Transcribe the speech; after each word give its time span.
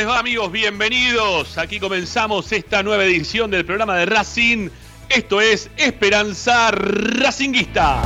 les 0.00 0.08
va 0.08 0.18
amigos? 0.20 0.50
Bienvenidos. 0.50 1.58
Aquí 1.58 1.78
comenzamos 1.78 2.50
esta 2.52 2.82
nueva 2.82 3.04
edición 3.04 3.50
del 3.50 3.66
programa 3.66 3.96
de 3.96 4.06
Racing. 4.06 4.70
Esto 5.10 5.42
es 5.42 5.68
Esperanza 5.76 6.70
Racinguista. 6.70 8.00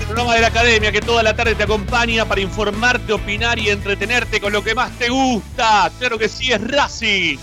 El 0.00 0.04
programa 0.04 0.34
de 0.34 0.40
la 0.42 0.48
academia 0.48 0.92
que 0.92 1.00
toda 1.00 1.22
la 1.22 1.34
tarde 1.34 1.54
te 1.54 1.62
acompaña 1.62 2.26
para 2.26 2.42
informarte, 2.42 3.14
opinar 3.14 3.58
y 3.58 3.70
entretenerte 3.70 4.38
con 4.38 4.52
lo 4.52 4.62
que 4.62 4.74
más 4.74 4.90
te 4.98 5.08
gusta. 5.08 5.90
Claro 5.98 6.18
que 6.18 6.28
sí, 6.28 6.52
es 6.52 6.60
Racing. 6.60 7.38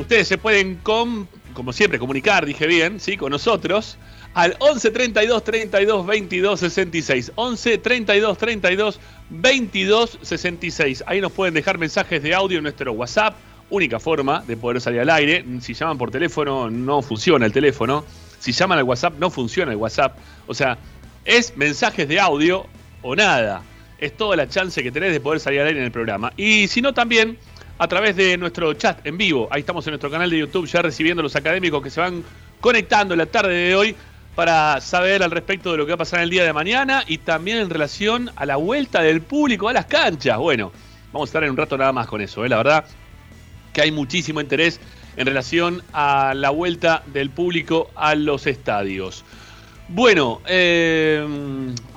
Ustedes 0.00 0.28
se 0.28 0.38
pueden, 0.38 0.76
com- 0.82 1.26
como 1.54 1.72
siempre, 1.72 1.98
comunicar, 1.98 2.46
dije 2.46 2.66
bien, 2.66 2.98
¿sí? 3.00 3.16
con 3.16 3.30
nosotros 3.30 3.96
al 4.34 4.56
11 4.60 4.90
32 4.90 5.44
32 5.44 6.06
22 6.06 6.60
66. 6.60 7.32
11 7.34 7.78
32 7.78 8.38
32 8.38 9.00
22 9.30 10.18
66. 10.22 11.04
Ahí 11.06 11.20
nos 11.20 11.32
pueden 11.32 11.54
dejar 11.54 11.78
mensajes 11.78 12.22
de 12.22 12.34
audio 12.34 12.58
en 12.58 12.64
nuestro 12.64 12.92
WhatsApp. 12.92 13.36
Única 13.70 13.98
forma 14.00 14.42
de 14.46 14.56
poder 14.56 14.80
salir 14.80 15.00
al 15.00 15.10
aire. 15.10 15.44
Si 15.60 15.74
llaman 15.74 15.96
por 15.98 16.10
teléfono, 16.10 16.68
no 16.70 17.00
funciona 17.02 17.46
el 17.46 17.52
teléfono. 17.52 18.04
Si 18.38 18.52
llaman 18.52 18.78
al 18.78 18.84
WhatsApp, 18.84 19.14
no 19.18 19.30
funciona 19.30 19.72
el 19.72 19.78
WhatsApp. 19.78 20.16
O 20.46 20.54
sea, 20.54 20.76
es 21.24 21.56
mensajes 21.56 22.08
de 22.08 22.18
audio 22.20 22.66
o 23.02 23.14
nada. 23.16 23.62
Es 23.98 24.16
toda 24.16 24.34
la 24.36 24.48
chance 24.48 24.82
que 24.82 24.90
tenés 24.90 25.12
de 25.12 25.20
poder 25.20 25.40
salir 25.40 25.60
al 25.60 25.68
aire 25.68 25.78
en 25.78 25.84
el 25.86 25.92
programa. 25.92 26.32
Y 26.36 26.66
si 26.68 26.82
no, 26.82 26.92
también 26.92 27.38
a 27.82 27.88
través 27.88 28.14
de 28.14 28.38
nuestro 28.38 28.72
chat 28.74 29.04
en 29.04 29.18
vivo. 29.18 29.48
Ahí 29.50 29.62
estamos 29.62 29.84
en 29.88 29.90
nuestro 29.90 30.08
canal 30.08 30.30
de 30.30 30.38
YouTube 30.38 30.68
ya 30.68 30.82
recibiendo 30.82 31.18
a 31.20 31.24
los 31.24 31.34
académicos 31.34 31.82
que 31.82 31.90
se 31.90 32.00
van 32.00 32.22
conectando 32.60 33.12
en 33.14 33.18
la 33.18 33.26
tarde 33.26 33.52
de 33.52 33.74
hoy 33.74 33.96
para 34.36 34.80
saber 34.80 35.20
al 35.24 35.32
respecto 35.32 35.72
de 35.72 35.78
lo 35.78 35.84
que 35.84 35.90
va 35.90 35.96
a 35.96 35.98
pasar 35.98 36.20
en 36.20 36.24
el 36.24 36.30
día 36.30 36.44
de 36.44 36.52
mañana 36.52 37.02
y 37.08 37.18
también 37.18 37.58
en 37.58 37.68
relación 37.68 38.30
a 38.36 38.46
la 38.46 38.54
vuelta 38.54 39.02
del 39.02 39.20
público 39.20 39.68
a 39.68 39.72
las 39.72 39.86
canchas. 39.86 40.38
Bueno, 40.38 40.70
vamos 41.12 41.26
a 41.26 41.30
estar 41.30 41.42
en 41.42 41.50
un 41.50 41.56
rato 41.56 41.76
nada 41.76 41.90
más 41.90 42.06
con 42.06 42.20
eso, 42.20 42.44
¿eh? 42.44 42.48
la 42.48 42.58
verdad 42.58 42.84
que 43.72 43.82
hay 43.82 43.90
muchísimo 43.90 44.40
interés 44.40 44.78
en 45.16 45.26
relación 45.26 45.82
a 45.92 46.34
la 46.36 46.50
vuelta 46.50 47.02
del 47.06 47.30
público 47.30 47.90
a 47.96 48.14
los 48.14 48.46
estadios. 48.46 49.24
Bueno, 49.94 50.40
eh, 50.46 51.22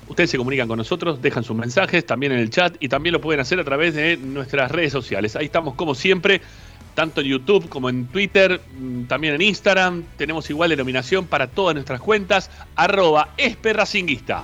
ustedes 0.10 0.30
se 0.30 0.38
comunican 0.38 0.68
con 0.68 0.78
nosotros, 0.78 1.22
dejan 1.22 1.46
sus 1.46 1.56
mensajes 1.56 2.06
también 2.06 2.34
en 2.34 2.40
el 2.40 2.50
chat 2.50 2.76
y 2.82 2.90
también 2.90 3.14
lo 3.14 3.22
pueden 3.22 3.40
hacer 3.40 3.58
a 3.58 3.64
través 3.64 3.96
de 3.96 4.18
nuestras 4.18 4.70
redes 4.70 4.92
sociales. 4.92 5.38
Ahí 5.38 5.46
estamos 5.46 5.76
como 5.76 5.96
siempre, 5.96 6.42
tanto 6.94 7.22
en 7.22 7.28
YouTube 7.28 7.70
como 7.70 7.88
en 7.90 8.08
Twitter, 8.08 8.60
mm, 8.78 9.04
también 9.06 9.36
en 9.36 9.42
Instagram. 9.44 10.04
Tenemos 10.18 10.50
igual 10.50 10.72
denominación 10.72 11.26
para 11.26 11.48
todas 11.48 11.74
nuestras 11.74 12.02
cuentas, 12.02 12.52
arroba 12.76 13.30
esperracinguista. 13.38 14.44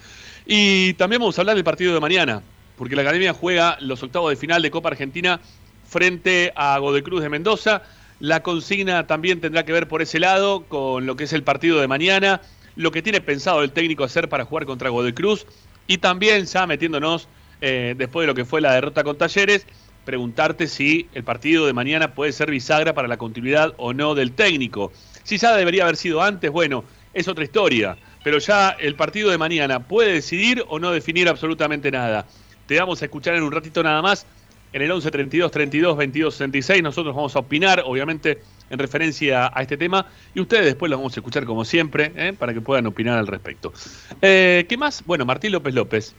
Y 0.46 0.94
también 0.94 1.20
vamos 1.20 1.38
a 1.38 1.42
hablar 1.42 1.56
del 1.56 1.66
partido 1.66 1.94
de 1.94 2.00
mañana, 2.00 2.42
porque 2.78 2.96
la 2.96 3.02
Academia 3.02 3.34
juega 3.34 3.78
los 3.82 4.02
octavos 4.02 4.30
de 4.30 4.38
final 4.38 4.62
de 4.62 4.72
Copa 4.72 4.90
Argentina 4.90 5.42
frente 5.86 6.54
a 6.56 6.78
Godecruz 6.78 7.22
de 7.22 7.30
Mendoza. 7.30 7.84
La 8.20 8.42
consigna 8.42 9.06
también 9.08 9.42
tendrá 9.42 9.66
que 9.66 9.74
ver 9.74 9.88
por 9.88 10.02
ese 10.02 10.20
lado 10.20 10.64
con 10.64 11.06
lo 11.06 11.16
que 11.18 11.26
es 11.26 11.34
el 11.34 11.44
partido 11.44 11.82
de 11.82 11.88
mañana, 11.88 12.42
lo 12.76 12.92
que 12.92 13.02
tiene 13.02 13.20
pensado 13.22 13.62
el 13.62 13.72
técnico 13.72 14.04
hacer 14.04 14.30
para 14.30 14.46
jugar 14.46 14.66
contra 14.66 14.90
Godecruz 14.90 15.46
y 15.88 15.98
también 15.98 16.46
ya 16.46 16.66
metiéndonos 16.66 17.28
eh, 17.62 17.96
después 17.98 18.24
de 18.24 18.28
lo 18.28 18.36
que 18.36 18.46
fue 18.46 18.62
la 18.62 18.74
derrota 18.74 19.04
con 19.04 19.18
Talleres, 19.18 19.66
preguntarte 20.08 20.68
si 20.68 21.10
el 21.14 21.26
partido 21.26 21.66
de 21.66 21.74
mañana 21.74 22.16
puede 22.16 22.32
ser 22.32 22.50
bisagra 22.50 22.94
para 22.94 23.10
la 23.10 23.18
continuidad 23.18 23.74
o 23.76 23.94
no 23.94 24.16
del 24.16 24.32
técnico. 24.32 24.94
Si 25.24 25.38
ya 25.38 25.54
debería 25.54 25.84
haber 25.84 25.98
sido 25.98 26.24
antes, 26.24 26.50
bueno, 26.50 26.86
es 27.14 27.28
otra 27.28 27.44
historia. 27.44 27.98
Pero 28.24 28.40
ya 28.40 28.70
el 28.70 28.96
partido 28.96 29.30
de 29.30 29.38
mañana 29.38 29.86
puede 29.86 30.14
decidir 30.14 30.64
o 30.70 30.80
no 30.80 30.92
definir 30.92 31.28
absolutamente 31.28 31.92
nada. 31.92 32.26
Te 32.68 32.80
vamos 32.80 33.02
a 33.02 33.06
escuchar 33.06 33.36
en 33.36 33.44
un 33.44 33.52
ratito 33.52 33.84
nada 33.84 34.02
más 34.02 34.26
en 34.72 34.82
el 34.82 34.90
11 34.90 35.12
32 35.12 35.52
32 35.52 35.98
22 35.98 36.34
66. 36.36 36.82
Nosotros 36.82 37.14
vamos 37.14 37.36
a 37.36 37.40
opinar, 37.40 37.84
obviamente, 37.86 38.42
en 38.70 38.80
referencia 38.80 39.52
a 39.54 39.62
este 39.62 39.76
tema 39.76 40.06
y 40.34 40.40
ustedes 40.40 40.64
después 40.64 40.90
los 40.90 41.00
vamos 41.00 41.18
a 41.18 41.20
escuchar 41.20 41.44
como 41.44 41.66
siempre 41.66 42.14
¿eh? 42.16 42.32
para 42.32 42.54
que 42.54 42.62
puedan 42.62 42.86
opinar 42.86 43.18
al 43.18 43.28
respecto. 43.28 43.74
Eh, 44.22 44.66
¿Qué 44.70 44.78
más? 44.78 45.04
Bueno, 45.06 45.26
Martín 45.26 45.52
López 45.52 45.74
López 45.74 46.16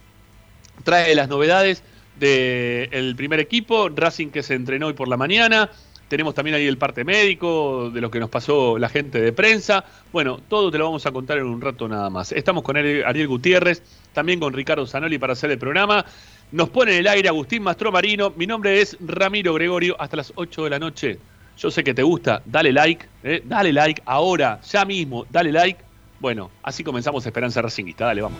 trae 0.83 1.15
las 1.15 1.27
novedades 1.27 1.83
del 2.19 3.15
primer 3.15 3.39
equipo, 3.39 3.89
Racing 3.89 4.27
que 4.27 4.43
se 4.43 4.53
entrenó 4.53 4.87
hoy 4.87 4.93
por 4.93 5.07
la 5.07 5.17
mañana, 5.17 5.69
tenemos 6.09 6.33
también 6.33 6.55
ahí 6.55 6.65
el 6.65 6.77
parte 6.77 7.03
médico, 7.05 7.91
de 7.91 8.01
lo 8.01 8.09
que 8.09 8.19
nos 8.19 8.29
pasó 8.29 8.79
la 8.79 8.89
gente 8.89 9.21
de 9.21 9.31
prensa. 9.31 9.85
Bueno, 10.11 10.39
todo 10.49 10.71
te 10.71 10.79
lo 10.79 10.85
vamos 10.85 11.05
a 11.05 11.11
contar 11.11 11.37
en 11.37 11.45
un 11.45 11.61
rato 11.61 11.87
nada 11.87 12.09
más. 12.09 12.31
Estamos 12.31 12.63
con 12.63 12.75
Ariel 12.77 13.27
Gutiérrez, 13.27 13.83
también 14.11 14.39
con 14.39 14.51
Ricardo 14.51 14.87
Zanoli 14.87 15.19
para 15.19 15.33
hacer 15.33 15.51
el 15.51 15.59
programa. 15.59 16.03
Nos 16.51 16.69
pone 16.69 16.93
en 16.93 17.01
el 17.01 17.07
aire 17.07 17.29
Agustín 17.29 17.61
Mastro 17.61 17.91
Marino. 17.91 18.33
Mi 18.35 18.47
nombre 18.47 18.81
es 18.81 18.97
Ramiro 18.99 19.53
Gregorio. 19.53 19.95
Hasta 20.01 20.17
las 20.17 20.33
8 20.35 20.63
de 20.63 20.69
la 20.71 20.79
noche. 20.79 21.19
Yo 21.59 21.69
sé 21.69 21.83
que 21.83 21.93
te 21.93 22.01
gusta. 22.01 22.41
Dale 22.43 22.73
like. 22.73 23.05
¿eh? 23.23 23.43
Dale 23.45 23.71
like 23.71 24.01
ahora, 24.05 24.59
ya 24.61 24.85
mismo. 24.85 25.27
Dale 25.29 25.51
like. 25.51 25.79
Bueno, 26.19 26.49
así 26.63 26.83
comenzamos 26.83 27.23
Esperanza 27.23 27.61
Racingista. 27.61 28.05
Dale, 28.05 28.21
vamos. 28.23 28.39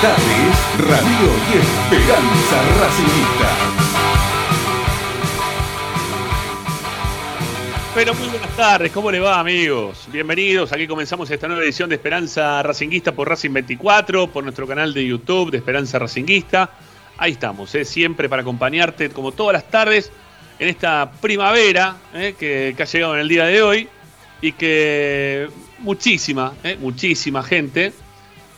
Radio 0.00 1.28
y 1.52 1.58
Esperanza 1.58 2.62
Racingista. 2.78 3.56
Pero 7.96 8.14
muy 8.14 8.28
buenas 8.28 8.56
tardes, 8.56 8.92
¿cómo 8.92 9.10
le 9.10 9.18
va 9.18 9.40
amigos? 9.40 10.06
Bienvenidos, 10.12 10.72
aquí 10.72 10.86
comenzamos 10.86 11.28
esta 11.32 11.48
nueva 11.48 11.64
edición 11.64 11.88
de 11.88 11.96
Esperanza 11.96 12.62
Racinguista 12.62 13.10
por 13.10 13.28
Racing 13.28 13.52
24, 13.52 14.28
por 14.28 14.44
nuestro 14.44 14.68
canal 14.68 14.94
de 14.94 15.04
YouTube 15.04 15.50
de 15.50 15.58
Esperanza 15.58 15.98
Racinguista. 15.98 16.70
Ahí 17.16 17.32
estamos, 17.32 17.74
¿eh? 17.74 17.84
siempre 17.84 18.28
para 18.28 18.42
acompañarte 18.42 19.10
como 19.10 19.32
todas 19.32 19.54
las 19.54 19.68
tardes 19.68 20.12
en 20.60 20.68
esta 20.68 21.10
primavera 21.10 21.96
¿eh? 22.14 22.36
que, 22.38 22.76
ha 22.78 22.84
llegado 22.84 23.14
en 23.14 23.20
el 23.22 23.28
día 23.28 23.46
de 23.46 23.62
hoy 23.62 23.88
y 24.42 24.52
que 24.52 25.48
muchísima, 25.80 26.52
¿eh? 26.62 26.76
muchísima 26.80 27.42
gente 27.42 27.92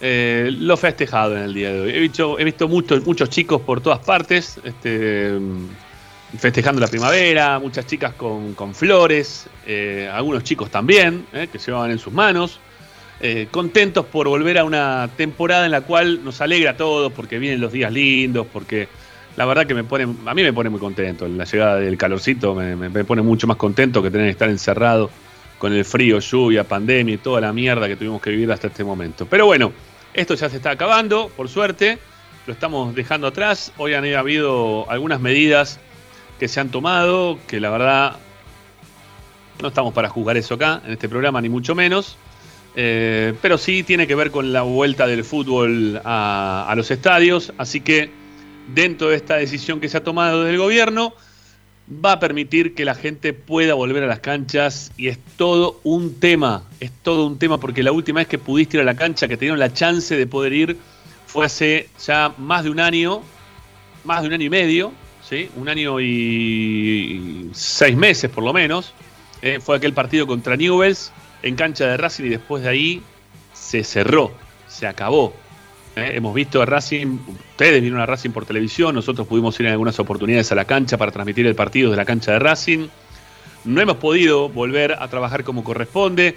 eh, 0.01 0.51
lo 0.53 0.77
festejado 0.77 1.37
en 1.37 1.43
el 1.43 1.55
día 1.55 1.73
de 1.73 1.81
hoy. 1.81 1.91
He 1.91 2.45
visto, 2.45 2.69
muchos, 2.69 3.05
muchos 3.07 3.29
chicos 3.29 3.61
por 3.61 3.81
todas 3.81 3.99
partes 4.01 4.61
este, 4.65 5.39
festejando 6.39 6.81
la 6.81 6.89
primavera, 6.89 7.59
muchas 7.59 7.87
chicas 7.87 8.15
con, 8.15 8.75
flores, 8.75 9.49
eh, 9.67 10.09
algunos 10.13 10.45
chicos 10.45 10.71
también, 10.71 11.27
eh, 11.33 11.49
que 11.51 11.59
llevaban 11.59 11.91
en 11.91 11.99
sus 11.99 12.13
manos. 12.13 12.61
Eh, 13.23 13.49
contentos 13.51 14.07
por 14.07 14.29
volver 14.29 14.57
a 14.59 14.65
una 14.65 15.11
temporada 15.15 15.67
en 15.67 15.73
la 15.73 15.83
cual 15.83 16.25
nos 16.25 16.41
alegra 16.41 16.71
a 16.71 16.77
todos, 16.77 17.13
porque 17.13 17.39
vienen 17.39 17.61
los 17.61 17.73
días 17.73 17.93
lindos, 17.93 18.47
porque 18.51 18.89
la 19.37 19.45
verdad 19.45 19.67
que 19.67 19.75
me 19.75 19.85
pone, 19.85 20.05
a 20.05 20.35
mí 20.35 20.43
me 20.43 20.53
pone 20.53 20.71
muy 20.71 20.81
contento. 20.81 21.29
La 21.29 21.45
llegada 21.45 21.77
del 21.77 21.99
calorcito 21.99 22.55
me, 22.55 22.77
me 22.77 23.05
pone 23.05 23.21
mucho 23.23 23.47
más 23.47 23.59
contento 23.59 24.03
que 24.03 24.11
tener 24.11 24.27
que 24.29 24.33
estar 24.33 24.49
encerrado 24.49 25.11
con 25.59 25.75
el 25.75 25.85
frío, 25.85 26.19
lluvia, 26.21 26.65
pandemia 26.65 27.17
y 27.17 27.19
toda 27.19 27.43
la 27.43 27.53
mierda 27.53 27.87
que 27.87 27.97
tuvimos 27.97 28.23
que 28.23 28.31
vivir 28.31 28.51
hasta 28.51 28.69
este 28.69 28.83
momento. 28.83 29.27
Pero 29.27 29.45
bueno, 29.45 29.73
esto 30.15 30.35
ya 30.35 30.49
se 30.49 30.57
está 30.57 30.71
acabando, 30.71 31.31
por 31.37 31.49
suerte, 31.49 31.99
lo 32.47 32.53
estamos 32.53 32.95
dejando 32.95 33.27
atrás. 33.27 33.73
Hoy 33.77 33.95
han 33.95 34.05
habido 34.15 34.91
algunas 34.91 35.21
medidas 35.21 35.79
que 36.39 36.49
se 36.49 36.61
han 36.61 36.71
tomado, 36.71 37.39
que 37.47 37.61
la 37.61 37.71
verdad 37.71 38.17
no 39.61 39.69
estamos 39.69 39.93
para 39.93 40.09
juzgar 40.09 40.37
eso 40.37 40.55
acá, 40.55 40.83
en 40.85 40.93
este 40.93 41.09
programa, 41.09 41.41
ni 41.41 41.49
mucho 41.49 41.75
menos. 41.75 42.17
Eh, 42.77 43.35
pero 43.43 43.59
sí 43.59 43.83
tiene 43.83 44.07
que 44.07 44.15
ver 44.15 44.31
con 44.31 44.53
la 44.53 44.63
vuelta 44.63 45.07
del 45.07 45.25
fútbol 45.25 46.01
a, 46.05 46.73
los 46.77 46.91
estadios, 46.91 47.53
así 47.59 47.81
que 47.81 48.11
dentro 48.75 49.09
de 49.09 49.17
esta 49.17 49.37
decisión 49.37 49.81
que 49.81 49.89
se 49.89 49.97
ha 49.97 50.05
tomado 50.05 50.45
del 50.45 50.57
gobierno, 50.57 51.15
va 51.93 52.13
a 52.13 52.21
permitir 52.21 52.75
que 52.75 52.85
la 52.85 52.95
gente 52.95 53.33
pueda 53.33 53.75
volver 53.75 54.05
a 54.05 54.07
las 54.07 54.21
canchas 54.21 54.93
y 54.97 55.09
es 55.09 55.19
todo 55.37 55.81
un 55.83 56.21
tema, 56.21 56.63
es 56.79 56.93
todo 57.03 57.27
un 57.27 57.39
tema 57.39 57.59
porque 57.59 57.83
la 57.83 57.93
última 57.93 58.21
vez 58.21 58.29
que 58.29 58.39
pudiste 58.39 58.77
ir 58.77 58.83
a 58.83 58.85
la 58.85 58.95
cancha, 58.95 59.27
que 59.27 59.37
tenían 59.37 59.59
la 59.59 59.73
chance 59.73 60.17
de 60.17 60.27
poder 60.27 60.53
ir, 60.53 60.77
fue 61.27 61.47
hace 61.47 61.89
ya 62.05 62.33
más 62.39 62.65
de 62.65 62.71
un 62.71 62.81
año, 62.81 63.23
más 64.05 64.23
de 64.23 64.29
un 64.29 64.35
año 64.35 64.45
y 64.45 64.51
medio, 64.51 64.93
¿sí? 65.29 65.49
un 65.57 65.69
año 65.69 66.01
y 66.01 67.51
seis 67.53 67.97
meses 67.97 68.31
por 68.31 68.45
lo 68.45 68.53
menos, 68.53 68.93
eh, 69.43 69.59
fue 69.61 69.77
aquel 69.77 69.93
partido 69.93 70.27
contra 70.27 70.57
Newells 70.57 71.13
en 71.43 71.57
cancha 71.57 71.87
de 71.87 71.97
Racing 71.97 72.25
y 72.25 72.29
después 72.29 72.63
de 72.63 72.69
ahí 72.69 73.03
se 73.53 73.83
cerró, 73.83 74.33
se 74.69 74.87
acabó. 74.87 75.35
¿Eh? 76.01 76.17
hemos 76.17 76.35
visto 76.35 76.63
a 76.63 76.67
Racing, 76.67 77.19
ustedes 77.51 77.81
vieron 77.81 78.01
a 78.01 78.07
Racing 78.07 78.31
por 78.31 78.47
televisión, 78.47 78.95
nosotros 78.95 79.27
pudimos 79.27 79.59
ir 79.61 79.67
en 79.67 79.73
algunas 79.73 79.99
oportunidades 79.99 80.51
a 80.53 80.55
la 80.55 80.65
cancha 80.65 80.97
para 80.97 81.13
transmitir 81.13 81.47
el 81.47 81.55
partido 81.55 81.91
de 81.91 81.97
la 81.97 82.05
cancha 82.05 82.33
de 82.33 82.39
Racing. 82.39 82.89
No 83.65 83.81
hemos 83.81 83.97
podido 83.97 84.49
volver 84.49 84.95
a 84.95 85.09
trabajar 85.09 85.45
como 85.45 85.63
corresponde, 85.63 86.37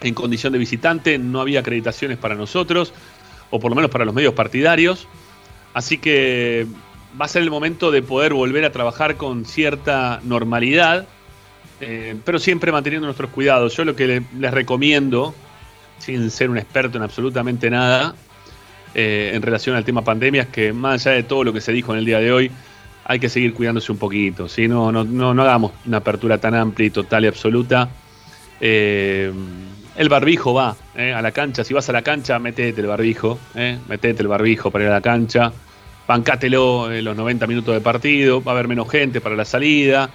en 0.00 0.14
condición 0.14 0.52
de 0.52 0.58
visitante, 0.58 1.18
no 1.18 1.40
había 1.40 1.60
acreditaciones 1.60 2.18
para 2.18 2.34
nosotros, 2.34 2.92
o 3.50 3.60
por 3.60 3.70
lo 3.70 3.76
menos 3.76 3.90
para 3.90 4.04
los 4.04 4.14
medios 4.14 4.34
partidarios. 4.34 5.06
Así 5.74 5.98
que 5.98 6.66
va 7.20 7.24
a 7.24 7.28
ser 7.28 7.42
el 7.42 7.50
momento 7.50 7.90
de 7.90 8.02
poder 8.02 8.34
volver 8.34 8.64
a 8.64 8.72
trabajar 8.72 9.16
con 9.16 9.44
cierta 9.44 10.20
normalidad, 10.24 11.06
eh, 11.80 12.16
pero 12.24 12.38
siempre 12.38 12.72
manteniendo 12.72 13.06
nuestros 13.06 13.30
cuidados. 13.30 13.76
Yo 13.76 13.84
lo 13.84 13.96
que 13.96 14.22
les 14.38 14.50
recomiendo, 14.50 15.34
sin 15.98 16.30
ser 16.30 16.50
un 16.50 16.58
experto 16.58 16.98
en 16.98 17.04
absolutamente 17.04 17.70
nada, 17.70 18.14
eh, 18.92 19.30
en 19.34 19.42
relación 19.42 19.76
al 19.76 19.84
tema 19.84 20.02
pandemias, 20.02 20.48
que 20.48 20.72
más 20.72 21.06
allá 21.06 21.16
de 21.16 21.22
todo 21.22 21.44
lo 21.44 21.52
que 21.52 21.60
se 21.60 21.72
dijo 21.72 21.92
en 21.92 22.00
el 22.00 22.04
día 22.04 22.18
de 22.18 22.32
hoy, 22.32 22.50
hay 23.04 23.20
que 23.20 23.28
seguir 23.28 23.54
cuidándose 23.54 23.92
un 23.92 23.98
poquito. 23.98 24.48
si 24.48 24.66
No, 24.66 24.90
no, 24.90 25.04
no, 25.04 25.42
hagamos 25.42 25.72
una 25.86 25.98
apertura 25.98 26.38
tan 26.38 26.54
amplia 26.54 26.88
y 26.88 26.90
total 26.90 27.24
y 27.24 27.28
absoluta. 27.28 27.88
Eh, 28.60 29.32
el 29.96 30.08
barbijo 30.08 30.54
va 30.54 30.76
eh, 30.96 31.12
a 31.12 31.22
la 31.22 31.30
cancha. 31.30 31.62
Si 31.62 31.72
vas 31.72 31.88
a 31.88 31.92
la 31.92 32.02
cancha, 32.02 32.38
metete 32.40 32.80
el 32.80 32.88
barbijo. 32.88 33.38
metete 33.88 34.22
el 34.22 34.28
barbijo 34.28 34.70
para 34.70 34.84
ir 34.84 34.90
a 34.90 34.94
la 34.94 35.00
cancha. 35.00 35.52
Bancátelo 36.08 36.92
en 36.92 37.04
los 37.04 37.16
90 37.16 37.46
minutos 37.46 37.74
de 37.74 37.80
partido. 37.80 38.42
Va 38.42 38.52
a 38.52 38.54
haber 38.54 38.66
menos 38.66 38.90
gente 38.90 39.20
para 39.20 39.36
la 39.36 39.44
salida. 39.44 40.10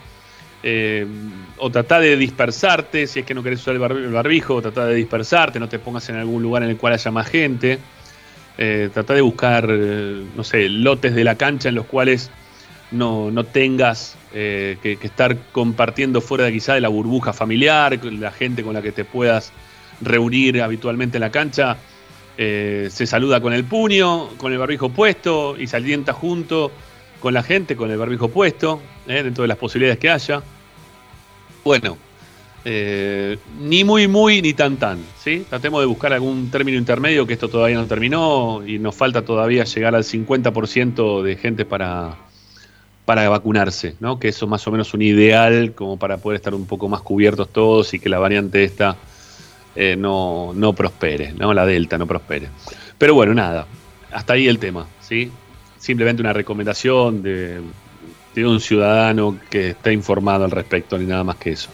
o 1.58 1.70
trata 1.70 2.00
de 2.01 2.17
dispersarte. 2.17 3.08
Si 3.08 3.22
es 3.22 3.25
que 3.25 3.34
no 3.34 3.41
querés 3.41 3.62
usar 3.62 3.75
el 3.75 4.12
barbijo, 4.12 4.62
trata 4.62 4.86
de 4.86 4.96
dispersarte. 4.96 5.60
No 5.60 5.70
te 5.70 5.79
pongas 5.79 6.10
en 6.10 6.17
algún 6.17 6.44
lugar 6.44 6.63
en 6.63 6.70
el 6.70 6.77
cual 6.77 6.94
haya 6.94 7.12
más 7.12 7.27
gente. 7.27 7.79
Eh, 8.57 8.89
trata 8.93 9.13
de 9.13 9.21
buscar, 9.21 9.67
eh, 9.69 10.24
no 10.35 10.43
sé, 10.43 10.69
lotes 10.69 11.13
de 11.13 11.24
la 11.24 11.35
cancha 11.35 11.69
en 11.69 11.75
los 11.75 11.85
cuales 11.85 12.31
no, 12.91 13.31
tengas 13.51 14.17
eh, 14.33 14.77
que, 14.81 14.97
estar 15.01 15.38
compartiendo 15.51 16.21
fuera 16.21 16.45
de 16.45 16.53
quizá 16.53 16.74
de 16.74 16.81
la 16.81 16.88
burbuja 16.88 17.33
familiar, 17.33 18.00
la 18.05 18.31
gente 18.31 18.63
con 18.63 18.74
la 18.74 18.81
que 18.81 18.91
te 18.91 19.03
puedas 19.03 19.51
reunir 20.01 20.62
habitualmente 20.62 21.17
en 21.17 21.21
la 21.21 21.31
cancha. 21.31 21.77
se 22.38 23.05
saluda 23.05 23.41
con 23.41 23.53
el 23.53 23.63
puño, 23.65 24.29
con 24.38 24.51
el 24.51 24.57
barbijo 24.57 24.89
puesto 24.89 25.55
y 25.57 25.67
se 25.67 25.77
alienta 25.77 26.13
junto 26.13 26.71
con 27.19 27.33
la 27.33 27.43
gente 27.43 27.75
con 27.75 27.89
el 27.89 27.97
barbijo 27.97 28.27
puesto, 28.29 28.81
dentro 29.05 29.41
de 29.43 29.47
las 29.47 29.57
posibilidades 29.57 30.00
que 30.00 30.09
haya. 30.09 30.43
Bueno, 31.63 31.97
eh, 32.67 33.38
ni 33.62 33.84
muy 33.84 34.07
muy 34.07 34.41
ni 34.41 34.55
tan 34.55 34.77
tan, 34.77 34.98
¿sí? 35.24 35.45
Tratemos 35.48 35.81
de 35.81 35.86
buscar 35.86 36.13
algún 36.13 36.50
término 36.50 36.79
intermedio 36.79 37.27
que 37.27 37.34
esto 37.34 37.48
todavía 37.48 37.77
no 37.77 37.86
terminó 37.86 38.65
y 38.65 38.79
nos 38.79 38.95
falta 38.95 39.22
todavía 39.22 39.65
llegar 39.65 39.93
al 39.93 40.03
50% 40.03 41.22
de 41.22 41.36
gente 41.36 41.63
para, 41.63 42.15
para 43.05 43.29
vacunarse, 43.29 43.95
¿no? 44.00 44.17
Que 44.17 44.29
eso 44.29 44.45
es 44.45 44.50
más 44.50 44.65
o 44.67 44.72
menos 44.72 44.95
un 44.95 45.03
ideal 45.03 45.74
como 45.75 45.98
para 45.98 46.17
poder 46.17 46.38
estar 46.38 46.55
un 46.55 46.65
poco 46.65 46.89
más 46.89 47.01
cubiertos 47.01 47.50
todos 47.50 47.93
y 47.93 48.00
que 48.00 48.10
la 48.10 48.17
variante 48.17 48.63
esta 48.63 48.98
eh, 49.75 49.95
no, 49.95 50.51
no 50.55 50.74
prospere, 50.74 51.34
¿no? 51.34 51.53
La 51.53 51.67
delta 51.67 52.00
no 52.00 52.07
prospere. 52.07 52.50
Pero 52.98 53.13
bueno, 53.13 53.36
nada, 53.36 53.67
hasta 54.12 54.34
ahí 54.34 54.48
el 54.48 54.57
tema, 54.57 54.88
¿sí? 55.01 55.31
Simplemente 55.77 56.24
una 56.24 56.34
recomendación 56.34 57.22
de, 57.22 57.62
de 58.34 58.45
un 58.48 58.60
ciudadano 58.60 59.38
que 59.51 59.69
esté 59.69 59.93
informado 59.93 60.45
al 60.45 60.51
respecto, 60.51 60.98
ni 60.98 61.05
nada 61.05 61.24
más 61.24 61.36
que 61.36 61.51
eso. 61.51 61.69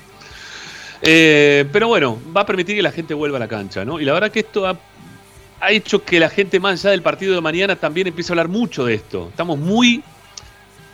Eh, 1.01 1.65
pero 1.71 1.87
bueno, 1.87 2.19
va 2.35 2.41
a 2.41 2.45
permitir 2.45 2.75
que 2.75 2.81
la 2.81 2.91
gente 2.91 3.13
vuelva 3.13 3.37
a 3.37 3.39
la 3.39 3.47
cancha, 3.47 3.83
¿no? 3.83 3.99
Y 3.99 4.05
la 4.05 4.13
verdad 4.13 4.31
que 4.31 4.41
esto 4.41 4.67
ha, 4.67 4.77
ha 5.59 5.71
hecho 5.71 6.03
que 6.03 6.19
la 6.19 6.29
gente 6.29 6.59
más 6.59 6.79
allá 6.79 6.91
del 6.91 7.01
partido 7.01 7.33
de 7.33 7.41
mañana 7.41 7.75
también 7.75 8.07
empiece 8.07 8.31
a 8.31 8.33
hablar 8.33 8.47
mucho 8.47 8.85
de 8.85 8.95
esto. 8.95 9.27
Estamos 9.29 9.57
muy, 9.57 10.03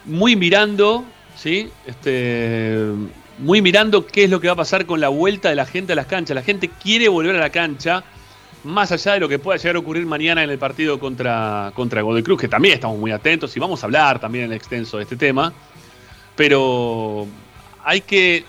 muy 0.05 0.35
mirando, 0.35 1.03
¿sí? 1.35 1.69
Este, 1.85 2.85
muy 3.39 3.61
mirando 3.61 4.05
qué 4.05 4.23
es 4.23 4.29
lo 4.29 4.39
que 4.39 4.47
va 4.47 4.53
a 4.53 4.57
pasar 4.57 4.85
con 4.85 4.99
la 4.99 5.09
vuelta 5.09 5.49
de 5.49 5.55
la 5.55 5.65
gente 5.65 5.93
a 5.93 5.95
las 5.95 6.07
canchas. 6.07 6.35
La 6.35 6.43
gente 6.43 6.69
quiere 6.69 7.07
volver 7.09 7.35
a 7.35 7.39
la 7.39 7.49
cancha, 7.49 8.03
más 8.63 8.91
allá 8.91 9.13
de 9.13 9.19
lo 9.19 9.29
que 9.29 9.39
pueda 9.39 9.57
llegar 9.57 9.75
a 9.75 9.79
ocurrir 9.79 10.05
mañana 10.05 10.43
en 10.43 10.49
el 10.49 10.57
partido 10.57 10.99
contra, 10.99 11.71
contra 11.75 12.01
Godoy 12.01 12.23
Cruz, 12.23 12.41
que 12.41 12.47
también 12.47 12.75
estamos 12.75 12.97
muy 12.97 13.11
atentos 13.11 13.55
y 13.55 13.59
vamos 13.59 13.83
a 13.83 13.85
hablar 13.85 14.19
también 14.19 14.45
en 14.45 14.53
extenso 14.53 14.97
de 14.97 15.03
este 15.03 15.15
tema. 15.15 15.53
Pero 16.35 17.27
hay 17.83 18.01
que 18.01 18.43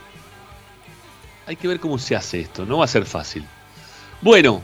hay 1.49 1.57
que 1.57 1.67
ver 1.67 1.81
cómo 1.81 1.99
se 1.99 2.15
hace 2.15 2.41
esto, 2.41 2.65
no 2.67 2.79
va 2.79 2.85
a 2.85 2.89
ser 2.89 3.07
fácil. 3.07 3.43
Bueno, 4.21 4.63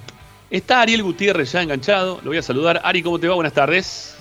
está 0.51 0.83
Ariel 0.83 1.03
Gutiérrez 1.03 1.51
ya 1.53 1.63
enganchado, 1.63 2.21
lo 2.23 2.29
voy 2.31 2.37
a 2.39 2.43
saludar. 2.43 2.81
Ari, 2.85 3.03
¿cómo 3.03 3.19
te 3.19 3.27
va? 3.27 3.35
Buenas 3.35 3.55
tardes. 3.55 4.15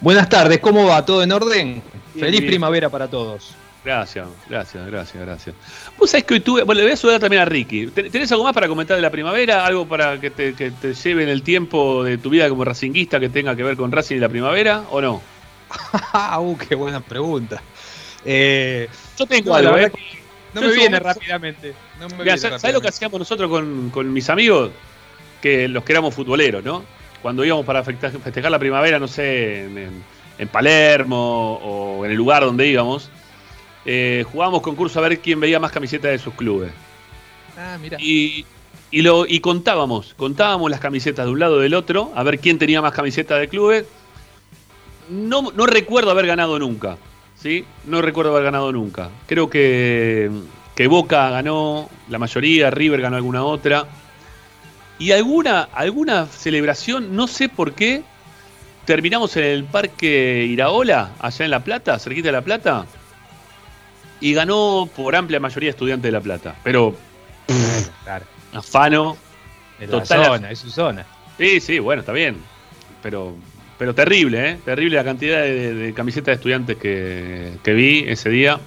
Buenas 0.00 0.28
tardes, 0.28 0.60
¿cómo 0.60 0.86
va? 0.86 1.04
¿Todo 1.04 1.22
en 1.22 1.32
orden? 1.32 1.82
Bien, 2.14 2.24
Feliz 2.26 2.40
bien. 2.40 2.50
primavera 2.50 2.88
para 2.88 3.08
todos. 3.08 3.54
Gracias, 3.84 4.28
gracias, 4.48 4.86
gracias, 4.86 5.24
gracias. 5.24 5.56
Vos 5.98 6.08
sabés 6.08 6.24
que 6.24 6.34
hoy 6.34 6.40
tuve. 6.40 6.62
Bueno, 6.62 6.78
le 6.80 6.84
voy 6.86 6.92
a 6.92 6.96
saludar 6.96 7.20
también 7.20 7.42
a 7.42 7.44
Ricky. 7.46 7.88
¿Ten- 7.88 8.12
¿Tenés 8.12 8.30
algo 8.30 8.44
más 8.44 8.52
para 8.54 8.68
comentar 8.68 8.94
de 8.94 9.02
la 9.02 9.10
primavera? 9.10 9.66
¿Algo 9.66 9.88
para 9.88 10.20
que 10.20 10.30
te, 10.30 10.54
que 10.54 10.70
te 10.70 10.94
lleve 10.94 11.24
en 11.24 11.28
el 11.28 11.42
tiempo 11.42 12.04
de 12.04 12.16
tu 12.16 12.30
vida 12.30 12.48
como 12.48 12.64
racinguista 12.64 13.18
que 13.18 13.28
tenga 13.28 13.56
que 13.56 13.64
ver 13.64 13.76
con 13.76 13.90
Racing 13.90 14.16
y 14.16 14.20
la 14.20 14.28
primavera? 14.28 14.84
¿O 14.92 15.00
no? 15.00 15.20
uh, 16.38 16.56
qué 16.58 16.76
buena 16.76 17.00
pregunta. 17.00 17.60
Eh, 18.24 18.88
Yo 19.18 19.26
tengo 19.26 19.50
no, 19.50 19.56
algo, 19.56 19.76
¿eh? 19.78 19.90
que 19.90 20.21
no 20.54 20.60
me 20.62 20.72
viene 20.72 20.98
rápidamente. 21.00 21.74
No 21.98 22.08
me 22.08 22.12
Mirá, 22.14 22.24
viene 22.24 22.38
¿sabés 22.38 22.60
sabés 22.60 22.74
lo 22.74 22.80
que 22.80 22.88
hacíamos 22.88 23.18
nosotros 23.18 23.50
con, 23.50 23.90
con 23.90 24.12
mis 24.12 24.28
amigos? 24.30 24.70
Que 25.40 25.68
los 25.68 25.82
que 25.84 25.92
éramos 25.92 26.14
futboleros, 26.14 26.62
¿no? 26.64 26.84
Cuando 27.20 27.44
íbamos 27.44 27.64
para 27.64 27.82
festejar, 27.84 28.50
la 28.50 28.58
primavera, 28.58 28.98
no 28.98 29.08
sé, 29.08 29.64
en, 29.64 29.78
en- 29.78 30.02
en 30.38 30.48
Palermo 30.48 31.54
o 31.62 32.04
en 32.04 32.10
el 32.10 32.16
lugar 32.16 32.42
donde 32.42 32.66
íbamos, 32.66 33.10
eh, 33.84 34.24
jugábamos 34.32 34.62
concurso 34.62 34.98
a 34.98 35.02
ver 35.02 35.20
quién 35.20 35.38
veía 35.38 35.60
más 35.60 35.70
camisetas 35.70 36.10
de 36.10 36.18
sus 36.18 36.34
clubes. 36.34 36.72
Ah, 37.56 37.76
mira. 37.80 37.98
Y, 38.00 38.44
y 38.90 39.02
lo, 39.02 39.24
y 39.26 39.40
contábamos, 39.40 40.14
contábamos 40.16 40.70
las 40.70 40.80
camisetas 40.80 41.26
de 41.26 41.32
un 41.32 41.38
lado 41.38 41.60
y 41.60 41.64
del 41.64 41.74
otro, 41.74 42.10
a 42.16 42.22
ver 42.22 42.40
quién 42.40 42.58
tenía 42.58 42.80
más 42.82 42.92
camisetas 42.92 43.38
de 43.40 43.48
clubes. 43.48 43.84
No, 45.08 45.50
no 45.52 45.66
recuerdo 45.66 46.10
haber 46.10 46.26
ganado 46.26 46.58
nunca, 46.58 46.96
¿sí? 47.42 47.64
No 47.86 48.00
recuerdo 48.02 48.30
haber 48.32 48.44
ganado 48.44 48.70
nunca. 48.72 49.10
Creo 49.26 49.50
que, 49.50 50.30
que 50.74 50.86
Boca 50.86 51.30
ganó 51.30 51.88
la 52.08 52.18
mayoría, 52.18 52.70
River 52.70 53.00
ganó 53.00 53.16
alguna 53.16 53.42
otra. 53.44 53.86
Y 54.98 55.10
alguna, 55.12 55.62
alguna 55.74 56.26
celebración, 56.26 57.16
no 57.16 57.26
sé 57.26 57.48
por 57.48 57.72
qué, 57.72 58.02
terminamos 58.84 59.36
en 59.36 59.44
el 59.44 59.64
Parque 59.64 60.46
Iraola, 60.48 61.10
allá 61.18 61.44
en 61.44 61.50
La 61.50 61.64
Plata, 61.64 61.98
cerquita 61.98 62.28
de 62.28 62.32
La 62.32 62.42
Plata, 62.42 62.86
y 64.20 64.32
ganó 64.34 64.88
por 64.94 65.16
amplia 65.16 65.40
mayoría 65.40 65.70
estudiante 65.70 66.06
de 66.08 66.12
La 66.12 66.20
Plata. 66.20 66.54
Pero 66.62 66.94
Claro, 68.04 68.24
afano. 68.52 69.16
es 69.80 69.90
la 69.90 69.98
Total- 70.02 70.24
zona, 70.26 70.50
es 70.52 70.58
su 70.60 70.70
zona. 70.70 71.04
Sí, 71.38 71.60
sí, 71.60 71.78
bueno, 71.80 72.00
está 72.00 72.12
bien. 72.12 72.36
Pero, 73.02 73.34
pero 73.78 73.94
terrible, 73.94 74.50
¿eh? 74.50 74.58
Terrible 74.64 74.96
la 74.96 75.04
cantidad 75.04 75.42
de, 75.42 75.74
de 75.74 75.92
camisetas 75.94 76.26
de 76.26 76.32
estudiantes 76.34 76.76
que, 76.76 77.52
que 77.62 77.72
vi 77.72 78.04
ese 78.06 78.28
día. 78.30 78.58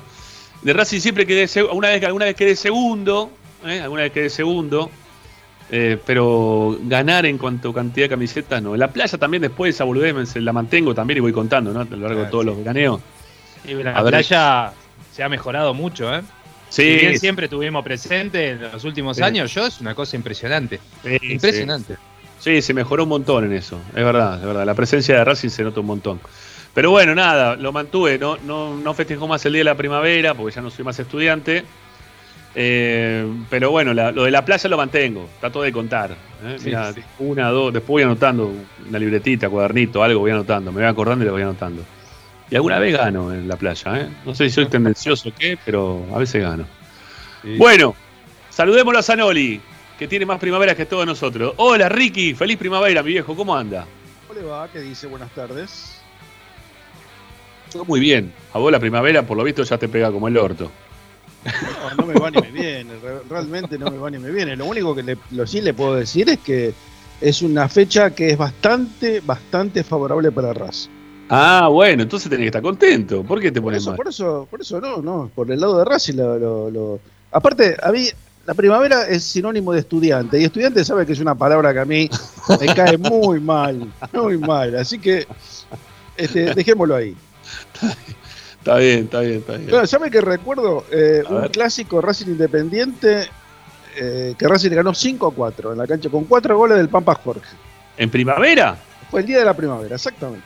De 0.62 0.74
Racing 0.74 1.00
siempre 1.00 1.26
quedé 1.26 1.48
una 1.72 1.90
vez, 1.90 2.04
alguna 2.04 2.26
vez 2.26 2.36
quedé 2.36 2.56
segundo, 2.56 3.32
¿eh? 3.66 3.80
alguna 3.82 4.02
vez 4.04 4.12
quedé 4.12 4.30
segundo. 4.30 4.90
eh, 5.72 5.98
pero 6.06 6.78
ganar 6.84 7.26
en 7.26 7.38
cuanto 7.40 7.70
a 7.70 7.74
cantidad 7.74 8.06
de 8.06 8.10
camisetas 8.10 8.62
no. 8.62 8.76
La 8.78 8.90
playa 8.92 9.18
también 9.18 9.42
después 9.42 9.74
esa 9.76 9.84
boludez 9.84 10.36
la 10.36 10.54
mantengo 10.54 10.94
también 10.94 11.18
y 11.18 11.22
voy 11.22 11.34
contando, 11.34 11.74
¿no? 11.74 11.82
A 11.82 11.86
lo 11.86 11.98
largo 11.98 12.22
de 12.22 12.28
Ah, 12.28 12.30
todos 12.30 12.44
sí. 12.44 12.48
los 12.50 12.58
veraneos. 12.58 13.02
Y 13.68 13.74
la 13.74 14.02
ver. 14.04 14.12
playa 14.12 14.74
se 15.12 15.24
ha 15.24 15.30
mejorado 15.30 15.74
mucho, 15.74 16.14
¿eh? 16.16 16.22
Sí, 16.70 16.82
Si 16.84 16.96
bien 17.06 17.20
siempre 17.20 17.48
tuvimos 17.48 17.84
presente 17.84 18.50
en 18.52 18.62
los 18.62 18.84
últimos 18.84 19.18
Sí. 19.18 19.24
años, 19.24 19.54
yo 19.54 19.66
es 19.66 19.80
una 19.82 19.96
cosa 19.96 20.16
impresionante. 20.16 20.80
sí, 21.04 21.18
Impresionante. 21.32 21.96
Sí, 22.40 22.62
se 22.62 22.74
mejoró 22.74 23.04
un 23.04 23.10
montón 23.10 23.46
en 23.46 23.54
eso, 23.54 23.80
es 23.90 24.04
verdad, 24.04 24.40
es 24.40 24.46
verdad. 24.46 24.66
La 24.66 24.74
presencia 24.76 25.16
de 25.18 25.26
Racing 25.26 25.50
se 25.50 25.64
nota 25.64 25.80
un 25.80 25.86
montón. 25.88 26.20
Pero 26.74 26.92
bueno, 26.92 27.16
nada, 27.16 27.56
lo 27.56 27.72
mantuve, 27.72 28.18
no, 28.20 28.38
no, 28.46 28.76
no 28.76 28.94
festejó 28.94 29.28
más 29.28 29.46
el 29.46 29.54
día 29.54 29.62
de 29.62 29.64
la 29.66 29.76
primavera, 29.76 30.34
porque 30.34 30.54
ya 30.56 30.62
no 30.62 30.70
soy 30.70 30.84
más 30.86 31.00
estudiante. 31.00 31.64
Eh, 32.58 33.26
pero 33.50 33.72
bueno, 33.72 33.94
la- 33.94 34.12
lo 34.12 34.24
de 34.24 34.32
la 34.32 34.46
playa 34.46 34.70
lo 34.70 34.78
mantengo, 34.78 35.28
trato 35.40 35.62
de 35.62 35.72
contar. 35.72 36.12
¿eh? 36.44 36.56
Sí, 36.58 36.66
Mirá, 36.68 36.94
sí. 36.94 37.02
una, 37.20 37.50
dos, 37.50 37.74
después 37.74 37.90
voy 37.90 38.04
anotando 38.04 38.52
una 38.88 39.00
libretita, 39.00 39.50
cuadernito, 39.50 40.02
algo 40.04 40.20
voy 40.22 40.32
anotando, 40.32 40.72
me 40.72 40.82
voy 40.82 40.90
acordando 40.90 41.24
y 41.24 41.28
lo 41.28 41.34
voy 41.34 41.42
anotando. 41.42 41.84
Y 42.50 42.56
alguna 42.56 42.78
vez 42.80 42.96
gano 42.96 43.34
en 43.34 43.48
la 43.48 43.56
playa, 43.58 44.00
¿eh? 44.02 44.08
No 44.26 44.36
sé 44.36 44.46
si 44.50 44.56
soy 44.56 44.68
tendencioso 44.68 45.30
o 45.30 45.32
qué, 45.38 45.58
pero 45.66 46.06
a 46.14 46.20
veces 46.20 46.42
gano. 46.44 46.66
Sí. 47.42 47.56
Bueno, 47.58 47.96
saludémoslo 48.50 49.00
a 49.00 49.04
Zanoli, 49.04 49.60
que 49.98 50.08
tiene 50.08 50.26
más 50.26 50.40
primaveras 50.40 50.76
que 50.76 50.86
todos 50.86 51.06
nosotros. 51.06 51.54
Hola 51.58 51.90
Ricky, 51.90 52.34
feliz 52.34 52.58
primavera, 52.58 53.02
mi 53.04 53.10
viejo, 53.12 53.36
¿cómo 53.36 53.56
anda? 53.56 53.86
¿Cómo 54.28 54.40
le 54.40 54.46
va? 54.46 54.68
¿Qué 54.68 54.80
dice? 54.82 55.08
Buenas 55.08 55.32
tardes. 55.32 55.98
Todo 57.72 57.86
muy 57.86 58.00
bien. 58.00 58.34
A 58.54 58.60
vos 58.60 58.72
la 58.72 58.80
primavera, 58.80 59.24
por 59.26 59.38
lo 59.38 59.44
visto, 59.44 59.64
ya 59.64 59.78
te 59.78 59.88
pega 59.88 60.12
como 60.12 60.28
el 60.28 60.38
orto. 60.38 60.72
No, 61.46 61.96
no 61.98 62.06
me 62.08 62.20
va 62.20 62.32
ni 62.32 62.42
me 62.42 62.52
viene, 62.52 62.96
re- 63.02 63.22
realmente 63.30 63.78
no 63.78 63.92
me 63.92 63.98
va 63.98 64.10
ni 64.10 64.18
me 64.18 64.32
viene. 64.32 64.56
Lo 64.56 64.66
único 64.66 64.96
que 64.96 65.04
le, 65.04 65.18
lo 65.32 65.46
sí 65.46 65.62
le 65.62 65.74
puedo 65.74 65.94
decir 65.96 66.28
es 66.30 66.40
que 66.40 66.74
es 67.22 67.42
una 67.42 67.70
fecha 67.70 68.10
que 68.12 68.32
es 68.32 68.38
bastante, 68.38 69.22
bastante 69.22 69.84
favorable 69.84 70.32
para 70.32 70.54
Raz. 70.54 70.90
Ah, 71.30 71.68
bueno, 71.72 72.04
entonces 72.04 72.30
tenés 72.30 72.44
que 72.46 72.48
estar 72.48 72.62
contento. 72.62 73.24
¿Por 73.24 73.40
qué 73.40 73.52
te 73.52 73.62
pones 73.62 73.82
eso, 73.82 73.92
mal? 73.92 73.98
por 73.98 74.08
eso, 74.08 74.48
por 74.50 74.62
eso 74.62 74.80
no, 74.82 74.98
no, 75.02 75.32
por 75.34 75.52
el 75.52 75.60
lado 75.60 75.80
de 75.80 75.86
Raz 75.86 76.10
lo, 76.10 76.38
lo, 76.38 76.70
lo- 76.72 77.00
Aparte, 77.32 77.76
a 77.82 77.92
mí, 77.92 78.08
la 78.46 78.54
primavera 78.54 79.08
es 79.08 79.24
sinónimo 79.24 79.74
de 79.74 79.80
estudiante, 79.80 80.40
y 80.40 80.44
estudiante 80.44 80.86
sabe 80.86 81.06
que 81.06 81.14
es 81.14 81.20
una 81.20 81.36
palabra 81.36 81.74
que 81.74 81.80
a 81.80 81.86
mí 81.86 82.10
me 82.60 82.76
cae 82.76 82.98
muy 82.98 83.40
mal, 83.40 83.92
muy 84.14 84.38
mal. 84.38 84.76
Así 84.76 85.00
que 85.00 85.28
este, 86.16 86.54
dejémoslo 86.54 86.96
ahí. 86.96 87.16
Está 88.60 88.78
bien, 88.78 89.06
está 89.06 89.22
bien, 89.22 89.40
está 89.40 89.54
bien. 89.54 89.70
Claro, 89.70 89.88
¿sabe 89.88 90.10
que 90.10 90.22
recuerdo 90.22 90.86
eh, 90.92 91.24
un 91.30 91.42
ver. 91.42 91.52
clásico 91.52 92.02
Racing 92.02 92.28
Independiente 92.28 93.28
eh, 93.96 94.36
que 94.38 94.48
Racing 94.48 94.72
ganó 94.72 94.94
5 94.94 95.28
a 95.28 95.34
4 95.34 95.74
en 95.74 95.78
la 95.78 95.88
cancha 95.88 96.10
con 96.10 96.26
4 96.26 96.58
goles 96.58 96.78
del 96.78 96.90
Pampa 96.90 97.16
Jorge? 97.16 97.56
¿En 97.98 98.10
primavera? 98.10 98.78
Fue 99.12 99.22
el 99.22 99.28
día 99.28 99.40
de 99.40 99.46
la 99.46 99.54
primavera, 99.54 99.96
exactamente. 99.96 100.46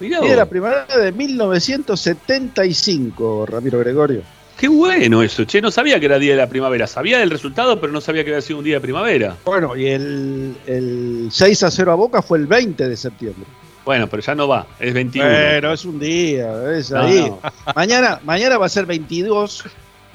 Mirá 0.00 0.18
El 0.18 0.24
día 0.24 0.32
de 0.32 0.38
la 0.38 0.46
primavera 0.46 0.96
de 0.96 1.12
1975, 1.12 3.46
Ramiro 3.46 3.78
Gregorio. 3.78 4.22
Qué 4.58 4.68
bueno 4.68 5.22
eso, 5.22 5.44
che. 5.44 5.60
No 5.60 5.70
sabía 5.70 5.98
que 5.98 6.06
era 6.06 6.18
día 6.18 6.32
de 6.32 6.38
la 6.38 6.48
primavera. 6.48 6.86
Sabía 6.86 7.18
del 7.18 7.30
resultado, 7.30 7.80
pero 7.80 7.92
no 7.92 8.00
sabía 8.00 8.24
que 8.24 8.30
había 8.30 8.40
sido 8.40 8.58
un 8.60 8.64
día 8.64 8.76
de 8.76 8.80
primavera. 8.80 9.36
Bueno, 9.44 9.76
y 9.76 9.86
el, 9.88 10.56
el 10.66 11.28
6 11.30 11.62
a 11.64 11.70
0 11.70 11.92
a 11.92 11.94
Boca 11.96 12.22
fue 12.22 12.38
el 12.38 12.46
20 12.46 12.88
de 12.88 12.96
septiembre. 12.96 13.44
Bueno, 13.84 14.08
pero 14.08 14.22
ya 14.22 14.34
no 14.34 14.48
va. 14.48 14.66
Es 14.78 14.94
21. 14.94 15.28
Pero 15.28 15.72
es 15.72 15.84
un 15.84 15.98
día, 15.98 16.72
es 16.72 16.90
No, 16.90 17.00
ahí. 17.00 17.20
no. 17.28 17.40
Mañana, 17.74 18.20
mañana 18.24 18.56
va 18.56 18.66
a 18.66 18.70
ser 18.70 18.86
22 18.86 19.64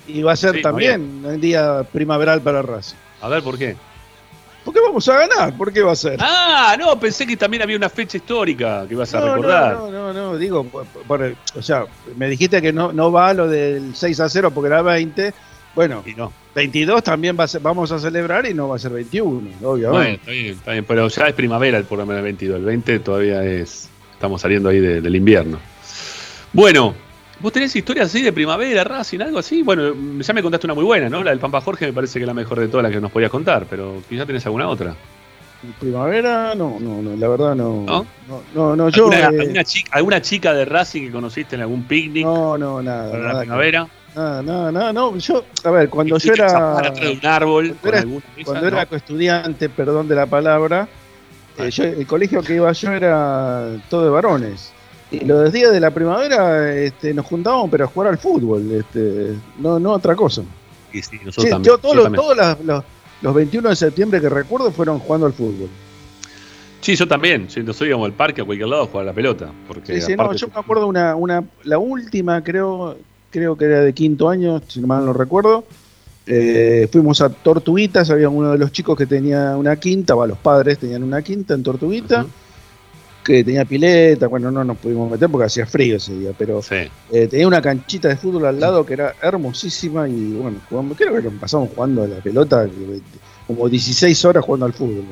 y 0.08 0.22
va 0.24 0.32
a 0.32 0.36
ser 0.36 0.56
Sí, 0.56 0.62
también 0.64 1.22
un 1.24 1.40
día 1.40 1.84
primaveral 1.84 2.42
para 2.42 2.62
Racing. 2.64 2.96
A 3.22 3.28
ver, 3.28 3.44
¿por 3.44 3.58
qué? 3.58 3.76
¿Por 4.64 4.74
qué 4.74 4.80
vamos 4.82 5.08
a 5.10 5.26
ganar? 5.28 5.58
¿Por 5.58 5.72
qué 5.74 5.82
va 5.82 5.94
a 5.94 5.96
ser? 5.96 6.18
Ah, 6.22 6.76
no, 6.80 7.00
pensé 7.00 7.26
que 7.26 7.38
también 7.38 7.64
había 7.64 7.78
una 7.78 7.90
fecha 7.90 8.18
histórica 8.18 8.86
que 8.88 8.94
ibas 8.94 9.14
a 9.14 9.22
recordar. 9.22 9.74
No, 9.76 9.90
no, 9.92 10.14
no, 10.14 10.32
no, 10.32 10.38
digo, 10.38 10.64
por- 10.66 10.86
por- 10.86 11.36
o 11.56 11.62
sea, 11.62 11.86
me 12.18 12.28
dijiste 12.30 12.62
que 12.62 12.72
no, 12.74 12.92
no 12.94 13.12
va 13.12 13.34
lo 13.34 13.48
del 13.48 13.96
6 13.96 14.20
a 14.20 14.30
0 14.30 14.52
porque 14.52 14.68
era 14.68 14.82
20. 14.82 15.34
Bueno, 15.76 16.04
Y 16.06 16.14
no. 16.14 16.34
22 16.56 17.04
también 17.04 17.38
va 17.40 17.46
a 17.46 17.48
ser- 17.48 17.62
vamos 17.62 17.92
a 17.92 18.00
celebrar 18.00 18.46
y 18.48 18.54
no 18.54 18.68
va 18.68 18.76
a 18.76 18.80
ser 18.80 18.92
21, 18.92 19.40
Bueno, 19.62 19.70
obviamente. 19.70 20.14
está 20.16 20.32
bien, 20.32 20.46
está 20.56 20.72
bien. 20.74 20.86
Pero 20.86 21.08
ya 21.08 21.28
es 21.28 21.34
primavera 21.34 21.78
el 21.78 21.86
programa 21.86 22.14
del 22.16 22.24
22. 22.24 22.58
El 22.60 22.66
20 22.66 23.00
todavía 23.00 23.44
es. 23.46 23.88
Estamos 24.14 24.42
saliendo 24.42 24.68
ahí 24.70 24.80
de- 24.80 25.00
del 25.00 25.16
invierno. 25.16 25.60
Bueno, 26.52 26.96
¿Vos 27.40 27.54
tenés 27.54 27.74
historias 27.76 28.08
así 28.08 28.22
de 28.22 28.34
primavera, 28.34 28.84
Racing, 28.84 29.20
algo 29.22 29.40
así? 29.40 29.64
Bueno, 29.64 29.94
ya 30.20 30.34
me 30.34 30.42
contaste 30.42 30.68
una 30.68 30.74
muy 30.74 30.84
buena, 30.84 31.10
¿no? 31.10 31.24
La 31.24 31.32
del 31.32 31.40
Pampa 31.40 31.62
Jorge 31.62 31.86
me 31.88 31.94
parece 31.94 32.20
que 32.20 32.24
es 32.24 32.28
la 32.28 32.34
mejor 32.34 32.60
de 32.60 32.68
todas 32.68 32.84
las 32.84 32.92
que 32.92 33.00
nos 33.00 33.12
podías 33.12 33.32
contar, 33.32 33.66
pero 33.70 34.02
quizá 34.10 34.26
tenés 34.26 34.46
alguna 34.46 34.68
otra. 34.68 34.94
Primavera, 35.80 36.54
no, 36.56 36.78
no, 36.80 37.02
no, 37.02 37.16
la 37.18 37.28
verdad 37.28 37.56
no. 37.56 37.84
¿No? 37.86 38.06
No, 38.28 38.42
no, 38.56 38.76
no, 38.76 38.90
yo. 38.90 39.06
¿Alguna, 39.12 39.20
eh, 39.20 39.42
alguna 39.42 39.64
chica, 39.64 39.90
alguna 39.94 40.22
chica 40.22 40.54
de 40.54 40.66
Racing 40.66 41.02
que 41.04 41.12
conociste 41.12 41.56
en 41.56 41.62
algún 41.62 41.84
picnic 41.84 42.24
no, 42.26 42.58
no, 42.58 42.82
nada. 42.82 43.12
para 43.12 43.24
la 43.24 43.28
nada, 43.30 43.40
primavera? 43.42 43.88
nada, 44.16 44.42
nada, 44.42 44.72
nada, 44.72 44.94
no. 44.94 45.18
Yo, 45.18 45.44
a 45.64 45.72
ver, 45.72 45.90
cuando 45.90 46.18
yo 46.18 46.34
era. 46.34 46.82
un 47.12 47.26
árbol 47.26 47.76
cuando 47.82 47.98
era- 47.98 48.00
esas, 48.00 48.46
Cuando 48.46 48.68
era 48.68 48.84
estudiante, 48.84 49.68
perdón 49.70 50.08
de 50.08 50.16
la 50.16 50.26
palabra, 50.26 50.88
eh, 51.58 51.64
Ah. 51.66 51.70
yo, 51.70 51.84
el 51.84 52.08
colegio 52.08 52.42
que 52.42 52.56
iba 52.56 52.72
yo 52.72 52.92
era 52.94 53.68
todo 53.90 54.04
de 54.06 54.10
varones. 54.12 54.72
Y 55.12 55.26
los 55.26 55.52
días 55.52 55.72
de 55.72 55.80
la 55.80 55.92
primavera 55.92 56.74
este, 56.74 57.14
nos 57.14 57.26
juntábamos 57.26 57.70
pero 57.72 57.86
a 57.86 57.88
jugar 57.88 58.10
al 58.10 58.18
fútbol, 58.18 58.72
este, 58.72 59.34
no, 59.58 59.80
no 59.80 59.94
otra 59.94 60.16
cosa. 60.16 60.44
Sí, 60.92 61.02
sí, 61.02 61.16
nosotros 61.24 61.46
Sí, 61.46 61.50
también. 61.50 61.74
yo 61.74 61.78
todos 61.80 61.96
los, 61.96 62.14
todos 62.14 62.38
los, 62.64 62.84
los 63.22 63.34
21 63.34 63.70
de 63.70 63.76
septiembre 63.76 64.22
que 64.22 64.30
recuerdo 64.30 64.72
fueron 64.72 65.00
jugando 65.00 65.26
al 65.28 65.34
fútbol. 65.34 65.70
Sí, 66.82 66.96
yo 66.96 67.08
también. 67.08 67.44
Nosotros 67.44 67.82
íbamos 67.82 68.06
al 68.06 68.14
parque 68.14 68.42
a 68.42 68.46
cualquier 68.46 68.70
lado 68.70 68.84
a 68.84 68.88
jugar 68.88 69.04
a 69.04 69.06
la 69.08 69.14
pelota. 69.14 69.52
Porque 69.68 69.96
Sí, 69.96 70.02
sí, 70.02 70.16
no, 70.16 70.34
yo 70.34 70.48
me 70.48 70.60
acuerdo 70.60 70.88
una, 70.88 71.16
una, 71.16 71.44
la 71.64 71.78
última 71.78 72.42
creo, 72.44 72.98
creo 73.30 73.58
que 73.58 73.66
era 73.66 73.82
de 73.82 73.94
quinto 73.94 74.30
año, 74.30 74.62
si 74.68 74.80
no 74.80 74.88
mal 74.88 75.06
no 75.06 75.14
recuerdo. 75.14 75.66
Eh, 76.26 76.88
fuimos 76.92 77.22
a 77.22 77.30
Tortuguitas, 77.30 78.10
había 78.12 78.30
uno 78.30 78.52
de 78.52 78.60
los 78.60 78.72
chicos 78.72 78.96
que 78.98 79.08
tenía 79.08 79.58
una 79.58 79.76
quinta, 79.78 80.16
o 80.16 80.26
los 80.28 80.38
padres 80.38 80.78
tenían 80.78 81.04
una 81.04 81.22
quinta 81.22 81.56
en 81.56 81.64
Tortuguita. 81.64 82.26
Que 83.30 83.44
tenía 83.44 83.64
pileta, 83.64 84.26
bueno, 84.28 84.50
no 84.50 84.64
nos 84.64 84.76
pudimos 84.78 85.12
meter 85.12 85.30
porque 85.30 85.46
hacía 85.46 85.66
frío 85.68 85.98
ese 85.98 86.14
día, 86.18 86.32
pero 86.36 86.64
Sí. 86.64 86.76
eh, 87.12 87.28
tenía 87.28 87.48
una 87.48 87.62
canchita 87.62 88.08
de 88.08 88.16
fútbol 88.18 88.48
al 88.48 88.60
lado 88.60 88.84
que 88.84 88.94
era 88.94 89.14
hermosísima 89.22 90.10
y 90.10 90.34
bueno, 90.34 90.58
jugamos, 90.68 90.98
creo 90.98 91.14
que 91.16 91.22
nos 91.22 91.34
pasamos 91.36 91.70
jugando 91.76 92.02
a 92.04 92.08
la 92.08 92.16
pelota 92.18 92.68
como 93.46 93.70
16 93.70 94.26
horas 94.26 94.44
jugando 94.44 94.66
al 94.66 94.74
fútbol. 94.74 95.04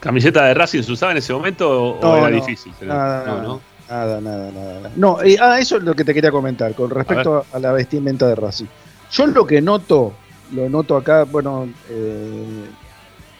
¿Camiseta 0.00 0.46
de 0.46 0.54
Racing 0.54 0.82
se 0.82 0.92
usaba 0.92 1.12
en 1.12 1.18
ese 1.18 1.32
momento 1.34 1.96
o 1.96 2.00
No, 2.00 2.16
era 2.16 2.30
no, 2.30 2.36
difícil? 2.36 2.72
Nada, 2.80 3.26
no, 3.26 3.42
no. 3.42 3.60
nada, 3.88 4.20
nada, 4.22 4.50
nada, 4.50 4.74
nada. 4.80 4.90
No, 4.96 5.22
eh, 5.22 5.36
ah, 5.38 5.58
eso 5.60 5.76
es 5.76 5.82
lo 5.82 5.94
que 5.94 6.04
te 6.04 6.14
quería 6.14 6.30
comentar 6.30 6.74
con 6.74 6.88
respecto 6.88 7.44
a, 7.52 7.56
a 7.56 7.60
la 7.60 7.72
vestimenta 7.72 8.26
de 8.28 8.34
Racing. 8.34 8.66
Yo 9.10 9.26
lo 9.26 9.46
que 9.46 9.60
noto, 9.60 10.14
lo 10.54 10.70
noto 10.70 10.96
acá, 10.96 11.24
bueno, 11.24 11.68
eh, 11.90 12.64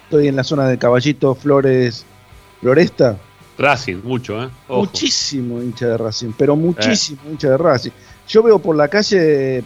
estoy 0.05 0.29
en 0.29 0.37
la 0.37 0.45
zona 0.45 0.69
de 0.69 0.77
Caballito, 0.77 1.35
Flores, 1.35 2.05
Floresta, 2.61 3.17
Racing, 3.63 3.97
mucho, 4.03 4.43
¿eh? 4.43 4.49
Ojo. 4.69 4.81
muchísimo 4.81 5.63
hincha 5.63 5.87
de 5.87 5.97
Racing, 5.97 6.33
pero 6.37 6.57
muchísimo 6.57 7.21
hincha 7.31 7.51
de 7.51 7.57
Racing. 7.57 7.91
Yo 8.29 8.43
veo 8.43 8.59
por 8.59 8.75
la 8.77 8.89
calle 8.89 9.63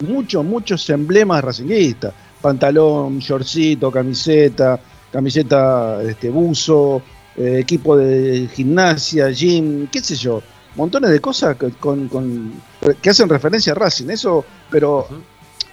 muchos, 0.00 0.44
muchos 0.44 0.90
emblemas 0.90 1.42
racinguistas. 1.44 2.12
Pantalón, 2.40 3.20
shortcito, 3.20 3.90
camiseta, 3.92 4.78
camiseta 5.12 6.02
este, 6.02 6.28
buzo, 6.30 7.00
eh, 7.36 7.58
equipo 7.60 7.96
de 7.96 8.48
gimnasia, 8.52 9.30
gym, 9.30 9.86
qué 9.86 10.00
sé 10.00 10.16
yo. 10.16 10.42
Montones 10.74 11.10
de 11.10 11.20
cosas 11.20 11.56
que, 11.56 11.70
con, 11.70 12.08
con- 12.08 12.52
que 13.00 13.10
hacen 13.10 13.28
referencia 13.28 13.72
a 13.72 13.76
Racing. 13.76 14.10
Eso, 14.10 14.44
pero, 14.68 15.00
Ujú. 15.08 15.14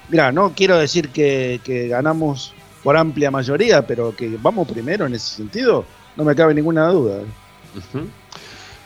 mira, 0.10 0.32
no 0.32 0.54
quiero 0.56 0.78
decir 0.78 1.10
que, 1.10 1.60
que 1.64 1.88
ganamos 1.88 2.54
por 2.84 2.96
amplia 2.96 3.32
mayoría, 3.32 3.82
pero 3.88 4.16
que 4.16 4.38
vamos 4.42 4.68
primero 4.68 5.08
en 5.08 5.16
ese 5.16 5.38
sentido, 5.38 5.86
no 6.16 6.24
me 6.24 6.36
cabe 6.36 6.54
ninguna 6.54 6.88
duda. 6.90 7.22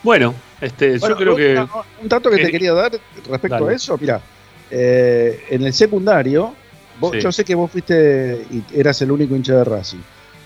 Bueno, 0.01 0.33
este, 0.59 0.97
Bueno, 0.99 1.15
yo 1.15 1.17
creo 1.17 1.35
que. 1.35 1.59
un- 1.59 2.03
Un 2.03 2.09
dato 2.09 2.29
que 2.29 2.37
te 2.37 2.51
quería 2.51 2.73
dar 2.73 2.91
respecto 3.29 3.47
dale. 3.49 3.71
a 3.71 3.75
eso, 3.75 3.97
mira, 3.99 4.21
eh, 4.69 5.45
en 5.49 5.63
el 5.63 5.73
secundario, 5.73 6.53
vos- 6.99 7.13
Sí. 7.13 7.21
yo 7.21 7.31
sé 7.31 7.45
que 7.45 7.55
vos 7.55 7.71
fuiste 7.71 8.45
y 8.51 8.63
eras 8.79 9.01
el 9.01 9.11
único 9.11 9.35
hincha 9.35 9.55
de 9.55 9.63
Racing. 9.63 9.99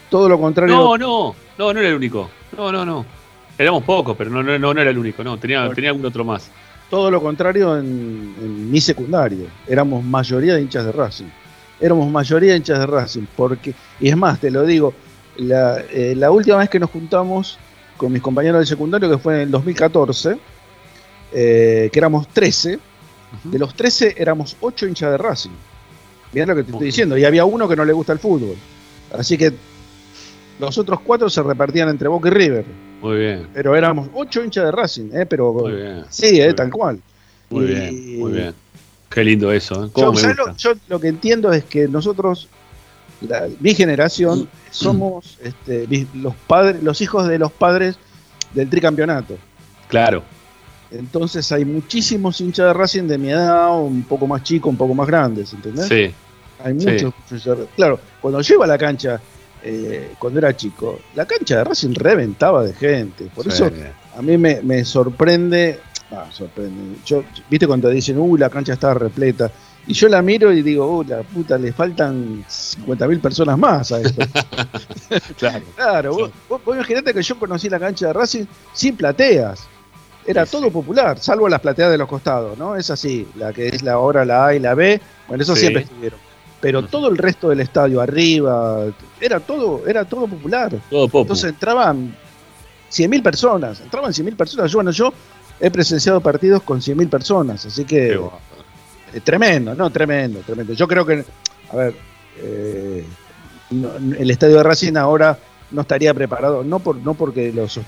Todo 0.10 0.30
lo 0.30 0.39
contrario, 0.39 0.76
No, 0.76 0.97
no, 0.97 1.36
no, 1.58 1.73
no 1.73 1.80
era 1.80 1.89
el 1.89 1.95
único. 1.95 2.30
No, 2.56 2.71
no, 2.71 2.86
no. 2.86 3.06
Éramos 3.58 3.84
pocos, 3.84 4.15
pero 4.15 4.30
no, 4.30 4.43
no, 4.43 4.58
no, 4.60 4.73
no 4.73 4.82
era 4.82 4.91
el 4.91 4.97
único, 4.97 5.23
no. 5.23 5.38
Tenía, 5.39 5.62
Bueno. 5.62 5.76
tenía 5.76 5.89
algún 5.89 6.06
otro 6.06 6.23
más. 6.23 6.50
todo 6.89 7.12
lo 7.12 7.21
contrario 7.21 7.78
en, 7.78 8.34
en 8.39 8.71
mi 8.71 8.80
secundario. 8.80 9.47
Éramos 9.67 10.06
mayoría 10.06 10.56
de 10.56 10.62
hinchas 10.62 10.86
de 10.86 10.93
Racing. 10.93 11.26
Éramos 11.82 12.10
mayoría 12.10 12.52
de 12.52 12.58
hinchas 12.60 12.80
de 12.80 12.86
Racing. 12.86 13.26
Porque, 13.36 13.73
y 14.00 14.08
es 14.08 14.15
más, 14.15 14.39
te 14.39 14.50
lo 14.50 14.63
digo, 14.63 14.93
la, 15.36 15.82
eh, 15.91 16.13
la 16.15 16.32
última 16.32 16.56
vez 16.58 16.69
que 16.69 16.80
nos 16.80 16.89
juntamos 16.89 17.60
con 17.98 18.12
mis 18.14 18.22
compañeros 18.22 18.60
del 18.60 18.68
secundario, 18.68 19.10
que 19.10 19.18
fue 19.18 19.36
en 19.36 19.42
el 19.42 19.52
2014, 19.52 20.38
eh, 21.34 21.90
que 21.92 22.00
éramos 22.00 22.28
13, 22.30 22.80
Ujú. 23.44 23.52
De 23.52 23.60
los 23.60 23.74
13 23.76 24.16
éramos 24.18 24.56
8 24.62 24.88
hinchas 24.88 25.12
de 25.12 25.18
Racing. 25.18 25.50
Mirá 26.32 26.46
lo 26.46 26.56
que 26.56 26.64
te 26.64 26.72
estoy 26.72 26.86
diciendo. 26.86 27.18
Y 27.18 27.26
había 27.26 27.44
uno 27.44 27.68
que 27.68 27.76
no 27.76 27.84
le 27.84 27.92
gusta 27.92 28.14
el 28.14 28.20
fútbol. 28.20 28.56
Así 29.12 29.38
que 29.38 29.52
los 30.60 30.78
otros 30.78 31.02
cuatro 31.02 31.30
se 31.30 31.44
repartían 31.44 31.90
entre 31.90 32.08
Boca 32.08 32.30
y 32.30 32.32
River. 32.32 32.64
Muy 33.02 33.18
bien, 33.18 33.48
Pero 33.54 33.76
éramos 33.76 34.08
8 34.14 34.44
hinchas 34.46 34.64
de 34.64 34.72
Racing, 34.72 35.10
¿eh? 35.14 35.26
Pero 35.26 35.52
muy 35.52 35.74
bien. 35.74 36.06
sí, 36.10 36.40
¿eh? 36.40 36.46
Muy 36.46 36.56
tal 36.56 36.66
bien. 36.68 36.72
cual. 36.72 37.00
Muy 37.50 37.66
Y- 37.66 37.68
bien, 37.68 38.20
muy 38.20 38.32
bien. 38.32 38.54
Qué 39.10 39.24
lindo 39.26 39.52
eso, 39.52 39.76
¿eh? 39.76 39.88
Yo, 39.88 39.92
¿Cómo 39.92 40.14
me 40.14 40.22
¿sabes 40.22 40.38
gusta? 40.38 40.52
lo, 40.52 40.58
yo 40.58 40.80
lo 40.88 41.00
que 41.02 41.08
entiendo 41.10 41.52
es 41.52 41.66
que 41.66 41.90
nosotros, 41.90 42.48
la- 43.22 43.48
mi 43.60 43.74
generación, 43.74 44.48
somos 44.72 45.38
este, 45.44 45.88
los 46.14 46.36
padres, 46.48 46.82
los 46.84 47.00
hijos 47.02 47.28
de 47.28 47.40
los 47.40 47.52
padres 47.52 47.98
del 48.54 48.70
tricampeonato. 48.70 49.38
Claro, 49.88 50.24
Entonces 50.90 51.52
hay 51.52 51.66
muchísimos 51.66 52.40
hinchas 52.40 52.68
de 52.68 52.74
Racing 52.74 53.04
de 53.08 53.18
mi 53.18 53.30
edad, 53.30 53.78
un 53.82 54.04
poco 54.04 54.26
más 54.26 54.42
chicos, 54.44 54.70
un 54.70 54.78
poco 54.78 54.94
más 54.94 55.06
grandes, 55.08 55.54
¿entendés? 55.54 55.88
sí. 55.88 56.14
Hay 56.64 56.74
muchos. 56.74 57.14
Claro, 57.76 58.00
cuando 58.20 58.42
yo 58.42 58.56
iba 58.56 58.66
a 58.66 58.68
la 58.68 58.80
cancha, 58.80 59.20
eh, 59.64 60.14
cuando 60.18 60.40
era 60.40 60.56
chico, 60.58 60.98
la 61.14 61.26
cancha 61.28 61.58
de 61.58 61.64
Racing 61.66 61.94
reventaba 61.94 62.64
de 62.64 62.74
gente. 62.74 63.26
Por 63.36 63.44
sí. 63.44 63.50
eso 63.50 63.70
a 64.18 64.22
mí 64.24 64.38
me, 64.40 64.62
me 64.64 64.84
sorprende. 64.84 65.80
Ah, 66.10 66.26
sorprende. 66.32 66.98
Yo, 67.06 67.24
¿Viste 67.50 67.68
cuando 67.68 67.90
dicen, 67.90 68.18
uy, 68.18 68.40
la 68.40 68.50
cancha 68.50 68.74
está 68.74 68.94
repleta? 68.96 69.52
Y 69.88 69.93
yo 69.93 70.10
la 70.10 70.21
miro 70.21 70.52
y 70.52 70.62
digo, 70.62 70.86
uy, 70.97 71.06
la 71.06 71.23
puta, 71.23 71.58
le 71.58 71.71
faltan 71.71 72.43
50.000 72.45 73.21
personas 73.21 73.58
más 73.58 73.91
a 73.91 74.02
esto. 74.02 74.21
Claro. 75.38 75.63
claro, 75.76 76.13
vos, 76.13 76.32
vos, 76.50 76.62
vos 76.65 76.76
imaginate 76.76 77.13
que 77.13 77.21
yo 77.21 77.39
conocí 77.39 77.69
la 77.69 77.80
cancha 77.80 78.08
de 78.08 78.13
Racing 78.13 78.45
sin 78.73 78.97
plateas. 78.97 79.65
Era 80.26 80.45
Sí, 80.45 80.52
todo 80.52 80.65
sí. 80.65 80.71
popular, 80.71 81.17
salvo 81.19 81.47
las 81.47 81.62
plateas 81.62 81.89
de 81.89 81.97
los 81.97 82.10
costados, 82.10 82.58
¿no? 82.58 82.76
Es 82.76 82.89
así, 82.89 83.26
la 83.36 83.54
que 83.54 83.69
es 83.69 83.82
la 83.84 83.93
ahora 83.93 84.26
la 84.26 84.47
A 84.47 84.56
y 84.56 84.60
la 84.60 84.73
B, 84.73 85.00
bueno, 85.30 85.41
eso 85.43 85.56
Sí. 85.56 85.62
siempre 85.62 85.84
estuvieron. 85.84 86.19
Pero 86.60 86.84
todo 86.86 87.08
el 87.08 87.17
resto 87.17 87.47
del 87.50 87.62
estadio, 87.62 88.02
arriba, 88.02 88.88
era 89.21 89.39
todo, 89.39 89.88
era 89.88 90.04
todo 90.04 90.28
popular. 90.28 90.71
Todo 90.89 91.08
popo. 91.08 91.21
Entonces 91.21 91.52
entraban 91.52 92.13
100.000 92.91 93.21
personas, 93.23 93.80
entraban 93.80 94.12
100.000 94.12 94.36
personas. 94.36 94.69
Yo, 94.71 94.78
bueno, 94.80 94.91
yo 94.91 95.13
he 95.62 95.71
presenciado 95.71 96.19
partidos 96.19 96.63
con 96.63 96.82
100.000 96.82 97.10
personas, 97.10 97.65
así 97.65 97.86
que. 97.86 98.19
Eh, 99.13 99.22
tremendo, 99.22 99.74
no, 99.76 99.89
tremendo, 99.89 100.39
tremendo. 100.46 100.74
Yo 100.74 100.88
creo 100.88 101.06
que, 101.06 101.24
a 101.72 101.76
ver, 101.76 101.93
eh, 102.39 103.04
no- 103.72 103.96
el 104.17 104.32
estadio 104.32 104.58
de 104.58 104.63
Racing 104.63 104.96
ahora 104.98 105.38
no 105.72 105.82
estaría 105.82 106.13
preparado, 106.13 106.63
no 106.63 106.80
por 106.80 106.96
no 106.98 107.13
porque 107.13 107.52
lo 107.52 107.67
sos- 107.67 107.86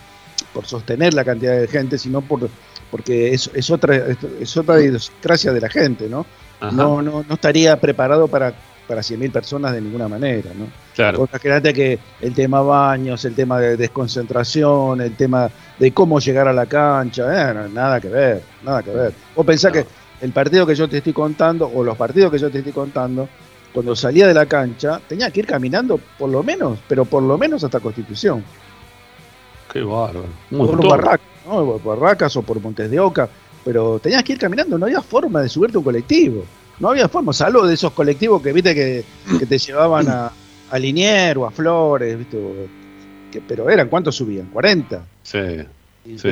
por 0.53 0.65
sostener 0.65 1.13
la 1.13 1.23
cantidad 1.23 1.57
de 1.59 1.67
gente, 1.67 1.97
sino 1.97 2.21
por 2.21 2.49
porque 2.91 3.33
es, 3.33 3.49
es 3.53 3.69
otra 3.69 3.95
es, 3.95 4.17
es 4.41 4.57
otra 4.57 4.81
idiosincrasia 4.81 5.53
de 5.53 5.61
la 5.61 5.69
gente, 5.69 6.09
¿no? 6.09 6.25
Ajá, 6.59 6.71
No, 6.75 7.01
no, 7.01 7.23
no 7.27 7.33
estaría 7.35 7.79
preparado 7.79 8.27
para 8.27 8.53
para 8.87 9.03
100.000 9.03 9.31
personas 9.31 9.71
de 9.73 9.81
ninguna 9.81 10.07
manera, 10.07 10.49
¿no? 10.57 10.65
claro. 10.95 11.19
Vos 11.19 11.29
que 11.75 11.99
el 12.21 12.33
tema 12.33 12.61
baños, 12.61 13.23
el 13.23 13.35
tema 13.35 13.59
de 13.59 13.77
desconcentración, 13.77 14.99
el 15.01 15.15
tema 15.15 15.47
de 15.77 15.91
cómo 15.93 16.19
llegar 16.19 16.47
a 16.47 16.53
la 16.53 16.65
cancha, 16.65 17.51
eh, 17.51 17.69
nada 17.71 17.99
que 18.01 18.09
ver, 18.09 18.41
nada 18.63 18.81
que 18.81 18.89
ver. 18.89 19.13
Vos 19.35 19.45
pensás 19.45 19.71
No. 19.71 19.79
que 19.81 19.85
el 20.21 20.31
partido 20.31 20.65
que 20.65 20.75
yo 20.75 20.87
te 20.87 20.97
estoy 20.97 21.13
contando, 21.13 21.69
o 21.73 21.83
los 21.83 21.97
partidos 21.97 22.31
que 22.31 22.37
yo 22.39 22.49
te 22.49 22.59
estoy 22.59 22.73
contando, 22.73 23.29
cuando 23.73 23.95
salía 23.95 24.27
de 24.27 24.33
la 24.33 24.45
cancha, 24.45 24.99
tenía 25.07 25.29
que 25.31 25.41
ir 25.41 25.45
caminando 25.45 25.99
por 26.17 26.29
lo 26.29 26.43
menos, 26.43 26.79
pero 26.87 27.05
por 27.05 27.21
lo 27.23 27.37
menos 27.37 27.63
hasta 27.63 27.79
Constitución. 27.79 28.43
Qué 29.71 29.81
bárbaro. 29.81 30.25
Por. 30.49 30.87
Barracas, 30.87 31.27
¿no? 31.45 31.77
Por 31.77 31.83
Barracas 31.83 32.35
o 32.35 32.41
por 32.41 32.59
Montes 32.59 32.89
de 32.89 32.99
Oca, 32.99 33.29
pero 33.63 33.99
tenías 33.99 34.23
que 34.23 34.33
ir 34.33 34.39
caminando, 34.39 34.77
no 34.77 34.85
había 34.85 35.01
forma 35.01 35.41
de 35.41 35.49
subirte 35.49 35.77
a 35.77 35.79
un 35.79 35.83
colectivo. 35.85 36.43
No 36.79 36.89
había 36.89 37.07
forma, 37.09 37.33
salvo 37.33 37.67
de 37.67 37.73
esos 37.73 37.91
colectivos 37.91 38.41
que 38.41 38.53
viste 38.53 38.73
que, 38.73 39.03
que 39.37 39.45
te 39.45 39.57
llevaban 39.57 40.07
a, 40.09 40.31
a 40.71 40.79
Linier 40.79 41.37
o 41.37 41.45
a 41.45 41.51
Flores, 41.51 42.17
¿viste? 42.17 42.37
Que- 43.29 43.41
pero 43.41 43.69
eran, 43.69 43.89
¿cuántos 43.89 44.15
subían? 44.15 44.47
40. 44.47 45.05
Sí. 45.21 45.37
Y 46.05 46.17
Sí, 46.17 46.29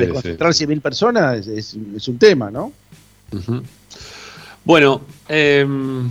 100.000 0.52 0.80
personas 0.80 1.46
es, 1.46 1.74
un 1.74 2.18
tema, 2.18 2.50
¿no? 2.50 2.72
Ujú. 3.30 3.62
Bueno, 4.68 5.00
em, 5.30 6.10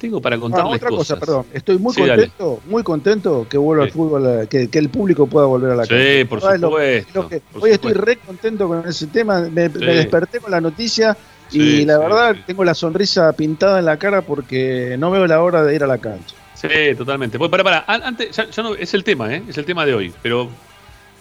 tengo 0.00 0.20
para 0.20 0.34
Ah, 0.34 0.40
contarles 0.40 0.74
otra 0.78 0.88
cosa, 0.90 1.16
perdón. 1.16 1.46
Estoy 1.54 1.78
muy 1.78 1.94
Sí, 1.94 2.00
dale. 2.00 2.22
contento, 2.28 2.60
muy 2.66 2.82
contento 2.82 3.46
que 3.48 3.56
vuelva 3.56 3.84
Sí. 3.84 3.90
al 3.90 3.92
fútbol, 3.94 4.26
a- 4.26 4.46
que, 4.46 4.66
que 4.68 4.78
el 4.80 4.88
público 4.88 5.28
pueda 5.28 5.46
volver 5.46 5.70
a 5.70 5.76
la 5.76 5.86
cancha. 5.86 5.94
Sí, 6.18 6.24
por 6.24 6.40
Ah, 6.44 6.56
lo- 6.58 6.70
supuesto. 6.70 7.22
Lo 7.22 7.28
que- 7.28 7.38
por 7.38 7.62
hoy 7.62 7.70
estoy 7.70 7.92
re 7.92 8.16
contento 8.16 8.66
con 8.66 8.88
ese 8.88 9.06
tema. 9.06 9.42
Me, 9.42 9.68
desperté 9.68 10.40
con 10.40 10.50
la 10.50 10.60
noticia 10.60 11.16
y 11.52 11.84
la 11.84 11.98
verdad 11.98 12.34
tengo 12.44 12.64
la 12.64 12.74
sonrisa 12.74 13.32
pintada 13.32 13.78
en 13.78 13.84
la 13.84 13.96
cara 13.96 14.22
porque 14.22 14.96
no 14.98 15.12
veo 15.12 15.24
la 15.28 15.40
hora 15.40 15.62
de 15.62 15.76
ir 15.76 15.84
a 15.84 15.86
la 15.86 15.98
cancha. 15.98 16.34
Sí, 16.54 16.68
totalmente. 16.96 17.38
Pues 17.38 17.48
para, 17.48 17.62
para, 17.62 17.84
antes, 17.86 18.34
ya, 18.34 18.50
ya 18.50 18.62
no, 18.64 18.74
es 18.74 18.92
el 18.92 19.04
tema, 19.04 19.32
¿eh? 19.32 19.44
Es 19.48 19.56
el 19.56 19.64
tema 19.64 19.86
de 19.86 19.94
hoy. 19.94 20.12
Pero, 20.20 20.48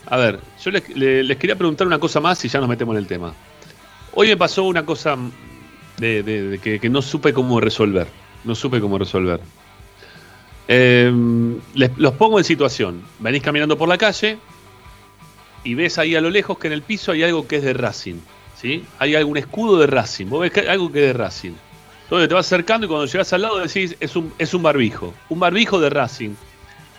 a 0.08 0.18
ver, 0.18 0.40
yo 0.60 0.72
les, 0.72 0.90
le- 0.90 1.22
les 1.24 1.38
quería 1.38 1.56
preguntar 1.56 1.86
una 1.86 2.00
cosa 2.00 2.20
más 2.20 2.44
y 2.44 2.48
ya 2.48 2.60
nos 2.60 2.68
metemos 2.68 2.94
en 2.94 2.98
el 2.98 3.06
tema. 3.08 3.32
Hoy 4.16 4.30
me 4.30 4.38
pasó 4.38 4.64
una 4.64 4.84
cosa 4.84 5.16
de, 5.98 6.24
de- 6.24 6.44
de 6.50 6.60
que, 6.60 6.80
que 6.80 6.90
no 6.90 7.02
supe 7.02 7.34
cómo 7.34 7.60
resolver. 7.60 8.08
No 8.44 8.56
supe 8.56 8.80
cómo 8.80 8.98
resolver. 8.98 9.40
Eh, 10.68 11.12
les- 11.76 11.98
los 11.98 12.14
pongo 12.14 12.38
en 12.40 12.44
situación. 12.46 13.02
Venís 13.20 13.42
caminando 13.42 13.78
por 13.78 13.88
la 13.90 13.98
calle 13.98 14.38
y 15.64 15.74
ves 15.76 15.98
ahí 15.98 16.16
a 16.16 16.22
lo 16.22 16.30
lejos 16.30 16.58
que 16.58 16.68
en 16.68 16.74
el 16.74 16.82
piso 16.82 17.12
hay 17.12 17.24
algo 17.24 17.48
que 17.48 17.58
es 17.58 17.64
de 17.64 17.74
Racing. 17.74 18.16
¿sí? 18.60 18.84
Hay 19.00 19.16
algún 19.16 19.38
escudo 19.38 19.78
de 19.80 19.88
Racing. 19.88 20.28
Vos 20.28 20.42
ves 20.42 20.68
algo 20.68 20.92
que 20.92 21.00
es 21.02 21.08
de 21.08 21.14
Racing. 21.14 21.54
Entonces 22.04 22.30
te 22.30 22.36
vas 22.36 22.46
acercando 22.46 22.86
y 22.86 22.90
cuando 22.90 23.06
llegas 23.06 23.34
al 23.34 23.42
lado 23.42 23.60
decís, 23.60 23.96
es 24.00 24.16
un, 24.16 24.32
es 24.38 24.54
un 24.54 24.64
barbijo. 24.64 25.14
Un 25.30 25.40
barbijo 25.40 25.80
de 25.80 25.90
Racing. 25.90 26.32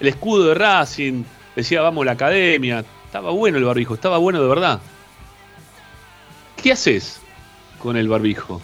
El 0.00 0.08
escudo 0.08 0.48
de 0.48 0.54
Racing. 0.54 1.24
Decía, 1.56 1.80
vamos 1.82 2.02
a 2.02 2.06
la 2.06 2.12
academia. 2.12 2.84
Estaba 3.06 3.30
bueno 3.30 3.56
el 3.58 3.64
barbijo, 3.64 3.94
estaba 3.94 4.18
bueno 4.18 4.40
de 4.42 4.48
verdad. 4.48 4.80
¿Qué 6.62 6.72
haces 6.72 7.20
con 7.78 7.96
el 7.96 8.06
barbijo? 8.08 8.60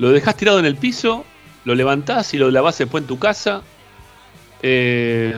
¿Lo 0.00 0.10
dejás 0.10 0.34
tirado 0.34 0.58
en 0.58 0.64
el 0.64 0.76
piso? 0.76 1.26
¿Lo 1.64 1.74
levantás 1.74 2.32
y 2.32 2.38
lo 2.38 2.50
lavás 2.50 2.78
después 2.78 3.02
en 3.02 3.06
tu 3.06 3.18
casa? 3.18 3.60
Eh, 4.62 5.34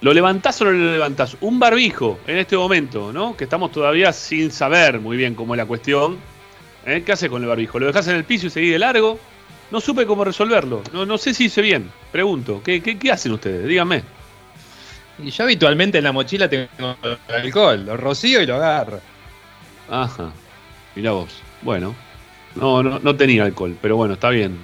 ¿Lo 0.00 0.12
levantás 0.12 0.60
o 0.62 0.64
no 0.64 0.70
lo 0.70 0.92
levantás? 0.92 1.36
Un 1.40 1.58
barbijo 1.58 2.20
en 2.28 2.38
este 2.38 2.56
momento, 2.56 3.12
¿no? 3.12 3.36
Que 3.36 3.44
estamos 3.44 3.72
todavía 3.72 4.12
sin 4.12 4.52
saber 4.52 5.00
muy 5.00 5.16
bien 5.16 5.34
cómo 5.34 5.54
es 5.54 5.58
la 5.58 5.66
cuestión. 5.66 6.18
¿Eh? 6.86 7.02
¿Qué 7.04 7.10
haces 7.10 7.28
con 7.28 7.42
el 7.42 7.48
barbijo? 7.48 7.80
¿Lo 7.80 7.86
dejás 7.86 8.06
en 8.06 8.14
el 8.14 8.22
piso 8.22 8.46
y 8.46 8.50
seguís 8.50 8.70
de 8.70 8.78
largo? 8.78 9.18
No 9.72 9.80
supe 9.80 10.06
cómo 10.06 10.24
resolverlo. 10.24 10.84
No, 10.92 11.04
no 11.04 11.18
sé 11.18 11.34
si 11.34 11.46
hice 11.46 11.60
bien. 11.60 11.90
Pregunto. 12.12 12.62
¿Qué, 12.64 12.80
qué, 12.80 12.96
qué 12.96 13.10
hacen 13.10 13.32
ustedes? 13.32 13.66
Díganme. 13.66 14.04
Y 15.18 15.30
yo 15.30 15.42
habitualmente 15.42 15.98
en 15.98 16.04
la 16.04 16.12
mochila 16.12 16.48
tengo 16.48 16.68
alcohol, 17.26 17.84
lo 17.84 17.96
rocío 17.96 18.40
y 18.40 18.46
lo 18.46 18.54
agarro. 18.54 19.00
Ajá. 19.90 20.30
Mirá 20.94 21.10
vos. 21.10 21.42
Bueno. 21.62 22.07
No, 22.54 22.82
no, 22.82 22.98
no 22.98 23.16
tenía 23.16 23.44
alcohol, 23.44 23.76
pero 23.80 23.96
bueno, 23.96 24.14
está 24.14 24.30
bien. 24.30 24.58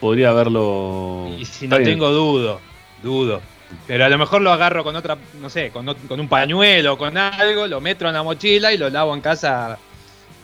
Podría 0.00 0.30
haberlo. 0.30 1.28
Y 1.38 1.44
si 1.44 1.64
Está 1.64 1.76
no 1.76 1.82
bien. 1.82 1.90
tengo, 1.98 2.10
dudo, 2.10 2.60
dudo. 3.02 3.40
Pero 3.86 4.04
a 4.04 4.08
lo 4.08 4.18
mejor 4.18 4.42
lo 4.42 4.52
agarro 4.52 4.84
con 4.84 4.94
otra, 4.94 5.16
no 5.40 5.50
sé, 5.50 5.70
con, 5.70 5.92
con 6.08 6.20
un 6.20 6.28
pañuelo 6.28 6.94
o 6.94 6.98
con 6.98 7.16
algo, 7.16 7.66
lo 7.66 7.80
meto 7.80 8.06
en 8.06 8.14
la 8.14 8.22
mochila 8.22 8.72
y 8.72 8.78
lo 8.78 8.88
lavo 8.90 9.14
en 9.14 9.20
casa. 9.20 9.76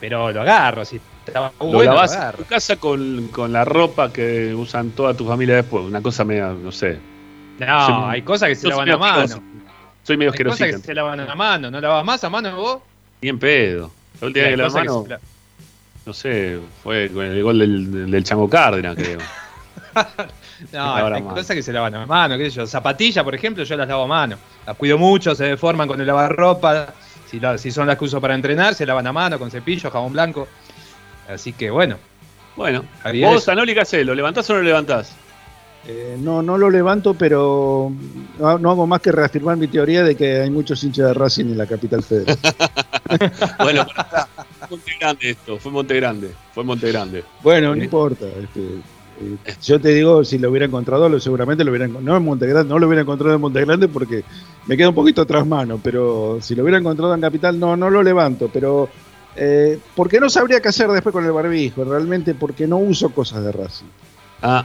Pero 0.01 0.33
lo 0.33 0.41
agarro, 0.41 0.85
si 0.85 1.01
estaba 1.25 1.53
Lo 1.61 1.67
bueno, 1.67 2.03
en 2.03 2.37
tu 2.37 2.45
casa 2.45 2.77
con, 2.77 3.29
con 3.29 3.53
la 3.53 3.65
ropa 3.65 4.13
que 4.13 4.53
usan 4.55 4.91
toda 4.91 5.15
tu 5.15 5.27
familia 5.27 5.57
después. 5.57 5.85
Una 5.85 6.03
cosa 6.03 6.25
media, 6.25 6.49
no 6.49 6.73
sé. 6.73 6.99
No, 7.61 8.09
hay 8.09 8.23
cosas 8.23 8.49
que 8.49 8.57
se 8.57 8.69
lavan 8.69 8.91
a 8.91 8.97
mano. 8.99 9.23
asqueroso. 9.23 9.43
Soy 10.03 10.17
medio 10.17 10.33
Hay 10.33 10.45
cosas 10.45 10.69
que 10.69 10.79
se 10.79 10.95
lavan 10.95 11.21
a 11.21 11.35
mano. 11.37 11.71
¿No 11.71 11.81
lavas 11.81 12.05
más 12.05 12.25
a 12.25 12.31
mano 12.31 12.57
vos? 12.57 12.79
Ni 13.21 13.29
en 13.29 13.39
pedo. 13.39 13.93
La 14.21 14.27
última 14.27 14.47
vez 14.47 14.51
que 14.53 14.57
la 14.63 14.69
que 14.69 14.75
mano, 14.75 15.07
no 16.07 16.13
sé, 16.13 16.59
fue 16.83 17.09
con 17.13 17.25
el 17.25 17.43
gol 17.43 17.59
del, 17.59 18.11
del 18.11 18.25
Chango 18.25 18.49
Cárdenas, 18.49 18.95
creo. 18.97 19.19
No, 20.73 20.95
hay 20.95 21.23
cosas 21.23 21.57
que 21.57 21.63
se 21.63 21.73
lavan 21.73 21.93
a 21.97 22.07
mano, 22.07 22.39
qué 22.39 22.45
sé 22.49 22.57
yo. 22.59 22.67
Zapatillas, 22.69 23.25
por 23.25 23.35
ejemplo, 23.35 23.65
yo 23.65 23.77
las 23.77 23.89
lavo 23.89 24.05
a 24.05 24.07
mano. 24.07 24.37
Las 24.65 24.77
cuido 24.77 24.97
mucho, 24.97 25.35
se 25.35 25.45
deforman 25.45 25.89
con 25.89 26.01
el 26.01 26.07
lavarropa. 26.07 26.95
Si, 27.27 27.41
la- 27.41 27.59
si 27.59 27.73
son 27.73 27.89
las 27.89 27.99
que 27.99 28.05
uso 28.05 28.21
para 28.21 28.35
entrenar, 28.37 28.75
se 28.77 28.87
lavan 28.87 29.07
a 29.09 29.13
mano 29.13 29.39
con 29.41 29.51
cepillo, 29.51 29.91
jabón 29.91 30.13
blanco. 30.13 30.47
Así 31.29 31.53
que 31.53 31.69
bueno, 31.71 31.97
Bueno, 32.57 32.85
vos. 33.25 33.49
Anoli, 33.49 33.75
¿qué? 33.75 34.05
¿Lo 34.05 34.15
levantás 34.15 34.49
o 34.51 34.53
no 34.53 34.61
lo 34.61 34.65
levantás? 34.67 35.13
Eh, 35.89 36.17
no, 36.21 36.43
no 36.43 36.57
lo 36.57 36.71
levanto, 36.71 37.15
pero 37.15 37.91
no, 38.39 38.59
no 38.59 38.71
hago 38.71 38.87
más 38.87 39.01
que 39.01 39.11
reafirmar 39.11 39.57
mi 39.57 39.67
teoría 39.67 40.05
de 40.05 40.15
que 40.15 40.43
hay 40.43 40.51
muchos 40.51 40.85
hinchas 40.85 41.09
de 41.09 41.15
Racing 41.15 41.47
en 41.47 41.59
la 41.59 41.67
capital 41.67 42.03
federal. 42.05 42.39
Bueno, 43.59 43.85
fue 44.77 44.79
Monte 44.79 44.93
Grande 45.01 45.31
esto, 45.31 45.59
fue 45.59 45.73
Monte 45.73 45.97
Grande, 45.97 46.31
fue 46.55 46.65
Monte 46.65 46.89
Grande. 46.93 47.25
Bueno, 47.43 47.69
no 47.71 47.75
Sí. 47.77 47.85
importa. 47.85 48.27
este, 48.27 48.61
eh, 49.21 49.55
yo 49.63 49.81
te 49.81 49.91
digo, 49.91 50.25
si 50.25 50.39
lo 50.39 50.51
hubiera 50.51 50.67
encontrado, 50.67 51.09
lo, 51.09 51.21
seguramente 51.21 51.63
lo 51.65 51.71
hubiera 51.71 51.87
encon- 51.87 52.01
no 52.01 52.17
en 52.17 52.25
Montegrande, 52.25 52.69
no 52.69 52.79
lo 52.79 52.87
hubiera 52.87 53.03
encontrado 53.03 53.35
en 53.35 53.41
Montegrande 53.41 53.87
porque 53.89 54.25
me 54.67 54.77
queda 54.77 54.89
un 54.89 54.95
poquito 54.95 55.25
tras 55.27 55.47
mano, 55.47 55.79
pero 55.83 56.39
si 56.41 56.55
lo 56.55 56.63
hubiera 56.63 56.79
encontrado 56.79 57.15
en 57.15 57.21
Capital, 57.21 57.59
no, 57.61 57.77
no 57.77 57.91
lo 57.91 58.03
levanto, 58.03 58.49
pero 58.53 58.89
eh, 59.37 59.79
porque 59.95 60.19
no 60.21 60.29
sabría 60.29 60.61
qué 60.61 60.69
hacer 60.69 60.89
después 60.91 61.13
con 61.13 61.25
el 61.25 61.33
barbijo, 61.33 61.85
realmente 61.85 62.35
porque 62.35 62.67
no 62.67 62.79
uso 62.79 63.11
cosas 63.11 63.45
de 63.45 63.53
Racing. 63.53 63.87
Ah, 64.43 64.65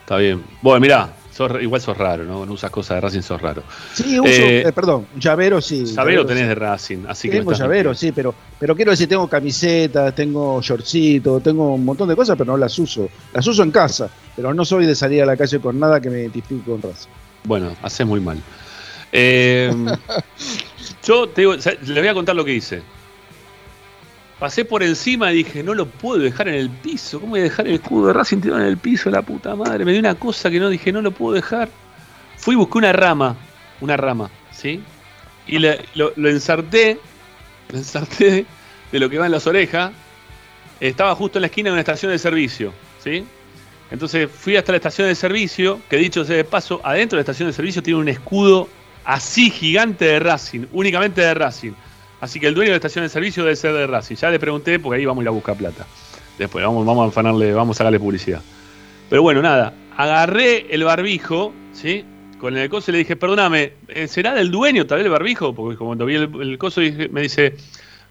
está 0.00 0.16
bien. 0.16 0.42
Bueno, 0.62 0.80
mirá, 0.80 1.14
sos- 1.48 1.62
igual 1.62 1.80
sos 1.80 1.96
raro, 1.96 2.24
¿no? 2.24 2.44
No 2.46 2.52
usas 2.52 2.70
cosas 2.70 2.96
de 2.96 3.00
Racing, 3.00 3.20
sos 3.22 3.40
raro. 3.40 3.62
Sí, 3.92 4.18
uso, 4.18 4.28
Eh, 4.30 4.62
eh, 4.68 4.72
perdón, 4.72 5.06
llavero 5.18 5.60
sí. 5.60 5.84
Llavero 5.84 6.24
tenés 6.26 6.42
sí. 6.44 6.48
de 6.48 6.54
Racing, 6.54 6.98
así 7.08 7.28
que. 7.28 7.36
no 7.36 7.40
Tengo 7.42 7.52
llavero, 7.52 7.94
sí, 7.94 8.12
pero, 8.12 8.34
pero 8.58 8.74
quiero 8.76 8.90
decir, 8.90 9.08
tengo 9.08 9.28
camisetas, 9.28 10.14
tengo 10.14 10.60
shortcito, 10.62 11.40
tengo 11.40 11.74
un 11.74 11.84
montón 11.84 12.08
de 12.08 12.16
cosas, 12.16 12.36
pero 12.36 12.52
no 12.52 12.56
las 12.58 12.78
uso. 12.78 13.08
Las 13.32 13.46
uso 13.46 13.62
en 13.62 13.70
casa, 13.70 14.08
pero 14.36 14.52
no 14.54 14.64
soy 14.64 14.86
de 14.86 14.94
salir 14.94 15.22
a 15.22 15.26
la 15.26 15.36
calle 15.36 15.60
con 15.60 15.78
nada 15.78 16.00
que 16.00 16.10
me 16.10 16.20
identifique 16.20 16.62
con 16.64 16.80
Racing. 16.82 17.08
Bueno, 17.44 17.74
haces 17.82 18.06
muy 18.06 18.20
mal. 18.20 18.38
Eh, 19.12 19.70
yo 21.06 21.28
te 21.28 21.42
digo, 21.42 21.54
les 21.54 21.98
voy 21.98 22.08
a 22.08 22.14
contar 22.14 22.34
lo 22.36 22.44
que 22.44 22.54
hice. 22.54 22.82
Pasé 24.42 24.64
por 24.64 24.82
encima 24.82 25.32
y 25.32 25.36
dije, 25.36 25.62
no 25.62 25.72
lo 25.72 25.86
puedo 25.86 26.20
dejar 26.20 26.48
en 26.48 26.56
el 26.56 26.68
piso. 26.68 27.20
¿Cómo 27.20 27.30
voy 27.30 27.40
a 27.42 27.42
dejar 27.44 27.68
el 27.68 27.74
escudo 27.74 28.08
de 28.08 28.12
Racing 28.12 28.38
tirado 28.40 28.60
en 28.60 28.66
el 28.66 28.76
piso, 28.76 29.08
la 29.08 29.22
puta 29.22 29.54
madre? 29.54 29.84
Me 29.84 29.92
dio 29.92 30.00
una 30.00 30.16
cosa 30.16 30.50
que 30.50 30.58
no 30.58 30.68
dije, 30.68 30.90
no 30.90 31.00
lo 31.00 31.12
puedo 31.12 31.36
dejar. 31.36 31.68
Fui 32.38 32.54
y 32.54 32.56
busqué 32.56 32.78
una 32.78 32.92
rama, 32.92 33.36
una 33.80 33.96
rama, 33.96 34.30
¿sí? 34.50 34.82
Y 35.46 35.60
lo, 35.60 36.12
lo 36.16 36.28
ensarté, 36.28 36.98
lo 37.70 37.78
ensarté 37.78 38.44
de 38.90 38.98
lo 38.98 39.08
que 39.08 39.16
va 39.16 39.26
en 39.26 39.30
las 39.30 39.46
orejas. 39.46 39.92
Estaba 40.80 41.14
justo 41.14 41.38
en 41.38 41.42
la 41.42 41.46
esquina 41.46 41.68
de 41.68 41.74
una 41.74 41.82
estación 41.82 42.10
de 42.10 42.18
servicio, 42.18 42.72
¿sí? 42.98 43.24
Entonces 43.92 44.28
fui 44.28 44.56
hasta 44.56 44.72
la 44.72 44.78
estación 44.78 45.06
de 45.06 45.14
servicio, 45.14 45.80
que 45.88 45.98
dicho 45.98 46.24
sea 46.24 46.34
de 46.34 46.42
paso, 46.42 46.80
adentro 46.82 47.16
de 47.16 47.20
la 47.20 47.30
estación 47.30 47.48
de 47.48 47.52
servicio 47.52 47.80
tiene 47.80 48.00
un 48.00 48.08
escudo 48.08 48.68
así 49.04 49.50
gigante 49.50 50.04
de 50.04 50.18
Racing, 50.18 50.66
únicamente 50.72 51.20
de 51.20 51.32
Racing. 51.32 51.74
Así 52.22 52.38
que 52.38 52.46
el 52.46 52.54
dueño 52.54 52.68
de 52.68 52.74
la 52.74 52.76
estación 52.76 53.04
de 53.04 53.08
servicio 53.08 53.42
debe 53.42 53.56
ser 53.56 53.74
de 53.74 53.84
Racing. 53.84 54.14
Ya 54.14 54.30
le 54.30 54.38
pregunté 54.38 54.78
porque 54.78 55.00
ahí 55.00 55.04
vamos 55.04 55.22
a 55.22 55.24
ir 55.24 55.28
a 55.28 55.32
buscar 55.32 55.56
plata. 55.56 55.88
Después 56.38 56.64
vamos, 56.64 56.86
vamos 56.86 57.04
a 57.04 57.08
afanarle, 57.08 57.52
vamos 57.52 57.76
a 57.76 57.78
sacarle 57.78 57.98
publicidad. 57.98 58.40
Pero 59.10 59.22
bueno, 59.22 59.42
nada, 59.42 59.74
agarré 59.96 60.72
el 60.72 60.84
barbijo, 60.84 61.52
¿sí? 61.72 62.04
Con 62.38 62.56
el 62.56 62.70
coso 62.70 62.92
y 62.92 62.92
le 62.92 62.98
dije, 62.98 63.16
perdóname, 63.16 63.72
eh, 63.88 64.06
¿será 64.06 64.34
del 64.34 64.52
dueño 64.52 64.86
tal 64.86 64.98
vez 64.98 65.06
el 65.06 65.10
barbijo? 65.10 65.52
Porque 65.52 65.76
cuando 65.76 66.06
vi 66.06 66.14
el, 66.14 66.30
el 66.40 66.58
coso 66.58 66.80
me 67.10 67.22
dice, 67.22 67.56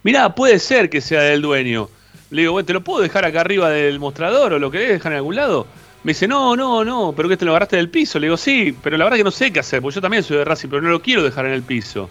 mirá, 0.04 0.36
puede 0.36 0.60
ser 0.60 0.90
que 0.90 1.00
sea 1.00 1.22
del 1.22 1.42
dueño. 1.42 1.88
Le 2.32 2.42
digo, 2.42 2.52
bueno, 2.52 2.66
¿te 2.66 2.74
lo 2.74 2.82
puedo 2.84 3.02
dejar 3.02 3.24
acá 3.24 3.40
arriba 3.40 3.70
del 3.70 3.98
mostrador 4.02 4.52
o 4.52 4.60
lo 4.60 4.70
querés 4.72 4.90
dejar 4.90 5.14
en 5.14 5.20
algún 5.20 5.38
lado? 5.38 5.68
Me 6.04 6.10
dice, 6.10 6.28
no, 6.28 6.58
no, 6.58 6.84
no, 6.84 7.14
pero 7.16 7.30
que 7.30 7.38
te 7.38 7.46
lo 7.46 7.52
agarraste 7.52 7.78
del 7.78 7.90
piso. 7.90 8.20
Le 8.20 8.28
digo, 8.28 8.36
sí, 8.36 8.76
pero 8.84 8.98
la 8.98 9.06
verdad 9.06 9.20
que 9.20 9.24
no 9.24 9.32
sé 9.32 9.54
qué 9.54 9.62
hacer, 9.62 9.82
porque 9.82 9.96
yo 9.96 10.02
también 10.02 10.22
soy 10.22 10.36
de 10.36 10.44
Racing, 10.44 10.68
pero 10.68 10.82
no 10.82 10.90
lo 10.90 11.02
quiero 11.02 11.24
dejar 11.24 11.46
en 11.46 11.54
el 11.54 11.64
piso. 11.64 12.10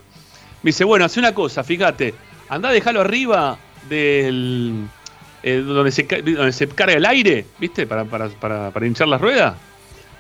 Me 0.63 0.69
dice, 0.69 0.85
bueno, 0.85 1.05
hace 1.05 1.21
una 1.21 1.35
cosa, 1.35 1.65
fíjate, 1.65 2.15
andá 2.49 2.69
a 2.69 2.73
dejarlo 2.73 3.01
arriba 3.01 3.59
del. 3.89 4.87
eh, 5.43 5.57
donde, 5.57 5.91
se, 5.91 6.03
donde 6.03 6.53
se 6.53 6.69
carga 6.69 6.95
el 6.95 7.07
aire, 7.07 7.47
¿viste? 7.59 7.87
Para, 7.87 8.05
para, 8.05 8.29
para, 8.29 8.87
hinchar 8.87 9.09
las 9.09 9.21
ruedas. 9.21 9.55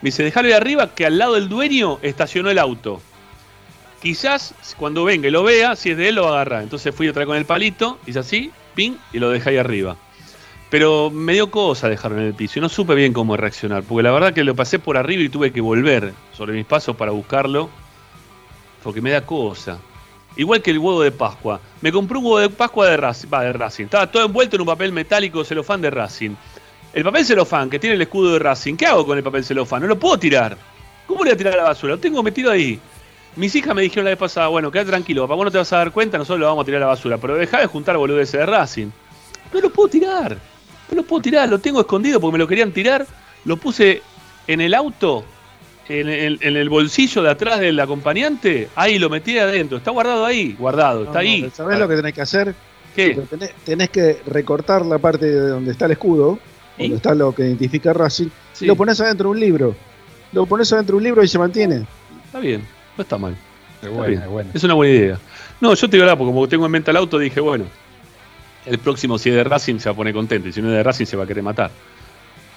Me 0.00 0.08
dice, 0.08 0.22
dejalo 0.22 0.48
ahí 0.48 0.54
arriba 0.54 0.94
que 0.94 1.04
al 1.04 1.18
lado 1.18 1.34
del 1.34 1.48
dueño 1.48 1.98
estacionó 2.02 2.50
el 2.50 2.58
auto. 2.58 3.02
Quizás 4.00 4.54
cuando 4.78 5.04
venga 5.04 5.28
y 5.28 5.30
lo 5.30 5.42
vea, 5.42 5.76
si 5.76 5.90
es 5.90 5.96
de 5.98 6.08
él 6.08 6.14
lo 6.14 6.22
va 6.22 6.30
a 6.30 6.32
agarrar. 6.32 6.62
Entonces 6.62 6.94
fui 6.94 7.06
otra 7.08 7.20
vez 7.20 7.26
con 7.26 7.36
el 7.36 7.44
palito, 7.44 7.98
hice 8.06 8.20
así, 8.20 8.50
ping, 8.74 8.92
y 9.12 9.18
lo 9.18 9.28
dejé 9.28 9.50
ahí 9.50 9.56
arriba. 9.58 9.96
Pero 10.70 11.10
me 11.10 11.34
dio 11.34 11.50
cosa 11.50 11.88
dejarlo 11.88 12.18
en 12.18 12.28
el 12.28 12.34
piso 12.34 12.58
y 12.58 12.62
no 12.62 12.68
supe 12.70 12.94
bien 12.94 13.12
cómo 13.12 13.36
reaccionar, 13.36 13.82
porque 13.82 14.04
la 14.04 14.12
verdad 14.12 14.32
que 14.32 14.44
lo 14.44 14.54
pasé 14.54 14.78
por 14.78 14.96
arriba 14.96 15.22
y 15.22 15.28
tuve 15.28 15.52
que 15.52 15.60
volver 15.60 16.14
sobre 16.32 16.54
mis 16.54 16.64
pasos 16.64 16.96
para 16.96 17.10
buscarlo, 17.10 17.68
porque 18.82 19.02
me 19.02 19.10
da 19.10 19.26
cosa. 19.26 19.80
Igual 20.36 20.62
que 20.62 20.70
el 20.70 20.78
huevo 20.78 21.02
de 21.02 21.10
Pascua. 21.10 21.60
Me 21.80 21.90
compré 21.90 22.18
un 22.18 22.24
huevo 22.24 22.38
de 22.38 22.50
Pascua 22.50 22.88
de 22.88 22.96
Racing, 22.96 23.28
va, 23.32 23.42
de 23.42 23.52
Racing. 23.52 23.84
Estaba 23.84 24.06
todo 24.06 24.24
envuelto 24.24 24.56
en 24.56 24.62
un 24.62 24.66
papel 24.66 24.92
metálico 24.92 25.44
celofán 25.44 25.80
de 25.80 25.90
Racing. 25.90 26.30
El 26.92 27.04
papel 27.04 27.24
celofán 27.24 27.70
que 27.70 27.78
tiene 27.78 27.96
el 27.96 28.02
escudo 28.02 28.32
de 28.32 28.38
Racing, 28.38 28.76
¿qué 28.76 28.86
hago 28.86 29.06
con 29.06 29.16
el 29.16 29.24
papel 29.24 29.44
celofán? 29.44 29.82
No 29.82 29.88
lo 29.88 29.98
puedo 29.98 30.18
tirar. 30.18 30.56
¿Cómo 31.06 31.24
le 31.24 31.30
voy 31.30 31.34
a 31.34 31.36
tirar 31.36 31.54
a 31.54 31.56
la 31.58 31.62
basura? 31.64 31.94
Lo 31.94 31.98
tengo 31.98 32.22
metido 32.22 32.50
ahí. 32.50 32.80
Mis 33.36 33.54
hijas 33.54 33.74
me 33.74 33.82
dijeron 33.82 34.04
la 34.04 34.10
vez 34.10 34.18
pasada, 34.18 34.48
bueno, 34.48 34.70
quédate 34.70 34.90
tranquilo, 34.90 35.22
papá, 35.22 35.34
vos 35.34 35.44
no 35.44 35.50
te 35.52 35.58
vas 35.58 35.72
a 35.72 35.78
dar 35.78 35.92
cuenta, 35.92 36.18
nosotros 36.18 36.40
lo 36.40 36.46
vamos 36.46 36.62
a 36.62 36.64
tirar 36.64 36.82
a 36.82 36.86
la 36.86 36.90
basura, 36.90 37.16
pero 37.16 37.36
dejá 37.36 37.60
de 37.60 37.66
juntar 37.66 37.96
boludeces 37.96 38.40
de 38.40 38.46
Racing. 38.46 38.88
No 39.52 39.60
lo 39.60 39.70
puedo 39.70 39.88
tirar, 39.88 40.36
no 40.90 40.96
lo 40.96 41.02
puedo 41.04 41.22
tirar, 41.22 41.48
lo 41.48 41.60
tengo 41.60 41.80
escondido 41.80 42.20
porque 42.20 42.32
me 42.32 42.38
lo 42.38 42.48
querían 42.48 42.72
tirar, 42.72 43.06
lo 43.44 43.56
puse 43.56 44.02
en 44.48 44.60
el 44.60 44.74
auto, 44.74 45.24
en 45.90 46.08
el, 46.08 46.38
en 46.42 46.56
el 46.56 46.68
bolsillo 46.68 47.22
de 47.22 47.30
atrás 47.30 47.60
del 47.60 47.78
acompañante, 47.80 48.68
ahí 48.76 48.98
lo 48.98 49.10
metí 49.10 49.38
adentro. 49.38 49.78
Está 49.78 49.90
guardado 49.90 50.24
ahí, 50.24 50.54
guardado, 50.58 51.04
está 51.04 51.18
ahí. 51.20 51.50
¿Sabés 51.52 51.78
lo 51.78 51.88
que 51.88 51.96
tenés 51.96 52.14
que 52.14 52.20
hacer? 52.22 52.54
¿Qué? 52.94 53.18
Tenés, 53.28 53.52
tenés 53.64 53.90
que 53.90 54.18
recortar 54.26 54.84
la 54.86 54.98
parte 54.98 55.26
de 55.26 55.48
donde 55.48 55.72
está 55.72 55.86
el 55.86 55.92
escudo, 55.92 56.38
¿Y? 56.78 56.82
donde 56.82 56.96
está 56.96 57.14
lo 57.14 57.34
que 57.34 57.42
identifica 57.42 57.90
a 57.90 57.94
Racing, 57.94 58.28
Sí. 58.52 58.64
y 58.64 58.68
lo 58.68 58.76
pones 58.76 59.00
adentro 59.00 59.28
de 59.28 59.30
un 59.32 59.40
libro. 59.40 59.74
Lo 60.32 60.46
pones 60.46 60.72
adentro 60.72 60.94
de 60.94 60.98
un 60.98 61.04
libro 61.04 61.22
y 61.24 61.28
se 61.28 61.38
mantiene. 61.38 61.86
Está 62.26 62.38
bien, 62.40 62.62
no 62.96 63.02
está 63.02 63.18
mal. 63.18 63.32
Es 63.82 63.88
Está 63.88 63.96
buena, 63.96 64.22
es 64.24 64.28
buena. 64.28 64.50
Es 64.54 64.64
una 64.64 64.74
buena 64.74 64.94
idea. 64.94 65.18
No, 65.60 65.74
yo 65.74 65.88
te 65.90 65.96
digo 65.96 66.06
la 66.06 66.16
porque 66.16 66.32
como 66.32 66.48
tengo 66.48 66.66
en 66.66 66.72
mente 66.72 66.90
el 66.90 66.96
auto, 66.96 67.18
dije, 67.18 67.40
bueno, 67.40 67.64
el 68.66 68.78
próximo 68.78 69.18
si 69.18 69.30
es 69.30 69.34
de 69.36 69.44
Racing 69.44 69.78
se 69.78 69.88
va 69.88 69.92
a 69.92 69.96
poner 69.96 70.12
contento 70.14 70.48
y 70.48 70.52
si 70.52 70.60
no 70.62 70.68
es 70.68 70.74
de 70.74 70.82
Racing 70.82 71.06
se 71.06 71.16
va 71.16 71.24
a 71.24 71.26
querer 71.26 71.42
matar. 71.42 71.70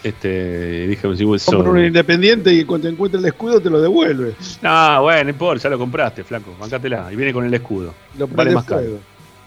Este, 0.03 0.87
dije, 0.87 1.07
vos 1.07 1.45
Compra 1.45 1.71
un 1.71 1.85
independiente 1.85 2.53
y 2.53 2.65
cuando 2.65 2.89
encuentre 2.89 3.19
el 3.19 3.25
escudo 3.25 3.61
te 3.61 3.69
lo 3.69 3.81
devuelve. 3.81 4.35
No, 4.61 5.01
bueno, 5.03 5.23
no 5.23 5.29
importa, 5.29 5.63
ya 5.63 5.69
lo 5.69 5.79
compraste, 5.79 6.25
flaco, 6.25 6.53
bancátela. 6.59 7.07
Y 7.11 7.15
viene 7.15 7.31
con 7.31 7.45
el 7.45 7.53
escudo. 7.53 7.93
Lo 8.17 8.27
Vale 8.27 8.51
más 8.51 8.65
caro. 8.65 8.99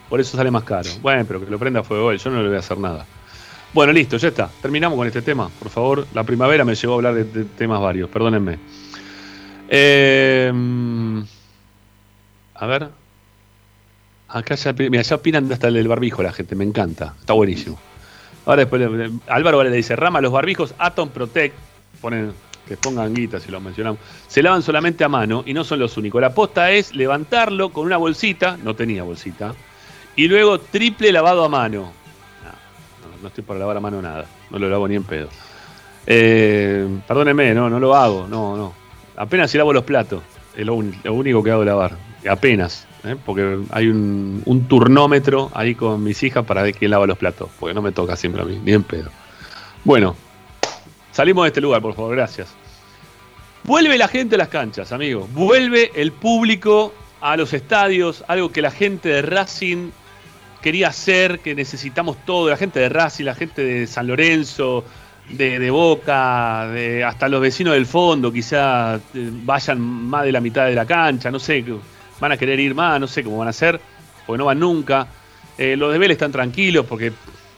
Por 0.09 0.21
eso 0.21 0.37
sale 0.37 0.51
más 0.51 0.64
caro. 0.64 0.88
Bueno, 1.03 1.25
pero 1.27 1.45
que 1.45 1.51
lo 1.51 1.59
prenda 1.59 1.83
fuego 1.83 2.11
él, 2.11 2.19
yo 2.19 2.31
no 2.31 2.40
le 2.40 2.49
voy 2.49 2.57
a 2.57 2.61
hacer 2.61 2.79
nada. 2.79 3.05
Bueno, 3.75 3.92
listo, 3.92 4.16
ya 4.16 4.29
está. 4.29 4.49
Terminamos 4.62 4.97
con 4.97 5.07
este 5.07 5.21
tema. 5.21 5.51
Por 5.59 5.69
favor, 5.69 6.07
la 6.14 6.25
primavera 6.25 6.64
me 6.64 6.75
llevó 6.75 6.95
a 6.95 6.97
hablar 6.97 7.14
de, 7.14 7.25
de 7.25 7.45
temas 7.45 7.81
varios, 7.81 8.09
perdónenme. 8.09 8.59
Eh, 9.69 10.53
a 12.55 12.66
ver. 12.66 12.88
Acá 14.29 14.55
ya, 14.55 14.73
mira, 14.73 15.03
ya 15.03 15.16
opinan 15.16 15.53
hasta 15.53 15.69
el 15.69 15.87
barbijo 15.87 16.23
la 16.23 16.33
gente, 16.33 16.55
me 16.55 16.64
encanta. 16.64 17.14
Está 17.21 17.35
buenísimo. 17.35 17.79
Ahora 18.46 18.61
después, 18.64 18.82
Álvaro 19.26 19.62
le 19.64 19.70
dice, 19.70 19.94
rama, 19.96 20.20
los 20.20 20.32
barbijos 20.32 20.74
Atom 20.78 21.09
Protect, 21.11 21.54
ponen, 22.00 22.32
que 22.66 22.76
pongan 22.76 23.12
guita 23.14 23.38
si 23.40 23.50
lo 23.50 23.61
mencionamos, 23.61 24.00
se 24.28 24.42
lavan 24.42 24.62
solamente 24.62 25.04
a 25.04 25.09
mano 25.09 25.42
y 25.46 25.52
no 25.52 25.64
son 25.64 25.78
los 25.80 25.96
únicos. 25.96 26.20
La 26.20 26.30
posta 26.32 26.70
es 26.70 26.94
levantarlo 26.94 27.70
con 27.70 27.85
una 27.87 27.96
bolsita, 27.96 28.56
no 28.62 28.74
tenía 28.74 29.02
bolsita, 29.02 29.54
y 30.14 30.28
luego 30.28 30.59
triple 30.61 31.12
lavado 31.12 31.44
a 31.44 31.48
mano. 31.48 31.92
No, 33.22 33.28
estoy 33.28 33.42
para 33.44 33.59
lavar 33.59 33.76
a 33.78 33.80
mano 33.80 34.00
nada, 34.00 34.26
no 34.50 34.59
lo 34.59 34.68
lavo 34.68 34.87
ni 34.87 34.94
en 34.94 35.04
pedo. 35.04 35.28
Eh, 36.06 36.87
perdóneme, 37.09 37.52
no, 37.54 37.68
no 37.68 37.80
lo 37.80 37.96
hago, 37.96 38.26
no, 38.28 38.56
no. 38.56 38.74
Apenas 39.16 39.50
si 39.50 39.59
lavo 39.59 39.72
los 39.72 39.85
platos, 39.85 40.22
es 40.56 40.64
lo, 40.64 40.74
un- 40.74 40.94
lo 41.02 41.14
único 41.14 41.42
que 41.42 41.50
hago 41.50 41.64
lavar, 41.64 41.96
apenas, 42.30 42.87
¿eh? 43.07 43.16
porque 43.25 43.61
hay 43.71 43.88
un, 43.88 44.66
turnómetro 44.69 45.51
ahí 45.55 45.75
con 45.75 46.03
mis 46.03 46.23
hijas 46.23 46.45
para 46.45 46.62
ver 46.62 46.75
quién 46.75 46.90
lava 46.90 47.07
los 47.07 47.19
platos, 47.19 47.49
porque 47.59 47.75
no 47.75 47.83
me 47.83 47.92
toca 47.92 48.16
siempre 48.16 48.42
a 48.42 48.45
mí, 48.45 48.61
ni 48.64 48.73
en 48.73 48.83
pedo. 48.83 49.11
Bueno, 49.85 50.16
salimos 51.12 51.45
de 51.45 51.49
este 51.49 51.61
lugar, 51.61 51.81
por 51.83 51.95
favor, 51.95 52.14
gracias. 52.16 52.49
Vuelve 53.64 53.99
la 53.99 54.09
gente 54.09 54.37
a 54.37 54.38
las 54.38 54.49
canchas, 54.49 54.92
amigos. 54.92 55.33
Vuelve 55.33 55.90
el 55.95 56.12
público 56.12 56.92
a 57.21 57.37
los 57.37 57.53
estadios, 57.53 58.25
algo 58.29 58.53
que 58.53 58.62
la 58.62 58.71
gente 58.71 59.09
de 59.09 59.23
Racing 59.23 59.90
quería 60.62 60.88
hacer, 60.88 61.40
que 61.40 61.55
necesitamos 61.55 62.16
todo, 62.25 62.49
la 62.49 62.57
gente 62.57 62.81
de 62.81 62.88
Racing, 62.88 63.25
la 63.25 63.35
gente 63.35 63.62
de 63.62 63.87
San 63.87 64.07
Lorenzo, 64.07 64.85
de, 65.29 65.59
de 65.59 65.71
Boca, 65.71 66.69
de, 66.69 67.05
hasta 67.05 67.29
los 67.29 67.40
vecinos 67.40 67.75
del 67.75 67.87
fondo, 67.87 68.33
quizá 68.33 68.97
eh, 68.97 69.31
vayan 69.45 69.81
más 69.81 70.25
de 70.25 70.33
la 70.33 70.40
mitad 70.40 70.66
de 70.66 70.75
la 70.75 70.87
cancha, 70.87 71.31
no 71.31 71.38
sé, 71.38 71.64
van 72.20 72.33
a 72.33 72.37
querer 72.37 72.61
ir 72.61 72.74
más, 72.74 73.00
no 73.00 73.07
sé 73.07 73.22
cómo 73.22 73.38
van 73.38 73.48
a 73.48 73.50
hacer, 73.50 73.81
porque 74.26 74.38
no 74.38 74.44
van 74.46 74.59
nunca. 74.61 75.07
Eh, 75.59 75.76
los 75.76 75.92
de 75.92 75.98
Vélez 75.98 76.16
están 76.16 76.33
tranquilos 76.33 76.87
porque 76.87 77.12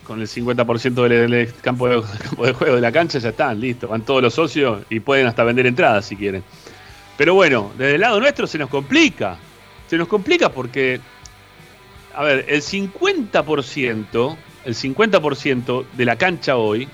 con 0.04 0.20
el 0.20 0.26
50% 0.26 1.08
del, 1.08 1.30
del 1.30 1.54
campo, 1.60 1.88
de, 1.88 2.02
campo 2.22 2.46
de 2.46 2.52
juego 2.52 2.76
de 2.76 2.80
la 2.80 2.92
cancha 2.92 3.18
ya 3.18 3.28
están, 3.30 3.60
listo, 3.60 3.88
van 3.88 4.02
todos 4.02 4.22
los 4.22 4.34
socios 4.34 4.82
y 4.88 5.00
pueden 5.00 5.26
hasta 5.26 5.44
vender 5.44 5.66
entradas 5.66 6.06
si 6.06 6.16
quieren. 6.16 6.42
Pero 7.16 7.34
bueno, 7.34 7.72
desde 7.76 7.96
el 7.96 8.00
lado 8.00 8.20
nuestro 8.20 8.46
se 8.46 8.58
nos 8.58 8.70
complica. 8.70 9.36
Se 9.88 9.98
nos 9.98 10.06
complica 10.06 10.50
porque, 10.50 11.00
a 12.14 12.22
ver, 12.22 12.46
el 12.48 12.62
50%, 12.62 14.36
el 14.64 14.74
50% 14.74 15.84
de 15.94 16.04
la 16.04 16.16
cancha 16.16 16.56
hoy, 16.56 16.88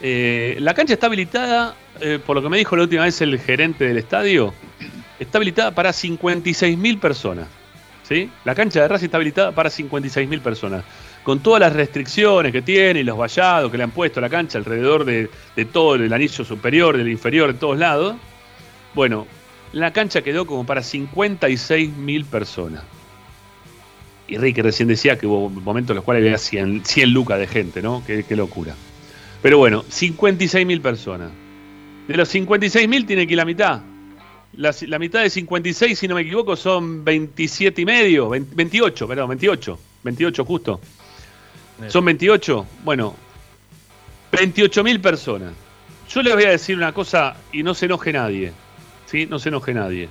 eh, 0.00 0.56
la 0.60 0.72
cancha 0.72 0.94
está 0.94 1.06
habilitada, 1.06 1.74
eh, 2.00 2.18
por 2.24 2.36
lo 2.36 2.42
que 2.42 2.48
me 2.48 2.56
dijo 2.56 2.74
la 2.74 2.84
última 2.84 3.04
vez 3.04 3.20
el 3.20 3.38
gerente 3.38 3.84
del 3.84 3.98
estadio, 3.98 4.54
está 5.20 5.38
habilitada 5.38 5.70
para 5.70 5.90
56.000 5.90 6.98
personas. 6.98 7.46
¿sí? 8.08 8.28
La 8.44 8.54
cancha 8.54 8.80
de 8.80 8.88
Racing 8.88 9.04
está 9.04 9.18
habilitada 9.18 9.52
para 9.52 9.70
56.000 9.70 10.40
personas. 10.40 10.82
Con 11.22 11.40
todas 11.40 11.60
las 11.60 11.74
restricciones 11.74 12.50
que 12.50 12.62
tiene 12.62 13.00
y 13.00 13.04
los 13.04 13.16
vallados 13.16 13.70
que 13.70 13.76
le 13.76 13.84
han 13.84 13.90
puesto 13.90 14.18
a 14.18 14.22
la 14.22 14.30
cancha 14.30 14.56
alrededor 14.56 15.04
de, 15.04 15.28
todo 15.70 15.96
el 15.96 16.12
anillo 16.12 16.44
superior, 16.44 16.96
del 16.96 17.08
inferior, 17.08 17.52
de 17.52 17.58
todos 17.58 17.78
lados. 17.78 18.16
Bueno, 18.94 19.26
la 19.72 19.92
cancha 19.92 20.22
quedó 20.22 20.46
como 20.46 20.64
para 20.64 20.80
56.000 20.80 22.24
personas. 22.24 22.82
Y 24.26 24.38
Ricky 24.38 24.62
recién 24.62 24.88
decía 24.88 25.18
que 25.18 25.26
hubo 25.26 25.50
momentos 25.50 25.90
en 25.90 25.96
los 25.96 26.04
cuales 26.04 26.22
había 26.22 26.38
100, 26.38 26.84
100 26.86 27.12
lucas 27.12 27.38
de 27.38 27.46
gente, 27.46 27.82
¿no? 27.82 28.02
Qué, 28.06 28.24
qué 28.26 28.36
locura. 28.36 28.74
Pero 29.42 29.58
bueno, 29.58 29.82
56.000 29.84 30.80
personas. 30.80 31.30
De 32.08 32.16
los 32.16 32.34
56.000 32.34 33.06
tiene 33.06 33.26
que 33.26 33.34
ir 33.34 33.36
la 33.36 33.44
mitad. 33.44 33.82
La, 34.54 34.74
la 34.88 34.98
mitad 34.98 35.22
de 35.22 35.30
56, 35.30 35.98
si 35.98 36.08
no 36.08 36.16
me 36.16 36.22
equivoco, 36.22 36.56
son 36.56 37.04
27 37.04 37.82
y 37.82 37.84
medio, 37.84 38.28
20 38.28 38.54
28, 38.54 39.08
perdón, 39.08 39.28
28, 39.28 39.78
28 40.02 40.44
justo. 40.44 40.80
Son 41.88 42.04
28, 42.04 42.66
bueno, 42.84 43.14
28.000 44.32 45.00
personas. 45.00 45.52
Yo 46.08 46.22
les 46.22 46.34
voy 46.34 46.44
a 46.44 46.50
decir 46.50 46.76
una 46.76 46.92
cosa 46.92 47.36
y 47.52 47.62
no 47.62 47.74
se 47.74 47.86
enoje 47.86 48.12
nadie, 48.12 48.52
¿sí? 49.06 49.26
No 49.26 49.38
se 49.38 49.48
enoje 49.48 49.72
nadie. 49.72 50.08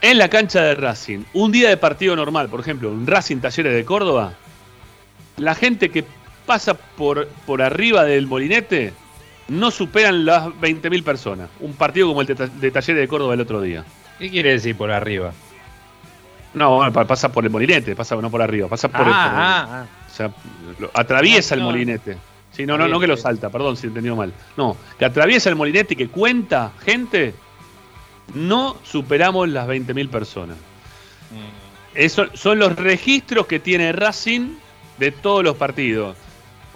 En 0.00 0.18
la 0.18 0.28
cancha 0.28 0.62
de 0.62 0.74
Racing, 0.74 1.24
un 1.34 1.52
día 1.52 1.68
de 1.68 1.76
partido 1.76 2.16
normal, 2.16 2.48
por 2.48 2.60
ejemplo, 2.60 2.90
un 2.90 3.06
Racing 3.06 3.38
Talleres 3.38 3.74
de 3.74 3.84
Córdoba, 3.84 4.34
la 5.36 5.54
gente 5.54 5.90
que 5.90 6.04
pasa 6.44 6.74
por, 6.74 7.28
por 7.46 7.62
arriba 7.62 8.04
del 8.04 8.26
molinete 8.26 8.92
no 9.48 9.70
superan 9.70 10.24
las 10.24 10.46
20.000 10.46 11.02
personas. 11.02 11.48
Un 11.60 11.74
partido 11.74 12.08
como 12.08 12.20
el 12.20 12.26
de, 12.26 12.34
Ta- 12.34 12.46
de 12.46 12.70
Talleres 12.70 13.00
de 13.02 13.08
Córdoba 13.08 13.34
el 13.34 13.40
otro 13.40 13.60
día. 13.60 13.84
¿Qué 14.18 14.30
quiere 14.30 14.52
decir 14.52 14.76
por 14.76 14.90
arriba? 14.90 15.32
No, 16.54 16.90
pa- 16.92 17.04
pasa 17.06 17.30
por 17.30 17.44
el 17.44 17.50
molinete, 17.50 17.94
pasa 17.94 18.16
no 18.16 18.30
por 18.30 18.40
arriba, 18.42 18.66
pasa 18.68 18.88
por, 18.88 19.00
el- 19.00 19.06
por 19.06 19.12
el- 19.12 19.14
ah, 19.18 19.66
ah. 19.70 19.86
o 20.06 20.14
sea, 20.14 20.30
lo- 20.78 20.90
atraviesa 20.94 21.54
No, 21.56 21.62
el 21.62 21.66
molinete. 21.66 22.16
Sí, 22.52 22.64
no, 22.64 22.78
no, 22.78 22.88
no 22.88 22.98
que 22.98 23.06
lo 23.06 23.18
salta, 23.18 23.50
perdón 23.50 23.76
si 23.76 23.86
he 23.86 23.88
entendido 23.88 24.16
mal. 24.16 24.32
No, 24.56 24.76
que 24.98 25.04
atraviesa 25.04 25.50
el 25.50 25.56
molinete 25.56 25.92
y 25.92 25.96
que 25.98 26.08
cuenta 26.08 26.72
gente, 26.82 27.34
no 28.34 28.76
superamos 28.82 29.48
las 29.50 29.68
20.000 29.68 30.08
personas. 30.08 30.56
Eso 31.94 32.26
son 32.34 32.58
los 32.58 32.74
registros 32.76 33.46
que 33.46 33.58
tiene 33.60 33.92
Racing 33.92 34.54
de 34.98 35.12
todos 35.12 35.44
los 35.44 35.56
partidos. 35.56 36.16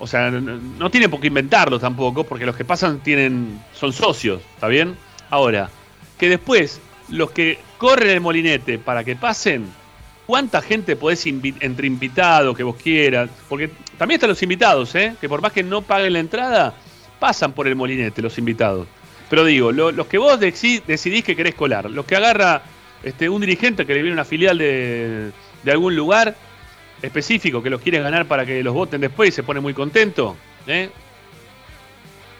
O 0.01 0.07
sea, 0.07 0.31
no, 0.31 0.41
no 0.41 0.91
tiene 0.91 1.09
por 1.09 1.21
qué 1.21 1.29
inventarlos 1.29 1.81
tampoco, 1.81 2.25
porque 2.25 2.47
los 2.47 2.57
que 2.57 2.65
pasan 2.65 3.01
tienen 3.01 3.61
son 3.75 3.93
socios, 3.93 4.41
¿está 4.55 4.67
bien? 4.67 4.97
Ahora, 5.31 5.71
que 6.19 6.29
después 6.29 6.81
los 7.11 7.31
que 7.31 7.59
corren 7.79 8.11
el 8.11 8.21
molinete 8.21 8.79
para 8.79 9.05
que 9.05 9.15
pasen, 9.17 9.67
¿cuánta 10.27 10.63
gente 10.63 10.97
podés 10.97 11.25
entre 11.27 11.87
invitados 11.87 12.57
que 12.57 12.63
vos 12.63 12.77
quieras? 12.77 13.29
Porque 13.49 13.71
también 13.99 14.17
están 14.17 14.31
los 14.31 14.43
invitados, 14.43 14.95
¿eh? 14.95 15.15
Que 15.21 15.29
por 15.29 15.43
más 15.43 15.53
que 15.53 15.63
no 15.63 15.83
paguen 15.83 16.15
la 16.15 16.19
entrada, 16.21 16.75
pasan 17.19 17.53
por 17.53 17.69
el 17.69 17.77
molinete 17.77 18.23
los 18.23 18.39
invitados. 18.39 18.87
Pero 19.29 19.45
digo, 19.45 19.71
lo- 19.71 19.93
los 19.93 20.07
que 20.07 20.19
vos 20.19 20.41
deci- 20.41 20.83
decidís 20.87 21.23
que 21.25 21.37
querés 21.37 21.55
colar, 21.55 21.91
los 21.91 22.05
que 22.07 22.17
agarra 22.17 22.63
este, 23.03 23.29
un 23.29 23.41
dirigente 23.41 23.87
que 23.87 23.95
le 23.95 24.01
viene 24.03 24.15
una 24.15 24.25
filial 24.25 24.57
de, 24.59 25.31
de 25.63 25.71
algún 25.73 25.95
lugar 25.95 26.35
específico 27.03 27.63
que 27.63 27.71
los 27.71 27.81
quiere 27.81 28.01
ganar 28.01 28.27
para 28.27 28.45
que 28.45 28.63
los 28.63 28.75
voten 28.75 29.01
después 29.01 29.31
y 29.31 29.33
se 29.33 29.43
pone 29.43 29.61
muy 29.61 29.75
contento. 29.75 30.37
¿eh? 30.67 30.91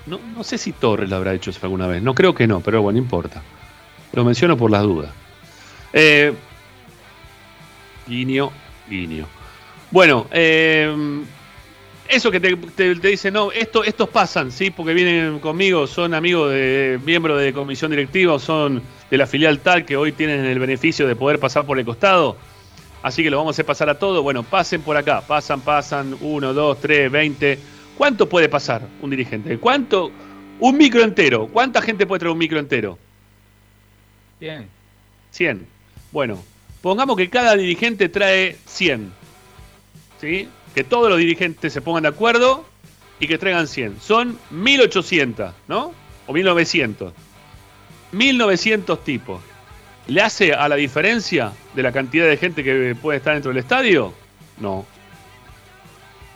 No, 0.07 0.19
no 0.35 0.45
sé 0.45 0.59
si 0.59 0.73
Torres 0.73 1.09
lo 1.09 1.17
habrá 1.17 1.35
hecho 1.35 1.51
alguna 1.63 1.87
vez. 1.87 2.03
No 2.03 2.15
creo 2.15 2.35
que 2.35 2.47
no, 2.47 2.61
pero 2.61 2.83
bueno, 2.83 2.99
no 2.99 3.05
importa. 3.05 3.43
Lo 4.13 4.25
menciono 4.25 4.57
por 4.57 4.71
las 4.71 4.83
dudas. 4.83 5.13
Eh, 5.93 6.33
guiño, 8.07 8.51
guiño. 8.89 9.27
Bueno, 9.91 10.27
eh, 10.31 11.23
eso 12.09 12.31
que 12.31 12.41
te, 12.41 12.57
te, 12.57 12.95
dicen, 12.95 13.35
no, 13.35 13.53
esto, 13.53 13.85
estos 13.85 14.09
pasan, 14.09 14.51
¿sí? 14.51 14.71
Porque 14.71 14.95
vienen 14.95 15.39
conmigo, 15.39 15.87
son 15.87 16.15
amigos 16.15 16.51
de 16.51 16.99
miembros 17.05 17.41
de 17.41 17.53
comisión 17.53 17.91
directiva, 17.91 18.39
son 18.39 18.83
de 19.11 19.17
la 19.17 19.27
filial 19.27 19.61
tal 19.61 19.85
que 19.85 19.97
hoy 19.97 20.13
tienen 20.13 20.45
el 20.45 20.59
beneficio 20.59 21.07
de 21.07 21.17
poder 21.17 21.39
pasar 21.39 21.67
por 21.67 21.79
el 21.79 21.85
costado. 21.85 22.37
Así 23.03 23.23
que 23.23 23.31
lo 23.31 23.39
vamos 23.39 23.53
a 23.53 23.55
hacer 23.55 23.67
pasar 23.67 23.89
a 23.89 23.99
todo. 23.99 24.23
Bueno, 24.23 24.43
pasen 24.43 24.83
por 24.83 24.97
acá, 24.97 25.23
pasan, 25.23 25.61
pasan, 25.61 26.17
uno, 26.21 26.53
dos, 26.53 26.81
tres, 26.81 27.11
veinte. 27.11 27.59
¿Cuánto 27.97 28.29
puede 28.29 28.49
pasar 28.49 28.83
un 29.01 29.11
dirigente? 29.11 29.59
¿Cuánto? 29.59 30.11
Un 30.59 30.77
micro 30.77 31.03
entero. 31.03 31.49
¿Cuánta 31.49 31.81
gente 31.81 32.07
puede 32.07 32.21
traer 32.21 32.33
un 32.33 32.39
micro 32.39 32.59
entero? 32.59 32.99
Bien. 34.39 34.69
100. 35.31 35.67
Bueno, 36.13 36.43
pongamos 36.83 37.17
que 37.17 37.31
cada 37.31 37.57
dirigente 37.57 38.09
trae 38.09 38.57
100. 38.67 39.13
¿Sí? 40.21 40.49
Que 40.75 40.85
todos 40.85 41.09
los 41.09 41.19
dirigentes 41.19 41.73
se 41.73 41.81
pongan 41.81 42.03
de 42.03 42.11
acuerdo 42.11 42.67
y 43.19 43.27
que 43.27 43.39
traigan 43.39 43.67
100. 43.67 44.01
Son 44.01 44.39
1800, 44.51 45.53
¿no? 45.69 45.95
o 46.31 46.33
1900. 46.33 47.13
1900 48.13 49.05
tipos. 49.05 49.43
¿Le 50.07 50.23
hace 50.23 50.53
a 50.53 50.69
la 50.69 50.77
diferencia 50.77 51.53
de 51.75 51.83
la 51.83 51.93
cantidad 51.93 52.27
de 52.27 52.37
gente 52.37 52.65
que 52.65 52.97
puede 53.01 53.19
estar 53.19 53.35
dentro 53.35 53.51
del 53.51 53.59
estadio? 53.59 54.13
No. 54.59 54.85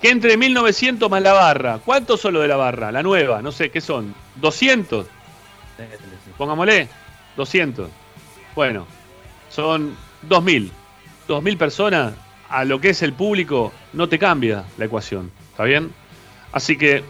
Que 0.00 0.10
entre 0.10 0.36
1900 0.36 1.10
más 1.10 1.22
la 1.22 1.32
barra. 1.32 1.78
¿Cuántos 1.84 2.20
son 2.20 2.34
los 2.34 2.42
de 2.42 2.48
la 2.48 2.56
barra? 2.56 2.92
La 2.92 3.02
nueva, 3.02 3.42
no 3.42 3.52
sé, 3.52 3.70
¿qué 3.70 3.80
son? 3.80 4.14
¿200? 4.40 5.06
Pongámosle, 6.36 6.88
200. 7.36 7.88
Bueno, 8.54 8.86
son 9.50 9.96
2000. 10.22 10.70
2000 11.26 11.56
personas 11.56 12.14
a 12.48 12.64
lo 12.64 12.80
que 12.80 12.90
es 12.90 13.02
el 13.02 13.12
público 13.12 13.72
no 13.92 14.08
te 14.08 14.18
cambia 14.18 14.64
la 14.76 14.84
ecuación. 14.84 15.30
¿Está 15.50 15.64
bien? 15.64 15.92
Así 16.52 16.76
que 16.76 17.02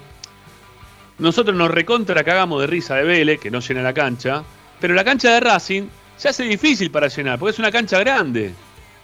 nosotros 1.19 1.57
nos 1.57 1.71
recontra 1.71 2.25
cagamos 2.25 2.61
de 2.61 2.67
risa 2.67 2.97
de 2.97 3.05
Vélez, 3.05 3.41
que 3.41 3.51
no 3.51 3.61
llena 3.61 3.83
la 3.83 3.93
cancha, 3.93 4.43
pero 4.81 4.95
la 4.95 5.05
cancha 5.05 5.33
de 5.35 5.41
Racing 5.41 5.85
se 6.17 6.29
hace 6.29 6.45
difícil 6.45 6.91
para 6.91 7.09
llenar, 7.09 7.39
porque 7.39 7.53
es 7.53 7.59
una 7.59 7.73
cancha 7.73 7.99
grande. 8.01 8.55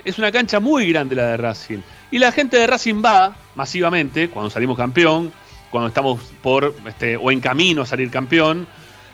Es 0.04 0.18
una 0.18 0.32
cancha 0.32 0.60
muy 0.60 0.90
grande 0.90 1.14
la 1.14 1.26
de 1.26 1.36
Racing. 1.36 1.78
Y 2.10 2.18
la 2.18 2.32
gente 2.32 2.56
de 2.56 2.66
Racing 2.66 3.02
va 3.04 3.36
masivamente, 3.54 4.30
cuando 4.30 4.50
salimos 4.50 4.76
campeón, 4.76 5.32
cuando 5.70 5.88
estamos 5.88 6.20
por 6.42 6.74
este, 6.86 7.16
o 7.16 7.30
en 7.30 7.40
camino 7.40 7.82
a 7.82 7.86
salir 7.86 8.10
campeón. 8.10 8.66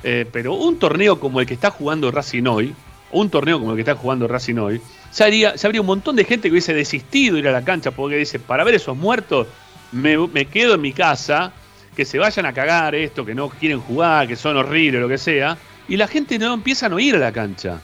eh, 0.02 0.26
pero 0.30 0.54
un 0.54 0.78
torneo 0.78 1.18
como 1.18 1.40
el 1.40 1.46
que 1.46 1.54
está 1.54 1.70
jugando 1.70 2.10
Racing 2.10 2.44
hoy, 2.46 2.74
un 3.10 3.30
torneo 3.30 3.58
como 3.58 3.72
el 3.72 3.76
que 3.76 3.82
está 3.82 3.96
jugando 3.96 4.28
Racing 4.28 4.56
hoy, 4.56 4.80
se, 5.10 5.58
se 5.58 5.66
habría 5.66 5.80
un 5.80 5.86
montón 5.86 6.14
de 6.16 6.24
gente 6.24 6.48
que 6.48 6.52
hubiese 6.52 6.74
desistido 6.74 7.34
de 7.34 7.40
ir 7.40 7.48
a 7.48 7.52
la 7.52 7.64
cancha 7.64 7.90
porque 7.90 8.16
dice, 8.16 8.38
para 8.38 8.62
ver 8.62 8.74
esos 8.74 8.96
muertos, 8.96 9.46
me, 9.92 10.16
me 10.28 10.44
quedo 10.46 10.74
en 10.74 10.80
mi 10.80 10.92
casa, 10.92 11.52
que 11.96 12.04
se 12.04 12.18
vayan 12.18 12.46
a 12.46 12.52
cagar 12.52 12.94
esto, 12.94 13.24
que 13.24 13.34
no 13.34 13.48
quieren 13.48 13.80
jugar, 13.80 14.28
que 14.28 14.36
son 14.36 14.56
horribles, 14.56 15.00
lo 15.00 15.08
que 15.08 15.18
sea, 15.18 15.56
y 15.88 15.96
la 15.96 16.06
gente 16.06 16.38
no 16.38 16.54
empieza 16.54 16.86
a 16.86 16.88
no 16.88 16.98
ir 16.98 17.14
a 17.14 17.18
la 17.18 17.32
cancha. 17.32 17.80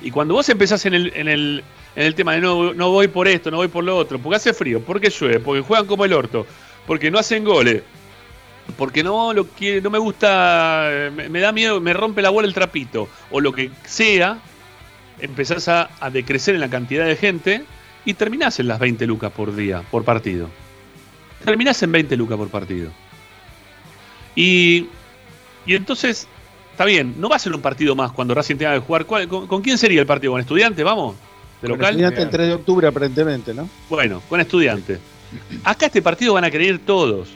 Y 0.00 0.10
cuando 0.10 0.34
vos 0.34 0.48
empezás 0.48 0.84
en 0.86 0.94
el, 0.94 1.12
en 1.14 1.28
el, 1.28 1.64
en 1.94 2.06
el 2.06 2.14
tema 2.14 2.34
de 2.34 2.40
no, 2.40 2.74
no 2.74 2.90
voy 2.90 3.08
por 3.08 3.28
esto, 3.28 3.50
no 3.50 3.58
voy 3.58 3.68
por 3.68 3.84
lo 3.84 3.96
otro, 3.96 4.18
porque 4.18 4.36
hace 4.36 4.52
frío, 4.52 4.80
porque 4.80 5.10
llueve, 5.10 5.40
porque 5.40 5.62
juegan 5.62 5.86
como 5.86 6.04
el 6.04 6.12
orto, 6.12 6.46
porque 6.86 7.10
no 7.10 7.18
hacen 7.18 7.44
goles, 7.44 7.82
porque 8.76 9.02
no 9.02 9.32
lo 9.32 9.46
quiere, 9.46 9.80
no 9.80 9.90
me 9.90 9.98
gusta, 9.98 10.88
me, 11.14 11.28
me 11.28 11.40
da 11.40 11.52
miedo, 11.52 11.80
me 11.80 11.92
rompe 11.92 12.22
la 12.22 12.30
bola 12.30 12.48
el 12.48 12.54
trapito, 12.54 13.08
o 13.30 13.40
lo 13.40 13.52
que 13.52 13.70
sea, 13.84 14.38
empezás 15.20 15.68
a, 15.68 15.90
a 16.00 16.10
decrecer 16.10 16.54
en 16.54 16.60
la 16.60 16.70
cantidad 16.70 17.06
de 17.06 17.16
gente 17.16 17.64
y 18.04 18.14
terminás 18.14 18.58
en 18.58 18.68
las 18.68 18.78
20 18.78 19.06
lucas 19.06 19.32
por 19.32 19.54
día, 19.54 19.82
por 19.90 20.04
partido. 20.04 20.48
Terminás 21.44 21.82
en 21.82 21.92
20 21.92 22.16
lucas 22.16 22.38
por 22.38 22.48
partido. 22.48 22.90
Y, 24.34 24.88
y 25.66 25.74
entonces, 25.74 26.26
está 26.82 26.84
bien, 26.84 27.14
no 27.18 27.28
va 27.28 27.36
a 27.36 27.38
ser 27.38 27.54
un 27.54 27.60
partido 27.60 27.94
más 27.94 28.10
cuando 28.12 28.34
Racing 28.34 28.56
tenga 28.56 28.74
que 28.74 28.80
jugar. 28.80 29.06
¿Cuál- 29.06 29.28
con, 29.28 29.46
con 29.46 29.62
quién 29.62 29.78
sería 29.78 30.00
el 30.00 30.06
partido? 30.06 30.32
¿Con 30.32 30.40
estudiantes? 30.40 30.84
¿Vamos? 30.84 31.14
¿De 31.60 31.68
Con 31.68 31.78
local? 31.78 31.90
Estudiante 31.90 32.22
el 32.22 32.30
3 32.30 32.48
de 32.48 32.54
octubre 32.54 32.86
aparentemente, 32.88 33.54
¿no? 33.54 33.68
Bueno, 33.88 34.20
con 34.28 34.40
estudiantes. 34.40 34.98
Acá 35.64 35.86
este 35.86 36.02
partido 36.02 36.34
van 36.34 36.44
a 36.44 36.50
querer 36.50 36.80
todos. 36.80 37.28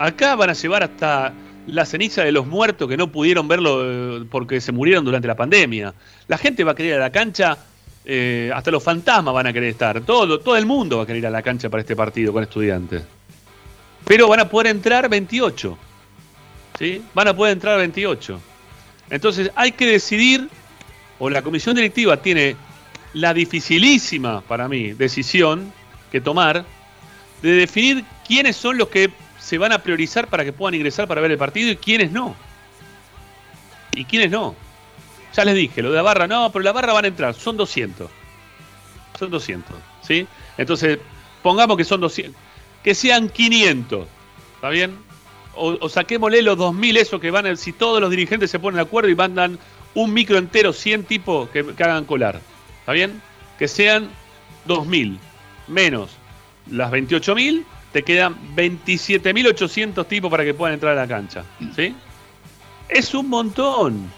Acá 0.00 0.34
van 0.34 0.50
a 0.50 0.52
llevar 0.52 0.82
hasta 0.82 1.32
la 1.66 1.84
ceniza 1.86 2.24
de 2.24 2.32
los 2.32 2.46
muertos 2.46 2.88
que 2.88 2.96
no 2.96 3.12
pudieron 3.12 3.46
verlo 3.46 3.82
eh, 3.84 4.24
porque 4.30 4.60
se 4.60 4.72
murieron 4.72 5.04
durante 5.04 5.28
la 5.28 5.36
pandemia. 5.36 5.94
La 6.26 6.36
gente 6.38 6.64
va 6.64 6.72
a 6.72 6.74
querer 6.74 6.92
ir 6.94 6.96
a 6.96 7.00
la 7.00 7.12
cancha, 7.12 7.56
eh, 8.04 8.50
hasta 8.54 8.70
los 8.72 8.82
fantasmas 8.82 9.32
van 9.32 9.46
a 9.46 9.52
querer 9.52 9.68
estar. 9.70 10.00
Todo, 10.00 10.40
todo 10.40 10.56
el 10.56 10.66
mundo 10.66 10.96
va 10.98 11.02
a 11.04 11.06
querer 11.06 11.20
ir 11.20 11.26
a 11.26 11.30
la 11.30 11.42
cancha 11.42 11.68
para 11.68 11.82
este 11.82 11.94
partido 11.94 12.32
con 12.32 12.42
estudiantes. 12.42 13.02
Pero 14.04 14.26
van 14.28 14.40
a 14.40 14.48
poder 14.48 14.68
entrar 14.68 15.08
28. 15.08 15.78
¿Sí? 16.78 17.02
Van 17.14 17.28
a 17.28 17.34
poder 17.36 17.52
entrar 17.52 17.76
28. 17.78 18.40
Entonces 19.10 19.50
hay 19.54 19.72
que 19.72 19.86
decidir, 19.86 20.48
o 21.18 21.30
la 21.30 21.42
comisión 21.42 21.74
directiva 21.74 22.16
tiene 22.18 22.56
la 23.14 23.32
dificilísima 23.34 24.42
para 24.42 24.68
mí 24.68 24.92
decisión 24.92 25.72
que 26.12 26.20
tomar 26.20 26.64
de 27.42 27.52
definir 27.52 28.04
quiénes 28.26 28.56
son 28.56 28.78
los 28.78 28.88
que 28.88 29.10
se 29.38 29.58
van 29.58 29.72
a 29.72 29.78
priorizar 29.78 30.28
para 30.28 30.44
que 30.44 30.52
puedan 30.52 30.74
ingresar 30.74 31.08
para 31.08 31.20
ver 31.20 31.30
el 31.30 31.38
partido 31.38 31.70
y 31.70 31.76
quiénes 31.76 32.10
no. 32.10 32.34
Y 33.94 34.04
quiénes 34.04 34.30
no. 34.30 34.54
Ya 35.34 35.44
les 35.44 35.54
dije, 35.54 35.82
lo 35.82 35.90
de 35.90 35.96
la 35.96 36.02
barra 36.02 36.26
no, 36.26 36.50
pero 36.52 36.62
la 36.62 36.72
barra 36.72 36.92
van 36.92 37.04
a 37.04 37.08
entrar, 37.08 37.34
son 37.34 37.56
200. 37.56 38.10
Son 39.18 39.30
200, 39.30 39.76
¿sí? 40.02 40.26
Entonces, 40.56 40.98
pongamos 41.42 41.76
que 41.76 41.84
son 41.84 42.00
200, 42.00 42.40
que 42.82 42.94
sean 42.94 43.28
500, 43.28 44.06
¿está 44.54 44.68
bien? 44.68 45.07
O, 45.58 45.76
o 45.80 45.88
saquémosle 45.88 46.40
los 46.42 46.56
2000 46.56 46.96
esos 46.96 47.20
que 47.20 47.30
van, 47.30 47.46
a- 47.46 47.56
si 47.56 47.72
todos 47.72 48.00
los 48.00 48.10
dirigentes 48.10 48.50
se 48.50 48.58
ponen 48.58 48.76
de 48.76 48.82
acuerdo 48.82 49.08
y 49.10 49.16
mandan 49.16 49.58
un 49.94 50.12
micro 50.12 50.38
entero, 50.38 50.72
100 50.72 51.04
tipos 51.04 51.48
que, 51.50 51.60
hagan 51.78 52.04
colar, 52.04 52.40
¿está 52.80 52.92
bien? 52.92 53.20
Que 53.58 53.66
sean 53.68 54.08
2000 54.66 55.18
menos 55.66 56.10
las 56.70 56.90
28.000, 56.92 57.64
te 57.92 58.02
quedan 58.04 58.36
27.800 58.54 60.06
tipos 60.06 60.30
para 60.30 60.44
que 60.44 60.54
puedan 60.54 60.74
entrar 60.74 60.92
a 60.92 61.00
la 61.02 61.08
cancha. 61.08 61.44
¿Sí? 61.74 61.94
Es 62.88 63.14
un 63.14 63.28
montón. 63.28 64.10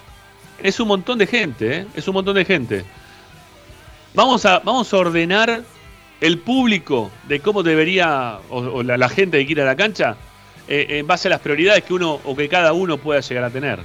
Es 0.63 0.79
un 0.81 0.89
montón 0.89 1.17
de 1.19 1.27
gente, 1.27 1.77
¿eh? 1.79 1.87
Es 1.95 2.07
un 2.09 2.15
montón 2.15 2.35
de 2.35 2.45
gente. 2.45 2.85
Vamos 4.15 4.45
a, 4.45 4.59
vamos 4.59 4.93
a 4.93 4.97
ordenar 4.99 5.63
el 6.21 6.39
público 6.41 7.11
de 7.29 7.41
cómo 7.41 7.63
debería, 7.63 8.39
o, 8.51 8.83
la, 8.83 8.99
la 8.99 9.09
gente 9.09 9.39
que 9.39 9.47
quiere 9.47 9.63
ir 9.63 9.67
a 9.67 9.71
la 9.71 9.77
cancha, 9.77 10.17
eh, 10.71 10.87
en 11.01 11.07
base 11.07 11.27
a 11.27 11.31
las 11.31 11.41
prioridades 11.41 11.83
que 11.83 11.93
uno 11.93 12.21
o 12.25 12.37
que 12.37 12.49
cada 12.49 12.73
uno 12.73 12.97
pueda 12.97 13.21
llegar 13.21 13.43
a 13.43 13.51
tener. 13.51 13.81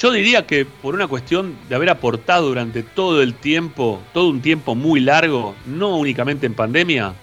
Yo 0.00 0.12
diría 0.12 0.46
que 0.46 0.64
por 0.64 0.94
una 0.94 1.08
cuestión 1.08 1.56
de 1.68 1.74
haber 1.74 1.90
aportado 1.90 2.48
durante 2.48 2.84
todo 2.84 3.20
el 3.20 3.34
tiempo, 3.34 4.00
todo 4.12 4.28
un 4.28 4.40
tiempo 4.40 4.74
muy 4.76 5.00
largo, 5.00 5.56
no 5.66 5.96
únicamente 5.96 6.46
en 6.46 6.54
pandemia, 6.54 7.14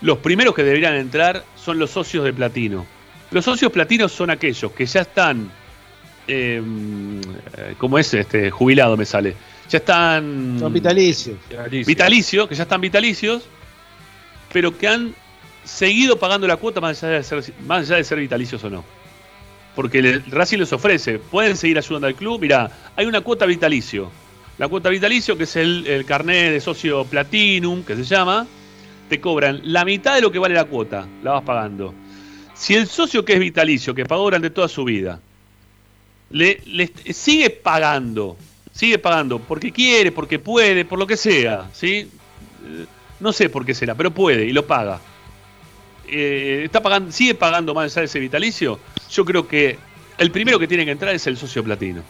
los 0.00 0.18
primeros 0.18 0.54
que 0.56 0.64
deberían 0.64 0.94
entrar 0.94 1.44
son 1.54 1.78
los 1.78 1.90
socios 1.92 2.24
de 2.24 2.32
platino. 2.32 2.84
Los 3.30 3.44
socios 3.44 3.70
platinos 3.72 4.10
son 4.10 4.30
aquellos 4.30 4.72
que 4.72 4.86
ya 4.86 5.02
están, 5.02 5.48
eh, 6.26 6.60
¿cómo 7.78 7.96
es? 7.98 8.12
Este, 8.12 8.50
jubilado 8.50 8.96
me 8.96 9.04
sale. 9.04 9.36
Ya 9.70 9.78
están 9.78 10.56
Son 10.58 10.72
vitalicios. 10.72 11.36
vitalicios, 11.86 12.48
que 12.48 12.54
ya 12.56 12.64
están 12.64 12.80
vitalicios, 12.80 13.44
pero 14.52 14.76
que 14.76 14.88
han 14.88 15.14
seguido 15.66 16.18
pagando 16.18 16.46
la 16.46 16.56
cuota 16.56 16.80
más 16.80 17.02
allá 17.02 17.14
de 17.14 17.22
ser, 17.22 17.44
más 17.66 17.82
allá 17.82 17.96
de 17.96 18.04
ser 18.04 18.18
vitalicios 18.18 18.62
o 18.64 18.70
no. 18.70 18.84
Porque 19.74 19.98
el 19.98 20.24
Racing 20.30 20.58
les 20.58 20.72
ofrece, 20.72 21.18
pueden 21.18 21.56
seguir 21.56 21.76
ayudando 21.76 22.06
al 22.06 22.14
club. 22.14 22.40
Mirá, 22.40 22.70
hay 22.96 23.04
una 23.04 23.20
cuota 23.20 23.44
vitalicio. 23.44 24.10
La 24.56 24.68
cuota 24.68 24.88
vitalicio, 24.88 25.36
que 25.36 25.44
es 25.44 25.56
el, 25.56 26.04
carnet 26.06 26.52
de 26.52 26.60
socio 26.60 27.04
Platinum, 27.04 27.82
que 27.82 27.94
se 27.94 28.04
llama, 28.04 28.46
te 29.08 29.20
cobran 29.20 29.60
la 29.64 29.84
mitad 29.84 30.14
de 30.14 30.22
lo 30.22 30.32
que 30.32 30.38
vale 30.38 30.54
la 30.54 30.64
cuota, 30.64 31.06
la 31.22 31.32
vas 31.32 31.42
pagando. 31.42 31.92
Si 32.54 32.74
el 32.74 32.86
socio 32.86 33.22
que 33.22 33.34
es 33.34 33.40
vitalicio, 33.40 33.94
que 33.94 34.06
pagó 34.06 34.22
durante 34.24 34.48
toda 34.48 34.66
su 34.68 34.84
vida, 34.84 35.20
le, 36.30 36.62
le 36.64 36.90
sigue 37.12 37.50
pagando, 37.50 38.38
sigue 38.72 38.98
pagando 38.98 39.38
porque 39.40 39.72
quiere, 39.72 40.10
porque 40.10 40.38
puede, 40.38 40.86
por 40.86 40.98
lo 40.98 41.06
que 41.06 41.18
sea, 41.18 41.68
¿sí? 41.74 42.08
Eh, 42.64 42.86
No 43.20 43.32
sé 43.32 43.50
por 43.50 43.66
qué 43.66 43.74
será, 43.74 43.94
pero 43.94 44.10
puede 44.10 44.46
y 44.46 44.52
lo 44.52 44.66
paga. 44.66 45.00
Eh, 46.08 46.62
está 46.64 46.82
pagando, 46.82 47.10
sigue 47.12 47.34
pagando 47.34 47.74
más 47.74 47.92
allá 47.92 48.02
de 48.02 48.06
ese 48.06 48.18
vitalicio. 48.18 48.78
Yo 49.10 49.24
creo 49.24 49.46
que 49.46 49.78
el 50.18 50.30
primero 50.30 50.58
que 50.58 50.68
tiene 50.68 50.84
que 50.84 50.90
entrar 50.90 51.14
es 51.14 51.26
el 51.26 51.36
socio 51.36 51.62
platino. 51.62 52.02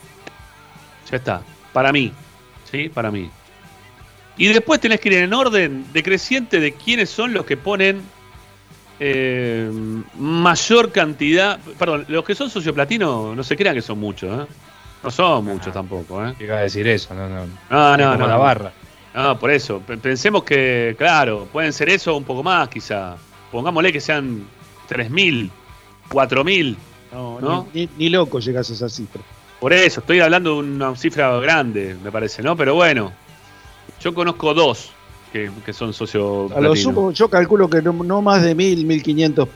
Ya 1.11 1.17
está, 1.17 1.43
para 1.73 1.93
mí, 1.93 2.13
¿sí? 2.71 2.89
Para 2.89 3.11
mí. 3.11 3.31
Y 4.37 4.49
después 4.49 4.81
tenés 4.81 5.01
que 5.01 5.09
ir 5.09 5.15
en 5.17 5.33
orden 5.33 5.87
decreciente 5.93 6.61
de 6.61 6.73
quiénes 6.73 7.09
son 7.09 7.33
los 7.33 7.47
que 7.47 7.57
ponen 7.57 8.03
eh, 9.01 9.71
mayor 10.19 10.93
cantidad. 10.93 11.59
Perdón, 11.79 12.05
los 12.09 12.25
que 12.25 12.35
son 12.35 12.51
socio 12.51 12.75
platino 12.75 13.35
no 13.35 13.43
se 13.43 13.57
crean 13.57 13.75
que 13.75 13.83
son 13.83 13.99
muchos, 13.99 14.43
¿eh? 14.43 14.53
No 15.03 15.11
son 15.11 15.45
muchos 15.45 15.73
tampoco, 15.73 16.25
¿eh? 16.27 16.35
Llega 16.39 16.59
a 16.59 16.63
decir 16.63 16.87
eso, 16.89 17.15
no, 17.15 17.29
no. 17.29 17.47
No, 17.71 17.97
no, 17.97 18.17
no. 18.17 18.27
la 18.27 18.37
barra. 18.37 18.73
No, 19.15 19.39
por 19.39 19.51
eso. 19.51 19.81
Pensemos 19.81 20.45
que, 20.45 20.95
claro, 20.99 21.49
pueden 21.51 21.73
ser 21.73 21.89
eso 21.89 22.17
un 22.17 22.25
poco 22.25 22.43
más, 22.43 22.69
quizá. 22.69 23.17
Pongámosle 23.53 23.93
que 23.93 24.01
sean 24.01 24.45
3.000, 24.89 25.51
4.000. 26.11 26.77
No, 27.13 27.41
¿No? 27.41 27.67
Ni, 27.73 27.83
ni- 27.87 27.91
ni 27.99 28.09
loco 28.09 28.41
llegas 28.41 28.71
a 28.71 28.73
esa 28.75 28.89
cifra. 28.89 29.23
Por 29.61 29.73
eso, 29.73 30.01
estoy 30.01 30.21
hablando 30.21 30.55
de 30.55 30.59
una 30.61 30.95
cifra 30.97 31.39
grande, 31.41 31.97
me 32.03 32.13
parece, 32.13 32.43
¿no? 32.43 32.57
Pero 32.57 32.75
bueno, 32.75 33.13
yo 34.01 34.13
conozco 34.13 34.53
dos 34.53 34.91
que, 35.33 35.51
que 35.65 35.73
son 35.73 35.93
socios 35.95 36.53
A 36.53 36.61
lo 36.61 36.77
sumo, 36.77 37.11
yo 37.13 37.29
calculo 37.31 37.69
que 37.71 37.81
no, 37.81 37.93
no 37.93 38.21
más 38.21 38.43
de 38.43 38.55
1000, 38.55 38.85
1500. 38.85 39.49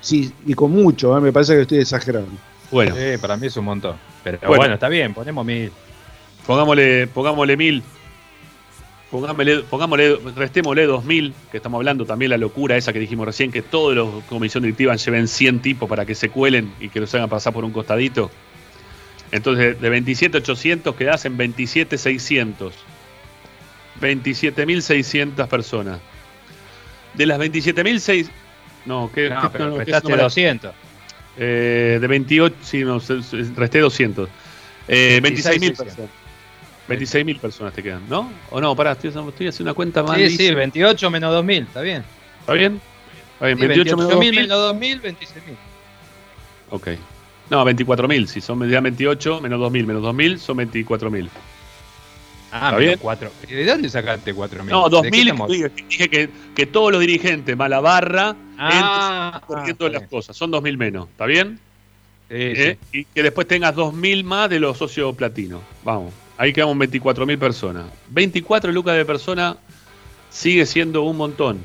Sí, 0.00 0.32
y 0.46 0.54
con 0.54 0.70
mucho, 0.72 1.16
¿eh? 1.16 1.20
me 1.20 1.32
parece 1.32 1.54
que 1.54 1.62
estoy 1.62 1.78
exagerando. 1.78 2.30
Bueno, 2.70 2.94
Sí, 2.96 3.18
para 3.20 3.36
mí 3.36 3.46
es 3.48 3.56
un 3.56 3.66
montón. 3.66 3.96
Pero 4.24 4.38
Bueno. 4.40 4.56
bueno, 4.56 4.74
está 4.74 4.88
bien, 4.88 5.12
ponemos 5.12 5.44
mil. 5.44 5.70
pongámosle, 6.46 7.06
pongámosle 7.08 7.56
mil. 7.56 7.82
Pongámosle, 9.12 9.58
pongámosle, 9.64 10.16
restémosle 10.34 10.86
2000, 10.86 11.34
que 11.50 11.58
estamos 11.58 11.78
hablando 11.78 12.06
también 12.06 12.30
la 12.30 12.38
locura 12.38 12.78
esa 12.78 12.94
que 12.94 12.98
dijimos 12.98 13.26
recién, 13.26 13.52
que 13.52 13.60
todos 13.60 13.94
los 13.94 14.24
comisión 14.24 14.62
directiva 14.62 14.96
lleven 14.96 15.28
100 15.28 15.60
tipos 15.60 15.86
para 15.88 16.06
que 16.06 16.14
se 16.14 16.30
cuelen 16.30 16.72
y 16.80 16.88
que 16.88 16.98
los 16.98 17.14
hagan 17.14 17.28
pasar 17.28 17.52
por 17.52 17.62
un 17.64 17.72
costadito. 17.72 18.30
Entonces, 19.30 19.78
de 19.80 19.90
27.800 19.90 20.94
quedás 20.94 21.26
en 21.26 21.36
27.600. 21.36 22.72
27.600 24.00 25.46
personas. 25.46 25.98
De 27.14 27.26
las 27.26 27.38
27.600... 27.38 28.28
No, 28.86 29.10
¿qué? 29.14 29.28
No, 29.28 29.42
qué- 29.42 29.48
pero 29.52 29.66
no, 29.66 29.72
¿qué 29.74 29.78
restaste 29.80 30.08
número? 30.08 30.22
200. 30.24 30.72
Eh, 31.38 31.98
de 32.00 32.06
28, 32.06 32.56
sí, 32.62 32.82
no, 32.82 32.98
resté 33.56 33.78
200. 33.80 34.28
Eh, 34.88 35.20
26.000 35.22 35.60
26.600. 35.72 35.76
personas. 35.76 36.10
26.000 36.88 37.38
personas 37.40 37.72
te 37.72 37.82
quedan, 37.82 38.02
¿no? 38.08 38.30
O 38.50 38.60
no, 38.60 38.74
pará, 38.74 38.92
estoy, 38.92 39.10
estoy 39.10 39.48
haciendo 39.48 39.70
una 39.70 39.74
cuenta 39.74 40.02
mal. 40.02 40.18
Sí, 40.18 40.36
sí, 40.36 40.54
28 40.54 41.10
menos 41.10 41.32
2000, 41.32 41.62
está 41.64 41.80
bien. 41.80 42.04
¿Está 42.40 42.52
bien? 42.54 42.80
Está 43.34 43.46
bien, 43.46 43.58
Sí, 43.58 43.66
28 43.66 43.96
menos 43.96 44.12
28.000 44.12 44.18
2.000. 44.18 44.34
menos 44.42 44.58
2000, 44.58 45.02
26.000. 45.02 45.16
Ok. 46.70 46.88
No, 47.50 47.64
24.000. 47.64 48.26
Si 48.26 48.40
son 48.40 48.68
ya 48.68 48.80
28 48.80 49.40
menos 49.40 49.60
2.000 49.60 49.86
menos 49.86 50.02
2.000 50.02 50.38
son 50.38 50.56
24.000. 50.58 51.28
Ah, 52.54 52.56
¿Está 52.56 52.66
menos 52.72 52.78
bien? 52.80 52.98
4. 53.00 53.30
¿De 53.48 53.64
dónde 53.64 53.88
sacaste 53.90 54.34
4000? 54.34 54.70
No, 54.72 54.88
¿De 54.88 55.02
qué 55.02 55.08
2.000 55.10 55.20
estamos? 55.22 55.50
dije, 55.88 56.08
que, 56.08 56.30
que 56.54 56.66
todos 56.66 56.92
los 56.92 57.00
dirigentes 57.00 57.56
más 57.56 57.70
la 57.70 57.80
barra 57.80 58.36
Ah, 58.58 59.40
ah, 59.48 59.64
está 59.66 59.84
las 59.88 59.92
bien. 60.02 60.08
cosas. 60.08 60.36
Son 60.36 60.50
2.000 60.52 60.76
menos. 60.76 61.08
¿Está 61.08 61.26
bien? 61.26 61.58
Sí, 62.28 62.34
¿Eh? 62.36 62.78
sí. 62.92 62.98
Y 63.00 63.04
que 63.06 63.22
después 63.22 63.46
tengas 63.46 63.74
2.000 63.74 64.24
más 64.24 64.48
de 64.50 64.60
los 64.60 64.78
socios 64.78 65.14
platinos. 65.16 65.60
Vamos. 65.84 66.12
Ahí 66.42 66.52
quedamos 66.52 66.76
24.000 66.76 67.38
personas. 67.38 67.84
24 68.08 68.72
lucas 68.72 68.96
de 68.96 69.04
persona 69.04 69.56
sigue 70.28 70.66
siendo 70.66 71.02
un 71.02 71.16
montón. 71.16 71.60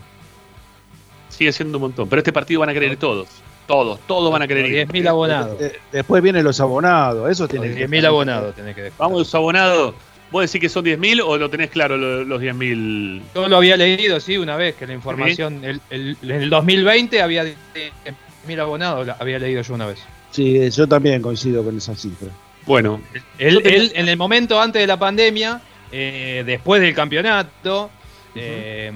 Sigue 1.29 1.51
siendo 1.51 1.79
un 1.79 1.81
montón. 1.81 2.07
Pero 2.07 2.19
este 2.19 2.31
partido 2.31 2.59
van 2.59 2.69
a 2.69 2.73
querer 2.73 2.91
ir 2.91 2.97
todos. 2.99 3.27
Todos, 3.65 3.99
todos 4.05 4.31
van 4.31 4.43
a 4.43 4.47
querer 4.47 4.67
ir. 4.67 4.87
10.000 4.87 5.07
abonados. 5.07 5.57
De- 5.57 5.79
después 5.91 6.21
vienen 6.21 6.43
los 6.43 6.59
abonados, 6.59 7.27
eso 7.31 7.47
tiene 7.47 7.73
que 7.73 7.87
10.000 7.87 8.05
abonados 8.05 8.53
tenés 8.55 8.75
que 8.75 8.81
dejar. 8.83 8.99
Vamos, 8.99 9.33
abonado. 9.33 9.95
¿Vos 10.29 10.43
decís 10.45 10.61
que 10.61 10.69
son 10.69 10.85
10.000 10.85 11.21
o 11.25 11.37
lo 11.37 11.49
tenés 11.49 11.71
claro 11.71 11.97
lo- 11.97 12.23
los 12.23 12.39
10.000? 12.39 13.21
Yo 13.33 13.47
lo 13.47 13.57
había 13.57 13.77
leído, 13.77 14.19
sí, 14.19 14.37
una 14.37 14.57
vez, 14.57 14.75
que 14.75 14.85
la 14.85 14.93
información, 14.93 15.63
el, 15.65 15.81
el- 15.89 16.17
en 16.21 16.31
el 16.43 16.49
2020 16.51 17.19
había 17.23 17.45
10.000 17.45 18.59
abonados, 18.59 19.09
había 19.19 19.39
leído 19.39 19.63
yo 19.63 19.73
una 19.73 19.87
vez. 19.87 19.97
Sí, 20.29 20.69
yo 20.69 20.85
también 20.87 21.19
coincido 21.23 21.63
con 21.63 21.75
esa 21.77 21.95
cifra. 21.95 22.27
Bueno, 22.67 23.01
Él, 23.39 23.61
tengo- 23.63 23.69
él, 23.75 23.91
en 23.95 24.09
el 24.09 24.17
momento 24.17 24.59
antes 24.61 24.81
de 24.81 24.87
la 24.87 24.97
pandemia, 24.99 25.61
eh, 25.91 26.43
después 26.45 26.81
del 26.81 26.93
campeonato, 26.93 27.89
eh, 28.35 28.91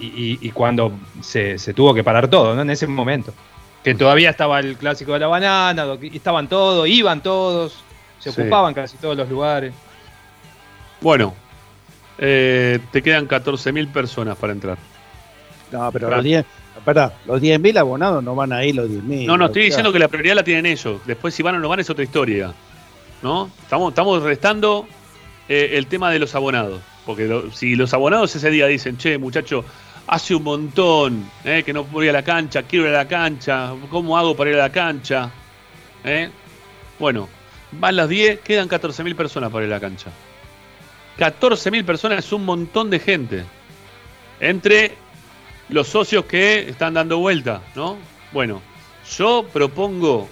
y, 0.00 0.06
y- 0.06 0.38
y 0.42 0.50
cuando 0.50 0.92
se, 1.22 1.58
se 1.58 1.72
tuvo 1.72 1.94
que 1.94 2.02
parar 2.04 2.28
todo, 2.28 2.54
¿no? 2.54 2.62
En 2.62 2.70
ese 2.70 2.86
momento. 2.86 3.32
Que 3.84 3.94
todavía 3.94 4.30
estaba 4.30 4.58
el 4.60 4.76
clásico 4.76 5.12
de 5.12 5.20
la 5.20 5.26
banana, 5.28 5.86
estaban 6.12 6.48
todos, 6.48 6.88
iban 6.88 7.22
todos, 7.22 7.84
se 8.18 8.32
Sí. 8.32 8.40
ocupaban 8.40 8.74
casi 8.74 8.96
todos 8.96 9.16
los 9.16 9.28
lugares. 9.28 9.72
bueno. 11.00 11.34
Eh, 12.16 12.78
te 12.92 13.02
quedan 13.02 13.26
14.000 13.26 13.88
personas 13.88 14.36
para 14.36 14.52
entrar. 14.52 14.78
No, 15.72 15.90
pero 15.90 16.08
los 16.08 16.22
10, 16.22 16.44
pará, 16.84 17.12
los 17.26 17.40
10.000 17.40 17.76
abonados 17.76 18.22
no 18.22 18.36
van 18.36 18.52
a 18.52 18.64
ir 18.64 18.76
los 18.76 18.88
10.000. 18.88 19.26
No, 19.26 19.36
no, 19.36 19.46
estoy 19.46 19.64
diciendo 19.64 19.92
que 19.92 19.98
la 19.98 20.06
prioridad 20.06 20.36
la 20.36 20.44
tienen 20.44 20.64
ellos. 20.66 21.00
Después 21.06 21.34
si 21.34 21.42
van 21.42 21.56
o 21.56 21.58
no 21.58 21.68
van 21.68 21.80
es 21.80 21.90
otra 21.90 22.04
historia. 22.04 22.54
¿No? 23.24 23.50
Estamos, 23.62 23.88
estamos 23.88 24.22
restando 24.22 24.86
eh, 25.48 25.70
el 25.72 25.86
tema 25.86 26.10
de 26.10 26.18
los 26.18 26.34
abonados. 26.34 26.82
Porque 27.06 27.44
si 27.54 27.74
los 27.74 27.94
abonados 27.94 28.36
ese 28.36 28.50
día 28.50 28.66
dicen, 28.66 28.98
che, 28.98 29.16
muchacho, 29.16 29.64
hace 30.06 30.34
un 30.34 30.42
montón 30.42 31.30
eh, 31.42 31.62
que 31.64 31.72
no 31.72 31.84
voy 31.84 32.06
a 32.08 32.12
la 32.12 32.22
cancha, 32.22 32.64
quiero 32.64 32.84
ir 32.84 32.90
a 32.94 32.98
la 32.98 33.08
cancha, 33.08 33.72
¿cómo 33.90 34.18
hago 34.18 34.36
para 34.36 34.50
ir 34.50 34.56
a 34.56 34.64
la 34.64 34.70
cancha? 34.70 35.30
¿Eh? 36.04 36.28
Bueno, 36.98 37.26
van 37.72 37.96
las 37.96 38.10
10, 38.10 38.40
quedan 38.40 38.68
14.000 38.68 39.16
personas 39.16 39.50
para 39.50 39.64
ir 39.64 39.72
a 39.72 39.76
la 39.76 39.80
cancha. 39.80 40.10
14.000 41.18 41.82
personas 41.82 42.26
es 42.26 42.30
un 42.30 42.44
montón 42.44 42.90
de 42.90 42.98
gente. 42.98 43.44
Entre 44.38 44.96
los 45.70 45.88
socios 45.88 46.26
que 46.26 46.68
están 46.68 46.92
dando 46.92 47.16
vuelta, 47.20 47.62
¿no? 47.74 47.96
Bueno, 48.32 48.60
yo 49.16 49.46
propongo 49.50 50.28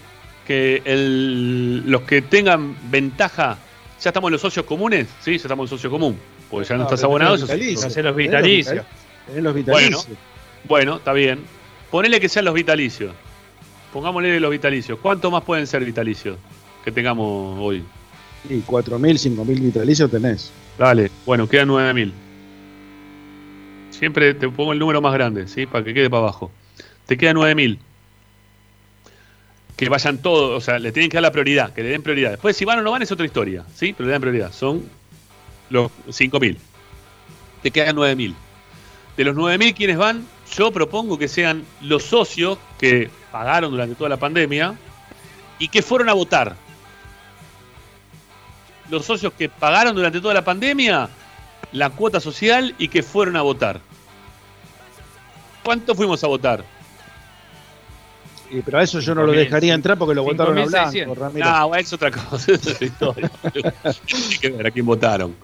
que 0.53 0.83
el- 0.85 1.83
los 1.91 2.03
que 2.03 2.21
tengan 2.21 2.77
ventaja, 2.91 3.57
ya 4.03 4.11
estamos 4.11 4.29
en 4.29 4.33
los 4.33 4.41
socios 4.43 4.67
comunes, 4.67 5.09
¿sí? 5.23 5.31
Ya 5.33 5.37
estamos 5.37 5.65
en 5.65 5.77
socio 5.77 5.91
común, 5.91 6.19
porque 6.51 6.69
ya 6.69 6.75
no, 6.75 6.81
No, 6.83 6.85
estás 6.89 7.03
abonado. 7.05 7.35
Hacer 7.35 8.05
los 8.05 8.15
vitalicios. 8.17 8.85
Tenés 9.27 9.43
los 9.43 9.55
vitalicios. 9.55 10.07
Bueno, 10.65 10.97
está 10.97 11.15
bien. 11.15 11.41
Ponele 11.91 12.21
que 12.21 12.29
sean 12.29 12.45
los 12.45 12.53
vitalicios. 12.53 13.15
Pongámosle 13.95 14.39
los 14.41 14.51
vitalicios. 14.51 14.99
¿Cuánto 15.01 15.31
más 15.31 15.43
pueden 15.43 15.67
ser 15.67 15.85
vitalicios 15.87 16.37
que 16.85 16.93
tengamos 16.93 17.59
hoy? 17.59 17.83
Y 18.51 18.61
4.000, 18.61 19.17
5.000 19.19 19.59
vitalicios 19.59 20.11
tenés. 20.11 20.53
Dale, 20.77 21.11
bueno, 21.25 21.49
quedan 21.49 21.69
9000. 21.69 22.13
Siempre 23.91 24.35
te 24.35 24.49
pongo 24.51 24.73
el 24.75 24.79
número 24.79 25.01
más 25.01 25.15
grande, 25.15 25.49
¿sí? 25.49 25.65
Para 25.65 25.83
que 25.85 25.95
quede 25.95 26.11
para 26.11 26.25
abajo. 26.25 26.51
Te 27.07 27.17
quedan 27.17 27.35
9000. 27.37 27.79
Que 29.83 29.89
vayan 29.89 30.19
todos, 30.19 30.57
o 30.57 30.61
sea, 30.65 30.79
le 30.79 30.93
tienen 30.93 31.11
que 31.11 31.17
dar 31.17 31.23
la 31.23 31.33
prioridad, 31.33 31.73
que 31.73 31.83
le 31.83 31.89
den 31.89 32.05
prioridad. 32.05 32.31
Después, 32.31 32.57
si 32.57 32.65
van 32.65 32.79
o 32.79 32.83
no 32.83 32.93
van, 32.93 33.03
es 33.03 33.11
otra 33.11 33.27
historia, 33.27 33.65
¿sí? 33.75 33.93
Pero 33.93 34.07
le 34.07 34.13
dan 34.13 34.21
prioridad. 34.21 34.53
Son 34.53 34.89
los 35.71 35.91
5000. 36.09 36.57
Te 37.65 37.71
quedan 37.73 37.97
9000. 37.97 38.33
De 39.17 39.25
los 39.25 39.35
9000, 39.35 39.75
¿quiénes 39.75 39.99
van? 39.99 40.25
Yo 40.57 40.71
propongo 40.71 41.19
que 41.19 41.27
sean 41.27 41.65
los 41.81 42.05
socios 42.05 42.59
que 42.79 43.11
pagaron 43.33 43.73
durante 43.73 43.97
toda 43.97 44.09
la 44.09 44.19
pandemia 44.19 44.77
y 45.59 45.67
que 45.67 45.83
fueron 45.83 46.09
a 46.09 46.13
votar 46.13 46.55
los 48.89 49.05
socios 49.05 49.33
que 49.33 49.49
pagaron 49.49 49.97
durante 49.97 50.21
toda 50.21 50.35
la 50.35 50.45
pandemia 50.45 51.09
la 51.73 51.91
cuota 51.91 52.21
social 52.21 52.73
y 52.79 52.87
que 52.87 53.03
fueron 53.03 53.35
a 53.35 53.43
votar. 53.43 53.81
¿Cuánto 55.65 55.97
fuimos 55.97 56.23
a 56.23 56.29
votar? 56.29 56.65
Y, 58.53 58.61
pero 58.61 58.79
a 58.79 58.83
eso 58.83 59.01
yo 59.01 59.15
no 59.15 59.25
lo 59.25 59.33
5.000, 59.33 59.37
dejaría 59.37 59.75
entrar 59.75 59.97
porque 59.97 60.15
lo 60.15 60.25
votaron 60.25 60.59
a 60.59 60.65
5.600. 60.67 60.93
Blanco, 60.93 61.15
Ramiro. 61.15 61.51
No, 61.51 61.75
es 61.75 61.93
otra 61.93 62.11
cosa, 62.11 62.53
es 62.53 62.67
otra 62.69 62.87
historia. 62.87 63.31
Tiene 64.07 64.39
que 64.41 64.51
ver 64.51 64.67
a 64.67 64.71
quién 64.71 64.85
votaron. 64.87 65.35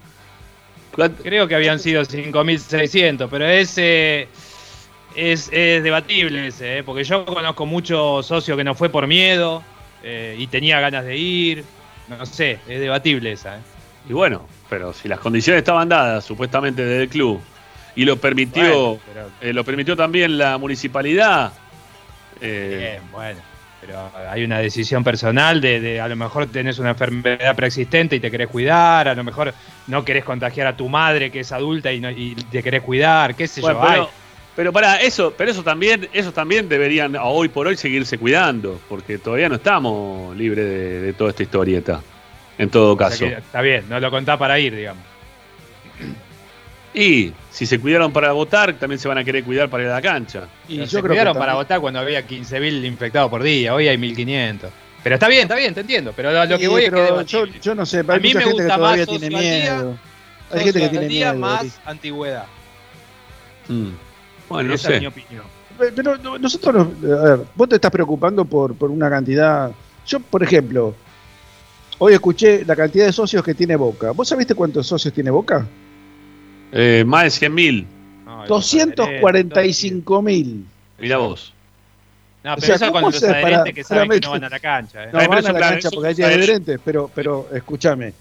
¿Cuánto? 0.95 1.23
Creo 1.23 1.49
que 1.49 1.55
habían 1.55 1.79
sido 1.79 2.03
5.600, 2.03 3.29
pero 3.31 3.47
ese 3.49 4.29
es, 5.15 5.49
es 5.53 5.83
debatible 5.83 6.49
ese, 6.49 6.79
¿eh? 6.79 6.83
porque 6.83 7.05
yo 7.05 7.25
conozco 7.25 7.65
muchos 7.67 8.27
socios 8.27 8.57
que 8.57 8.65
no 8.65 8.75
fue 8.75 8.89
por 8.91 9.07
miedo 9.07 9.63
eh, 10.03 10.37
y 10.39 10.47
tenía 10.49 10.79
ganas 10.81 11.05
de 11.05 11.17
ir. 11.17 11.65
No 12.09 12.25
sé, 12.27 12.59
es 12.69 12.81
debatible 12.81 13.33
esa. 13.33 13.57
¿eh? 13.57 13.61
Y 14.09 14.13
bueno, 14.13 14.47
pero 14.69 14.93
si 14.93 15.09
las 15.09 15.21
condiciones 15.21 15.59
estaban 15.61 15.89
dadas 15.89 16.25
supuestamente 16.25 16.85
desde 16.85 17.03
el 17.05 17.09
club 17.09 17.41
y 17.97 18.05
lo 18.05 18.17
permitió, 18.17 18.63
Bueno, 18.97 19.01
pero- 19.13 19.31
eh, 19.41 19.53
lo 19.53 19.65
permitió 19.65 19.97
también 19.97 20.37
la 20.39 20.59
municipalidad. 20.59 21.53
Eh, 22.41 22.99
Bien, 23.01 23.11
bueno. 23.13 23.41
Pero 23.81 24.11
hay 24.29 24.43
una 24.43 24.59
decisión 24.59 25.05
personal 25.05 25.61
de, 25.61 25.81
de 25.81 26.01
a 26.01 26.09
lo 26.09 26.17
mejor 26.17 26.47
tenés 26.47 26.81
una 26.81 26.91
enfermedad 26.91 27.55
preexistente 27.55 28.17
y 28.17 28.21
te 28.21 28.29
querés 28.29 28.49
cuidar, 28.49 29.07
a 29.07 29.15
lo 29.15 29.23
mejor 29.23 29.55
no 29.87 30.05
querés 30.05 30.25
contagiar 30.25 30.67
a 30.67 30.77
tu 30.77 30.89
madre 30.89 31.31
que 31.31 31.41
es 31.41 31.53
adulta 31.53 31.93
y, 31.93 32.01
no- 32.01 32.11
y 32.11 32.35
te 32.35 32.61
querés 32.63 32.83
cuidar, 32.83 33.37
qué 33.37 33.47
sé 33.47 33.61
Bueno, 33.61 33.81
yo. 33.95 34.11
pero, 34.57 34.73
para 34.73 34.97
eso, 35.01 35.33
pero 35.39 35.53
eso 35.53 35.63
también, 35.63 36.09
esos 36.13 36.35
también 36.35 36.69
deberían 36.69 37.15
hoy 37.23 37.49
por 37.51 37.69
hoy 37.69 37.77
seguirse 37.77 38.19
cuidando, 38.19 38.81
porque 38.89 39.17
todavía 39.17 39.49
no 39.49 39.55
estamos 39.55 40.37
libres 40.37 40.65
de, 40.67 41.01
de 41.01 41.13
toda 41.13 41.31
esta 41.31 41.45
historieta. 41.45 42.01
En 42.59 42.71
todo 42.71 42.95
O 42.95 42.97
caso. 42.97 43.27
está 43.27 43.61
bien, 43.61 43.85
no 43.89 44.01
lo 44.01 44.11
contás 44.11 44.37
para 44.39 44.59
ir, 44.59 44.75
digamos. 44.75 45.05
Y 47.01 47.33
si 47.51 47.65
se 47.67 47.79
cuidaron 47.79 48.13
para 48.13 48.33
votar, 48.33 48.75
también 48.75 48.99
se 48.99 49.07
van 49.07 49.19
a 49.19 49.25
querer 49.25 49.45
cuidar 49.45 49.69
para 49.71 49.85
ir 49.85 49.89
a 49.91 49.95
la 49.95 50.03
cancha. 50.03 50.49
Y 50.69 50.75
Pero 50.79 50.85
yo 50.85 50.87
se 50.87 50.91
creo 50.97 51.03
que 51.03 51.09
cuidaron 51.11 51.39
para 51.39 51.55
votar 51.55 51.81
cuando 51.81 52.01
había 52.01 52.27
15.000 52.27 52.85
infectados 52.85 53.31
por 53.31 53.43
día, 53.43 53.75
hoy 53.75 53.87
hay 53.87 53.97
1.500. 53.97 54.69
Pero 55.05 55.15
está 55.15 55.29
bien, 55.29 55.43
está 55.43 55.55
bien, 55.55 55.75
te 55.75 55.81
entiendo. 55.81 56.13
Pero 56.17 56.33
lo, 56.33 56.45
lo 56.45 56.57
que 56.59 56.65
Sí, 56.65 56.67
voy 56.69 56.85
es 56.85 56.91
que 56.91 57.25
yo, 57.27 57.45
yo 57.47 57.75
no 57.77 57.87
sé, 57.87 57.99
A 58.07 58.13
hay 58.15 58.21
mí 58.21 58.29
mucha 58.35 58.39
me 58.41 58.45
gente 58.45 58.57
que 58.57 58.63
gusta 58.65 58.77
todavía 58.77 59.07
más 59.07 59.19
tiene 59.19 59.31
miedo. 59.39 59.99
Hay 60.51 60.61
gente 60.65 60.81
que 60.81 60.89
tiene 60.89 61.07
miedo. 61.09 61.35
más 61.37 61.81
antigüedad. 61.85 62.47
Mm. 63.69 63.89
Bueno, 64.49 64.69
no 64.71 64.75
Esa 64.75 64.89
es 64.95 64.95
mi 64.95 65.01
sé. 65.01 65.07
opinión. 65.07 65.45
Pero 65.95 66.17
no- 66.17 66.39
nosotros, 66.39 66.75
nos- 67.01 67.21
a 67.21 67.25
ver, 67.37 67.41
vos 67.55 67.69
te 67.69 67.77
estás 67.77 67.91
preocupando 67.93 68.45
por, 68.45 68.75
por 68.75 68.91
una 68.91 69.09
cantidad. 69.09 69.71
Yo, 70.07 70.19
por 70.21 70.43
ejemplo, 70.43 70.95
hoy 71.99 72.15
escuché 72.15 72.65
la 72.65 72.75
cantidad 72.75 73.07
de 73.07 73.13
socios 73.13 73.45
que 73.45 73.55
tiene 73.55 73.77
Boca. 73.77 74.11
¿Vos 74.11 74.27
sabiste 74.27 74.55
cuántos 74.57 74.87
socios 74.87 75.15
tiene 75.15 75.31
Boca? 75.31 75.65
Eh, 76.73 77.05
más 77.07 77.25
de 77.41 77.49
100.000. 77.49 77.87
No, 78.25 78.43
el 78.43 78.49
245 78.49 80.23
mil. 80.23 80.67
Mirá 80.99 81.19
vos. 81.19 81.53
No, 82.45 82.53
O 82.53 82.57
pero 82.57 82.67
sea, 82.67 82.75
eso 82.77 82.85
con 82.93 83.03
¿cómo 83.03 83.11
los 83.11 83.23
adherentes 83.23 83.75
que 83.75 83.85
saben 83.85 84.09
que 84.11 84.21
no 84.21 84.31
van 84.31 84.45
a 84.45 84.49
la 84.49 84.61
cancha. 84.61 85.05
¿eh? 85.05 85.07
No, 85.13 85.19
pero 85.19 85.29
van 85.31 85.39
a 85.39 85.53
la 85.53 85.59
claro, 85.59 85.73
cancha 85.75 85.91
porque 85.91 86.07
hay 86.09 86.13
es 86.13 86.21
adherente. 86.21 86.45
adherentes, 86.45 86.81
pero, 86.85 87.11
pero 87.15 87.49
escúchame. 87.53 88.13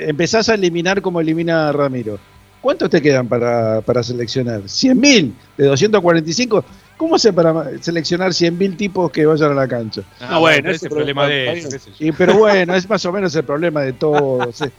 Empezás 0.00 0.48
a 0.48 0.54
eliminar 0.54 1.00
como 1.02 1.20
elimina 1.20 1.70
Ramiro. 1.72 2.18
¿Cuántos 2.60 2.90
te 2.90 3.02
quedan 3.02 3.26
para, 3.26 3.80
para 3.80 4.02
seleccionar? 4.02 4.62
¿100.000 4.62 5.32
de 5.56 5.66
245? 5.66 6.64
¿Cómo 6.96 7.16
hace 7.16 7.32
para 7.32 7.70
seleccionar 7.80 8.30
100.000 8.30 8.76
tipos 8.76 9.10
que 9.10 9.26
vayan 9.26 9.50
a 9.50 9.54
la 9.54 9.66
cancha? 9.66 10.02
Ah, 10.20 10.38
bueno, 10.38 10.68
ese 10.70 10.76
es 10.76 10.82
el 10.84 10.88
problema 10.90 11.26
de 11.26 11.46
problema- 11.46 11.58
ellos, 11.58 11.72
qué 11.74 11.78
sé 11.80 11.90
yo. 11.98 12.06
Y, 12.06 12.12
pero 12.12 12.38
bueno, 12.38 12.74
es 12.76 12.88
más 12.88 13.04
o 13.04 13.12
menos 13.12 13.34
el 13.34 13.44
problema 13.44 13.80
de 13.82 13.92
todos. 13.94 14.62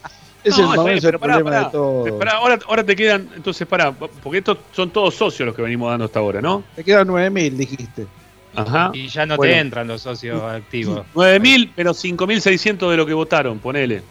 Es, 0.44 0.54
es 0.54 0.58
No, 0.58 0.64
el, 0.64 0.70
más 0.70 0.78
o 0.78 0.82
está 0.82 0.84
bien, 0.84 0.96
menos 0.96 1.04
el 1.06 1.20
pará, 1.20 1.34
problema 1.36 1.50
pará. 1.52 1.66
de 1.66 1.72
todos. 1.72 2.12
Pará, 2.20 2.32
ahora, 2.34 2.60
ahora 2.68 2.84
te 2.84 2.96
quedan, 2.96 3.30
entonces 3.36 3.68
pará, 3.68 3.92
porque 3.92 4.40
estos 4.40 4.58
son 4.72 4.90
todos 4.90 5.14
socios 5.16 5.46
los 5.48 5.56
que 5.56 5.62
venimos 5.62 5.90
dando 5.90 6.06
hasta 6.06 6.20
ahora, 6.20 6.42
¿no? 6.42 6.64
Te 6.76 6.84
quedan 6.84 7.08
9.000, 7.08 7.52
dijiste. 7.52 8.08
Ajá. 8.56 8.92
Y 8.94 9.08
ya 9.08 9.26
no 9.26 9.36
Bueno. 9.38 9.54
te 9.54 9.60
entran 9.60 9.88
los 9.88 10.02
socios 10.02 10.42
activos. 10.52 11.04
9.000, 11.16 11.72
pero 11.76 11.92
5.600 11.92 12.90
de 12.92 12.98
lo 12.98 13.06
que 13.06 13.14
votaron, 13.14 13.60
ponele. 13.60 14.04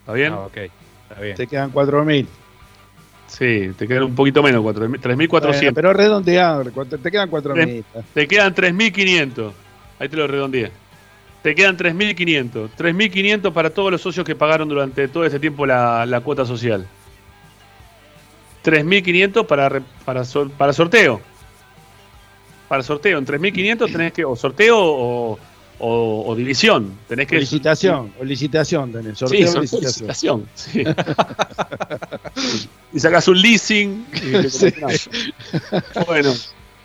¿Está 0.00 0.12
bien? 0.12 0.32
Ah, 0.32 0.40
ok, 0.46 0.56
está 0.56 1.20
bien. 1.22 1.36
Te 1.36 1.46
quedan 1.46 1.72
4.000. 1.72 2.26
Sí, 3.26 3.70
te 3.76 3.88
quedan 3.88 4.04
un 4.04 4.14
poquito 4.14 4.42
menos, 4.42 4.62
4.000, 4.62 5.00
3.400. 5.00 5.28
Bueno, 5.28 5.72
pero 5.74 5.92
redondeado, 5.92 6.64
te 6.64 7.10
quedan 7.10 7.30
4.000. 7.30 7.84
Te 8.12 8.28
quedan 8.28 8.54
3.500. 8.54 9.52
Ahí 9.98 10.08
te 10.08 10.16
lo 10.16 10.26
redondeé. 10.26 10.70
Te 11.44 11.54
quedan 11.54 11.76
3.500. 11.76 12.70
3.500 12.76 13.52
para 13.52 13.68
todos 13.70 13.92
los 13.92 14.00
socios 14.00 14.24
que 14.26 14.34
pagaron 14.34 14.66
durante 14.68 15.06
todo 15.08 15.24
ese 15.26 15.38
tiempo 15.38 15.66
la, 15.66 16.06
la 16.06 16.20
cuota 16.22 16.44
social. 16.46 16.86
3.500 18.64 19.46
para, 19.46 19.68
para, 20.06 20.22
para 20.56 20.72
sorteo. 20.72 21.20
Para 22.66 22.82
sorteo. 22.82 23.18
En 23.18 23.26
3.500 23.26 23.92
tenés 23.92 24.12
que, 24.14 24.24
o 24.24 24.34
sorteo 24.34 24.78
o, 24.80 25.38
o- 25.80 26.24
o 26.26 26.34
división. 26.34 26.96
Tenés 27.08 27.26
que. 27.28 27.36
O 27.36 27.40
licitación, 27.40 28.14
o 28.18 28.24
licitación 28.24 28.90
tenés. 28.92 29.18
Sí, 29.18 29.26
Sorteo 29.26 29.48
o 29.48 29.52
sorteo, 29.52 29.80
licitación. 29.80 30.46
licitación. 30.48 30.48
sí. 30.54 30.82
y 32.94 33.00
sacás 33.00 33.28
un 33.28 33.38
leasing. 33.42 34.06
y 34.14 34.48
Sí. 34.48 34.72
Bueno. 36.06 36.32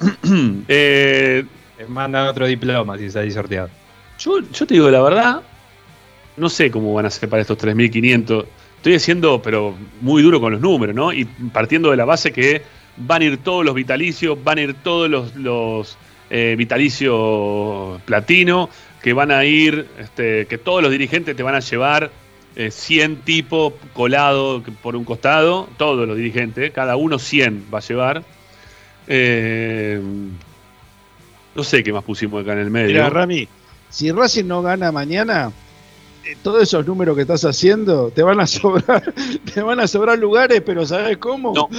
eh, 0.68 1.46
mandan 1.88 2.28
otro 2.28 2.46
diploma 2.46 2.98
si 2.98 3.10
salís 3.10 3.34
sorteado. 3.36 3.70
Yo, 4.20 4.40
yo 4.40 4.68
te 4.68 4.74
digo 4.74 4.90
la 4.90 5.02
verdad, 5.02 5.42
no 6.38 6.50
sé 6.50 6.72
cómo 6.72 6.94
van 6.94 7.06
a 7.06 7.10
ser 7.10 7.30
para 7.30 7.42
estos 7.42 7.58
3.500. 7.58 8.46
Estoy 8.78 8.94
diciendo, 8.94 9.42
pero 9.42 9.76
muy 10.02 10.22
duro 10.22 10.40
con 10.40 10.54
los 10.54 10.62
números, 10.62 10.96
¿no? 10.96 11.12
Y 11.12 11.26
partiendo 11.26 11.92
de 11.92 11.98
la 11.98 12.06
base 12.06 12.32
que 12.32 12.62
van 12.98 13.22
a 13.22 13.26
ir 13.26 13.38
todos 13.38 13.66
los 13.66 13.76
vitalicios, 13.76 14.42
van 14.44 14.58
a 14.58 14.62
ir 14.62 14.74
todos 14.76 15.10
los, 15.10 15.36
los 15.36 15.98
eh, 16.30 16.56
vitalicios 16.58 18.02
platino, 18.04 18.70
que 19.02 19.14
van 19.14 19.32
a 19.32 19.46
ir, 19.46 19.88
este, 20.00 20.46
que 20.48 20.58
todos 20.58 20.82
los 20.82 20.92
dirigentes 20.92 21.36
te 21.36 21.44
van 21.44 21.56
a 21.56 21.60
llevar 21.60 22.12
eh, 22.56 22.72
100 22.72 23.18
tipos 23.18 23.74
colados 23.94 24.64
por 24.82 24.96
un 24.96 25.04
costado, 25.04 25.70
todos 25.78 26.08
los 26.08 26.18
dirigentes, 26.18 26.72
cada 26.72 26.96
uno 26.96 27.20
100 27.20 27.66
va 27.74 27.80
a 27.80 27.82
llevar. 27.82 28.24
Eh, 29.08 30.00
no 31.56 31.64
sé 31.64 31.84
qué 31.84 31.92
más 31.92 32.04
pusimos 32.04 32.44
acá 32.44 32.54
en 32.54 32.60
el 32.60 32.70
medio. 32.70 32.94
Mira, 32.94 33.10
Rami, 33.10 33.48
si 33.90 34.12
Racing 34.12 34.46
no 34.46 34.62
gana 34.62 34.92
mañana, 34.92 35.52
eh, 36.26 36.36
todos 36.42 36.64
esos 36.64 36.86
números 36.86 37.16
que 37.16 37.24
estás 37.24 37.44
haciendo 37.46 38.12
te 38.12 38.24
van 38.24 38.40
a 38.40 38.48
sobrar, 38.48 39.14
te 39.54 39.62
van 39.62 39.80
a 39.80 39.88
sobrar 39.88 40.18
lugares, 40.18 40.62
pero 40.66 40.86
¿sabes 40.86 41.18
cómo? 41.18 41.54
No, 41.54 41.70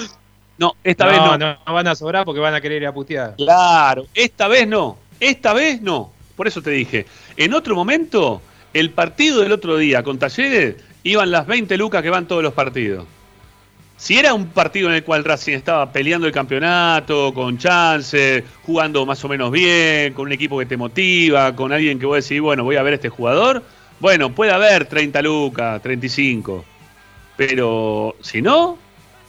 no, 0.59 0.75
esta 0.85 1.07
vez 1.07 1.19
no. 1.19 1.39
no, 1.39 1.57
no 1.67 1.73
van 1.73 1.89
a 1.89 1.95
sobrar 1.95 2.25
porque 2.25 2.41
van 2.41 2.55
a 2.55 2.61
querer 2.61 2.83
ir 2.83 2.89
a 2.89 2.93
putear. 2.93 3.35
Claro, 3.37 4.07
esta 4.15 4.49
vez 4.49 4.69
no. 4.69 4.99
Esta 5.19 5.53
vez 5.53 5.81
no. 5.81 6.11
Por 6.37 6.49
eso 6.49 6.63
te 6.63 6.71
dije. 6.71 7.07
En 7.37 7.55
otro 7.55 7.75
momento, 7.75 8.41
el 8.73 8.91
partido 8.91 9.41
del 9.41 9.53
otro 9.53 9.77
día 9.77 10.03
con 10.03 10.19
Talleres 10.19 10.77
iban 11.03 11.31
las 11.31 11.47
20 11.47 11.77
lucas 11.77 12.03
que 12.03 12.11
van 12.11 12.27
todos 12.27 12.43
los 12.43 12.53
partidos. 12.53 13.07
Si 14.01 14.17
era 14.17 14.33
un 14.33 14.47
partido 14.47 14.89
en 14.89 14.95
el 14.95 15.05
cual 15.05 15.23
Racing 15.25 15.53
estaba 15.53 15.93
peleando 15.93 16.27
el 16.27 16.33
campeonato, 16.33 17.35
con 17.35 17.59
chance, 17.59 18.43
jugando 18.63 19.05
más 19.05 19.23
o 19.27 19.29
menos 19.29 19.53
bien, 19.53 20.15
con 20.15 20.25
un 20.25 20.33
equipo 20.33 20.59
que 20.59 20.65
te 20.65 20.79
motiva, 20.79 21.55
con 21.55 21.71
alguien 21.71 21.99
que 21.99 22.07
vos 22.07 22.27
decís, 22.27 22.41
bueno, 22.41 22.65
voy 22.65 22.77
a 22.77 22.83
ver 22.83 22.95
a 22.95 22.97
este 22.97 23.11
jugador, 23.11 23.63
bueno, 24.01 24.35
puede 24.35 24.53
haber 24.53 24.87
30 24.87 25.21
lucas, 25.21 25.83
35. 25.83 26.65
Pero 27.37 28.17
si 28.23 28.41
no, 28.41 28.79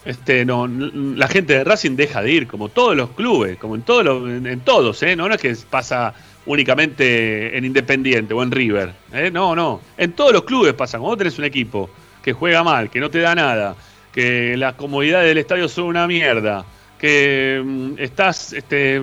este, 0.06 0.46
no, 0.46 0.70
la 0.70 1.28
gente 1.28 1.52
de 1.52 1.66
Racing 1.66 1.98
deja 1.98 2.22
de 2.22 2.32
ir, 2.32 2.48
como 2.48 2.70
todos 2.70 2.96
los 2.96 3.10
clubes, 3.10 3.58
como 3.58 3.76
en 3.76 3.82
todos 3.82 4.06
los, 4.06 4.24
en, 4.24 4.48
en 4.48 4.62
todos, 4.62 5.04
¿eh? 5.04 5.18
No, 5.18 5.28
no 5.28 5.36
es 5.36 5.42
que 5.42 5.54
pasa 5.70 6.14
únicamente 6.46 7.58
en 7.58 7.66
Independiente 7.66 8.34
o 8.34 8.42
en 8.42 8.52
River, 8.52 8.94
¿eh? 9.12 9.32
No, 9.34 9.54
no. 9.54 9.82
En 9.98 10.14
todos 10.14 10.32
los 10.32 10.46
clubes 10.46 10.74
pasa. 10.76 10.98
Cuando 10.98 11.10
vos 11.10 11.18
tenés 11.18 11.38
un 11.38 11.44
equipo 11.44 11.90
que 12.24 12.32
juega 12.32 12.64
mal, 12.64 12.90
que 12.90 13.02
no 13.02 13.10
te 13.10 13.20
da 13.20 13.36
nada, 13.36 13.76
que 14.12 14.56
las 14.58 14.76
comodidades 14.76 15.28
del 15.28 15.38
estadio 15.38 15.68
son 15.68 15.86
una 15.86 16.08
mierda, 16.08 16.66
que 16.98 17.62
mm, 17.64 17.94
estás 17.98 18.54
este, 18.54 19.02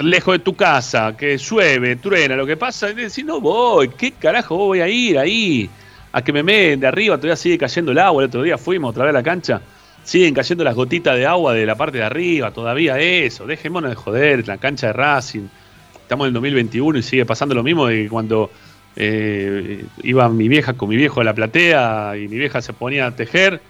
lejos 0.00 0.34
de 0.34 0.38
tu 0.38 0.54
casa, 0.54 1.16
que 1.16 1.36
llueve, 1.38 1.96
truena, 1.96 2.36
lo 2.36 2.46
que 2.46 2.56
pasa, 2.56 2.90
es 2.90 2.96
decir, 2.96 3.24
no 3.24 3.40
voy, 3.40 3.88
¿qué 3.88 4.12
carajo 4.12 4.56
voy 4.56 4.80
a 4.80 4.88
ir 4.88 5.18
ahí? 5.18 5.68
A 6.12 6.22
que 6.22 6.32
me 6.32 6.42
meten 6.42 6.80
de 6.80 6.86
arriba, 6.86 7.16
todavía 7.16 7.36
sigue 7.36 7.58
cayendo 7.58 7.92
el 7.92 7.98
agua, 7.98 8.22
el 8.22 8.28
otro 8.28 8.42
día 8.42 8.58
fuimos 8.58 8.90
otra 8.90 9.04
vez 9.04 9.10
a 9.10 9.18
la 9.18 9.22
cancha, 9.22 9.60
siguen 10.04 10.34
cayendo 10.34 10.62
las 10.62 10.74
gotitas 10.74 11.16
de 11.16 11.26
agua 11.26 11.54
de 11.54 11.66
la 11.66 11.74
parte 11.74 11.98
de 11.98 12.04
arriba, 12.04 12.52
todavía 12.52 12.98
eso, 12.98 13.46
dejémonos 13.46 13.90
de 13.90 13.96
joder, 13.96 14.46
la 14.46 14.58
cancha 14.58 14.88
de 14.88 14.92
Racing, 14.92 15.48
estamos 16.02 16.26
en 16.26 16.28
el 16.28 16.34
2021 16.34 16.98
y 16.98 17.02
sigue 17.02 17.26
pasando 17.26 17.54
lo 17.54 17.62
mismo 17.62 17.86
de 17.86 18.08
cuando 18.08 18.50
eh, 18.94 19.84
iba 20.02 20.28
mi 20.28 20.46
vieja 20.46 20.74
con 20.74 20.88
mi 20.88 20.96
viejo 20.96 21.20
a 21.20 21.24
la 21.24 21.34
platea 21.34 22.12
y 22.16 22.28
mi 22.28 22.36
vieja 22.36 22.62
se 22.62 22.72
ponía 22.72 23.06
a 23.06 23.16
tejer 23.16 23.60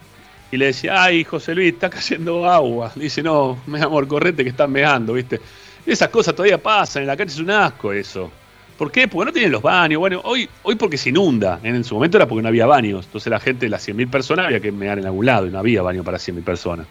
y 0.51 0.57
le 0.57 0.67
decía, 0.67 1.03
ay, 1.03 1.25
José 1.25 1.55
Luis, 1.55 1.73
está 1.75 1.91
cayendo 1.91 2.49
agua. 2.49 2.93
Le 2.95 3.05
dice, 3.05 3.23
no, 3.23 3.59
mi 3.67 3.81
amor, 3.81 4.07
correte 4.07 4.45
que 4.45 4.51
están 4.51 4.71
meando, 4.71 5.15
¿viste? 5.15 5.41
Esas 5.85 6.09
cosas 6.09 6.35
todavía 6.35 6.63
pasan, 6.63 7.03
en 7.03 7.09
la 7.09 7.17
cancha 7.17 7.35
es 7.35 7.41
un 7.41 7.51
asco 7.51 7.93
eso. 7.93 8.31
¿Por 8.79 8.91
qué? 8.91 9.07
Porque 9.07 9.27
no 9.27 9.33
tienen 9.33 9.53
los 9.53 9.63
baños. 9.63 10.01
Bueno, 10.01 10.21
hoy, 10.25 10.49
hoy 10.63 10.75
porque 10.75 10.97
se 10.97 11.11
inunda. 11.11 11.61
En 11.63 11.85
su 11.85 11.95
momento 11.95 12.17
era 12.17 12.27
porque 12.27 12.43
no 12.43 12.49
había 12.49 12.67
baños. 12.67 13.07
Entonces 13.07 13.31
la 13.31 13.39
gente, 13.39 13.69
las 13.69 13.87
100.000 13.87 14.11
personas, 14.11 14.47
había 14.47 14.61
que 14.61 14.73
mear 14.73 14.99
en 14.99 15.07
algún 15.07 15.27
lado 15.27 15.47
y 15.47 15.51
no 15.51 15.59
había 15.59 15.83
baño 15.83 16.03
para 16.03 16.19
100.000 16.19 16.43
personas. 16.43 16.87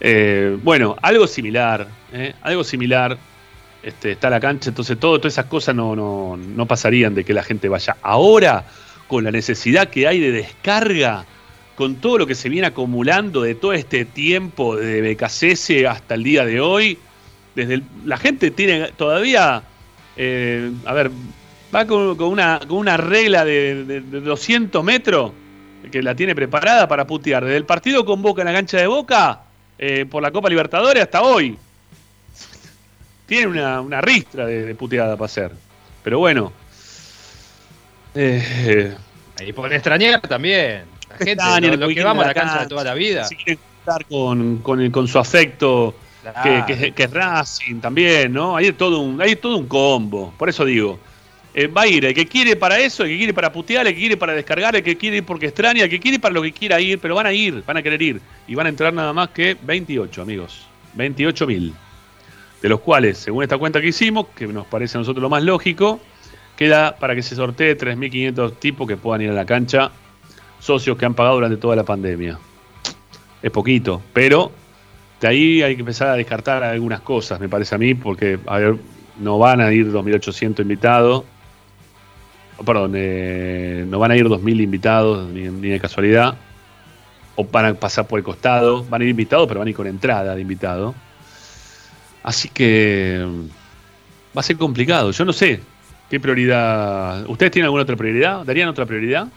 Eh, 0.00 0.56
bueno, 0.62 0.96
algo 1.02 1.26
similar, 1.26 1.88
¿eh? 2.12 2.34
algo 2.42 2.62
similar. 2.62 3.18
Este, 3.82 4.12
está 4.12 4.30
la 4.30 4.40
cancha, 4.40 4.70
entonces 4.70 4.98
todo, 4.98 5.18
todas 5.18 5.34
esas 5.34 5.44
cosas 5.44 5.74
no, 5.74 5.94
no, 5.94 6.38
no 6.38 6.66
pasarían 6.66 7.14
de 7.14 7.22
que 7.22 7.34
la 7.34 7.42
gente 7.42 7.68
vaya. 7.68 7.96
Ahora, 8.00 8.64
con 9.08 9.24
la 9.24 9.30
necesidad 9.30 9.88
que 9.88 10.06
hay 10.06 10.20
de 10.20 10.32
descarga, 10.32 11.26
con 11.76 11.96
todo 11.96 12.18
lo 12.18 12.26
que 12.26 12.34
se 12.34 12.48
viene 12.48 12.66
acumulando 12.68 13.42
de 13.42 13.54
todo 13.54 13.72
este 13.72 14.04
tiempo 14.04 14.76
de 14.76 15.00
BKCS 15.02 15.86
hasta 15.88 16.14
el 16.14 16.22
día 16.22 16.44
de 16.44 16.60
hoy, 16.60 16.98
desde 17.54 17.74
el- 17.74 17.84
la 18.04 18.16
gente 18.16 18.50
tiene 18.50 18.92
todavía, 18.96 19.62
eh, 20.16 20.70
a 20.84 20.92
ver, 20.92 21.10
va 21.74 21.86
con, 21.86 22.20
una, 22.22 22.60
con 22.66 22.78
una 22.78 22.96
regla 22.96 23.44
de, 23.44 23.84
de- 23.84 24.00
de 24.00 24.20
200 24.20 24.84
metros 24.84 25.32
que 25.90 26.02
la 26.02 26.14
tiene 26.14 26.34
preparada 26.34 26.88
para 26.88 27.06
putear. 27.06 27.44
Desde 27.44 27.56
el 27.58 27.64
partido 27.66 28.04
con 28.04 28.22
Boca 28.22 28.42
en 28.42 28.46
la 28.46 28.54
cancha 28.54 28.78
de 28.78 28.86
Boca, 28.86 29.40
eh, 29.78 30.06
por 30.08 30.22
la 30.22 30.30
Copa 30.30 30.48
Libertadores 30.48 31.02
hasta 31.02 31.22
hoy. 31.22 31.58
Tiene 33.26 33.46
una, 33.46 34.00
ristra 34.00 34.46
de, 34.46 34.64
de 34.66 34.74
puteada 34.74 35.16
para 35.16 35.26
hacer. 35.26 35.50
Pero 36.02 36.18
bueno. 36.18 36.52
Eh, 38.14 38.94
Y 39.46 39.52
por 39.52 39.72
extrañar 39.72 40.20
también. 40.20 40.84
La 41.18 41.26
gente, 41.26 41.32
Extrañan, 41.32 41.80
lo, 41.80 41.88
lo 41.88 41.94
que 41.94 42.04
vamos 42.04 42.24
a 42.24 42.28
la 42.28 42.34
cancha 42.34 42.60
de 42.60 42.66
toda 42.66 42.84
la 42.84 42.94
vida. 42.94 43.24
si 43.24 43.36
quieren 43.36 43.58
estar 43.80 44.04
con, 44.06 44.58
con, 44.58 44.90
con 44.90 45.08
su 45.08 45.18
afecto 45.18 45.94
que, 46.66 46.92
que 46.94 47.02
es 47.02 47.10
Racing 47.10 47.80
también, 47.80 48.32
¿no? 48.32 48.56
Hay 48.56 48.72
todo 48.72 49.00
un, 49.00 49.20
hay 49.20 49.36
todo 49.36 49.56
un 49.56 49.66
combo. 49.66 50.32
Por 50.38 50.48
eso 50.48 50.64
digo, 50.64 50.98
eh, 51.52 51.66
va 51.66 51.82
a 51.82 51.86
ir 51.86 52.04
el 52.04 52.14
que 52.14 52.26
quiere 52.26 52.56
para 52.56 52.78
eso, 52.78 53.04
el 53.04 53.10
que 53.10 53.18
quiere 53.18 53.34
para 53.34 53.52
putear, 53.52 53.86
el 53.86 53.94
que 53.94 54.00
quiere 54.00 54.16
para 54.16 54.32
descargar, 54.32 54.74
el 54.74 54.82
que 54.82 54.96
quiere 54.96 55.18
ir 55.18 55.24
porque 55.24 55.46
extraña, 55.46 55.84
el 55.84 55.90
que 55.90 56.00
quiere 56.00 56.18
para 56.18 56.34
lo 56.34 56.42
que 56.42 56.52
quiera 56.52 56.80
ir, 56.80 56.98
pero 56.98 57.14
van 57.14 57.26
a 57.26 57.32
ir, 57.32 57.62
van 57.66 57.76
a 57.76 57.82
querer 57.82 58.00
ir. 58.02 58.20
Y 58.48 58.54
van 58.54 58.66
a 58.66 58.70
entrar 58.70 58.92
nada 58.92 59.12
más 59.12 59.28
que 59.30 59.56
28, 59.62 60.22
amigos. 60.22 60.66
28 60.94 61.46
mil. 61.46 61.74
De 62.62 62.68
los 62.68 62.80
cuales, 62.80 63.18
según 63.18 63.42
esta 63.42 63.58
cuenta 63.58 63.80
que 63.80 63.88
hicimos, 63.88 64.26
que 64.34 64.46
nos 64.46 64.66
parece 64.66 64.96
a 64.96 65.00
nosotros 65.00 65.22
lo 65.22 65.28
más 65.28 65.42
lógico, 65.42 66.00
queda 66.56 66.96
para 66.96 67.14
que 67.14 67.22
se 67.22 67.36
sortee 67.36 67.76
3.500 67.76 68.58
tipos 68.58 68.88
que 68.88 68.96
puedan 68.96 69.20
ir 69.20 69.30
a 69.30 69.34
la 69.34 69.44
cancha, 69.44 69.90
socios 70.64 70.96
que 70.96 71.04
han 71.04 71.12
pagado 71.12 71.34
durante 71.36 71.58
toda 71.58 71.76
la 71.76 71.84
pandemia. 71.84 72.38
Es 73.42 73.50
poquito, 73.50 74.00
pero 74.14 74.50
de 75.20 75.28
ahí 75.28 75.62
hay 75.62 75.74
que 75.74 75.80
empezar 75.80 76.08
a 76.08 76.14
descartar 76.14 76.64
algunas 76.64 77.00
cosas, 77.02 77.38
me 77.38 77.50
parece 77.50 77.74
a 77.74 77.78
mí, 77.78 77.94
porque 77.94 78.38
a 78.46 78.58
ver, 78.58 78.76
no 79.18 79.38
van 79.38 79.60
a 79.60 79.70
ir 79.72 79.92
2.800 79.92 80.60
invitados, 80.62 81.24
oh, 82.56 82.64
perdón, 82.64 82.92
eh, 82.94 83.84
no 83.86 83.98
van 83.98 84.12
a 84.12 84.16
ir 84.16 84.24
2.000 84.24 84.62
invitados 84.62 85.28
ni, 85.28 85.42
ni 85.42 85.68
de 85.68 85.78
casualidad, 85.78 86.34
o 87.36 87.44
van 87.44 87.66
a 87.66 87.74
pasar 87.74 88.06
por 88.06 88.18
el 88.18 88.24
costado, 88.24 88.84
van 88.84 89.02
a 89.02 89.04
ir 89.04 89.10
invitados, 89.10 89.46
pero 89.46 89.60
van 89.60 89.66
a 89.66 89.70
ir 89.70 89.76
con 89.76 89.86
entrada 89.86 90.34
de 90.34 90.40
invitado. 90.40 90.94
Así 92.22 92.48
que 92.48 93.22
mm, 93.22 94.36
va 94.36 94.40
a 94.40 94.42
ser 94.42 94.56
complicado, 94.56 95.10
yo 95.10 95.24
no 95.26 95.34
sé 95.34 95.60
qué 96.08 96.18
prioridad. 96.18 97.28
¿Ustedes 97.28 97.52
tienen 97.52 97.66
alguna 97.66 97.82
otra 97.82 97.96
prioridad? 97.96 98.46
¿Darían 98.46 98.70
otra 98.70 98.86
prioridad? 98.86 99.28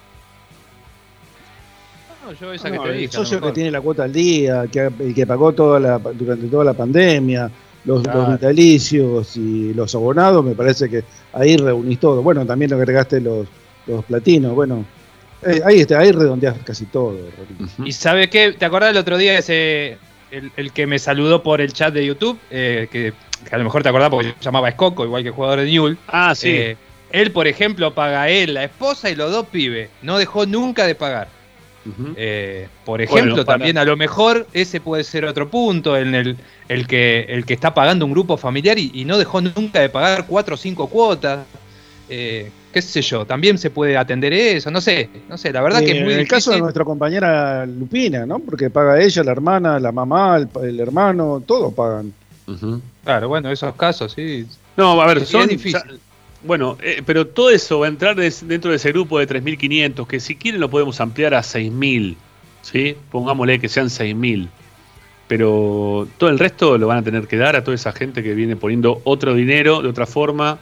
No, 2.27 2.33
yo 2.33 2.53
esa 2.53 2.69
No, 2.69 2.81
que 2.83 2.87
te 2.89 2.93
el 2.93 2.99
dije. 3.01 3.13
socio 3.13 3.39
que 3.41 3.51
tiene 3.51 3.71
la 3.71 3.81
cuota 3.81 4.03
al 4.03 4.11
día, 4.13 4.65
que, 4.71 4.89
y 4.99 5.13
que 5.13 5.25
pagó 5.25 5.53
toda 5.53 5.79
la, 5.79 5.97
durante 5.97 6.47
toda 6.47 6.63
la 6.65 6.73
pandemia, 6.73 7.49
los, 7.85 8.03
los 8.03 8.13
Claro. 8.13 8.31
vitalicios 8.33 9.37
y 9.37 9.73
los 9.73 9.93
abonados, 9.95 10.43
me 10.43 10.53
parece 10.53 10.89
que 10.89 11.03
ahí 11.33 11.55
reunís 11.57 11.99
todo. 11.99 12.21
Bueno, 12.21 12.45
también 12.45 12.71
lo 12.71 12.77
agregaste 12.77 13.21
los, 13.21 13.47
los 13.85 14.03
platinos, 14.05 14.53
bueno, 14.53 14.83
eh, 15.43 15.61
ahí, 15.63 15.79
está, 15.81 15.99
ahí 15.99 16.11
redondeás 16.11 16.57
casi 16.65 16.85
todo. 16.85 17.17
¿Y 17.85 17.91
sabe 17.93 18.29
qué? 18.29 18.51
¿Te 18.53 18.65
acordás 18.65 18.89
el 18.91 18.97
otro 18.97 19.17
día 19.17 19.37
ese, 19.37 19.97
el, 20.31 20.51
el 20.57 20.71
que 20.73 20.85
me 20.87 20.99
saludó 20.99 21.43
por 21.43 21.61
el 21.61 21.71
chat 21.71 21.93
de 21.93 22.05
YouTube? 22.05 22.37
Eh, 22.51 22.87
que, 22.91 23.13
que 23.47 23.55
a 23.55 23.57
lo 23.57 23.63
mejor 23.63 23.83
te 23.83 23.89
acordás 23.89 24.09
porque 24.09 24.33
llamaba 24.41 24.67
Escoco, 24.67 25.05
igual 25.05 25.21
que 25.23 25.29
el 25.29 25.35
jugador 25.35 25.59
de 25.61 25.67
Newell. 25.67 25.97
Ah, 26.07 26.33
sí. 26.35 26.49
Eh, 26.49 26.77
él, 27.11 27.31
por 27.31 27.47
ejemplo, 27.47 27.93
paga 27.93 28.27
él, 28.29 28.55
la 28.55 28.65
esposa 28.65 29.09
y 29.09 29.15
los 29.15 29.31
dos 29.31 29.45
pibes. 29.45 29.89
No 30.01 30.17
dejó 30.17 30.45
nunca 30.45 30.85
de 30.85 30.93
pagar. 30.95 31.29
Eh, 32.15 32.67
por 32.85 33.01
ejemplo, 33.01 33.31
Bueno, 33.33 33.45
para- 33.45 33.57
también 33.59 33.77
a 33.77 33.85
lo 33.85 33.95
mejor 33.97 34.47
ese 34.53 34.79
puede 34.81 35.03
ser 35.03 35.25
otro 35.25 35.49
punto 35.49 35.95
en 35.97 36.15
el, 36.15 36.37
el 36.67 36.87
que 36.87 37.25
el 37.29 37.45
que 37.45 37.53
está 37.53 37.73
pagando 37.73 38.05
un 38.05 38.11
grupo 38.11 38.37
familiar 38.37 38.77
y, 38.77 38.91
y 38.93 39.05
no 39.05 39.17
dejó 39.17 39.41
nunca 39.41 39.79
de 39.79 39.89
pagar 39.89 40.25
cuatro 40.27 40.55
o 40.55 40.57
cinco 40.57 40.87
cuotas. 40.87 41.45
Eh, 42.09 42.49
qué 42.71 42.81
sé 42.81 43.01
yo, 43.01 43.25
también 43.25 43.57
se 43.57 43.69
puede 43.69 43.97
atender 43.97 44.31
eso, 44.33 44.71
no 44.71 44.79
sé, 44.79 45.09
no 45.27 45.37
sé, 45.37 45.51
la 45.51 45.61
verdad 45.61 45.79
que 45.83 45.91
Eh, 45.91 45.97
es 45.97 46.03
muy 46.03 46.13
en 46.13 46.19
el 46.21 46.27
caso 46.27 46.51
de 46.51 46.59
nuestra 46.59 46.85
compañera 46.85 47.65
Lupina, 47.65 48.25
¿no? 48.25 48.39
Porque 48.39 48.69
paga 48.69 49.01
ella, 49.01 49.23
la 49.23 49.31
hermana, 49.31 49.79
la 49.79 49.91
mamá, 49.91 50.37
el, 50.37 50.47
el 50.63 50.79
hermano, 50.79 51.43
todos 51.45 51.73
pagan. 51.73 52.13
Claro, 53.03 53.27
bueno, 53.27 53.51
esos 53.51 53.75
casos, 53.75 54.13
sí. 54.13 54.45
No, 54.77 55.01
a 55.01 55.07
ver, 55.07 55.19
Sí, 55.25 55.33
son. 55.33 55.41
es 55.41 55.49
difícil. 55.49 55.99
Bueno, 56.39 56.77
eh, 56.81 57.01
pero 57.05 57.27
todo 57.27 57.49
eso 57.49 57.79
va 57.79 57.87
a 57.87 57.89
entrar 57.89 58.15
des- 58.15 58.47
dentro 58.47 58.69
de 58.71 58.77
ese 58.77 58.91
grupo 58.91 59.17
de 59.19 59.25
3.500, 59.27 60.07
que 60.07 60.19
si 60.19 60.35
quieren 60.35 60.61
lo 60.61 60.69
podemos 60.69 61.01
ampliar 61.01 61.33
a 61.33 61.41
6.000, 61.43 62.15
¿sí? 62.61 62.95
Pongámosle 63.09 63.59
que 63.59 63.69
sean 63.69 63.89
6.000. 63.89 64.49
Pero 65.27 66.07
todo 66.17 66.29
el 66.29 66.39
resto 66.39 66.77
lo 66.77 66.87
van 66.87 66.99
a 66.99 67.03
tener 67.03 67.27
que 67.27 67.37
dar 67.37 67.55
a 67.55 67.63
toda 67.63 67.75
esa 67.75 67.91
gente 67.91 68.23
que 68.23 68.33
viene 68.33 68.55
poniendo 68.55 69.01
otro 69.03 69.33
dinero 69.33 69.81
de 69.81 69.89
otra 69.89 70.05
forma 70.05 70.59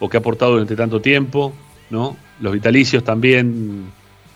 o 0.00 0.08
que 0.08 0.16
ha 0.16 0.20
aportado 0.20 0.52
durante 0.52 0.76
tanto 0.76 1.00
tiempo, 1.00 1.52
¿no? 1.90 2.16
Los 2.40 2.52
vitalicios 2.52 3.02
también 3.04 3.86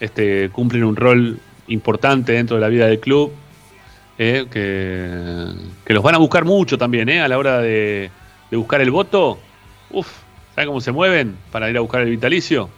este, 0.01 0.51
cumplen 0.51 0.85
un 0.85 0.97
rol 0.97 1.39
importante 1.69 2.33
dentro 2.33 2.57
de 2.57 2.61
la 2.61 2.69
vida 2.69 2.87
del 2.87 2.99
club, 3.01 3.33
¿eh? 4.19 4.47
que, 4.51 5.47
que 5.85 5.95
los 5.95 6.03
van 6.03 6.17
a 6.17 6.19
buscar 6.19 6.45
mucho 6.45 6.77
también, 6.77 7.09
¿eh? 7.09 7.21
A 7.23 7.29
la 7.29 7.39
hora 7.39 7.61
de, 7.61 8.11
de 8.51 8.57
buscar 8.57 8.81
el 8.81 8.91
voto. 8.91 9.39
Uf, 9.91 10.09
¿saben 10.55 10.69
cómo 10.69 10.81
se 10.81 10.93
mueven 10.93 11.37
para 11.51 11.71
ir 11.71 11.77
a 11.77 11.81
buscar 11.81 12.03
el 12.03 12.11
vitalicio? 12.11 12.69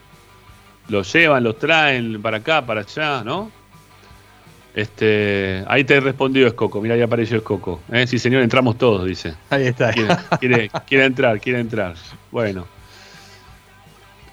Los 0.89 1.13
llevan, 1.13 1.45
los 1.45 1.59
traen 1.59 2.21
para 2.21 2.39
acá, 2.39 2.65
para 2.65 2.81
allá, 2.81 3.23
¿no? 3.25 3.51
Este, 4.75 5.63
ahí 5.69 5.85
te 5.85 6.01
respondió 6.01 6.49
Escoco, 6.49 6.81
mira, 6.81 6.95
ahí 6.95 7.03
apareció 7.03 7.37
Escoco. 7.37 7.81
¿eh? 7.93 8.07
Sí, 8.07 8.19
señor, 8.19 8.43
entramos 8.43 8.77
todos, 8.77 9.07
dice. 9.07 9.35
Ahí 9.51 9.67
está. 9.67 9.93
Quiere, 9.93 10.17
quiere, 10.41 10.71
quiere 10.87 11.05
entrar, 11.05 11.41
quiere 11.41 11.61
entrar. 11.61 11.95
Bueno. 12.33 12.67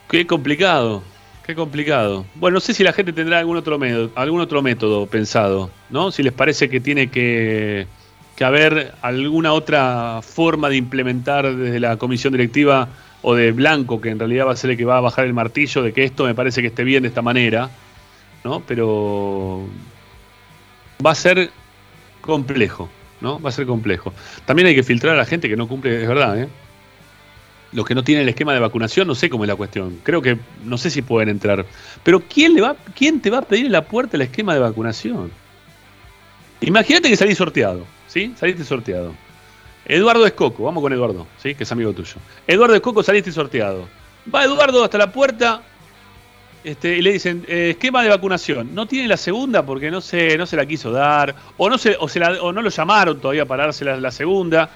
Qué 0.09 0.27
complicado, 0.27 1.03
qué 1.45 1.55
complicado. 1.55 2.25
Bueno, 2.35 2.55
no 2.55 2.59
sé 2.59 2.73
si 2.73 2.83
la 2.83 2.91
gente 2.91 3.13
tendrá 3.13 3.39
algún 3.39 3.55
otro 3.55 3.79
método, 3.79 4.11
algún 4.15 4.41
otro 4.41 4.61
método 4.61 5.05
pensado, 5.05 5.69
¿no? 5.89 6.11
Si 6.11 6.21
les 6.21 6.33
parece 6.33 6.69
que 6.69 6.81
tiene 6.81 7.09
que, 7.09 7.87
que 8.35 8.43
haber 8.43 8.93
alguna 9.01 9.53
otra 9.53 10.19
forma 10.21 10.67
de 10.67 10.75
implementar 10.75 11.55
desde 11.55 11.79
la 11.79 11.95
comisión 11.95 12.33
directiva 12.33 12.89
o 13.21 13.35
de 13.35 13.51
Blanco, 13.51 14.01
que 14.01 14.09
en 14.09 14.19
realidad 14.19 14.47
va 14.47 14.53
a 14.53 14.55
ser 14.55 14.71
el 14.71 14.77
que 14.77 14.85
va 14.85 14.97
a 14.97 15.01
bajar 15.01 15.25
el 15.25 15.33
martillo 15.33 15.83
de 15.83 15.93
que 15.93 16.03
esto 16.03 16.25
me 16.25 16.35
parece 16.35 16.61
que 16.61 16.67
esté 16.67 16.83
bien 16.83 17.03
de 17.03 17.09
esta 17.09 17.21
manera, 17.21 17.69
¿no? 18.43 18.61
Pero 18.61 19.65
va 21.05 21.11
a 21.11 21.15
ser 21.15 21.51
complejo, 22.21 22.89
¿no? 23.19 23.39
Va 23.39 23.49
a 23.49 23.51
ser 23.51 23.65
complejo. 23.65 24.13
También 24.45 24.67
hay 24.67 24.75
que 24.75 24.83
filtrar 24.83 25.15
a 25.15 25.17
la 25.17 25.25
gente 25.25 25.49
que 25.49 25.55
no 25.55 25.67
cumple, 25.67 26.01
es 26.01 26.07
verdad, 26.07 26.39
¿eh? 26.39 26.47
Los 27.73 27.85
que 27.85 27.95
no 27.95 28.03
tienen 28.03 28.23
el 28.23 28.29
esquema 28.29 28.53
de 28.53 28.59
vacunación, 28.59 29.07
no 29.07 29.15
sé 29.15 29.29
cómo 29.29 29.45
es 29.45 29.47
la 29.47 29.55
cuestión. 29.55 29.99
Creo 30.03 30.21
que 30.21 30.37
no 30.65 30.77
sé 30.77 30.89
si 30.89 31.01
pueden 31.01 31.29
entrar. 31.29 31.65
Pero 32.03 32.19
¿quién, 32.19 32.53
le 32.53 32.61
va, 32.61 32.75
quién 32.95 33.21
te 33.21 33.29
va 33.29 33.37
a 33.37 33.41
pedir 33.43 33.67
en 33.67 33.71
la 33.71 33.85
puerta 33.85 34.17
el 34.17 34.23
esquema 34.23 34.53
de 34.53 34.59
vacunación? 34.59 35.31
Imagínate 36.59 37.09
que 37.09 37.15
salís 37.15 37.37
sorteado, 37.37 37.85
¿sí? 38.07 38.33
Saliste 38.37 38.65
sorteado. 38.65 39.13
Eduardo 39.85 40.25
Escoco, 40.25 40.63
vamos 40.63 40.81
con 40.81 40.93
Eduardo, 40.93 41.27
¿sí? 41.41 41.55
Que 41.55 41.63
es 41.63 41.71
amigo 41.71 41.91
tuyo. 41.93 42.15
Eduardo 42.47 42.75
Escoco, 42.75 43.03
saliste 43.03 43.31
sorteado. 43.31 43.87
Va 44.33 44.43
Eduardo 44.43 44.83
hasta 44.83 44.97
la 44.97 45.11
puerta 45.11 45.61
este, 46.63 46.97
y 46.97 47.01
le 47.01 47.13
dicen, 47.13 47.43
eh, 47.47 47.71
esquema 47.71 48.03
de 48.03 48.09
vacunación. 48.09 48.73
No 48.75 48.85
tiene 48.85 49.07
la 49.07 49.17
segunda 49.17 49.65
porque 49.65 49.89
no 49.89 49.99
se, 49.99 50.37
no 50.37 50.45
se 50.45 50.55
la 50.55 50.65
quiso 50.65 50.91
dar, 50.91 51.33
o 51.57 51.69
no, 51.69 51.77
se, 51.77 51.95
o, 51.99 52.07
se 52.07 52.19
la- 52.19 52.41
o 52.41 52.51
no 52.53 52.61
lo 52.61 52.69
llamaron 52.69 53.19
todavía 53.19 53.45
para 53.45 53.63
darse 53.63 53.83
la, 53.83 54.11
segunda. 54.11 54.69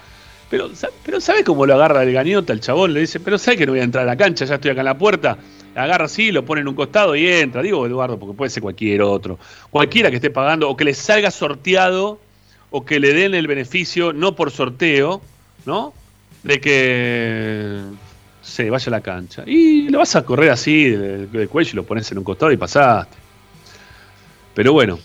Pero, 0.49 0.69
pero 1.03 1.19
¿sabe 1.21 1.43
cómo 1.43 1.65
lo 1.65 1.75
agarra 1.75 2.03
el 2.03 2.11
gañota 2.11 2.53
el 2.53 2.59
chabón? 2.59 2.93
Le 2.93 3.01
dice, 3.01 3.19
pero 3.19 3.37
¿sabe 3.37 3.57
que 3.57 3.65
no 3.65 3.73
voy 3.73 3.81
a 3.81 3.83
entrar 3.83 4.03
a 4.03 4.07
la 4.07 4.17
cancha? 4.17 4.45
Ya 4.45 4.55
estoy 4.55 4.71
acá 4.71 4.81
en 4.81 4.85
la 4.85 4.97
puerta. 4.97 5.37
Agarra 5.75 6.05
así, 6.05 6.31
lo 6.31 6.43
pone 6.45 6.61
en 6.61 6.67
un 6.67 6.75
costado 6.75 7.15
y 7.15 7.27
entra. 7.27 7.61
Digo 7.61 7.85
Eduardo, 7.85 8.17
porque 8.17 8.35
puede 8.35 8.49
ser 8.49 8.63
cualquier 8.63 9.01
otro. 9.03 9.37
Cualquiera 9.69 10.09
que 10.09 10.15
esté 10.15 10.29
pagando, 10.31 10.69
o 10.69 10.75
que 10.77 10.85
le 10.85 10.93
salga 10.93 11.29
sorteado, 11.31 12.19
o 12.77 12.83
que 12.83 12.99
le 12.99 13.13
den 13.13 13.33
el 13.35 13.47
beneficio, 13.47 14.11
no 14.11 14.35
por 14.35 14.51
sorteo, 14.51 15.21
¿no? 15.65 15.93
De 16.43 16.59
que 16.59 17.79
se 18.41 18.69
vaya 18.69 18.87
a 18.87 18.91
la 18.91 18.99
cancha. 18.99 19.43
Y 19.47 19.87
lo 19.87 19.99
vas 19.99 20.17
a 20.17 20.25
correr 20.25 20.49
así 20.51 20.89
del, 20.89 21.31
del 21.31 21.47
cuello 21.47 21.69
y 21.71 21.75
lo 21.77 21.85
pones 21.85 22.11
en 22.11 22.17
un 22.17 22.25
costado 22.25 22.51
y 22.51 22.57
pasaste. 22.57 23.15
Pero 24.53 24.73
bueno, 24.73 24.99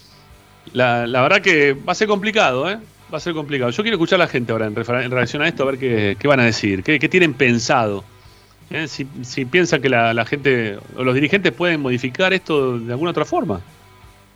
la, 0.72 1.06
la 1.06 1.22
verdad 1.22 1.40
que 1.40 1.74
va 1.74 1.92
a 1.92 1.94
ser 1.94 2.08
complicado, 2.08 2.68
¿eh? 2.68 2.76
Va 3.14 3.18
a 3.18 3.20
ser 3.20 3.34
complicado. 3.34 3.70
Yo 3.70 3.84
quiero 3.84 3.94
escuchar 3.94 4.20
a 4.20 4.24
la 4.24 4.28
gente 4.28 4.50
ahora 4.50 4.66
en, 4.66 4.76
en 4.76 5.10
relación 5.12 5.40
a 5.42 5.46
esto, 5.46 5.62
a 5.62 5.66
ver 5.66 5.78
qué, 5.78 6.16
qué 6.18 6.26
van 6.26 6.40
a 6.40 6.44
decir, 6.46 6.82
qué, 6.82 6.98
tienen 7.08 7.34
pensado. 7.34 8.02
¿eh? 8.70 8.88
Si, 8.88 9.06
si 9.22 9.44
piensan 9.44 9.80
que 9.80 9.88
la, 9.88 10.12
la 10.12 10.24
gente 10.24 10.76
o 10.96 11.04
los 11.04 11.14
dirigentes 11.14 11.52
pueden 11.52 11.80
modificar 11.80 12.32
esto 12.32 12.80
de 12.80 12.92
alguna 12.92 13.12
otra 13.12 13.24
forma. 13.24 13.60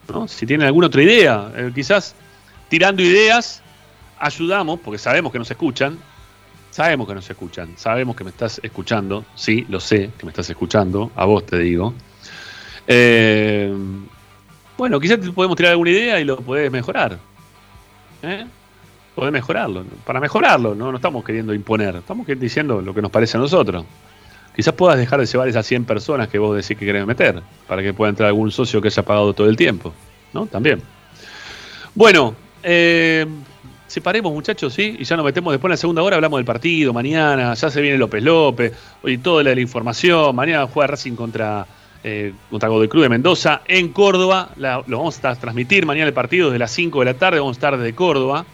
¿no? 0.09 0.29
Si 0.29 0.47
tienen 0.47 0.69
alguna 0.69 0.87
otra 0.87 1.03
idea. 1.03 1.51
Eh, 1.57 1.73
quizás 1.75 2.15
tirando 2.75 3.05
ideas 3.05 3.63
ayudamos, 4.19 4.81
porque 4.81 4.99
sabemos 4.99 5.31
que 5.31 5.39
nos 5.39 5.49
escuchan. 5.49 5.97
Sabemos 6.73 7.07
que 7.07 7.15
nos 7.15 7.31
escuchan. 7.31 7.73
Sabemos 7.77 8.17
que 8.17 8.25
me 8.25 8.31
estás 8.31 8.61
escuchando. 8.65 9.25
Sí, 9.37 9.65
lo 9.69 9.79
sé 9.79 10.11
que 10.19 10.27
me 10.27 10.31
estás 10.31 10.51
escuchando. 10.51 11.13
A 11.15 11.25
vos 11.25 11.47
te 11.47 11.57
digo. 11.57 11.95
Eh, 12.89 13.73
bueno, 14.77 14.99
quizás 14.99 15.21
podemos 15.31 15.57
tirar 15.57 15.71
alguna 15.71 15.91
idea 15.91 16.19
y 16.19 16.25
lo 16.25 16.39
podés 16.39 16.69
mejorar. 16.73 17.17
¿Eh? 18.25 18.45
Podés 19.15 19.33
mejorarlo. 19.33 19.85
Para 20.05 20.19
mejorarlo, 20.19 20.75
¿no? 20.75 20.91
no 20.91 20.97
estamos 20.97 21.25
queriendo 21.25 21.55
imponer. 21.55 21.95
Estamos 21.95 22.27
diciendo 22.27 22.83
lo 22.83 22.93
que 22.93 23.03
nos 23.03 23.13
parece 23.13 23.37
a 23.37 23.41
nosotros. 23.41 23.85
Quizás 24.57 24.75
puedas 24.75 24.99
dejar 24.99 25.21
de 25.21 25.27
llevar 25.27 25.47
esas 25.47 25.65
100 25.65 25.85
personas 25.85 26.27
que 26.27 26.41
vos 26.41 26.57
decís 26.57 26.77
que 26.77 26.85
querés 26.85 27.07
meter. 27.07 27.41
Para 27.69 27.83
que 27.83 27.95
pueda 27.95 28.11
entrar 28.11 28.27
algún 28.27 28.51
socio 28.51 28.83
que 28.83 28.89
haya 28.89 29.05
pagado 29.05 29.33
todo 29.33 29.49
el 29.49 29.55
tiempo. 29.55 29.95
¿No? 30.33 30.47
También. 30.47 30.83
Bueno, 31.95 32.35
eh, 32.65 33.27
separemos 33.87 34.33
muchachos, 34.33 34.73
¿sí? 34.75 34.97
Y 34.99 35.05
ya 35.05 35.17
nos 35.17 35.25
metemos 35.25 35.53
después 35.53 35.69
en 35.69 35.73
la 35.73 35.77
segunda 35.77 36.03
hora, 36.03 36.17
hablamos 36.17 36.39
del 36.39 36.45
partido, 36.45 36.93
mañana, 36.93 37.55
ya 37.55 37.71
se 37.71 37.81
viene 37.81 37.97
López 37.99 38.23
López, 38.23 38.73
hoy 39.03 39.19
toda 39.19 39.43
la, 39.43 39.55
la 39.55 39.61
información, 39.61 40.35
mañana 40.35 40.67
juega 40.67 40.89
Racing 40.89 41.15
contra, 41.15 41.67
eh, 42.03 42.33
contra 42.51 42.69
Godoy 42.69 42.89
Cruz 42.89 43.05
de 43.05 43.09
Mendoza 43.09 43.63
en 43.67 43.91
Córdoba, 43.91 44.51
lo 44.57 44.99
vamos 44.99 45.25
a 45.25 45.37
transmitir 45.37 45.87
mañana 45.87 46.09
el 46.09 46.15
partido 46.15 46.49
desde 46.49 46.59
las 46.59 46.73
5 46.73 46.99
de 47.01 47.05
la 47.05 47.15
tarde, 47.15 47.39
vamos 47.39 47.57
a 47.57 47.59
estar 47.59 47.77
desde 47.77 47.95
Córdoba, 47.95 48.45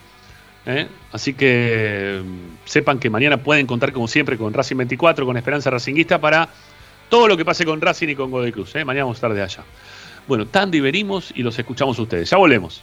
¿eh? 0.66 0.88
así 1.12 1.32
que 1.32 2.20
mm, 2.22 2.66
sepan 2.66 2.98
que 2.98 3.08
mañana 3.08 3.38
pueden 3.38 3.66
contar 3.66 3.92
como 3.92 4.08
siempre 4.08 4.36
con 4.36 4.52
Racing 4.52 4.76
24, 4.76 5.24
con 5.24 5.36
Esperanza 5.36 5.70
Racinguista 5.70 6.20
para 6.20 6.48
todo 7.08 7.28
lo 7.28 7.36
que 7.36 7.44
pase 7.44 7.64
con 7.64 7.80
Racing 7.80 8.08
y 8.08 8.14
con 8.14 8.30
Godoy 8.30 8.52
Cruz, 8.52 8.74
¿eh? 8.74 8.84
mañana 8.84 9.04
vamos 9.04 9.16
a 9.16 9.18
estar 9.18 9.32
de 9.32 9.42
allá. 9.42 9.64
Bueno, 10.28 10.46
tan 10.46 10.70
diverimos 10.70 11.32
y 11.34 11.42
los 11.42 11.58
escuchamos 11.58 11.98
ustedes, 11.98 12.28
ya 12.28 12.36
volvemos. 12.36 12.82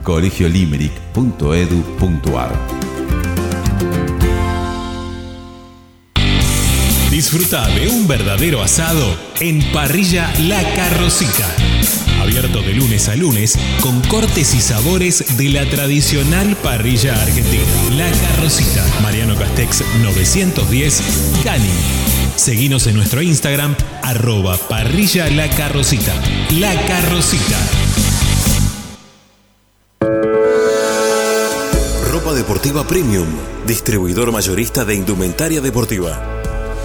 colegiolimerick.edu.ar 0.03 2.53
Disfruta 7.11 7.67
de 7.69 7.89
un 7.89 8.07
verdadero 8.07 8.63
asado 8.63 9.17
en 9.41 9.63
Parrilla 9.73 10.31
La 10.41 10.63
Carrocita. 10.75 11.49
Abierto 12.21 12.61
de 12.61 12.75
lunes 12.75 13.09
a 13.09 13.15
lunes 13.15 13.59
con 13.81 14.03
cortes 14.03 14.55
y 14.55 14.61
sabores 14.61 15.39
de 15.39 15.49
la 15.51 15.65
tradicional 15.71 16.57
parrilla 16.57 17.15
argentina. 17.23 17.63
La 17.93 18.11
Carrocita, 18.11 18.85
Mariano 19.01 19.37
Castex 19.37 19.85
910, 20.03 21.03
Cani. 21.45 22.24
Seguinos 22.37 22.87
en 22.87 22.97
nuestro 22.97 23.23
Instagram, 23.23 23.75
arroba 24.03 24.57
parrilla 24.57 25.29
La 25.31 25.49
Carrocita. 25.49 26.15
La 26.51 26.75
Carrocita. 26.87 27.59
Ropa 32.11 32.35
Deportiva 32.35 32.87
Premium, 32.87 33.27
distribuidor 33.67 34.33
mayorista 34.33 34.85
de 34.85 34.95
indumentaria 34.95 35.61
deportiva. 35.61 36.23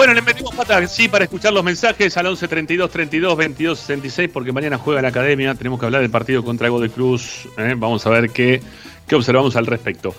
Bueno, 0.00 0.14
le 0.14 0.22
metimos 0.22 0.54
pata, 0.54 0.88
sí, 0.88 1.08
para 1.08 1.24
escuchar 1.24 1.52
los 1.52 1.62
mensajes 1.62 2.16
al 2.16 2.24
11 2.24 2.48
32 2.48 2.90
32 2.90 3.36
22 3.36 3.78
66, 3.80 4.30
porque 4.32 4.50
mañana 4.50 4.78
juega 4.78 5.02
la 5.02 5.08
academia. 5.08 5.54
Tenemos 5.54 5.78
que 5.78 5.84
hablar 5.84 6.00
del 6.00 6.10
partido 6.10 6.42
contra 6.42 6.70
Godoy 6.70 6.88
Cruz. 6.88 7.46
¿eh? 7.58 7.74
Vamos 7.76 8.06
a 8.06 8.08
ver 8.08 8.30
qué, 8.30 8.62
qué 9.06 9.14
observamos 9.14 9.56
al 9.56 9.66
respecto. 9.66 10.14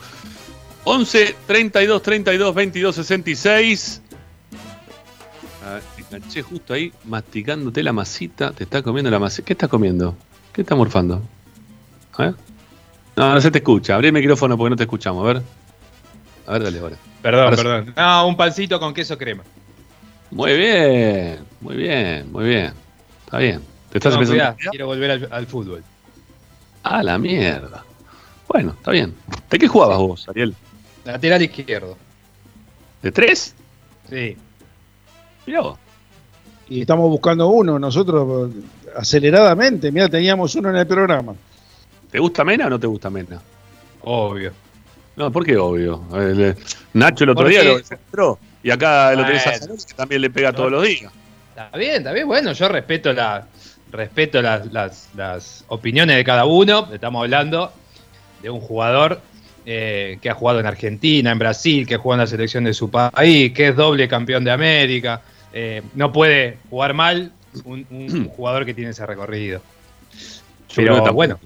11 0.84 1.36
32 1.48 2.00
32 2.00 2.54
22 2.54 2.96
66. 2.96 4.02
Ah, 5.66 5.80
te 5.96 6.02
enganché 6.04 6.44
justo 6.44 6.76
ahí, 6.76 6.94
masticándote 7.06 7.82
la 7.82 7.92
masita. 7.92 8.52
Te 8.52 8.66
está 8.66 8.84
comiendo 8.84 9.10
la 9.10 9.18
masita. 9.18 9.48
¿Qué 9.48 9.54
estás 9.54 9.68
comiendo? 9.68 10.16
¿Qué 10.54 10.62
estás 10.62 10.78
morfando? 10.78 11.24
A 12.18 12.26
ver. 12.26 12.36
No, 13.16 13.34
no 13.34 13.42
se 13.42 13.50
te 13.50 13.58
escucha. 13.58 13.96
Abrí 13.96 14.10
el 14.10 14.14
micrófono 14.14 14.56
porque 14.56 14.70
no 14.70 14.76
te 14.76 14.84
escuchamos. 14.84 15.28
A 15.28 15.34
ver. 15.34 15.42
A 16.46 16.52
ver, 16.52 16.64
dale 16.66 16.80
ahora. 16.80 16.98
Perdón, 17.24 17.44
Ahora 17.46 17.58
sí. 17.58 17.64
perdón. 17.64 17.94
No, 17.98 18.28
un 18.28 18.38
pancito 18.38 18.80
con 18.80 18.94
queso 18.94 19.18
crema. 19.18 19.42
Muy 20.32 20.56
bien, 20.58 21.40
muy 21.60 21.76
bien, 21.76 22.32
muy 22.32 22.46
bien. 22.46 22.74
Está 23.26 23.38
bien. 23.40 23.62
¿Te 23.92 23.98
estás 23.98 24.14
No, 24.14 24.22
empezando? 24.22 24.56
cuidá, 24.56 24.72
quiero 24.72 24.86
volver 24.88 25.12
al, 25.12 25.28
al 25.32 25.48
fútbol. 25.48 25.84
Ah, 26.84 27.04
la 27.04 27.18
mierda. 27.18 27.84
Bueno, 28.48 28.72
está 28.72 28.92
bien. 28.92 29.14
¿De 29.50 29.58
qué 29.60 29.68
jugabas 29.68 29.98
vos, 29.98 30.28
Ariel? 30.30 30.56
Lateral 31.06 31.42
izquierdo. 31.42 31.98
¿De 33.02 33.12
tres? 33.12 33.54
Sí. 34.10 34.38
Mirá 35.46 35.62
vos. 35.62 35.80
Y 36.70 36.82
estamos 36.82 37.10
buscando 37.10 37.48
uno 37.50 37.78
nosotros 37.78 38.52
aceleradamente. 38.96 39.92
Mira, 39.92 40.08
teníamos 40.08 40.56
uno 40.56 40.70
en 40.70 40.78
el 40.78 40.88
programa. 40.88 41.34
¿Te 42.10 42.20
gusta 42.20 42.44
Mena 42.46 42.68
o 42.68 42.70
no 42.70 42.80
te 42.80 42.88
gusta 42.88 43.10
Mena? 43.10 43.42
Obvio. 44.04 44.54
No, 45.18 45.32
¿por 45.32 45.46
qué 45.46 45.58
obvio? 45.58 46.02
El, 46.14 46.42
eh, 46.42 46.56
Nacho 46.94 47.26
el 47.26 47.32
otro 47.32 47.44
Porque- 47.44 47.62
día 47.62 47.64
lo 47.74 47.78
entró. 47.80 48.40
Y 48.64 48.70
acá 48.72 49.14
lo 49.16 49.26
tenés 49.26 49.45
a. 49.47 49.53
Zanoli, 49.57 49.84
que 49.88 49.93
también 49.93 50.22
le 50.22 50.30
pega 50.30 50.53
todos 50.53 50.72
los 50.72 50.84
días. 50.84 51.12
Está 51.55 51.78
bien, 51.78 51.95
está 51.97 52.12
bien. 52.14 52.28
Bueno, 52.28 52.53
yo 52.53 52.68
respeto 52.68 53.12
la 53.14 53.45
respeto 53.91 54.41
las, 54.41 54.72
las- 54.72 55.09
las 55.16 55.66
opiniones 55.68 56.16
de 56.16 56.24
cada 56.24 56.45
uno. 56.45 56.88
Estamos 56.93 57.22
hablando 57.24 57.74
de 58.41 58.49
un 58.49 58.62
jugador 58.62 59.20
eh, 59.66 60.18
que 60.22 60.30
ha 60.30 60.34
jugado 60.34 60.59
en 60.59 60.66
Argentina, 60.66 61.32
en 61.32 61.38
Brasil, 61.39 61.86
que 61.86 61.97
juega 61.97 62.16
en 62.16 62.20
la 62.22 62.28
selección 62.28 62.64
de 62.64 62.74
su 62.74 62.89
país, 62.89 63.51
que 63.53 63.68
es 63.70 63.76
doble 63.76 64.07
campeón 64.07 64.43
de 64.43 64.51
América. 64.51 65.22
Eh, 65.53 65.82
no 65.95 66.12
puede 66.14 66.57
jugar 66.70 66.93
mal 66.93 67.32
un, 67.66 67.86
un 67.89 68.28
jugador 68.30 68.66
que 68.66 68.74
tiene 68.74 68.91
ese 68.91 69.05
recorrido. 69.05 69.62
Pero 70.74 70.93
tampoco. 70.95 71.14
bueno, 71.16 71.39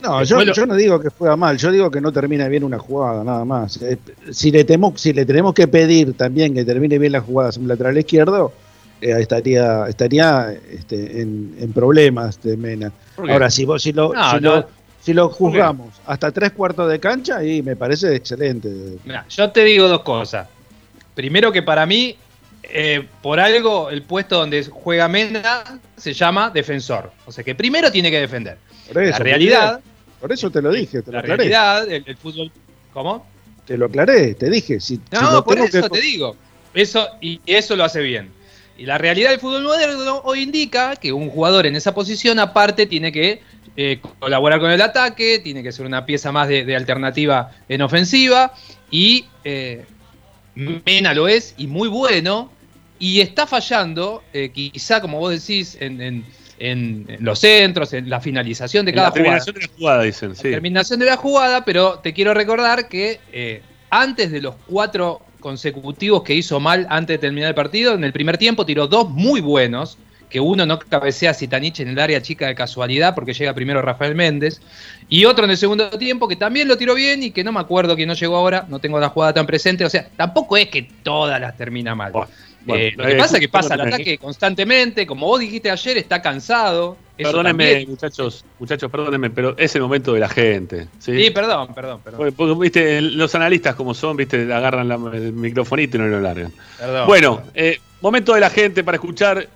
No, 0.00 0.22
yo, 0.22 0.44
lo- 0.44 0.52
yo 0.52 0.64
no 0.66 0.74
digo 0.76 1.00
que 1.00 1.08
juega 1.08 1.36
mal, 1.36 1.56
yo 1.58 1.72
digo 1.72 1.90
que 1.90 2.00
no 2.00 2.12
termina 2.12 2.46
bien 2.48 2.62
una 2.64 2.78
jugada, 2.78 3.24
nada 3.24 3.44
más. 3.44 3.80
Eh, 3.82 3.98
Si 4.30 4.50
le, 4.50 4.64
temo, 4.64 4.92
si 4.96 5.12
le 5.12 5.24
tenemos 5.26 5.54
que 5.54 5.66
pedir 5.66 6.14
también 6.16 6.54
que 6.54 6.64
termine 6.64 6.98
bien 6.98 7.12
las 7.12 7.24
jugadas 7.24 7.56
un 7.56 7.66
lateral 7.66 7.98
izquierdo, 7.98 8.52
eh, 9.00 9.14
estaría, 9.18 9.86
estaría 9.88 10.52
este, 10.70 11.20
en, 11.22 11.54
en 11.58 11.72
problemas 11.72 12.40
de 12.42 12.56
Mena. 12.56 12.92
Ahora, 13.16 13.50
si, 13.50 13.64
vos, 13.64 13.82
si, 13.82 13.92
lo, 13.92 14.12
No, 14.12 14.30
si, 14.30 14.40
no. 14.40 14.54
lo, 14.56 14.68
si 15.00 15.14
lo 15.14 15.28
juzgamos 15.30 15.94
hasta 16.06 16.30
tres 16.30 16.52
cuartos 16.52 16.88
de 16.90 17.00
cancha, 17.00 17.38
ahí 17.38 17.62
me 17.62 17.74
parece 17.76 18.14
excelente. 18.14 18.68
Mirá, 19.04 19.24
yo 19.28 19.50
te 19.50 19.64
digo 19.64 19.88
dos 19.88 20.02
cosas. 20.02 20.46
Primero 21.14 21.50
que 21.50 21.62
para 21.62 21.86
mí 21.86 22.16
eh, 22.62 23.04
por 23.22 23.40
algo 23.40 23.90
el 23.90 24.02
puesto 24.02 24.36
donde 24.38 24.64
juega 24.64 25.08
Mena 25.08 25.42
se 25.96 26.12
llama 26.12 26.50
defensor. 26.50 27.10
O 27.26 27.32
sea 27.32 27.42
que 27.42 27.54
primero 27.54 27.90
tiene 27.90 28.10
que 28.10 28.20
defender. 28.20 28.58
Por 28.92 29.02
eso, 29.02 29.12
la 29.12 29.18
realidad, 29.18 29.80
Por 30.20 30.32
eso 30.32 30.50
te 30.50 30.60
lo 30.62 30.72
dije, 30.72 31.02
te 31.02 31.06
lo 31.10 31.12
la 31.14 31.18
aclaré. 31.20 31.36
realidad, 31.44 31.90
el, 31.90 32.04
el 32.06 32.16
fútbol. 32.16 32.50
¿Cómo? 32.92 33.26
Te 33.66 33.76
lo 33.76 33.86
aclaré, 33.86 34.34
te 34.34 34.48
dije. 34.50 34.80
Si, 34.80 34.96
si 34.96 35.02
No, 35.12 35.44
por 35.44 35.58
eso 35.58 35.82
que- 35.82 35.90
te 35.90 36.00
digo. 36.00 36.36
Eso, 36.74 37.06
y 37.20 37.40
eso 37.46 37.76
lo 37.76 37.84
hace 37.84 38.00
bien. 38.02 38.30
Y 38.76 38.86
la 38.86 38.96
realidad 38.98 39.30
del 39.30 39.40
fútbol 39.40 39.62
moderno 39.64 40.20
hoy 40.24 40.40
indica 40.42 40.94
que 40.96 41.12
un 41.12 41.30
jugador 41.30 41.66
en 41.66 41.74
esa 41.76 41.94
posición, 41.94 42.38
aparte, 42.38 42.86
tiene 42.86 43.10
que 43.12 43.42
eh, 43.76 44.00
colaborar 44.18 44.60
con 44.60 44.70
el 44.70 44.80
ataque, 44.80 45.38
tiene 45.40 45.62
que 45.62 45.72
ser 45.72 45.86
una 45.86 46.04
pieza 46.06 46.30
más 46.32 46.48
de, 46.48 46.64
de 46.64 46.74
alternativa 46.76 47.50
en 47.68 47.82
ofensiva. 47.82 48.52
Y 48.90 49.26
eh, 49.44 49.84
Mena 50.54 51.14
lo 51.14 51.28
es, 51.28 51.54
y 51.58 51.66
muy 51.66 51.88
bueno. 51.88 52.50
Y 52.98 53.20
está 53.20 53.46
fallando, 53.46 54.22
eh, 54.32 54.50
quizá, 54.50 55.00
como 55.00 55.20
vos 55.20 55.30
decís, 55.32 55.76
en, 55.80 56.00
en- 56.00 56.26
en- 56.58 57.04
en 57.08 57.24
los 57.24 57.38
centros, 57.38 57.92
en 57.92 58.08
la 58.10 58.20
finalización 58.20 58.84
de 58.84 58.90
En 58.90 58.96
cada 58.96 59.08
la 59.08 59.10
jugada 59.12 59.24
terminación 59.24 59.54
de 59.54 59.60
la 59.60 59.68
jugada, 59.78 60.02
dicen. 60.02 60.34
Sí. 60.36 60.42
terminación 60.50 61.00
de 61.00 61.06
la 61.06 61.16
jugada, 61.16 61.64
pero 61.64 61.98
te 62.00 62.12
quiero 62.12 62.34
recordar 62.34 62.88
que 62.88 63.20
eh, 63.32 63.62
antes 63.90 64.30
de 64.30 64.40
los 64.42 64.54
cuatro 64.66 65.20
consecutivos 65.40 66.22
que 66.22 66.34
hizo 66.34 66.60
mal 66.60 66.86
antes 66.90 67.14
de 67.14 67.18
terminar 67.18 67.48
el 67.48 67.54
partido, 67.54 67.94
en 67.94 68.04
el 68.04 68.12
primer 68.12 68.38
tiempo 68.38 68.66
tiró 68.66 68.86
dos 68.88 69.08
muy 69.10 69.40
buenos, 69.40 69.98
que 70.28 70.40
uno 70.40 70.66
no 70.66 70.78
cabecea 70.78 71.30
a 71.30 71.34
en 71.82 71.88
el 71.88 71.98
área 71.98 72.20
chica 72.20 72.48
de 72.48 72.54
casualidad 72.54 73.14
porque 73.14 73.32
llega 73.32 73.54
primero 73.54 73.80
Rafael 73.80 74.14
Méndez, 74.14 74.60
y 75.08 75.24
otro 75.24 75.44
en 75.46 75.52
el 75.52 75.56
segundo 75.56 75.88
tiempo 75.90 76.28
que 76.28 76.36
también 76.36 76.68
lo 76.68 76.76
tiró 76.76 76.94
bien 76.94 77.22
y 77.22 77.30
que 77.30 77.42
no 77.42 77.50
me 77.52 77.60
acuerdo 77.60 77.96
que 77.96 78.04
no 78.04 78.12
llegó 78.12 78.36
ahora, 78.36 78.66
no 78.68 78.78
tengo 78.78 79.00
la 79.00 79.08
jugada 79.08 79.32
tan 79.32 79.46
presente, 79.46 79.86
o 79.86 79.88
sea, 79.90 80.06
tampoco 80.16 80.56
es 80.58 80.68
que 80.68 80.82
todas 81.02 81.40
las 81.40 81.56
termina 81.56 81.94
mal. 81.94 82.12
Bueno, 82.64 82.82
Eh, 82.84 82.92
lo 82.96 83.04
que 83.04 83.12
eh, 83.12 83.16
pasa 83.16 83.36
es 83.36 83.40
que 83.40 83.48
pasa 83.48 83.74
el 83.74 83.80
ataque 83.82 84.18
constantemente, 84.18 85.06
como 85.06 85.26
vos 85.26 85.40
dijiste 85.40 85.70
ayer, 85.70 85.96
está 85.98 86.20
cansado. 86.20 86.96
Perdónenme, 87.16 87.84
muchachos, 87.86 88.44
muchachos, 88.58 88.90
perdónenme, 88.90 89.30
pero 89.30 89.56
es 89.58 89.74
el 89.74 89.82
momento 89.82 90.12
de 90.12 90.20
la 90.20 90.28
gente. 90.28 90.88
Sí, 90.98 91.16
Sí, 91.24 91.30
perdón, 91.30 91.74
perdón, 91.74 92.00
perdón. 92.02 92.18
Porque, 92.18 92.32
porque, 92.32 92.54
viste, 92.60 93.00
los 93.00 93.34
analistas 93.34 93.74
como 93.74 93.94
son, 93.94 94.16
viste, 94.16 94.52
agarran 94.52 94.86
la- 94.88 95.00
el 95.14 95.32
microfonito 95.32 95.96
y 95.96 96.00
no 96.00 96.06
lo 96.06 96.20
largan. 96.20 96.52
Perdón. 96.78 97.06
Bueno, 97.06 97.42
eh, 97.54 97.78
momento 98.00 98.34
de 98.34 98.40
la 98.40 98.50
gente 98.50 98.84
para 98.84 98.96
escuchar 98.96 99.48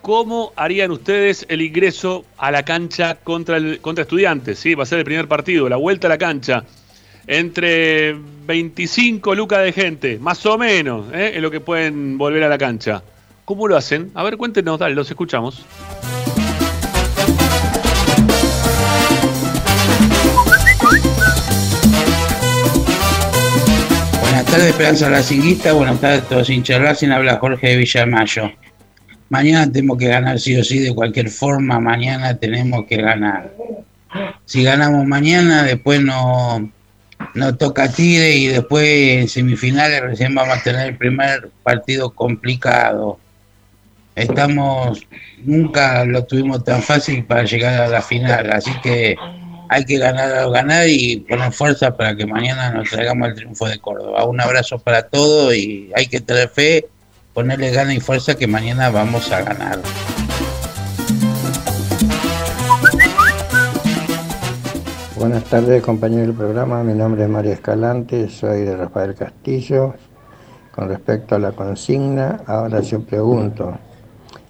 cómo 0.00 0.52
harían 0.54 0.90
ustedes 0.92 1.44
el 1.48 1.60
ingreso 1.60 2.24
a 2.36 2.50
la 2.52 2.64
cancha 2.64 3.16
contra, 3.16 3.56
el, 3.56 3.80
contra 3.80 4.02
estudiantes. 4.02 4.58
¿sí? 4.58 4.74
Va 4.74 4.84
a 4.84 4.86
ser 4.86 4.98
el 5.00 5.04
primer 5.04 5.26
partido, 5.26 5.68
la 5.68 5.76
vuelta 5.76 6.06
a 6.06 6.10
la 6.10 6.18
cancha. 6.18 6.64
Entre 7.30 8.16
25 8.46 9.34
lucas 9.34 9.62
de 9.62 9.72
gente, 9.74 10.18
más 10.18 10.46
o 10.46 10.56
menos, 10.56 11.12
¿eh? 11.12 11.32
es 11.34 11.42
lo 11.42 11.50
que 11.50 11.60
pueden 11.60 12.16
volver 12.16 12.42
a 12.42 12.48
la 12.48 12.56
cancha. 12.56 13.02
¿Cómo 13.44 13.68
lo 13.68 13.76
hacen? 13.76 14.10
A 14.14 14.22
ver, 14.22 14.38
cuéntenos, 14.38 14.78
dale, 14.78 14.94
los 14.94 15.10
escuchamos. 15.10 15.62
Buenas 24.22 24.46
tardes, 24.46 24.68
Esperanza 24.68 25.10
Racinguista. 25.10 25.74
Buenas 25.74 26.00
tardes, 26.00 26.26
todos 26.30 26.48
hinchas 26.48 26.80
Racing. 26.80 27.10
Habla 27.10 27.36
Jorge 27.36 27.68
de 27.68 27.76
Villamayo. 27.76 28.52
Mañana 29.28 29.70
tenemos 29.70 29.98
que 29.98 30.08
ganar 30.08 30.40
sí 30.40 30.56
o 30.56 30.64
sí, 30.64 30.78
de 30.78 30.94
cualquier 30.94 31.28
forma. 31.28 31.78
Mañana 31.78 32.38
tenemos 32.38 32.86
que 32.86 32.96
ganar. 32.96 33.52
Si 34.46 34.62
ganamos 34.62 35.04
mañana, 35.04 35.64
después 35.64 36.00
no 36.00 36.70
nos 37.34 37.58
toca 37.58 37.90
Tigre 37.90 38.36
y 38.36 38.46
después 38.48 38.86
en 38.86 39.28
semifinales 39.28 40.00
recién 40.00 40.34
vamos 40.34 40.58
a 40.58 40.62
tener 40.62 40.88
el 40.88 40.96
primer 40.96 41.50
partido 41.62 42.10
complicado. 42.10 43.18
Estamos, 44.14 45.06
nunca 45.44 46.04
lo 46.04 46.24
tuvimos 46.24 46.64
tan 46.64 46.82
fácil 46.82 47.24
para 47.24 47.44
llegar 47.44 47.80
a 47.80 47.88
la 47.88 48.02
final, 48.02 48.50
así 48.52 48.72
que 48.82 49.16
hay 49.68 49.84
que 49.84 49.98
ganar 49.98 50.44
o 50.44 50.50
ganar 50.50 50.88
y 50.88 51.18
poner 51.28 51.52
fuerza 51.52 51.96
para 51.96 52.16
que 52.16 52.26
mañana 52.26 52.70
nos 52.70 52.88
traigamos 52.88 53.28
el 53.28 53.34
triunfo 53.34 53.68
de 53.68 53.78
Córdoba. 53.78 54.24
Un 54.24 54.40
abrazo 54.40 54.78
para 54.78 55.02
todos 55.02 55.54
y 55.54 55.90
hay 55.94 56.06
que 56.06 56.20
tener 56.20 56.48
fe, 56.48 56.86
ponerle 57.34 57.70
ganas 57.70 57.94
y 57.94 58.00
fuerza 58.00 58.34
que 58.36 58.46
mañana 58.46 58.90
vamos 58.90 59.30
a 59.30 59.42
ganar. 59.42 59.78
Buenas 65.18 65.42
tardes, 65.44 65.82
compañero 65.82 66.22
del 66.22 66.32
programa. 66.32 66.84
Mi 66.84 66.94
nombre 66.94 67.24
es 67.24 67.28
María 67.28 67.52
Escalante, 67.52 68.28
soy 68.28 68.60
de 68.60 68.76
Rafael 68.76 69.16
Castillo. 69.16 69.94
Con 70.72 70.88
respecto 70.88 71.34
a 71.34 71.40
la 71.40 71.50
consigna, 71.50 72.40
ahora 72.46 72.80
yo 72.82 73.00
pregunto, 73.00 73.76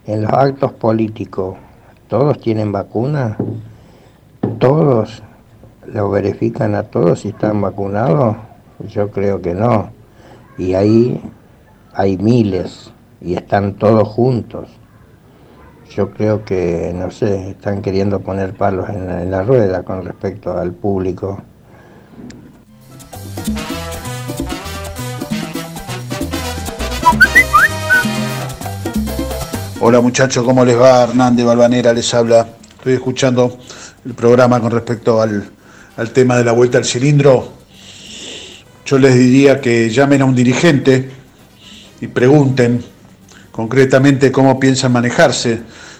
en 0.06 0.22
los 0.22 0.30
actos 0.30 0.74
políticos, 0.74 1.56
¿todos 2.06 2.38
tienen 2.38 2.70
vacuna? 2.70 3.38
¿Todos 4.58 5.22
lo 5.86 6.10
verifican 6.10 6.74
a 6.74 6.82
todos 6.82 7.20
si 7.20 7.28
están 7.28 7.62
vacunados? 7.62 8.36
Yo 8.90 9.10
creo 9.10 9.40
que 9.40 9.54
no. 9.54 9.88
Y 10.58 10.74
ahí 10.74 11.18
hay 11.94 12.18
miles 12.18 12.92
y 13.22 13.36
están 13.36 13.72
todos 13.76 14.06
juntos. 14.06 14.68
Yo 15.90 16.10
creo 16.10 16.44
que, 16.44 16.92
no 16.94 17.10
sé, 17.10 17.50
están 17.50 17.80
queriendo 17.80 18.20
poner 18.20 18.52
palos 18.52 18.88
en 18.90 19.30
la, 19.30 19.42
rueda 19.42 19.82
con 19.82 20.04
respecto 20.04 20.56
al 20.56 20.72
público. 20.72 21.42
Hola 29.80 30.00
muchachos, 30.00 30.44
¿cómo 30.44 30.64
les 30.64 30.78
va? 30.78 31.04
Hernández 31.04 31.46
Balvanera 31.46 31.92
les 31.92 32.12
habla. 32.12 32.46
Estoy 32.76 32.94
escuchando 32.94 33.58
el 34.04 34.14
programa 34.14 34.60
con 34.60 34.70
respecto 34.70 35.22
al, 35.22 35.48
al 35.96 36.10
tema 36.10 36.36
de 36.36 36.44
la 36.44 36.52
vuelta 36.52 36.78
al 36.78 36.84
cilindro. 36.84 37.48
Yo 38.84 38.98
les 38.98 39.14
diría 39.14 39.60
que 39.60 39.88
llamen 39.88 40.22
a 40.22 40.26
un 40.26 40.34
dirigente 40.34 41.10
y 42.00 42.06
pregunten 42.08 42.84
concretamente 43.58 44.30
cómo 44.30 44.60
piensan 44.60 44.92
manejarse. 44.92 45.58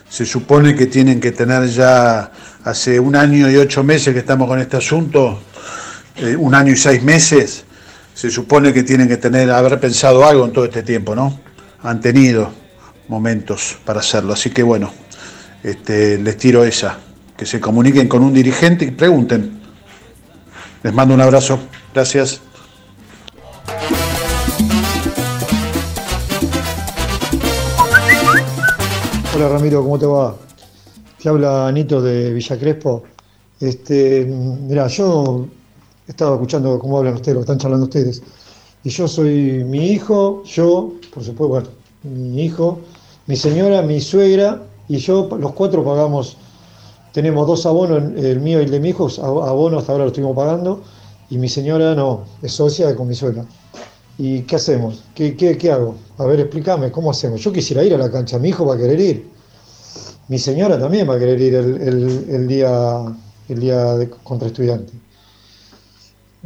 Se 0.08 0.24
supone 0.24 0.76
que 0.76 0.86
tienen 0.86 1.18
que 1.18 1.32
tener 1.32 1.66
ya 1.66 2.30
hace 2.62 3.00
un 3.00 3.16
año 3.16 3.50
y 3.50 3.56
ocho 3.56 3.82
meses 3.82 4.14
que 4.14 4.20
estamos 4.20 4.46
con 4.46 4.60
este 4.60 4.76
asunto, 4.76 5.40
eh, 6.18 6.36
un 6.36 6.54
año 6.54 6.72
y 6.72 6.76
seis 6.76 7.02
meses. 7.02 7.64
Se 8.14 8.30
supone 8.30 8.72
que 8.72 8.84
tienen 8.84 9.08
que 9.08 9.16
tener, 9.16 9.50
haber 9.50 9.80
pensado 9.80 10.24
algo 10.24 10.44
en 10.44 10.52
todo 10.52 10.66
este 10.66 10.84
tiempo, 10.84 11.16
¿no? 11.16 11.40
Han 11.82 12.00
tenido 12.00 12.48
momentos 13.08 13.76
para 13.84 13.98
hacerlo. 13.98 14.34
Así 14.34 14.50
que 14.50 14.62
bueno, 14.62 14.92
este, 15.64 16.16
les 16.16 16.36
tiro 16.36 16.62
esa, 16.62 16.96
que 17.36 17.44
se 17.44 17.58
comuniquen 17.58 18.06
con 18.06 18.22
un 18.22 18.32
dirigente 18.32 18.84
y 18.84 18.92
pregunten. 18.92 19.58
Les 20.84 20.94
mando 20.94 21.12
un 21.12 21.22
abrazo. 21.22 21.58
Gracias. 21.92 22.40
Hola 29.38 29.50
Ramiro, 29.50 29.84
¿cómo 29.84 29.96
te 30.00 30.06
va? 30.06 30.34
Te 31.22 31.28
habla 31.28 31.68
Anito 31.68 32.02
de 32.02 32.32
Villa 32.32 32.58
Crespo. 32.58 33.04
Este, 33.60 34.24
mira, 34.24 34.88
yo 34.88 35.46
estaba 36.08 36.34
escuchando 36.34 36.76
cómo 36.80 36.98
hablan 36.98 37.14
ustedes, 37.14 37.36
lo 37.36 37.40
están 37.42 37.56
charlando 37.56 37.84
ustedes. 37.84 38.20
Y 38.82 38.90
yo 38.90 39.06
soy 39.06 39.62
mi 39.62 39.92
hijo, 39.92 40.42
yo, 40.42 40.90
por 41.14 41.22
supuesto, 41.22 41.46
bueno, 41.46 41.68
mi 42.02 42.46
hijo, 42.46 42.80
mi 43.28 43.36
señora, 43.36 43.80
mi 43.82 44.00
suegra 44.00 44.60
y 44.88 44.96
yo, 44.96 45.28
los 45.38 45.52
cuatro 45.52 45.84
pagamos, 45.84 46.36
tenemos 47.12 47.46
dos 47.46 47.64
abonos, 47.64 48.02
el 48.16 48.40
mío 48.40 48.60
y 48.60 48.64
el 48.64 48.72
de 48.72 48.80
mi 48.80 48.88
hijo, 48.88 49.06
ab- 49.06 49.48
abono 49.48 49.78
hasta 49.78 49.92
ahora 49.92 50.02
lo 50.02 50.08
estuvimos 50.08 50.34
pagando, 50.34 50.82
y 51.30 51.38
mi 51.38 51.48
señora 51.48 51.94
no, 51.94 52.24
es 52.42 52.50
socia 52.50 52.96
con 52.96 53.06
mi 53.06 53.14
suegra. 53.14 53.44
¿Y 54.18 54.42
qué 54.42 54.56
hacemos? 54.56 55.04
¿Qué, 55.14 55.36
qué, 55.36 55.56
qué 55.56 55.70
hago? 55.70 55.94
A 56.18 56.24
ver, 56.24 56.40
explícame, 56.40 56.90
¿cómo 56.90 57.10
hacemos? 57.12 57.40
Yo 57.40 57.52
quisiera 57.52 57.84
ir 57.84 57.94
a 57.94 57.98
la 57.98 58.10
cancha, 58.10 58.38
mi 58.38 58.48
hijo 58.48 58.66
va 58.66 58.74
a 58.74 58.78
querer 58.78 58.98
ir. 59.00 59.28
Mi 60.26 60.38
señora 60.38 60.78
también 60.78 61.08
va 61.08 61.14
a 61.14 61.18
querer 61.18 61.40
ir 61.40 61.54
el, 61.54 62.28
el- 62.28 62.48
día, 62.48 63.04
el 63.48 63.60
día 63.60 63.94
de- 63.94 64.10
contra 64.10 64.48
estudiantes. 64.48 64.92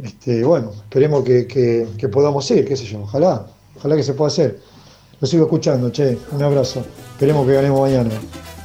Este, 0.01 0.43
bueno, 0.43 0.71
esperemos 0.83 1.23
que, 1.23 1.47
que- 1.47 1.87
que 1.97 2.07
podamos 2.09 2.49
ir, 2.51 2.65
qué 2.65 2.75
sé 2.77 2.85
yo, 2.85 3.01
ojalá, 3.01 3.45
ojalá 3.77 3.95
que 3.95 4.03
se 4.03 4.13
pueda 4.13 4.27
hacer. 4.29 4.59
Lo 5.19 5.27
sigo 5.27 5.43
escuchando, 5.45 5.89
che, 5.91 6.17
un 6.31 6.43
abrazo. 6.43 6.83
Esperemos 7.13 7.45
que 7.47 7.53
ganemos 7.53 7.81
mañana. 7.81 8.11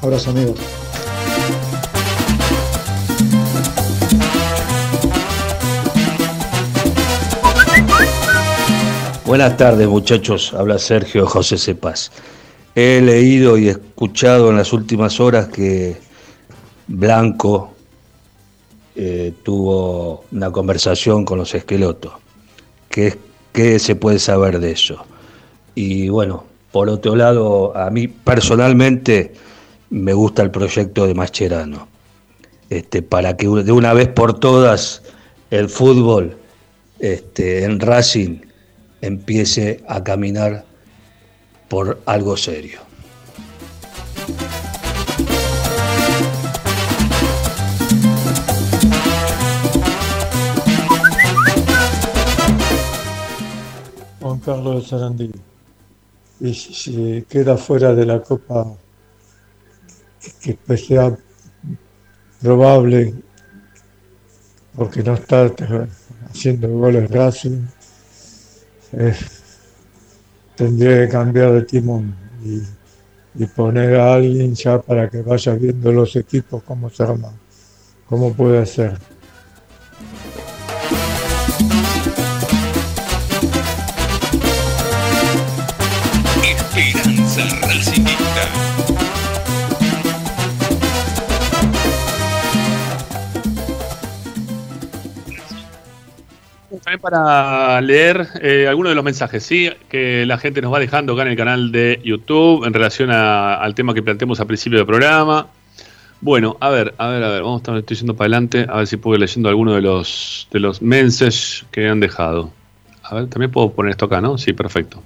Abrazo, 0.02 0.30
amigos. 0.30 0.56
Buenas 9.28 9.58
tardes 9.58 9.86
muchachos, 9.86 10.54
habla 10.54 10.78
Sergio 10.78 11.26
José 11.26 11.58
Cepaz. 11.58 12.10
He 12.74 13.02
leído 13.02 13.58
y 13.58 13.68
escuchado 13.68 14.48
en 14.48 14.56
las 14.56 14.72
últimas 14.72 15.20
horas 15.20 15.48
que 15.48 15.98
Blanco 16.86 17.74
eh, 18.96 19.34
tuvo 19.42 20.24
una 20.32 20.50
conversación 20.50 21.26
con 21.26 21.36
los 21.36 21.54
esquelotos. 21.54 22.14
¿Qué, 22.88 23.18
¿Qué 23.52 23.78
se 23.78 23.96
puede 23.96 24.18
saber 24.18 24.60
de 24.60 24.70
eso? 24.70 25.04
Y 25.74 26.08
bueno, 26.08 26.44
por 26.72 26.88
otro 26.88 27.14
lado, 27.14 27.76
a 27.76 27.90
mí 27.90 28.08
personalmente 28.08 29.34
me 29.90 30.14
gusta 30.14 30.42
el 30.42 30.50
proyecto 30.50 31.06
de 31.06 31.12
Mascherano. 31.12 31.86
Este, 32.70 33.02
para 33.02 33.36
que 33.36 33.46
de 33.46 33.72
una 33.72 33.92
vez 33.92 34.08
por 34.08 34.40
todas 34.40 35.02
el 35.50 35.68
fútbol 35.68 36.34
este, 36.98 37.64
en 37.64 37.78
Racing 37.78 38.47
empiece 39.00 39.82
a 39.88 40.02
caminar 40.02 40.64
por 41.68 42.00
algo 42.06 42.36
serio. 42.36 42.80
Juan 54.20 54.40
Carlos 54.40 54.82
de 54.82 54.88
Sarandí. 54.88 55.32
Y 56.40 56.54
si, 56.54 57.24
queda 57.28 57.56
fuera 57.56 57.94
de 57.94 58.06
la 58.06 58.22
Copa, 58.22 58.76
que 60.40 60.58
pues 60.66 60.86
sea 60.86 61.16
probable, 62.40 63.14
porque 64.76 65.02
no 65.02 65.14
está 65.14 65.50
haciendo 66.30 66.68
goles 66.68 67.10
Racing, 67.10 67.66
tendría 70.56 71.06
que 71.06 71.08
cambiar 71.08 71.52
de 71.52 71.62
timón 71.62 72.14
y, 72.44 72.62
y 73.42 73.46
poner 73.46 73.96
a 73.96 74.14
alguien 74.14 74.54
ya 74.54 74.80
para 74.80 75.08
que 75.08 75.22
vaya 75.22 75.54
viendo 75.54 75.92
los 75.92 76.16
equipos 76.16 76.62
cómo 76.64 76.90
se 76.90 77.02
arman, 77.02 77.34
cómo 78.08 78.32
puede 78.32 78.66
ser. 78.66 78.98
También 96.88 97.02
para 97.02 97.82
leer 97.82 98.26
eh, 98.40 98.66
algunos 98.66 98.92
de 98.92 98.94
los 98.94 99.04
mensajes, 99.04 99.42
¿sí? 99.42 99.68
Que 99.90 100.24
la 100.24 100.38
gente 100.38 100.62
nos 100.62 100.72
va 100.72 100.78
dejando 100.78 101.12
acá 101.12 101.20
en 101.20 101.28
el 101.28 101.36
canal 101.36 101.70
de 101.70 102.00
YouTube 102.02 102.64
en 102.64 102.72
relación 102.72 103.10
al 103.10 103.74
tema 103.74 103.92
que 103.92 104.02
planteamos 104.02 104.40
al 104.40 104.46
principio 104.46 104.78
del 104.78 104.86
programa. 104.86 105.48
Bueno, 106.22 106.56
a 106.60 106.70
ver, 106.70 106.94
a 106.96 107.08
ver, 107.08 107.22
a 107.22 107.28
ver, 107.28 107.42
vamos 107.42 107.60
estoy 107.60 107.94
yendo 107.94 108.16
para 108.16 108.24
adelante, 108.24 108.64
a 108.66 108.78
ver 108.78 108.86
si 108.86 108.96
puedo 108.96 109.16
ir 109.16 109.20
leyendo 109.20 109.50
alguno 109.50 109.74
de 109.74 109.82
los 109.82 110.48
de 110.50 110.60
los 110.60 110.80
mensajes 110.80 111.66
que 111.72 111.86
han 111.86 112.00
dejado. 112.00 112.52
A 113.02 113.16
ver, 113.16 113.26
también 113.26 113.50
puedo 113.50 113.70
poner 113.70 113.90
esto 113.90 114.06
acá, 114.06 114.22
¿no? 114.22 114.38
Sí, 114.38 114.54
perfecto. 114.54 115.02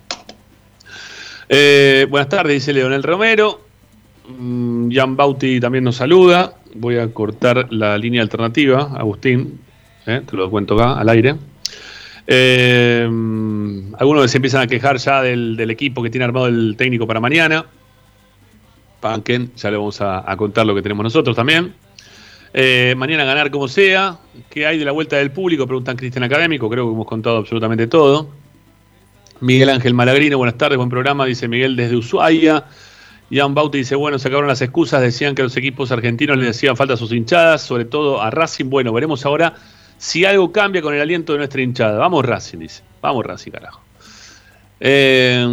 Eh, 1.48 2.06
buenas 2.08 2.28
tardes, 2.28 2.54
dice 2.54 2.72
Leonel 2.72 3.02
Romero. 3.02 3.60
Mm, 4.28 4.92
Jan 4.92 5.16
Bauti 5.16 5.58
también 5.58 5.82
nos 5.82 5.96
saluda. 5.96 6.54
Voy 6.76 6.98
a 6.98 7.12
cortar 7.12 7.72
la 7.72 7.98
línea 7.98 8.22
alternativa, 8.22 8.82
Agustín. 8.96 9.58
eh, 10.06 10.22
te 10.24 10.36
lo 10.36 10.48
cuento 10.48 10.74
acá 10.74 11.00
al 11.00 11.08
aire. 11.08 11.34
Eh, 12.26 13.08
algunos 13.98 14.30
se 14.30 14.38
empiezan 14.38 14.62
a 14.62 14.66
quejar 14.66 14.96
ya 14.98 15.22
del, 15.22 15.70
equipo 15.70 16.02
que 16.02 16.10
tiene 16.10 16.24
armado 16.24 16.46
el 16.46 16.74
técnico 16.76 17.06
para 17.06 17.20
mañana. 17.20 17.66
Panken, 19.00 19.52
ya 19.56 19.70
le 19.70 19.76
vamos 19.76 20.00
a, 20.00 20.30
a 20.30 20.36
contar 20.36 20.66
lo 20.66 20.74
que 20.74 20.82
tenemos 20.82 21.02
nosotros 21.02 21.34
también. 21.34 21.74
Eh, 22.54 22.94
mañana 22.96 23.24
ganar 23.24 23.50
como 23.50 23.68
sea. 23.68 24.18
¿Qué 24.50 24.66
hay 24.66 24.78
de 24.78 24.84
la 24.84 24.92
vuelta 24.92 25.16
del 25.16 25.30
público? 25.30 25.66
Preguntan 25.66 25.96
Cristian 25.96 26.24
Académico. 26.24 26.68
Creo 26.68 26.86
que 26.86 26.92
hemos 26.92 27.06
contado 27.06 27.38
absolutamente 27.38 27.86
todo. 27.86 28.28
Miguel 29.40 29.70
Ángel 29.70 29.94
Malagrino, 29.94 30.38
buenas 30.38 30.56
tardes, 30.56 30.78
buen 30.78 30.88
programa, 30.88 31.26
dice 31.26 31.48
Miguel 31.48 31.74
desde 31.74 31.96
Ushuaia. 31.96 32.64
Ian 33.28 33.54
Bauti 33.54 33.78
dice, 33.78 33.96
bueno, 33.96 34.18
se 34.18 34.28
acabaron 34.28 34.46
las 34.46 34.62
excusas, 34.62 35.00
decían 35.00 35.34
que 35.34 35.42
a 35.42 35.44
los 35.44 35.56
equipos 35.56 35.90
argentinos 35.90 36.36
les 36.36 36.50
hacían 36.50 36.76
falta 36.76 36.96
sus 36.96 37.10
hinchadas, 37.12 37.62
sobre 37.62 37.84
todo 37.84 38.22
a 38.22 38.30
Racing. 38.30 38.66
Bueno, 38.66 38.92
veremos 38.92 39.26
ahora 39.26 39.54
si 40.02 40.24
algo 40.24 40.50
cambia 40.50 40.82
con 40.82 40.92
el 40.94 41.00
aliento 41.00 41.32
de 41.32 41.38
nuestra 41.38 41.62
hinchada. 41.62 41.96
Vamos 41.96 42.24
Racing, 42.24 42.58
dice. 42.58 42.82
Vamos 43.00 43.24
Racing, 43.24 43.52
carajo. 43.52 43.80
Eh, 44.80 45.46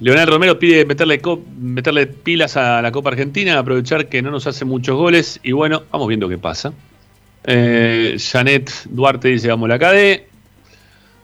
Leonel 0.00 0.26
Romero 0.26 0.58
pide 0.58 0.86
meterle, 0.86 1.20
meterle 1.60 2.06
pilas 2.06 2.56
a 2.56 2.80
la 2.80 2.90
Copa 2.90 3.10
Argentina, 3.10 3.58
aprovechar 3.58 4.08
que 4.08 4.22
no 4.22 4.30
nos 4.30 4.46
hace 4.46 4.64
muchos 4.64 4.96
goles 4.96 5.38
y 5.42 5.52
bueno, 5.52 5.82
vamos 5.92 6.08
viendo 6.08 6.30
qué 6.30 6.38
pasa. 6.38 6.72
Eh, 7.44 8.16
Janet 8.18 8.70
Duarte 8.88 9.28
dice, 9.28 9.48
vamos 9.48 9.68
la 9.68 9.78
KD. 9.78 10.22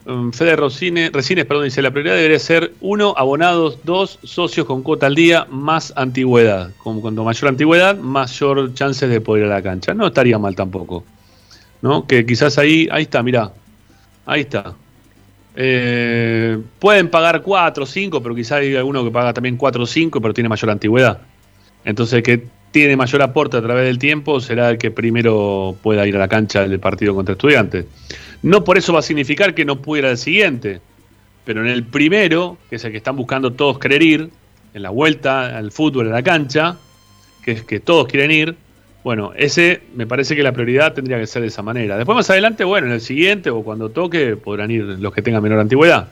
Um, 0.05 0.31
Fede 0.31 0.55
Rosine, 0.55 1.09
Resines, 1.11 1.47
perdón, 1.47 1.65
dice, 1.65 1.81
la 1.81 1.93
prioridad 1.93 2.17
debería 2.17 2.39
ser 2.39 2.75
uno, 2.83 3.15
abonados, 3.17 3.79
dos, 3.85 4.19
socios 4.23 4.67
con 4.67 4.83
cuota 4.83 5.07
al 5.07 5.15
día, 5.15 5.47
más 5.49 5.95
antigüedad. 5.97 6.73
Como 6.77 7.01
cuanto 7.01 7.25
mayor 7.25 7.49
antigüedad, 7.49 7.97
mayor 7.97 8.75
chances 8.75 9.09
de 9.09 9.23
poder 9.23 9.47
ir 9.47 9.51
a 9.51 9.55
la 9.55 9.63
cancha. 9.63 9.95
No 9.95 10.09
estaría 10.09 10.39
mal 10.39 10.55
tampoco. 10.55 11.05
¿No? 11.81 12.07
Que 12.07 12.27
quizás 12.27 12.59
ahí, 12.59 12.89
ahí 12.91 13.05
está, 13.05 13.23
mirá. 13.23 13.53
Ahí 14.27 14.43
está. 14.43 14.75
Eh, 15.57 16.59
pueden 16.79 17.09
pagar 17.09 17.43
4 17.43 17.83
o 17.83 17.87
5, 17.87 18.23
pero 18.23 18.35
quizás 18.35 18.61
hay 18.61 18.77
alguno 18.77 19.05
que 19.05 19.11
paga 19.11 19.33
también 19.33 19.57
4 19.57 19.83
o 19.83 19.87
5, 19.87 20.21
pero 20.21 20.35
tiene 20.35 20.49
mayor 20.49 20.71
antigüedad. 20.71 21.21
Entonces, 21.85 22.19
el 22.19 22.23
que 22.23 22.47
tiene 22.71 22.97
mayor 22.97 23.23
aporte 23.23 23.57
a 23.57 23.63
través 23.63 23.87
del 23.87 23.99
tiempo 23.99 24.41
será 24.41 24.71
el 24.71 24.79
que 24.79 24.91
primero 24.91 25.77
pueda 25.83 26.07
ir 26.07 26.17
a 26.17 26.19
la 26.19 26.29
cancha 26.29 26.67
del 26.67 26.79
partido 26.79 27.15
contra 27.15 27.33
estudiantes. 27.33 27.87
No 28.43 28.63
por 28.63 28.79
eso 28.79 28.93
va 28.93 29.01
a 29.01 29.03
significar 29.03 29.55
que 29.55 29.65
no 29.65 29.81
pueda 29.81 30.01
ir 30.01 30.07
al 30.11 30.19
siguiente, 30.19 30.81
pero 31.45 31.61
en 31.63 31.69
el 31.69 31.85
primero, 31.85 32.59
que 32.69 32.77
es 32.77 32.85
el 32.85 32.93
que 32.93 32.99
están 32.99 33.17
buscando 33.17 33.53
todos 33.53 33.79
querer 33.79 34.03
ir, 34.03 34.31
en 34.75 34.83
la 34.83 34.91
vuelta 34.91 35.57
al 35.57 35.73
fútbol, 35.73 36.09
a 36.09 36.13
la 36.13 36.23
cancha, 36.23 36.77
que 37.43 37.53
es 37.53 37.65
que 37.65 37.81
todos 37.81 38.07
quieren 38.07 38.31
ir, 38.31 38.57
bueno, 39.05 39.33
ese 39.37 39.81
me 39.95 40.07
parece 40.07 40.35
que 40.35 40.43
la 40.43 40.53
prioridad 40.53 40.93
tendría 40.93 41.19
que 41.19 41.27
ser 41.27 41.43
de 41.43 41.49
esa 41.49 41.63
manera. 41.63 41.97
Después 41.97 42.17
más 42.17 42.29
adelante, 42.31 42.65
bueno, 42.65 42.89
en 42.89 42.95
el 42.95 43.01
siguiente 43.01 43.51
o 43.51 43.63
cuando 43.63 43.91
toque 43.91 44.37
podrán 44.37 44.71
ir 44.71 44.83
los 44.83 45.13
que 45.15 45.23
tengan 45.23 45.43
menor 45.43 45.61
antigüedad. 45.61 46.09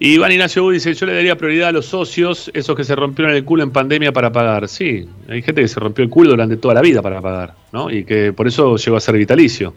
Iván 0.00 0.30
Ignacio 0.30 0.70
dice, 0.70 0.94
yo 0.94 1.06
le 1.06 1.14
daría 1.14 1.36
prioridad 1.36 1.70
a 1.70 1.72
los 1.72 1.86
socios, 1.86 2.52
esos 2.54 2.76
que 2.76 2.84
se 2.84 2.94
rompieron 2.94 3.34
el 3.34 3.44
culo 3.44 3.64
en 3.64 3.72
pandemia 3.72 4.12
para 4.12 4.30
pagar. 4.30 4.68
Sí, 4.68 5.08
hay 5.28 5.42
gente 5.42 5.60
que 5.60 5.66
se 5.66 5.80
rompió 5.80 6.04
el 6.04 6.10
culo 6.10 6.30
durante 6.30 6.56
toda 6.56 6.74
la 6.74 6.82
vida 6.82 7.02
para 7.02 7.20
pagar, 7.20 7.54
¿no? 7.72 7.90
Y 7.90 8.04
que 8.04 8.32
por 8.32 8.46
eso 8.46 8.76
llegó 8.76 8.96
a 8.96 9.00
ser 9.00 9.16
vitalicio, 9.16 9.74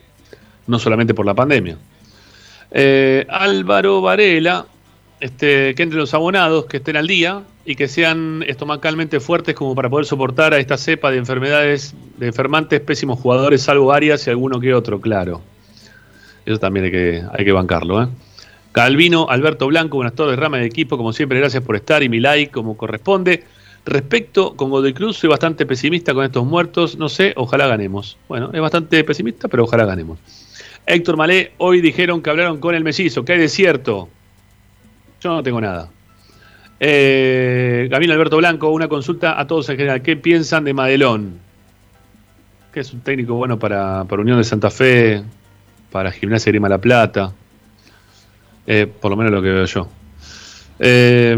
no 0.68 0.78
solamente 0.78 1.16
por 1.16 1.26
la 1.26 1.34
pandemia. 1.34 1.76
Eh, 2.70 3.26
Álvaro 3.28 4.02
Varela, 4.02 4.68
este, 5.20 5.74
que 5.74 5.82
entre 5.82 5.98
los 5.98 6.14
abonados, 6.14 6.66
que 6.66 6.78
estén 6.78 6.98
al 6.98 7.08
día 7.08 7.42
y 7.66 7.76
que 7.76 7.88
sean 7.88 8.44
estomacalmente 8.48 9.20
fuertes 9.20 9.56
como 9.56 9.76
para 9.76 9.90
poder 9.90 10.06
soportar 10.06 10.54
a 10.54 10.58
esta 10.58 10.78
cepa 10.78 11.12
de 11.12 11.18
enfermedades, 11.18 11.94
de 12.18 12.28
enfermantes, 12.28 12.80
pésimos 12.82 13.20
jugadores, 13.20 13.62
salvo 13.62 13.92
Arias 13.92 14.26
y 14.28 14.30
alguno 14.30 14.60
que 14.60 14.74
otro, 14.74 15.00
claro. 15.00 15.42
Eso 16.46 16.58
también 16.60 16.86
hay 16.86 16.92
que, 16.92 17.24
hay 17.32 17.46
que 17.46 17.52
bancarlo, 17.52 18.04
¿eh? 18.04 18.08
Calvino, 18.72 19.28
Alberto 19.30 19.68
Blanco, 19.68 19.98
buenas 19.98 20.16
tardes, 20.16 20.40
rama 20.40 20.58
de 20.58 20.66
equipo, 20.66 20.98
como 20.98 21.12
siempre, 21.12 21.38
gracias 21.40 21.62
por 21.62 21.76
estar 21.76 22.04
y 22.04 22.10
mi 22.10 22.20
like 22.20 22.52
como 22.52 22.78
corresponde. 22.78 23.44
Respecto 23.86 24.56
con 24.56 24.70
Godoy 24.70 24.94
Cruz, 24.94 25.18
soy 25.18 25.30
bastante 25.30 25.66
pesimista 25.66 26.14
con 26.14 26.24
estos 26.24 26.46
muertos, 26.46 26.98
no 26.98 27.10
sé, 27.10 27.34
ojalá 27.36 27.68
ganemos. 27.68 28.18
Bueno, 28.30 28.50
es 28.54 28.62
bastante 28.62 29.04
pesimista, 29.04 29.48
pero 29.50 29.64
ojalá 29.64 29.86
ganemos. 29.86 30.20
Héctor 30.86 31.18
Malé, 31.18 31.52
hoy 31.58 31.82
dijeron 31.82 32.22
que 32.22 32.30
hablaron 32.30 32.60
con 32.60 32.74
el 32.74 32.84
mellizo, 32.84 33.26
que 33.26 33.34
hay 33.34 33.40
desierto. 33.40 34.08
Yo 35.20 35.34
no 35.34 35.44
tengo 35.44 35.60
nada. 35.60 35.90
Eh, 36.84 37.88
Alberto 37.94 38.38
Blanco, 38.38 38.72
una 38.72 38.88
consulta 38.88 39.40
a 39.40 39.46
todos 39.46 39.70
en 39.70 39.78
general. 39.78 40.02
¿Qué 40.02 40.18
piensan 40.18 40.64
de 40.64 40.74
Madelón? 40.74 41.38
Que 42.74 42.80
es 42.80 42.92
un 42.92 43.02
técnico 43.02 43.36
bueno 43.36 43.60
para, 43.60 44.02
Unión 44.10 44.40
de 44.40 44.44
Santa 44.44 44.72
Fe, 44.72 45.22
para 45.92 46.12
Gimnasia 46.12 46.52
Grima 46.52 46.68
La 46.68 46.80
Plata. 46.80 47.34
Eh, 48.66 48.88
por 48.88 49.12
lo 49.12 49.18
menos 49.18 49.32
lo 49.32 49.44
que 49.44 49.50
veo 49.50 49.66
yo. 49.66 49.88
Eh, 50.80 51.38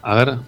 a 0.00 0.14
ver. 0.14 0.38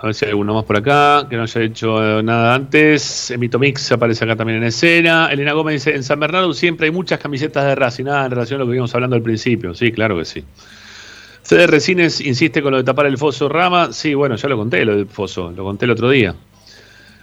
A 0.00 0.06
ver 0.06 0.14
si 0.14 0.24
hay 0.24 0.30
alguno 0.30 0.54
más 0.54 0.64
por 0.64 0.76
acá 0.76 1.26
que 1.28 1.36
no 1.36 1.42
haya 1.42 1.60
hecho 1.62 2.18
eh, 2.18 2.22
nada 2.24 2.56
antes. 2.56 3.30
Emito 3.30 3.60
Mix 3.60 3.92
aparece 3.92 4.24
acá 4.24 4.34
también 4.34 4.58
en 4.58 4.64
escena. 4.64 5.28
Elena 5.30 5.52
Gómez 5.52 5.74
dice: 5.74 5.94
En 5.94 6.02
San 6.02 6.18
Bernardo 6.18 6.52
siempre 6.52 6.86
hay 6.86 6.92
muchas 6.92 7.20
camisetas 7.20 7.66
de 7.66 7.76
Racing. 7.76 8.04
Nada 8.04 8.24
en 8.24 8.30
relación 8.32 8.60
a 8.60 8.64
lo 8.64 8.68
que 8.68 8.74
vimos 8.74 8.92
hablando 8.96 9.14
al 9.14 9.22
principio. 9.22 9.74
Sí, 9.74 9.92
claro 9.92 10.18
que 10.18 10.24
sí. 10.24 10.44
CD 11.48 11.66
Resines 11.66 12.20
insiste 12.20 12.60
con 12.60 12.72
lo 12.72 12.76
de 12.76 12.84
tapar 12.84 13.06
el 13.06 13.16
foso 13.16 13.48
Rama. 13.48 13.90
Sí, 13.90 14.12
bueno, 14.12 14.36
ya 14.36 14.50
lo 14.50 14.58
conté 14.58 14.84
lo 14.84 14.94
del 14.94 15.06
foso. 15.06 15.50
Lo 15.50 15.64
conté 15.64 15.86
el 15.86 15.92
otro 15.92 16.10
día. 16.10 16.34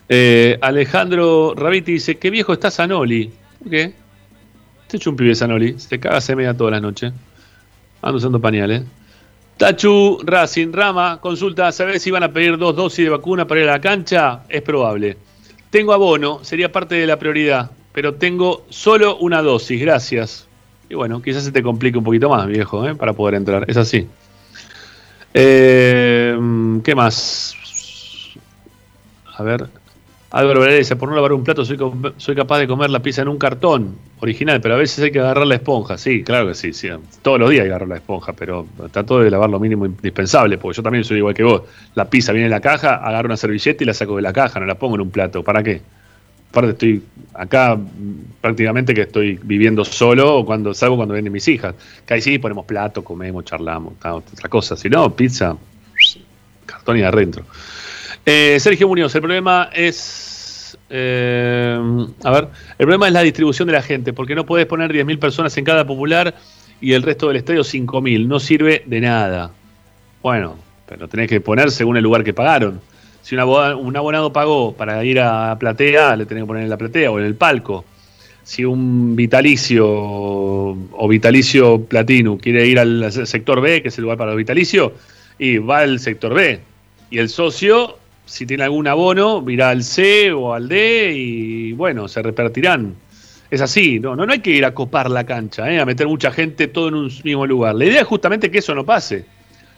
Eh, 0.09 0.57
Alejandro 0.61 1.53
Raviti 1.55 1.91
dice: 1.91 2.17
Qué 2.17 2.31
viejo 2.31 2.51
está 2.51 2.71
Zanoli. 2.71 3.31
¿Por 3.59 3.69
qué? 3.69 3.93
Te 4.87 4.97
hecho 4.97 5.11
un 5.11 5.15
pibe 5.15 5.35
Zanoli. 5.35 5.77
Se 5.77 5.99
caga 5.99 6.19
semea 6.21 6.57
todas 6.57 6.71
las 6.71 6.81
noches. 6.81 7.13
Ando 8.01 8.17
usando 8.17 8.41
pañales. 8.41 8.81
Tachu, 9.57 10.17
Racing, 10.23 10.73
Rama, 10.73 11.19
consulta, 11.21 11.71
¿sabes 11.71 12.01
si 12.01 12.09
van 12.09 12.23
a 12.23 12.33
pedir 12.33 12.57
dos 12.57 12.75
dosis 12.75 13.05
de 13.05 13.11
vacuna 13.11 13.45
para 13.45 13.61
ir 13.61 13.69
a 13.69 13.73
la 13.73 13.79
cancha? 13.79 14.41
Es 14.49 14.63
probable. 14.63 15.17
Tengo 15.69 15.93
abono, 15.93 16.43
sería 16.43 16.71
parte 16.71 16.95
de 16.95 17.05
la 17.05 17.19
prioridad, 17.19 17.69
pero 17.93 18.15
tengo 18.15 18.65
solo 18.69 19.17
una 19.17 19.43
dosis, 19.43 19.79
gracias. 19.79 20.44
Y 20.89 20.95
bueno, 20.95 21.21
quizás 21.21 21.43
se 21.43 21.51
te 21.51 21.63
complique 21.63 21.97
un 21.97 22.03
poquito 22.03 22.29
más, 22.29 22.47
viejo, 22.47 22.87
¿eh? 22.87 22.95
para 22.95 23.13
poder 23.13 23.35
entrar. 23.35 23.65
Es 23.67 23.77
así. 23.77 24.07
Eh, 25.33 26.37
¿Qué 26.83 26.95
más? 26.95 27.55
A 29.37 29.43
ver. 29.43 29.67
Álvaro 30.31 30.65
dice, 30.65 30.97
por 30.97 31.07
no 31.07 31.15
lavar 31.15 31.31
un 31.31 31.45
plato 31.45 31.63
soy, 31.63 31.77
soy 32.17 32.35
capaz 32.35 32.59
de 32.59 32.67
comer 32.67 32.89
la 32.89 32.99
pizza 32.99 33.21
en 33.21 33.29
un 33.29 33.37
cartón 33.37 33.95
original, 34.19 34.59
pero 34.59 34.75
a 34.75 34.77
veces 34.77 35.01
hay 35.01 35.11
que 35.11 35.19
agarrar 35.19 35.47
la 35.47 35.55
esponja. 35.55 35.97
Sí, 35.97 36.23
claro 36.23 36.47
que 36.47 36.55
sí, 36.55 36.73
sí. 36.73 36.89
Todos 37.21 37.39
los 37.39 37.49
días 37.49 37.63
hay 37.63 37.69
agarrar 37.69 37.87
la 37.87 37.95
esponja, 37.95 38.33
pero 38.33 38.67
trato 38.91 39.19
de 39.19 39.31
lavar 39.31 39.49
lo 39.49 39.61
mínimo 39.61 39.85
indispensable, 39.85 40.57
porque 40.57 40.75
yo 40.75 40.83
también 40.83 41.05
soy 41.05 41.19
igual 41.19 41.33
que 41.33 41.43
vos. 41.43 41.61
La 41.93 42.09
pizza 42.09 42.33
viene 42.33 42.47
en 42.47 42.51
la 42.51 42.59
caja, 42.59 42.95
agarro 42.95 43.27
una 43.27 43.37
servilleta 43.37 43.83
y 43.83 43.87
la 43.87 43.93
saco 43.93 44.17
de 44.17 44.23
la 44.23 44.33
caja, 44.33 44.59
no 44.59 44.65
la 44.65 44.75
pongo 44.75 44.95
en 44.95 45.01
un 45.01 45.09
plato. 45.09 45.41
¿Para 45.41 45.63
qué? 45.63 45.81
Aparte 46.55 46.71
estoy 46.71 47.03
acá 47.33 47.75
mm, 47.75 48.39
prácticamente 48.39 48.93
que 48.93 49.01
estoy 49.01 49.37
viviendo 49.43 49.83
solo 49.83 50.37
o 50.37 50.45
cuando 50.45 50.73
salgo 50.73 50.95
cuando 50.95 51.13
vienen 51.13 51.33
mis 51.33 51.45
hijas. 51.49 51.75
Que 52.05 52.13
ahí 52.13 52.21
sí 52.21 52.39
ponemos 52.39 52.65
plato, 52.65 53.03
comemos, 53.03 53.43
charlamos, 53.43 53.95
otra 54.01 54.47
cosa. 54.47 54.77
Si 54.77 54.87
no, 54.87 55.13
pizza, 55.13 55.57
cartón 56.65 56.97
y 56.97 57.01
adentro. 57.01 57.43
Eh, 58.25 58.57
Sergio 58.61 58.87
Muñoz, 58.87 59.13
el 59.15 59.21
problema 59.21 59.69
es. 59.73 60.77
eh, 60.89 61.77
a 62.23 62.31
ver, 62.31 62.47
el 62.77 62.85
problema 62.85 63.07
es 63.07 63.13
la 63.13 63.21
distribución 63.21 63.67
de 63.67 63.73
la 63.73 63.81
gente, 63.81 64.13
porque 64.13 64.33
no 64.33 64.45
podés 64.45 64.65
poner 64.65 64.93
10.000 64.93 65.19
personas 65.19 65.57
en 65.57 65.65
cada 65.65 65.85
popular 65.85 66.35
y 66.79 66.93
el 66.93 67.03
resto 67.03 67.27
del 67.27 67.35
estadio 67.35 67.63
5.000. 67.63 68.27
No 68.27 68.39
sirve 68.39 68.81
de 68.85 69.01
nada. 69.01 69.51
Bueno, 70.23 70.55
pero 70.87 71.09
tenés 71.09 71.27
que 71.27 71.41
poner 71.41 71.69
según 71.69 71.97
el 71.97 72.03
lugar 72.03 72.23
que 72.23 72.33
pagaron. 72.33 72.79
Si 73.25 73.33
un 73.33 73.41
abonado, 73.41 74.31
pagó 74.31 74.73
para 74.73 75.03
ir 75.03 75.19
a 75.19 75.57
platea, 75.57 76.15
le 76.15 76.27
tenés 76.27 76.43
que 76.43 76.47
poner 76.47 76.61
en 76.61 76.69
la 76.69 76.77
platea 76.77 77.09
o 77.09 77.17
en 77.17 77.25
el 77.25 77.33
palco. 77.33 77.83
Si 78.43 78.63
un 78.63 79.15
vitalicio 79.15 79.83
o 79.87 81.07
vitalicio 81.09 81.85
platino 81.85 82.37
quiere 82.37 82.67
ir 82.67 82.77
al 82.77 83.11
sector 83.11 83.61
B, 83.61 83.81
que 83.81 83.87
es 83.87 83.97
el 83.97 84.03
lugar 84.03 84.19
para 84.19 84.29
los 84.29 84.37
vitalicios, 84.37 84.91
y 85.39 85.57
va 85.57 85.79
al 85.79 85.99
sector 85.99 86.35
B. 86.35 86.59
Y 87.09 87.17
el 87.17 87.29
socio, 87.29 87.97
si 88.27 88.45
tiene 88.45 88.63
algún 88.63 88.87
abono, 88.87 89.43
irá 89.49 89.69
al 89.71 89.83
C 89.83 90.31
o 90.31 90.53
al 90.53 90.67
D 90.67 91.13
y 91.15 91.71
bueno, 91.71 92.07
se 92.07 92.21
repartirán. 92.21 92.93
Es 93.49 93.59
así, 93.59 93.99
no, 93.99 94.15
no, 94.15 94.27
no 94.27 94.33
hay 94.33 94.39
que 94.39 94.51
ir 94.51 94.65
a 94.65 94.75
copar 94.75 95.09
la 95.09 95.23
cancha, 95.23 95.73
¿eh? 95.73 95.79
a 95.79 95.85
meter 95.85 96.05
mucha 96.05 96.29
gente 96.29 96.67
todo 96.67 96.89
en 96.89 96.93
un 96.93 97.11
mismo 97.23 97.47
lugar. 97.47 97.73
La 97.73 97.85
idea 97.85 98.01
es 98.01 98.07
justamente 98.07 98.51
que 98.51 98.59
eso 98.59 98.75
no 98.75 98.85
pase. 98.85 99.25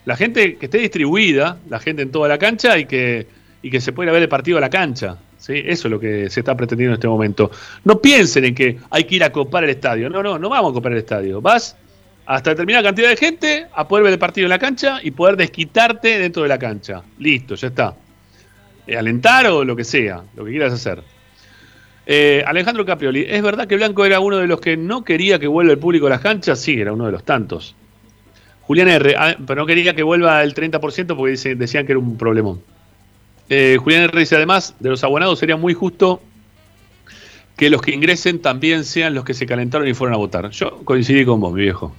La 0.04 0.16
gente 0.16 0.56
que 0.56 0.66
esté 0.66 0.76
distribuida, 0.76 1.56
la 1.70 1.78
gente 1.78 2.02
en 2.02 2.10
toda 2.10 2.28
la 2.28 2.36
cancha 2.36 2.78
y 2.78 2.84
que, 2.84 3.37
y 3.62 3.70
que 3.70 3.80
se 3.80 3.92
pueda 3.92 4.12
ver 4.12 4.22
el 4.22 4.28
partido 4.28 4.58
a 4.58 4.60
la 4.60 4.70
cancha. 4.70 5.16
¿sí? 5.36 5.54
Eso 5.64 5.88
es 5.88 5.90
lo 5.90 5.98
que 5.98 6.30
se 6.30 6.40
está 6.40 6.56
pretendiendo 6.56 6.94
en 6.94 6.98
este 6.98 7.08
momento. 7.08 7.50
No 7.84 8.00
piensen 8.00 8.44
en 8.44 8.54
que 8.54 8.78
hay 8.90 9.04
que 9.04 9.16
ir 9.16 9.24
a 9.24 9.32
copar 9.32 9.64
el 9.64 9.70
estadio. 9.70 10.08
No, 10.08 10.22
no, 10.22 10.38
no 10.38 10.48
vamos 10.48 10.72
a 10.72 10.74
copar 10.74 10.92
el 10.92 10.98
estadio. 10.98 11.40
Vas 11.40 11.76
hasta 12.26 12.50
determinada 12.50 12.84
cantidad 12.84 13.08
de 13.08 13.16
gente 13.16 13.66
a 13.74 13.88
poder 13.88 14.04
ver 14.04 14.12
el 14.12 14.18
partido 14.18 14.44
en 14.46 14.50
la 14.50 14.58
cancha 14.58 15.00
y 15.02 15.10
poder 15.10 15.36
desquitarte 15.36 16.18
dentro 16.18 16.42
de 16.42 16.48
la 16.48 16.58
cancha. 16.58 17.02
Listo, 17.18 17.54
ya 17.54 17.68
está. 17.68 17.94
Eh, 18.86 18.96
alentar 18.96 19.46
o 19.46 19.64
lo 19.64 19.74
que 19.74 19.84
sea, 19.84 20.22
lo 20.36 20.44
que 20.44 20.50
quieras 20.50 20.72
hacer. 20.72 21.02
Eh, 22.06 22.42
Alejandro 22.46 22.86
Caprioli, 22.86 23.26
¿es 23.28 23.42
verdad 23.42 23.66
que 23.66 23.76
Blanco 23.76 24.04
era 24.04 24.20
uno 24.20 24.38
de 24.38 24.46
los 24.46 24.60
que 24.60 24.78
no 24.78 25.04
quería 25.04 25.38
que 25.38 25.46
vuelva 25.46 25.72
el 25.72 25.78
público 25.78 26.06
a 26.06 26.10
las 26.10 26.20
canchas? 26.20 26.58
Sí, 26.58 26.80
era 26.80 26.92
uno 26.92 27.06
de 27.06 27.12
los 27.12 27.24
tantos. 27.24 27.76
Julián 28.62 28.88
R, 28.88 29.14
ah, 29.16 29.36
pero 29.46 29.62
no 29.62 29.66
quería 29.66 29.94
que 29.94 30.02
vuelva 30.02 30.42
el 30.42 30.54
30% 30.54 31.16
porque 31.16 31.54
decían 31.54 31.86
que 31.86 31.92
era 31.92 31.98
un 31.98 32.16
problemón. 32.18 32.62
Eh, 33.48 33.78
Julián 33.80 34.02
R 34.04 34.18
dice, 34.18 34.36
además, 34.36 34.74
de 34.78 34.90
los 34.90 35.02
abonados 35.04 35.38
sería 35.38 35.56
muy 35.56 35.74
justo 35.74 36.20
que 37.56 37.70
los 37.70 37.82
que 37.82 37.92
ingresen 37.92 38.40
también 38.40 38.84
sean 38.84 39.14
los 39.14 39.24
que 39.24 39.34
se 39.34 39.46
calentaron 39.46 39.88
y 39.88 39.94
fueron 39.94 40.14
a 40.14 40.18
votar. 40.18 40.50
Yo 40.50 40.78
coincidí 40.84 41.24
con 41.24 41.40
vos, 41.40 41.52
mi 41.52 41.62
viejo. 41.62 41.92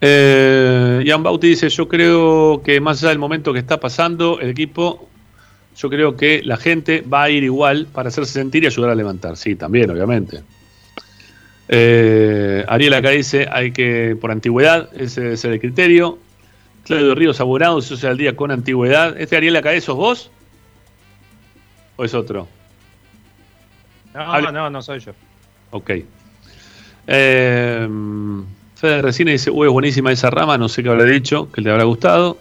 Eh, 0.00 1.02
Ian 1.04 1.22
Bauti 1.22 1.48
dice, 1.48 1.68
yo 1.68 1.86
creo 1.86 2.60
que 2.64 2.80
más 2.80 2.98
allá 3.00 3.10
del 3.10 3.20
momento 3.20 3.52
que 3.52 3.60
está 3.60 3.78
pasando, 3.78 4.40
el 4.40 4.50
equipo, 4.50 5.08
yo 5.76 5.88
creo 5.88 6.16
que 6.16 6.42
la 6.42 6.56
gente 6.56 7.02
va 7.02 7.22
a 7.22 7.30
ir 7.30 7.44
igual 7.44 7.86
para 7.92 8.08
hacerse 8.08 8.32
sentir 8.32 8.64
y 8.64 8.66
ayudar 8.66 8.90
a 8.90 8.94
levantar. 8.96 9.36
Sí, 9.36 9.54
también, 9.54 9.90
obviamente. 9.90 10.42
Eh, 11.68 12.64
Ariel 12.66 12.94
acá 12.94 13.10
dice, 13.10 13.46
hay 13.50 13.70
que, 13.70 14.16
por 14.20 14.32
antigüedad, 14.32 14.88
ese 14.94 15.20
debe 15.20 15.36
ser 15.36 15.52
el 15.52 15.60
criterio. 15.60 16.18
Claudio 16.84 17.14
Ríos 17.14 17.40
Abonado, 17.40 17.80
sea 17.80 18.10
el 18.10 18.18
día 18.18 18.36
con 18.36 18.50
antigüedad. 18.50 19.18
¿Este 19.20 19.36
Ariel 19.36 19.56
acá 19.56 19.78
sos 19.80 19.96
vos? 19.96 20.30
¿O 21.96 22.04
es 22.04 22.14
otro? 22.14 22.48
No, 24.14 24.52
no, 24.52 24.70
no 24.70 24.82
soy 24.82 25.00
yo. 25.00 25.12
Ok. 25.70 25.90
Eh, 27.06 27.88
Fede 28.74 29.02
Resina 29.02 29.32
dice, 29.32 29.50
uy, 29.50 29.68
es 29.68 29.72
buenísima 29.72 30.12
esa 30.12 30.30
rama, 30.30 30.58
no 30.58 30.68
sé 30.68 30.82
qué 30.82 30.88
habrá 30.88 31.04
dicho, 31.04 31.50
que 31.52 31.60
le 31.60 31.70
habrá 31.70 31.84
gustado. 31.84 32.36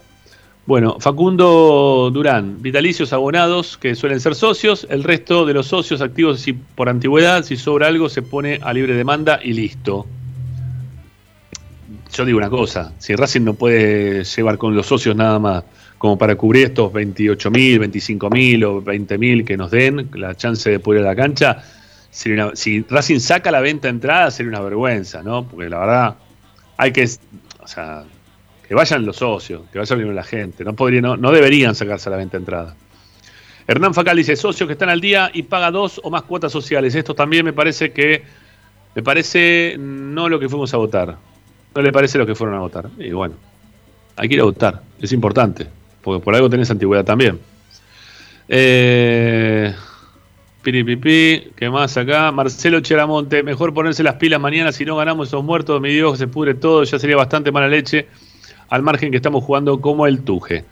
Bueno, 0.66 0.98
Facundo 1.00 2.12
Durán, 2.14 2.62
vitalicios 2.62 3.14
abonados 3.14 3.78
que 3.78 3.96
suelen 3.96 4.20
ser 4.20 4.36
socios, 4.36 4.86
el 4.90 5.04
resto 5.04 5.46
de 5.46 5.54
los 5.54 5.68
socios 5.68 6.02
activos 6.02 6.40
si 6.40 6.54
por 6.54 6.88
antigüedad, 6.88 7.44
si 7.44 7.58
sobra 7.58 7.88
algo 7.88 8.10
se 8.10 8.22
pone 8.22 8.60
a 8.62 8.74
libre 8.74 8.94
demanda 8.94 9.40
y 9.44 9.54
listo. 9.54 10.06
Yo 12.14 12.26
digo 12.26 12.38
una 12.38 12.50
cosa, 12.50 12.94
si 12.98 13.16
Racing 13.16 13.42
no 13.42 13.54
puede 13.54 14.26
llevar 14.26 14.58
con 14.58 14.76
los 14.76 14.86
socios 14.86 15.16
nada 15.16 15.40
más 15.40 15.64
como 15.98 16.18
para 16.18 16.36
cubrir 16.36 16.66
estos 16.66 16.92
28.000, 16.92 17.80
25.000 17.80 18.66
o 18.66 18.82
20.000 18.82 19.46
que 19.46 19.56
nos 19.56 19.72
den, 19.72 20.10
la 20.16 20.36
chance 20.36 20.70
de 20.70 20.80
poder 20.80 21.04
a 21.04 21.10
la 21.10 21.16
cancha, 21.16 21.64
si 22.10 22.82
Racing 22.90 23.20
saca 23.20 23.50
la 23.52 23.62
venta 23.62 23.88
de 23.88 23.92
entrada 23.92 24.30
sería 24.30 24.50
una 24.50 24.60
vergüenza, 24.60 25.24
¿no? 25.24 25.48
Porque 25.48 25.70
la 25.70 25.80
verdad 25.80 26.16
hay 26.76 26.92
que, 26.92 27.08
o 27.60 27.68
sea, 27.68 28.04
que 28.68 28.76
vayan 28.76 29.06
los 29.06 29.18
socios, 29.18 29.62
que 29.72 29.80
vaya 29.80 29.96
primero 29.96 30.14
la 30.14 30.24
gente, 30.24 30.66
no, 30.66 31.18
no, 31.18 31.32
deberían 31.32 31.76
sacarse 31.76 32.10
la 32.10 32.18
venta 32.18 32.36
entrada. 32.36 32.76
Hernán 33.68 33.94
Facal 33.94 34.18
dice, 34.18 34.36
socios 34.36 34.68
que 34.68 34.74
están 34.74 34.90
al 34.90 35.00
día 35.00 35.32
y 35.34 35.44
paga 35.44 35.72
dos 35.72 36.02
o 36.04 36.10
más 36.10 36.24
cuotas 36.24 36.52
sociales. 36.52 36.94
Esto 36.94 37.16
también 37.16 37.46
me 37.46 37.54
parece 37.54 37.94
que, 37.94 38.24
me 38.96 39.04
parece 39.04 39.78
no 39.80 40.28
lo 40.28 40.40
que 40.40 40.50
fuimos 40.50 40.74
a 40.74 40.78
votar. 40.78 41.31
No 41.76 41.82
le 41.82 41.92
parece 41.92 42.18
lo 42.18 42.26
que 42.26 42.36
fueron 42.36 42.56
a 42.56 42.60
votar. 42.60 42.90
Y 42.98 43.12
bueno, 43.12 43.36
hay 44.16 44.28
que 44.28 44.36
ir 44.36 44.42
a 44.42 44.46
votar, 44.46 44.82
es 45.00 45.12
importante, 45.14 45.68
porque 46.02 46.24
por 46.24 46.36
algo 46.36 46.50
tenés 46.50 46.70
antigüedad 46.70 47.06
también. 47.06 47.40
Eh, 48.48 49.74
Piripipi, 50.62 51.52
¿qué 51.56 51.70
más 51.70 51.98
acá? 51.98 52.32
Marcelo 52.32 52.82
Cheramonte, 52.82 53.42
mejor 53.44 53.74
ponerse 53.74 54.04
las 54.04 54.16
pilas 54.16 54.40
mañana 54.40 54.72
si 54.72 54.86
no 54.86 54.96
ganamos 54.96 55.30
esos 55.30 55.44
muertos, 55.44 55.80
mi 55.82 55.90
Dios, 55.90 56.20
se 56.20 56.28
pudre 56.28 56.54
todo, 56.54 56.84
ya 56.84 57.00
sería 57.00 57.16
bastante 57.16 57.52
mala 57.52 57.68
leche, 57.68 58.08
al 58.70 58.84
margen 58.84 59.10
que 59.10 59.18
estamos 59.18 59.44
jugando 59.44 59.80
como 59.82 60.06
el 60.06 60.22
Tuje. 60.22 60.66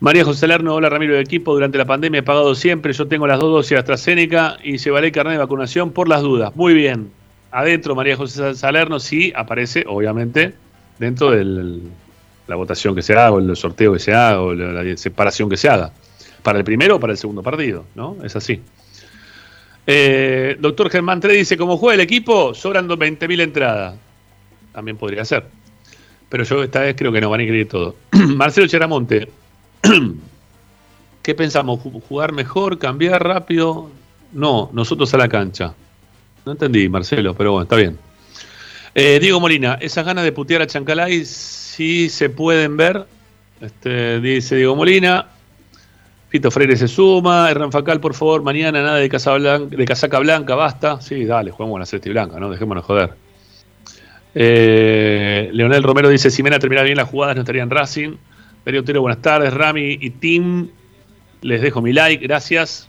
María 0.00 0.24
José 0.24 0.48
Lerno, 0.48 0.74
hola 0.74 0.88
Ramiro 0.88 1.14
del 1.14 1.22
equipo, 1.22 1.54
durante 1.54 1.78
la 1.78 1.84
pandemia 1.84 2.18
he 2.18 2.22
pagado 2.24 2.56
siempre, 2.56 2.92
yo 2.92 3.06
tengo 3.06 3.26
las 3.28 3.38
dos 3.38 3.52
dosis 3.52 3.70
de 3.70 3.78
AstraZeneca 3.78 4.56
y 4.64 4.78
llevaré 4.78 5.12
carnet 5.12 5.34
de 5.34 5.38
vacunación 5.38 5.92
por 5.92 6.08
las 6.08 6.22
dudas. 6.22 6.56
Muy 6.56 6.74
bien, 6.74 7.12
adentro 7.52 7.94
María 7.94 8.16
José 8.16 8.54
Salerno 8.54 8.98
sí 8.98 9.32
aparece, 9.36 9.84
obviamente, 9.86 10.54
dentro 10.98 11.30
de 11.30 11.80
la 12.46 12.56
votación 12.56 12.94
que 12.94 13.02
se 13.02 13.12
haga, 13.12 13.30
o 13.32 13.38
el 13.38 13.54
sorteo 13.56 13.92
que 13.92 13.98
se 13.98 14.12
haga, 14.14 14.40
o 14.40 14.54
la, 14.54 14.96
separación 14.96 15.48
que 15.48 15.56
se 15.56 15.68
haga. 15.68 15.92
Para 16.42 16.58
el 16.58 16.64
primero 16.64 16.96
o 16.96 17.00
para 17.00 17.12
el 17.12 17.18
segundo 17.18 17.42
partido, 17.42 17.84
¿no? 17.94 18.16
Es 18.24 18.34
así. 18.34 18.60
Eh, 19.86 20.56
doctor 20.60 20.90
Germán 20.90 21.20
Tre 21.20 21.34
dice, 21.34 21.56
como 21.56 21.76
juega 21.76 21.94
el 21.94 22.00
equipo, 22.00 22.54
sobran 22.54 22.88
20.000 22.88 23.40
entradas. 23.40 23.94
También 24.72 24.96
podría 24.96 25.24
ser. 25.24 25.44
Pero 26.28 26.44
yo 26.44 26.62
esta 26.62 26.80
vez 26.80 26.94
creo 26.96 27.12
que 27.12 27.20
no 27.20 27.30
van 27.30 27.40
a 27.40 27.42
incluir 27.42 27.68
todo. 27.68 27.96
Marcelo 28.12 28.66
Cheramonte, 28.66 29.28
¿qué 31.22 31.34
pensamos? 31.34 31.80
¿Ju- 31.80 32.02
¿Jugar 32.08 32.32
mejor? 32.32 32.78
¿Cambiar 32.78 33.22
rápido? 33.22 33.90
No, 34.32 34.70
nosotros 34.72 35.12
a 35.14 35.18
la 35.18 35.28
cancha. 35.28 35.74
No 36.44 36.52
entendí, 36.52 36.88
Marcelo, 36.88 37.34
pero 37.34 37.52
bueno, 37.52 37.62
está 37.64 37.76
bien. 37.76 37.98
Eh, 38.94 39.18
Diego 39.20 39.40
Molina, 39.40 39.78
esas 39.80 40.04
ganas 40.04 40.24
de 40.24 40.32
putear 40.32 40.62
a 40.62 40.66
Chancalay 40.66 41.24
sí 41.24 42.08
se 42.08 42.28
pueden 42.28 42.76
ver. 42.76 43.06
Este, 43.60 44.20
dice 44.20 44.56
Diego 44.56 44.76
Molina. 44.76 45.28
Pito 46.28 46.50
Freire 46.50 46.76
se 46.76 46.88
suma. 46.88 47.50
Hernán 47.50 47.72
Facal, 47.72 48.00
por 48.00 48.14
favor, 48.14 48.42
mañana 48.42 48.82
nada 48.82 48.96
de, 48.96 49.08
casaca 49.08 50.18
blanca, 50.18 50.54
basta. 50.54 51.00
Sí, 51.00 51.24
dale, 51.24 51.50
jugamos 51.50 51.78
la 51.78 51.86
celeste 51.86 52.10
blanca, 52.10 52.40
¿no? 52.40 52.50
Dejémonos 52.50 52.84
joder. 52.84 53.10
Eh, 54.34 55.50
Leonel 55.52 55.82
Romero 55.82 56.08
dice: 56.08 56.30
Si 56.30 56.42
Mena 56.42 56.58
terminara 56.58 56.84
bien 56.86 56.96
las 56.96 57.08
jugadas, 57.08 57.36
no 57.36 57.42
estaría 57.42 57.62
en 57.62 57.70
Racing. 57.70 58.16
Darío 58.64 58.80
Otero, 58.80 59.02
buenas 59.02 59.20
tardes. 59.20 59.52
Rami 59.52 59.98
y 60.00 60.10
Tim, 60.10 60.68
les 61.42 61.60
dejo 61.60 61.82
mi 61.82 61.92
like, 61.92 62.26
gracias. 62.26 62.88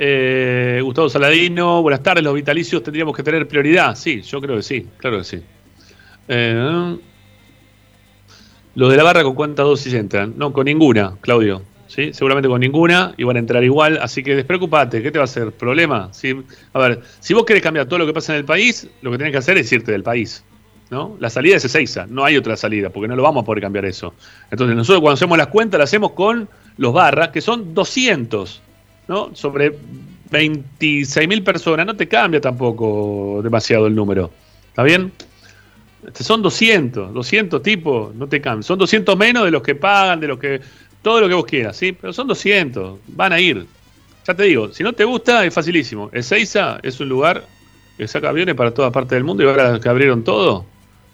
Eh, 0.00 0.80
Gustavo 0.82 1.08
Saladino, 1.08 1.82
buenas 1.82 2.02
tardes. 2.02 2.22
Los 2.22 2.34
vitalicios 2.34 2.82
tendríamos 2.82 3.16
que 3.16 3.24
tener 3.24 3.48
prioridad. 3.48 3.96
Sí, 3.96 4.22
yo 4.22 4.40
creo 4.40 4.56
que 4.56 4.62
sí, 4.62 4.86
claro 4.98 5.18
que 5.18 5.24
sí. 5.24 5.42
Eh, 6.28 6.96
los 8.76 8.90
de 8.90 8.96
la 8.96 9.02
barra, 9.02 9.24
¿con 9.24 9.34
cuántas 9.34 9.66
dosis 9.66 9.92
entran? 9.94 10.34
No, 10.36 10.52
con 10.52 10.66
ninguna, 10.66 11.16
Claudio. 11.20 11.62
¿sí? 11.88 12.12
Seguramente 12.12 12.48
con 12.48 12.60
ninguna 12.60 13.12
y 13.16 13.24
van 13.24 13.36
a 13.36 13.38
entrar 13.40 13.64
igual. 13.64 13.98
Así 14.00 14.22
que 14.22 14.36
despreocupate, 14.36 15.02
¿qué 15.02 15.10
te 15.10 15.18
va 15.18 15.24
a 15.24 15.24
hacer? 15.24 15.50
¿Problema? 15.50 16.10
¿Sí? 16.12 16.32
A 16.72 16.78
ver, 16.78 17.00
si 17.18 17.34
vos 17.34 17.44
querés 17.44 17.62
cambiar 17.62 17.86
todo 17.86 17.98
lo 17.98 18.06
que 18.06 18.12
pasa 18.12 18.34
en 18.34 18.38
el 18.38 18.44
país, 18.44 18.88
lo 19.02 19.10
que 19.10 19.18
tenés 19.18 19.32
que 19.32 19.38
hacer 19.38 19.58
es 19.58 19.72
irte 19.72 19.90
del 19.90 20.04
país. 20.04 20.44
¿no? 20.90 21.16
La 21.18 21.28
salida 21.28 21.56
es 21.56 21.64
Ezeiza, 21.64 22.06
no 22.06 22.24
hay 22.24 22.36
otra 22.36 22.56
salida, 22.56 22.90
porque 22.90 23.08
no 23.08 23.16
lo 23.16 23.22
vamos 23.22 23.42
a 23.42 23.46
poder 23.46 23.62
cambiar 23.62 23.84
eso. 23.84 24.14
Entonces 24.50 24.76
nosotros 24.76 25.00
cuando 25.00 25.14
hacemos 25.14 25.36
las 25.36 25.48
cuentas, 25.48 25.78
las 25.78 25.90
hacemos 25.90 26.12
con 26.12 26.48
los 26.76 26.92
barras, 26.92 27.28
que 27.28 27.40
son 27.40 27.74
200, 27.74 28.62
¿no? 29.08 29.34
Sobre 29.34 29.72
26.000 30.30 31.42
personas, 31.42 31.86
no 31.86 31.96
te 31.96 32.06
cambia 32.06 32.40
tampoco 32.40 33.40
demasiado 33.42 33.86
el 33.86 33.94
número. 33.94 34.30
¿Está 34.68 34.82
bien? 34.82 35.10
Este, 36.06 36.22
Son 36.22 36.42
200, 36.42 37.12
200 37.12 37.62
tipos, 37.62 38.14
no 38.14 38.28
te 38.28 38.40
cambia. 38.40 38.62
Son 38.62 38.78
200 38.78 39.16
menos 39.16 39.44
de 39.44 39.50
los 39.50 39.62
que 39.62 39.74
pagan, 39.74 40.20
de 40.20 40.28
los 40.28 40.38
que. 40.38 40.60
Todo 41.00 41.20
lo 41.20 41.28
que 41.28 41.34
vos 41.34 41.46
quieras, 41.46 41.76
¿sí? 41.76 41.92
Pero 41.92 42.12
son 42.12 42.26
200, 42.26 42.98
van 43.08 43.32
a 43.32 43.40
ir. 43.40 43.66
Ya 44.26 44.34
te 44.34 44.42
digo, 44.42 44.72
si 44.72 44.82
no 44.82 44.92
te 44.92 45.04
gusta, 45.04 45.44
es 45.44 45.54
facilísimo. 45.54 46.10
Ezeiza 46.12 46.80
es 46.82 46.98
un 47.00 47.08
lugar 47.08 47.44
que 47.96 48.06
saca 48.08 48.28
aviones 48.28 48.56
para 48.56 48.72
toda 48.72 48.90
parte 48.90 49.14
del 49.14 49.24
mundo 49.24 49.42
y 49.44 49.46
ahora 49.46 49.78
que 49.80 49.88
abrieron 49.88 50.24
todo. 50.24 50.66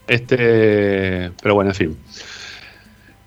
Este. 0.07 1.31
Pero 1.43 1.55
bueno, 1.55 1.71
en 1.71 1.75
fin. 1.75 1.97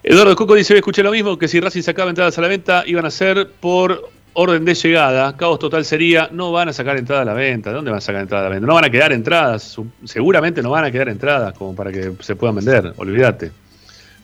Eduardo 0.04 0.36
Coco 0.36 0.56
dice: 0.56 0.76
escuché 0.76 1.04
lo 1.04 1.12
mismo, 1.12 1.38
que 1.38 1.48
si 1.48 1.60
Racing 1.60 1.84
sacaba 1.84 2.10
entradas 2.10 2.38
a 2.38 2.42
la 2.42 2.48
venta, 2.48 2.84
iban 2.86 3.06
a 3.06 3.12
ser 3.12 3.52
por 3.60 4.10
orden 4.40 4.66
de 4.66 4.76
llegada. 4.76 5.36
Caos 5.36 5.58
total 5.58 5.84
sería: 5.84 6.30
no 6.32 6.52
van 6.52 6.70
a 6.70 6.74
sacar 6.74 6.98
entrada 6.98 7.24
a 7.24 7.26
la 7.26 7.34
venta. 7.34 7.72
¿De 7.72 7.76
dónde 7.76 7.92
van 7.92 7.98
a 7.98 8.02
sacar 8.02 8.22
entrada 8.22 8.46
a 8.46 8.50
la 8.50 8.56
venta? 8.56 8.68
No 8.68 8.76
van 8.76 8.86
a 8.86 8.90
quedar 8.90 9.12
entradas. 9.12 9.78
Seguramente 10.06 10.62
no 10.62 10.70
van 10.70 10.86
a 10.86 10.92
quedar 10.92 11.10
entradas 11.10 11.54
como 11.54 11.76
para 11.76 11.92
que 11.92 12.14
se 12.20 12.36
puedan 12.36 12.56
vender. 12.56 12.94
Olvídate. 12.98 13.52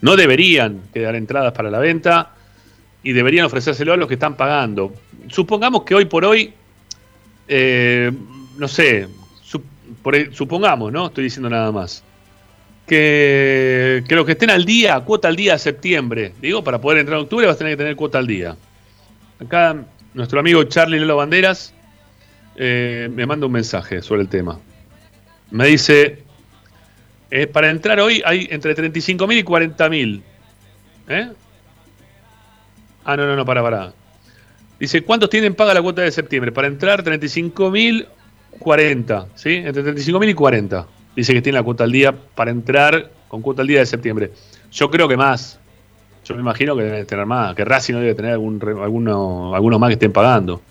No 0.02 0.15
deberían 0.15 0.81
quedar 0.94 1.15
entradas 1.15 1.53
para 1.53 1.72
la 1.72 1.80
venta 1.80 2.31
y 3.02 3.11
deberían 3.14 3.45
ofrecérselo 3.45 3.94
a 3.94 3.98
los 3.98 4.07
que 4.07 4.14
están 4.14 4.35
pagando. 4.35 4.94
Supongamos 5.30 5.84
que 5.84 5.95
hoy 5.95 6.06
por 6.06 6.26
hoy, 6.26 6.53
eh, 7.48 8.11
no 8.57 8.68
sé, 8.68 9.07
sup- 9.44 9.64
por 10.02 10.15
e- 10.15 10.30
supongamos, 10.34 10.91
¿no? 10.91 11.07
Estoy 11.07 11.23
diciendo 11.26 11.49
nada 11.49 11.72
más. 11.72 12.03
Que, 12.85 14.03
que 14.07 14.15
los 14.15 14.26
que 14.26 14.34
estén 14.34 14.49
al 14.49 14.65
día, 14.65 14.99
cuota 14.99 15.30
al 15.30 15.38
día 15.38 15.53
de 15.53 15.60
septiembre, 15.60 16.34
digo, 16.41 16.61
para 16.64 16.80
poder 16.81 16.99
entrar 16.99 17.18
en 17.18 17.23
octubre 17.23 17.48
vas 17.48 17.56
a 17.56 17.57
tener 17.57 17.73
que 17.73 17.77
tener 17.77 17.95
cuota 17.95 18.18
al 18.19 18.27
día. 18.27 18.57
Acá 19.40 19.77
nuestro 20.14 20.40
amigo 20.40 20.64
Charlie 20.64 20.99
Lolo 20.99 21.18
Banderas 21.18 21.73
eh, 22.56 23.10
me 23.14 23.26
manda 23.26 23.45
un 23.45 23.52
mensaje 23.52 24.02
sobre 24.02 24.22
el 24.22 24.30
tema. 24.30 24.60
Me 25.52 25.68
dice, 25.68 26.23
eh, 27.31 27.48
para 27.48 27.69
entrar 27.69 27.99
hoy 27.99 28.22
hay 28.26 28.48
entre 28.52 28.76
35.000 28.76 29.40
y 29.40 29.44
40.000. 29.44 30.22
¿Eh? 31.10 31.31
Ah, 33.06 33.18
no, 33.18 33.26
no, 33.26 33.35
no, 33.35 33.45
para, 33.45 33.61
para. 33.61 33.94
Dice, 34.80 35.02
¿cuántos 35.02 35.30
tienen 35.30 35.56
paga 35.56 35.73
la 35.73 35.81
cuota 35.81 36.02
de 36.02 36.11
septiembre? 36.11 36.52
Para 36.52 36.68
entrar 36.68 37.03
35.000, 37.03 38.07
40, 38.60 39.27
¿sí? 39.35 39.56
Entre 39.56 39.84
35.000 39.84 40.30
y 40.30 40.34
40. 40.34 40.88
Dice 41.15 41.34
que 41.34 41.41
tiene 41.41 41.57
la 41.57 41.64
cuota 41.64 41.84
al 41.84 41.91
día 41.91 42.11
para 42.11 42.52
entrar 42.52 43.11
con 43.27 43.41
cuota 43.41 43.61
al 43.61 43.68
día 43.68 43.80
de 43.80 43.85
septiembre. 43.85 44.31
Yo 44.72 44.90
creo 44.90 45.07
que 45.07 45.18
más. 45.18 45.60
Yo 46.23 46.35
me 46.35 46.41
imagino 46.41 46.75
que 46.75 46.83
debe 46.83 47.05
tener 47.05 47.25
más, 47.25 47.53
que 47.55 47.65
Racing 47.65 47.93
no 47.93 47.99
debe 47.99 48.15
tener 48.15 48.31
algún, 48.31 48.61
alguno, 48.61 49.53
algunos 49.55 49.79
más 49.79 49.89
que 49.89 49.93
estén 49.93 50.11
pagando. 50.11 50.61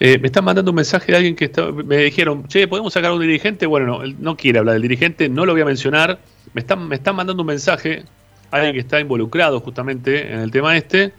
Eh, 0.00 0.18
me 0.18 0.26
están 0.26 0.44
mandando 0.44 0.70
un 0.70 0.76
mensaje 0.76 1.12
de 1.12 1.16
alguien 1.16 1.36
que 1.36 1.50
me 1.84 1.98
dijeron, 1.98 2.46
che, 2.48 2.66
¿podemos 2.66 2.92
sacar 2.92 3.10
a 3.10 3.14
un 3.14 3.20
dirigente? 3.20 3.66
Bueno, 3.66 3.86
no, 3.86 4.14
no 4.18 4.36
quiere 4.36 4.58
hablar 4.58 4.74
del 4.74 4.82
dirigente, 4.82 5.28
no 5.28 5.46
lo 5.46 5.52
voy 5.52 5.62
a 5.62 5.64
mencionar. 5.64 6.18
Me 6.52 6.60
están, 6.60 6.88
me 6.88 6.96
están 6.96 7.14
mandando 7.14 7.42
un 7.42 7.46
mensaje, 7.46 8.04
alguien 8.50 8.72
que 8.72 8.80
está 8.80 9.00
involucrado 9.00 9.60
justamente 9.60 10.32
en 10.32 10.40
el 10.40 10.50
tema 10.50 10.76
este. 10.76 11.12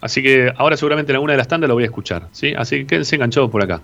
Así 0.00 0.22
que 0.22 0.52
ahora 0.56 0.76
seguramente 0.76 1.12
en 1.12 1.16
alguna 1.16 1.32
de 1.32 1.38
las 1.38 1.48
tandas 1.48 1.68
lo 1.68 1.74
voy 1.74 1.82
a 1.82 1.86
escuchar. 1.86 2.28
¿sí? 2.32 2.54
Así 2.56 2.78
que 2.78 2.86
quédense 2.86 3.16
enganchados 3.16 3.50
por 3.50 3.62
acá. 3.62 3.82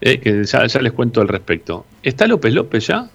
Eh, 0.00 0.18
que 0.20 0.44
ya, 0.44 0.66
ya 0.66 0.80
les 0.80 0.92
cuento 0.92 1.20
al 1.20 1.28
respecto. 1.28 1.86
¿Está 2.02 2.26
López 2.26 2.52
López 2.52 2.86
ya? 2.86 3.08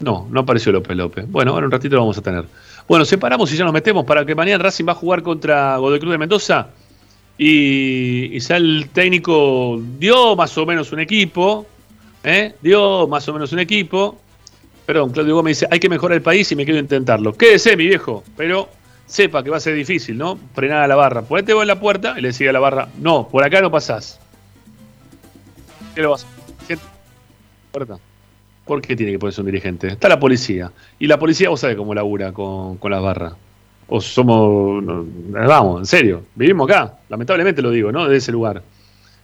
No, 0.00 0.28
no 0.30 0.40
apareció 0.40 0.72
López 0.72 0.96
López. 0.96 1.30
Bueno, 1.30 1.52
ahora 1.52 1.66
un 1.66 1.72
ratito 1.72 1.96
lo 1.96 2.02
vamos 2.02 2.18
a 2.18 2.22
tener. 2.22 2.44
Bueno, 2.86 3.04
separamos 3.04 3.52
y 3.52 3.56
ya 3.56 3.64
nos 3.64 3.72
metemos 3.72 4.04
para 4.04 4.24
que 4.26 4.34
mañana 4.34 4.62
Racing 4.62 4.86
va 4.86 4.92
a 4.92 4.96
jugar 4.96 5.22
contra 5.22 5.76
Godoy 5.78 5.98
Cruz 5.98 6.12
de 6.12 6.18
Mendoza. 6.18 6.68
Y, 7.38 8.36
y 8.36 8.38
ya 8.40 8.56
el 8.56 8.90
técnico 8.92 9.80
dio 9.98 10.36
más 10.36 10.56
o 10.58 10.66
menos 10.66 10.92
un 10.92 11.00
equipo. 11.00 11.66
¿eh? 12.24 12.54
Dio 12.60 13.06
más 13.06 13.28
o 13.28 13.32
menos 13.32 13.52
un 13.52 13.60
equipo. 13.60 14.18
Perdón, 14.86 15.10
Claudio 15.10 15.36
Gómez 15.36 15.58
dice, 15.58 15.68
hay 15.70 15.80
que 15.80 15.88
mejorar 15.88 16.16
el 16.16 16.22
país 16.22 16.50
y 16.52 16.56
me 16.56 16.64
quiero 16.64 16.80
intentarlo. 16.80 17.32
Quédese, 17.32 17.76
mi 17.76 17.86
viejo, 17.86 18.22
pero 18.36 18.68
sepa 19.06 19.42
que 19.42 19.50
va 19.50 19.56
a 19.56 19.60
ser 19.60 19.74
difícil, 19.74 20.18
¿no? 20.18 20.38
Frenar 20.54 20.82
a 20.82 20.86
la 20.86 20.96
barra. 20.96 21.22
Ponete 21.22 21.54
vos 21.54 21.62
en 21.62 21.68
la 21.68 21.80
puerta 21.80 22.14
y 22.18 22.20
le 22.20 22.28
decía 22.28 22.50
a 22.50 22.52
la 22.52 22.60
barra, 22.60 22.88
no, 22.98 23.28
por 23.28 23.44
acá 23.44 23.60
no 23.62 23.70
pasás. 23.70 24.20
¿Qué 25.94 26.02
lo 26.02 26.10
vas 26.10 26.24
a 26.24 26.64
hacer? 26.64 26.78
Puerta. 27.72 27.98
¿Por 28.64 28.80
qué 28.80 28.96
tiene 28.96 29.12
que 29.12 29.18
ponerse 29.18 29.40
un 29.40 29.46
dirigente? 29.46 29.88
Está 29.88 30.08
la 30.08 30.18
policía. 30.18 30.72
Y 30.98 31.06
la 31.06 31.18
policía, 31.18 31.50
vos 31.50 31.60
sabés 31.60 31.76
cómo 31.76 31.94
labura 31.94 32.32
con, 32.32 32.78
con 32.78 32.90
las 32.90 33.02
barras. 33.02 33.34
O 33.88 34.00
somos. 34.00 34.82
vamos, 35.30 35.80
en 35.80 35.86
serio. 35.86 36.22
Vivimos 36.34 36.70
acá. 36.70 36.98
Lamentablemente 37.08 37.60
lo 37.60 37.70
digo, 37.70 37.92
¿no? 37.92 38.08
De 38.08 38.16
ese 38.16 38.32
lugar. 38.32 38.62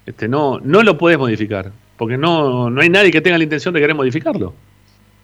Este, 0.05 0.29
no, 0.29 0.61
no 0.61 0.83
lo 0.83 0.99
podés 0.99 1.19
modificar. 1.19 1.73
Porque 1.97 2.19
no, 2.19 2.71
no 2.71 2.81
hay 2.81 2.91
nadie 2.91 3.11
que 3.11 3.21
tenga 3.21 3.39
la 3.39 3.45
intención 3.45 3.73
de 3.73 3.81
querer 3.81 3.97
modificarlo. 3.97 4.55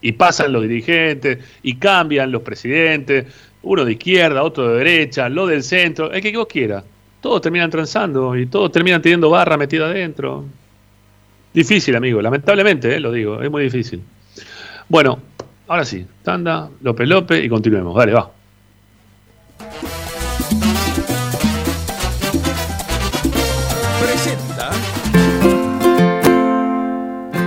Y 0.01 0.13
pasan 0.13 0.53
los 0.53 0.63
dirigentes, 0.63 1.39
y 1.63 1.77
cambian 1.77 2.31
los 2.31 2.43
presidentes, 2.43 3.27
uno 3.63 3.85
de 3.85 3.93
izquierda, 3.93 4.43
otro 4.43 4.69
de 4.69 4.79
derecha, 4.79 5.29
lo 5.29 5.47
del 5.47 5.63
centro, 5.63 6.13
el 6.13 6.21
que 6.21 6.37
vos 6.37 6.47
quiera. 6.47 6.85
Todos 7.21 7.41
terminan 7.41 7.71
transando 7.71 8.37
y 8.37 8.47
todos 8.47 8.71
terminan 8.71 9.03
teniendo 9.03 9.31
barra 9.31 9.57
metida 9.57 9.87
adentro. 9.87 10.45
Difícil, 11.57 11.97
amigo, 11.97 12.21
lamentablemente, 12.21 12.95
eh, 12.95 13.01
lo 13.01 13.11
digo, 13.11 13.41
es 13.41 13.51
muy 13.51 13.63
difícil. 13.63 14.03
Bueno, 14.91 15.19
ahora 15.67 15.87
sí, 15.87 16.07
tanda, 16.23 16.69
López 16.83 17.09
López 17.09 17.43
y 17.43 17.49
continuemos. 17.49 17.97
Dale, 17.97 18.13
va. 18.13 18.31
Presenta 24.03 24.71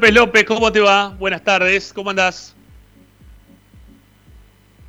López 0.07 0.21
López, 0.21 0.45
¿cómo 0.45 0.71
te 0.71 0.79
va? 0.79 1.09
Buenas 1.19 1.43
tardes, 1.43 1.91
¿cómo 1.91 2.11
andás? 2.11 2.55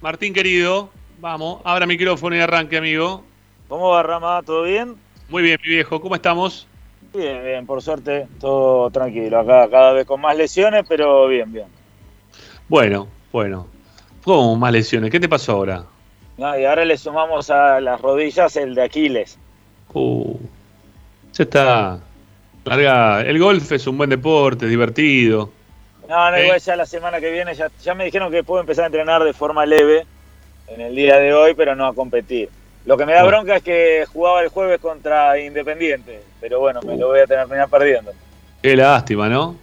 Martín 0.00 0.32
querido, 0.32 0.90
vamos, 1.18 1.60
abra 1.64 1.86
micrófono 1.86 2.36
y 2.36 2.38
arranque, 2.38 2.76
amigo. 2.76 3.24
¿Cómo 3.66 3.88
va, 3.88 4.04
Rama? 4.04 4.40
¿Todo 4.46 4.62
bien? 4.62 4.94
Muy 5.28 5.42
bien, 5.42 5.58
mi 5.64 5.70
viejo, 5.70 6.00
¿cómo 6.00 6.14
estamos? 6.14 6.68
Bien, 7.12 7.42
bien, 7.42 7.66
por 7.66 7.82
suerte, 7.82 8.28
todo 8.38 8.90
tranquilo. 8.90 9.40
Acá 9.40 9.68
cada 9.68 9.92
vez 9.92 10.06
con 10.06 10.20
más 10.20 10.36
lesiones, 10.36 10.84
pero 10.88 11.26
bien, 11.26 11.52
bien. 11.52 11.66
Bueno, 12.68 13.08
bueno. 13.32 13.66
¿Cómo 14.22 14.54
más 14.54 14.70
lesiones? 14.70 15.10
¿Qué 15.10 15.18
te 15.18 15.28
pasó 15.28 15.52
ahora? 15.52 15.84
No, 16.36 16.56
y 16.56 16.64
ahora 16.64 16.84
le 16.84 16.96
sumamos 16.96 17.50
a 17.50 17.80
las 17.80 18.00
rodillas 18.00 18.54
el 18.54 18.72
de 18.76 18.82
Aquiles. 18.84 19.36
Uh, 19.92 20.38
ya 21.32 21.42
está. 21.42 22.00
Larga. 22.68 23.20
El 23.22 23.38
golf 23.38 23.72
es 23.72 23.86
un 23.86 23.96
buen 23.98 24.10
deporte, 24.10 24.66
divertido. 24.66 25.50
No, 26.08 26.30
no, 26.30 26.36
¿Eh? 26.36 26.44
igual 26.44 26.60
ya 26.60 26.76
la 26.76 26.86
semana 26.86 27.20
que 27.20 27.30
viene 27.30 27.54
ya, 27.54 27.70
ya 27.82 27.94
me 27.94 28.04
dijeron 28.04 28.30
que 28.30 28.42
puedo 28.42 28.60
empezar 28.60 28.84
a 28.84 28.86
entrenar 28.86 29.22
de 29.24 29.32
forma 29.32 29.66
leve 29.66 30.06
en 30.68 30.80
el 30.80 30.94
día 30.94 31.18
de 31.18 31.34
hoy, 31.34 31.54
pero 31.54 31.74
no 31.76 31.86
a 31.86 31.94
competir. 31.94 32.48
Lo 32.86 32.96
que 32.96 33.04
me 33.04 33.12
da 33.12 33.22
Bueno. 33.22 33.38
bronca 33.38 33.56
es 33.56 33.62
que 33.62 34.04
jugaba 34.10 34.40
el 34.42 34.48
jueves 34.48 34.80
contra 34.80 35.38
Independiente, 35.38 36.20
pero 36.40 36.60
bueno, 36.60 36.80
me 36.82 36.96
lo 36.96 37.08
voy 37.08 37.20
a 37.20 37.26
tener 37.26 37.44
que 37.44 37.48
terminar 37.48 37.68
perdiendo. 37.68 38.12
Qué 38.62 38.74
lástima, 38.76 39.28
¿no? 39.28 39.56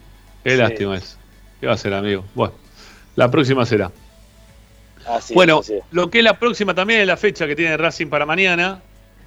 Qué 0.44 0.52
Sí. 0.52 0.57
lástima 0.57 0.98
es. 0.98 1.18
¿Qué 1.60 1.65
va 1.68 1.73
a 1.73 1.77
ser, 1.77 1.94
amigo? 1.94 2.23
Bueno, 2.36 2.53
la 3.15 3.32
próxima 3.32 3.65
será. 3.65 3.91
Así 5.07 5.34
es, 5.34 5.36
bueno, 5.36 5.61
es. 5.61 5.73
lo 5.91 6.10
que 6.10 6.19
es 6.19 6.23
la 6.23 6.38
próxima 6.38 6.73
también 6.76 7.02
es 7.02 7.07
la 7.07 7.18
fecha 7.18 7.48
que 7.48 7.56
tiene 7.56 7.77
Racing 7.77 8.07
para 8.07 8.26
mañana, 8.26 8.82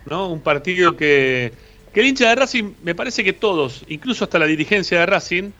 ¿no? 0.07 0.29
Un 0.29 0.41
partido 0.41 0.97
que, 0.97 1.53
que 1.93 2.01
el 2.01 2.07
hincha 2.07 2.29
de 2.29 2.35
Racing, 2.35 2.75
me 2.83 2.95
parece 2.95 3.25
que 3.25 3.33
todos, 3.33 3.85
incluso 3.89 4.25
hasta 4.25 4.39
la 4.39 4.47
dirigencia 4.47 5.01
de 5.01 5.07
Racing, 5.07 5.51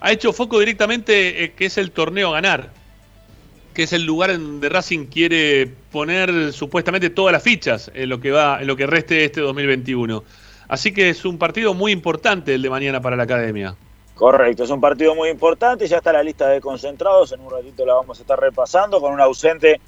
ha 0.00 0.12
hecho 0.12 0.32
foco 0.32 0.58
directamente 0.60 1.44
eh, 1.44 1.52
que 1.52 1.66
es 1.66 1.78
el 1.78 1.90
torneo 1.90 2.32
ganar, 2.32 2.70
que 3.72 3.84
es 3.84 3.92
el 3.92 4.04
lugar 4.04 4.30
en 4.30 4.42
donde 4.42 4.68
Racing 4.68 5.06
quiere 5.06 5.66
poner 5.90 6.52
supuestamente 6.52 7.10
todas 7.10 7.32
las 7.32 7.42
fichas 7.42 7.90
en 7.94 8.08
lo 8.08 8.20
que 8.20 8.30
va, 8.30 8.60
en 8.60 8.66
lo 8.66 8.76
que 8.76 8.86
reste 8.86 9.24
este 9.24 9.40
2021. 9.40 10.22
Así 10.68 10.92
que 10.92 11.10
es 11.10 11.24
un 11.24 11.38
partido 11.38 11.74
muy 11.74 11.92
importante 11.92 12.54
el 12.54 12.62
de 12.62 12.70
mañana 12.70 13.00
para 13.00 13.16
la 13.16 13.24
academia. 13.24 13.74
Correcto, 14.14 14.62
es 14.62 14.70
un 14.70 14.80
partido 14.80 15.14
muy 15.14 15.28
importante, 15.28 15.88
ya 15.88 15.96
está 15.96 16.12
la 16.12 16.22
lista 16.22 16.48
de 16.48 16.60
concentrados, 16.60 17.32
en 17.32 17.40
un 17.40 17.50
ratito 17.50 17.84
la 17.84 17.94
vamos 17.94 18.18
a 18.18 18.22
estar 18.22 18.38
repasando 18.38 19.00
con 19.00 19.12
un 19.12 19.20
ausente 19.20 19.80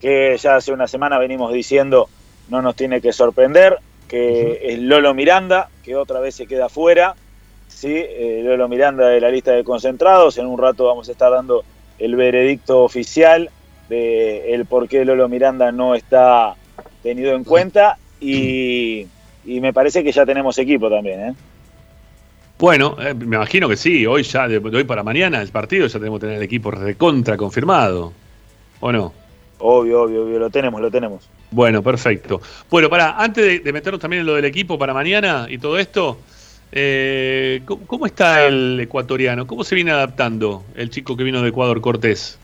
que 0.00 0.36
ya 0.38 0.56
hace 0.56 0.72
una 0.72 0.86
semana 0.86 1.18
venimos 1.18 1.52
diciendo 1.52 2.08
no 2.48 2.62
nos 2.62 2.76
tiene 2.76 3.00
que 3.00 3.12
sorprender, 3.12 3.78
que 4.12 4.60
es 4.62 4.78
Lolo 4.78 5.14
Miranda, 5.14 5.70
que 5.82 5.96
otra 5.96 6.20
vez 6.20 6.34
se 6.34 6.46
queda 6.46 6.68
fuera, 6.68 7.14
sí, 7.66 7.94
eh, 7.96 8.42
Lolo 8.44 8.68
Miranda 8.68 9.08
de 9.08 9.18
la 9.22 9.30
lista 9.30 9.52
de 9.52 9.64
concentrados, 9.64 10.36
en 10.36 10.44
un 10.44 10.58
rato 10.58 10.84
vamos 10.84 11.08
a 11.08 11.12
estar 11.12 11.32
dando 11.32 11.64
el 11.98 12.14
veredicto 12.14 12.84
oficial 12.84 13.48
de 13.88 14.52
el 14.52 14.66
por 14.66 14.86
qué 14.86 15.06
Lolo 15.06 15.30
Miranda 15.30 15.72
no 15.72 15.94
está 15.94 16.54
tenido 17.02 17.34
en 17.34 17.42
cuenta 17.44 17.96
y, 18.20 19.06
y 19.46 19.60
me 19.62 19.72
parece 19.72 20.04
que 20.04 20.12
ya 20.12 20.26
tenemos 20.26 20.58
equipo 20.58 20.90
también, 20.90 21.20
¿eh? 21.30 21.34
Bueno, 22.58 22.98
eh, 23.00 23.14
me 23.14 23.36
imagino 23.36 23.66
que 23.66 23.78
sí, 23.78 24.04
hoy 24.04 24.24
ya, 24.24 24.46
de, 24.46 24.60
de 24.60 24.76
hoy 24.76 24.84
para 24.84 25.02
mañana, 25.02 25.40
el 25.40 25.48
partido 25.48 25.86
ya 25.86 25.98
tenemos 25.98 26.20
que 26.20 26.26
tener 26.26 26.36
el 26.36 26.42
equipo 26.42 26.70
recontra 26.70 27.38
confirmado. 27.38 28.12
¿O 28.80 28.92
no? 28.92 29.14
Obvio, 29.58 30.02
obvio, 30.02 30.24
obvio, 30.24 30.38
lo 30.38 30.50
tenemos, 30.50 30.82
lo 30.82 30.90
tenemos. 30.90 31.30
Bueno, 31.52 31.82
perfecto. 31.82 32.40
Bueno, 32.70 32.90
para 32.90 33.12
antes 33.16 33.44
de, 33.44 33.58
de 33.60 33.72
meternos 33.72 34.00
también 34.00 34.20
en 34.20 34.26
lo 34.26 34.34
del 34.34 34.44
equipo 34.46 34.78
para 34.78 34.92
mañana 34.92 35.46
y 35.48 35.58
todo 35.58 35.78
esto, 35.78 36.18
eh, 36.72 37.62
¿cómo, 37.66 37.86
cómo 37.86 38.06
está 38.06 38.46
el 38.46 38.80
ecuatoriano? 38.80 39.46
¿Cómo 39.46 39.62
se 39.62 39.74
viene 39.74 39.90
adaptando 39.92 40.64
el 40.74 40.90
chico 40.90 41.16
que 41.16 41.22
vino 41.24 41.42
de 41.42 41.50
Ecuador, 41.50 41.80
Cortés? 41.80 42.38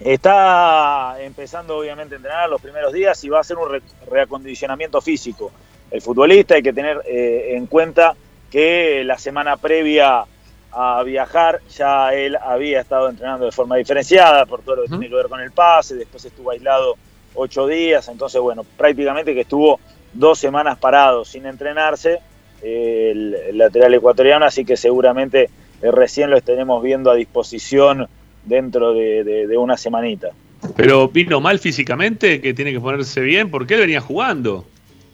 Está 0.00 1.16
empezando 1.20 1.76
obviamente 1.78 2.14
a 2.14 2.16
entrenar 2.16 2.48
los 2.48 2.60
primeros 2.60 2.92
días 2.92 3.22
y 3.22 3.28
va 3.28 3.40
a 3.40 3.44
ser 3.44 3.58
un 3.58 3.70
re- 3.70 3.82
reacondicionamiento 4.10 5.00
físico. 5.00 5.52
El 5.90 6.00
futbolista 6.00 6.54
hay 6.54 6.62
que 6.62 6.72
tener 6.72 7.02
eh, 7.06 7.54
en 7.54 7.66
cuenta 7.66 8.14
que 8.50 9.04
la 9.04 9.18
semana 9.18 9.56
previa 9.58 10.24
a 10.72 11.02
viajar 11.02 11.60
ya 11.76 12.14
él 12.14 12.36
había 12.36 12.80
estado 12.80 13.10
entrenando 13.10 13.44
de 13.44 13.52
forma 13.52 13.76
diferenciada 13.76 14.46
por 14.46 14.62
todo 14.62 14.76
lo 14.76 14.82
que 14.82 14.88
tiene 14.88 15.08
que 15.08 15.14
ver 15.14 15.26
con 15.28 15.40
el 15.40 15.50
pase, 15.52 15.96
después 15.96 16.24
estuvo 16.24 16.50
aislado 16.50 16.96
ocho 17.34 17.66
días, 17.66 18.08
entonces 18.08 18.40
bueno, 18.40 18.64
prácticamente 18.76 19.34
que 19.34 19.42
estuvo 19.42 19.78
dos 20.12 20.38
semanas 20.38 20.78
parado 20.78 21.24
sin 21.24 21.46
entrenarse 21.46 22.18
eh, 22.62 23.10
el, 23.12 23.34
el 23.50 23.58
lateral 23.58 23.94
ecuatoriano, 23.94 24.44
así 24.44 24.64
que 24.64 24.76
seguramente 24.76 25.48
eh, 25.82 25.90
recién 25.90 26.30
lo 26.30 26.36
estaremos 26.36 26.82
viendo 26.82 27.10
a 27.10 27.14
disposición 27.14 28.06
dentro 28.44 28.92
de, 28.94 29.24
de- 29.24 29.46
de 29.46 29.56
una 29.56 29.76
semanita. 29.76 30.30
Pero 30.76 31.08
vino 31.08 31.40
mal 31.40 31.58
físicamente, 31.58 32.40
que 32.40 32.52
tiene 32.52 32.72
que 32.72 32.80
ponerse 32.80 33.20
bien, 33.22 33.50
porque 33.50 33.74
él 33.74 33.80
venía 33.80 34.00
jugando. 34.00 34.64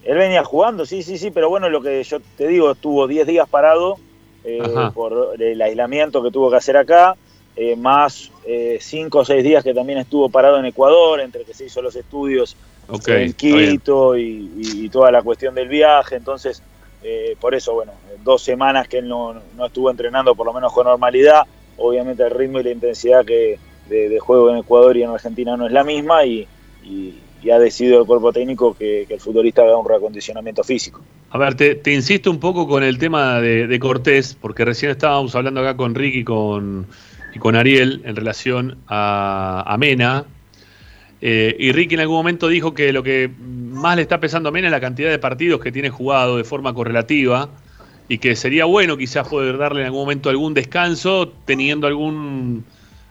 Él 0.03 0.17
venía 0.17 0.43
jugando, 0.43 0.85
sí, 0.85 1.03
sí, 1.03 1.17
sí, 1.17 1.31
pero 1.31 1.49
bueno, 1.49 1.69
lo 1.69 1.81
que 1.81 2.03
yo 2.03 2.19
te 2.37 2.47
digo, 2.47 2.71
estuvo 2.71 3.07
10 3.07 3.27
días 3.27 3.47
parado 3.47 3.97
eh, 4.43 4.61
por 4.93 5.35
el 5.41 5.61
aislamiento 5.61 6.23
que 6.23 6.31
tuvo 6.31 6.49
que 6.49 6.57
hacer 6.57 6.77
acá, 6.77 7.15
eh, 7.55 7.75
más 7.75 8.31
5 8.79 9.19
o 9.19 9.25
6 9.25 9.43
días 9.43 9.63
que 9.63 9.73
también 9.73 9.99
estuvo 9.99 10.29
parado 10.29 10.57
en 10.59 10.65
Ecuador, 10.65 11.19
entre 11.19 11.43
que 11.45 11.53
se 11.53 11.65
hizo 11.65 11.81
los 11.81 11.95
estudios 11.95 12.55
en. 13.07 13.33
Quito 13.33 14.17
y, 14.17 14.89
toda 14.89 15.11
la 15.11 15.21
cuestión 15.21 15.53
del 15.53 15.67
viaje, 15.67 16.15
entonces 16.15 16.61
eh, 17.03 17.35
por 17.39 17.53
eso, 17.53 17.73
bueno, 17.73 17.91
dos 18.23 18.41
semanas 18.41 18.87
que 18.87 18.99
él 18.99 19.07
no, 19.07 19.33
no 19.55 19.65
estuvo 19.65 19.91
entrenando 19.91 20.33
por 20.35 20.45
lo 20.45 20.53
menos 20.53 20.71
con 20.73 20.85
normalidad, 20.87 21.41
obviamente 21.77 22.23
el 22.23 22.31
ritmo 22.31 22.59
y 22.59 22.63
la 22.63 22.71
intensidad 22.71 23.25
que 23.25 23.59
de, 23.89 24.09
de 24.09 24.19
juego 24.19 24.49
en 24.49 24.57
Ecuador 24.57 24.95
y 24.97 25.03
en 25.03 25.09
Argentina 25.09 25.55
no 25.57 25.65
es 25.67 25.71
la 25.71 25.83
misma 25.83 26.25
y, 26.25 26.47
y- 26.83 27.13
y 27.43 27.51
ha 27.51 27.59
decidido 27.59 27.99
el 28.01 28.07
cuerpo 28.07 28.33
técnico 28.33 28.73
que, 28.73 29.05
que 29.07 29.13
el 29.13 29.19
futbolista 29.19 29.61
haga 29.61 29.77
un 29.77 29.87
reacondicionamiento 29.87 30.63
físico. 30.63 31.01
A 31.29 31.37
ver, 31.37 31.55
te, 31.55 31.75
te 31.75 31.93
insisto 31.93 32.31
un 32.31 32.39
poco 32.39 32.67
con 32.67 32.83
el 32.83 32.97
tema 32.97 33.39
de, 33.39 33.67
de 33.67 33.79
Cortés, 33.79 34.35
porque 34.39 34.65
recién 34.65 34.91
estábamos 34.91 35.35
hablando 35.35 35.61
acá 35.61 35.77
con 35.77 35.93
Ricky 35.93 36.23
con, 36.23 36.87
y 37.33 37.39
con 37.39 37.55
Ariel 37.55 38.01
en 38.05 38.15
relación 38.15 38.77
a, 38.87 39.63
a 39.65 39.77
Mena. 39.77 40.25
Eh, 41.19 41.55
y 41.59 41.71
Ricky 41.71 41.95
en 41.95 42.01
algún 42.01 42.17
momento 42.17 42.47
dijo 42.47 42.73
que 42.73 42.93
lo 42.93 43.01
que 43.01 43.29
más 43.39 43.95
le 43.95 44.03
está 44.03 44.19
pesando 44.19 44.49
a 44.49 44.51
Mena 44.51 44.67
es 44.67 44.71
la 44.71 44.79
cantidad 44.79 45.09
de 45.09 45.19
partidos 45.19 45.59
que 45.59 45.71
tiene 45.71 45.89
jugado 45.89 46.37
de 46.37 46.43
forma 46.43 46.73
correlativa 46.73 47.49
y 48.07 48.19
que 48.19 48.35
sería 48.35 48.65
bueno 48.65 48.97
quizás 48.97 49.27
poder 49.27 49.57
darle 49.57 49.81
en 49.81 49.87
algún 49.87 50.01
momento 50.01 50.29
algún 50.29 50.53
descanso 50.53 51.33
teniendo 51.45 51.87
algún 51.87 52.63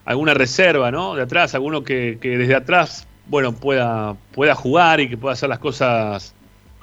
alguna 0.07 0.33
reserva, 0.33 0.89
¿no? 0.89 1.15
De 1.15 1.21
atrás, 1.23 1.53
alguno 1.53 1.83
que, 1.83 2.17
que 2.21 2.37
desde 2.37 2.55
atrás, 2.55 3.05
bueno, 3.25 3.51
pueda, 3.51 4.15
pueda 4.31 4.55
jugar 4.55 5.01
y 5.01 5.09
que 5.09 5.17
pueda 5.17 5.33
hacer 5.33 5.49
las 5.49 5.59
cosas 5.59 6.33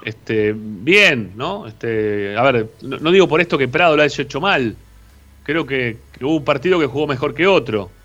este, 0.04 0.54
bien, 0.54 1.32
¿no? 1.34 1.66
Este, 1.66 2.36
a 2.36 2.42
ver, 2.42 2.68
no, 2.82 2.98
no 2.98 3.10
digo 3.10 3.26
por 3.26 3.40
esto 3.40 3.56
que 3.56 3.66
Prado 3.66 3.96
lo 3.96 4.02
haya 4.02 4.22
hecho 4.22 4.42
mal. 4.42 4.76
Creo 5.42 5.64
que, 5.64 5.96
que 6.18 6.24
hubo 6.24 6.36
un 6.36 6.44
partido 6.44 6.78
que 6.80 6.86
jugó 6.86 7.06
mejor 7.06 7.34
que 7.34 7.46
otro. 7.46 7.98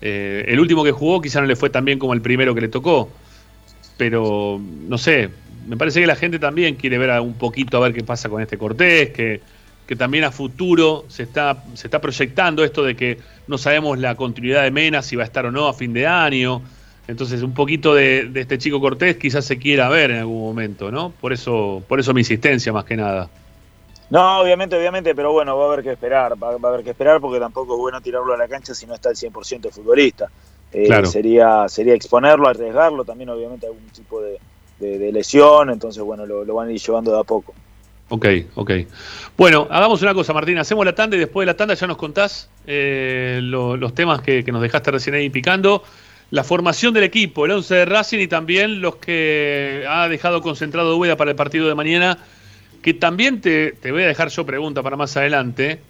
Eh, 0.00 0.44
el 0.48 0.60
último 0.60 0.84
que 0.84 0.92
jugó 0.92 1.20
quizá 1.20 1.40
no 1.40 1.46
le 1.48 1.56
fue 1.56 1.70
tan 1.70 1.84
bien 1.84 1.98
como 1.98 2.14
el 2.14 2.22
primero 2.22 2.54
que 2.54 2.62
le 2.62 2.68
tocó. 2.68 3.18
Pero, 3.96 4.58
no 4.62 4.98
sé, 4.98 5.42
me 5.66 5.76
parece 5.76 6.00
que 6.00 6.06
la 6.06 6.16
gente 6.16 6.38
también 6.38 6.76
quiere 6.76 6.98
ver 6.98 7.10
a- 7.10 7.22
un 7.22 7.38
poquito 7.38 7.78
a 7.78 7.80
ver 7.80 7.94
qué 7.94 8.04
pasa 8.04 8.28
con 8.28 8.42
este 8.42 8.58
Cortés, 8.58 9.10
que, 9.12 9.44
que 9.86 9.96
también 9.96 10.24
a 10.24 10.32
futuro 10.32 11.06
se 11.08 11.22
está, 11.24 11.64
se 11.74 11.86
está 11.86 12.00
proyectando 12.00 12.62
esto 12.64 12.84
de 12.84 12.94
que 12.96 13.22
no 13.46 13.56
sabemos 13.58 13.98
la 13.98 14.14
continuidad 14.16 14.64
de 14.64 14.70
Mena, 14.70 15.02
si 15.02 15.16
va 15.16 15.22
a 15.22 15.26
estar 15.26 15.46
o 15.46 15.52
no 15.52 15.68
a 15.68 15.74
fin 15.74 15.92
de 15.94 16.06
año. 16.06 16.64
Entonces, 17.06 17.42
un 17.42 17.54
poquito 17.54 17.94
de, 17.94 18.26
de 18.30 18.40
este 18.42 18.58
chico 18.58 18.80
Cortés 18.80 19.16
quizás 19.16 19.46
se 19.46 19.58
quiera 19.58 19.88
ver 19.88 20.10
en 20.10 20.18
algún 20.18 20.40
momento, 20.42 20.90
¿no? 20.90 21.16
Por 21.16 21.32
eso, 21.32 21.84
por 21.88 22.00
eso 22.00 22.12
mi 22.14 22.20
insistencia 22.22 22.72
más 22.72 22.84
que 22.84 22.96
nada. 22.96 23.32
No, 24.08 24.40
obviamente, 24.40 24.76
obviamente, 24.76 25.14
pero 25.14 25.32
bueno, 25.32 25.56
va 25.56 25.64
a 25.64 25.66
haber 25.72 25.82
que 25.84 25.92
esperar, 25.92 26.32
va, 26.40 26.56
va 26.58 26.68
a 26.68 26.72
haber 26.72 26.84
que 26.84 26.90
esperar 26.90 27.20
porque 27.20 27.40
tampoco 27.40 27.74
es 27.74 27.78
bueno 27.78 28.00
tirarlo 28.00 28.34
a 28.34 28.36
la 28.36 28.46
cancha 28.48 28.74
si 28.74 28.86
no 28.86 28.94
está 28.94 29.10
el 29.10 29.16
100% 29.16 29.68
de 29.68 29.70
futbolista. 29.72 30.28
Eh, 30.72 30.86
Claro. 30.86 31.06
sería, 31.06 31.68
sería 31.68 31.94
exponerlo, 31.94 32.48
arriesgarlo, 32.48 33.04
también 33.04 33.30
obviamente 33.30 33.66
algún 33.66 33.88
tipo 33.90 34.20
de, 34.22 34.38
de- 34.78 34.98
de 34.98 35.12
lesión, 35.12 35.70
entonces 35.70 36.02
bueno, 36.02 36.24
lo, 36.26 36.44
lo 36.44 36.54
van 36.54 36.68
a 36.68 36.72
ir 36.72 36.80
llevando 36.80 37.12
de 37.12 37.20
a 37.20 37.24
poco. 37.24 37.54
Ok, 38.08 38.26
ok. 38.54 38.70
Bueno, 39.36 39.66
hagamos 39.68 40.00
una 40.02 40.14
cosa, 40.14 40.32
Martín. 40.32 40.58
Hacemos 40.58 40.84
la 40.84 40.94
tanda 40.94 41.16
y 41.16 41.18
después 41.18 41.44
de 41.44 41.52
la 41.52 41.56
tanda 41.56 41.74
ya 41.74 41.88
nos 41.88 41.96
contás 41.96 42.48
eh, 42.66 43.40
lo- 43.42 43.76
los 43.76 43.92
temas 43.94 44.20
que, 44.22 44.44
que 44.44 44.52
nos 44.52 44.62
dejaste 44.62 44.92
recién 44.92 45.16
ahí 45.16 45.28
picando. 45.30 45.82
La 46.30 46.44
formación 46.44 46.94
del 46.94 47.02
equipo, 47.04 47.44
el 47.46 47.52
11 47.52 47.74
de 47.74 47.84
Racing 47.84 48.18
y 48.20 48.28
también 48.28 48.80
los 48.80 48.96
que 48.96 49.84
ha 49.88 50.08
dejado 50.08 50.40
concentrado 50.42 50.96
Úbeda 50.96 51.16
para 51.16 51.30
el 51.32 51.36
partido 51.36 51.66
de 51.66 51.74
mañana. 51.74 52.18
Que 52.86 52.94
también 52.94 53.40
te, 53.40 53.72
te 53.72 53.90
voy 53.90 54.04
a 54.04 54.06
dejar 54.06 54.28
yo 54.28 54.46
pregunta 54.46 54.80
para 54.80 54.94
más 54.96 55.16
adelante. 55.16 55.80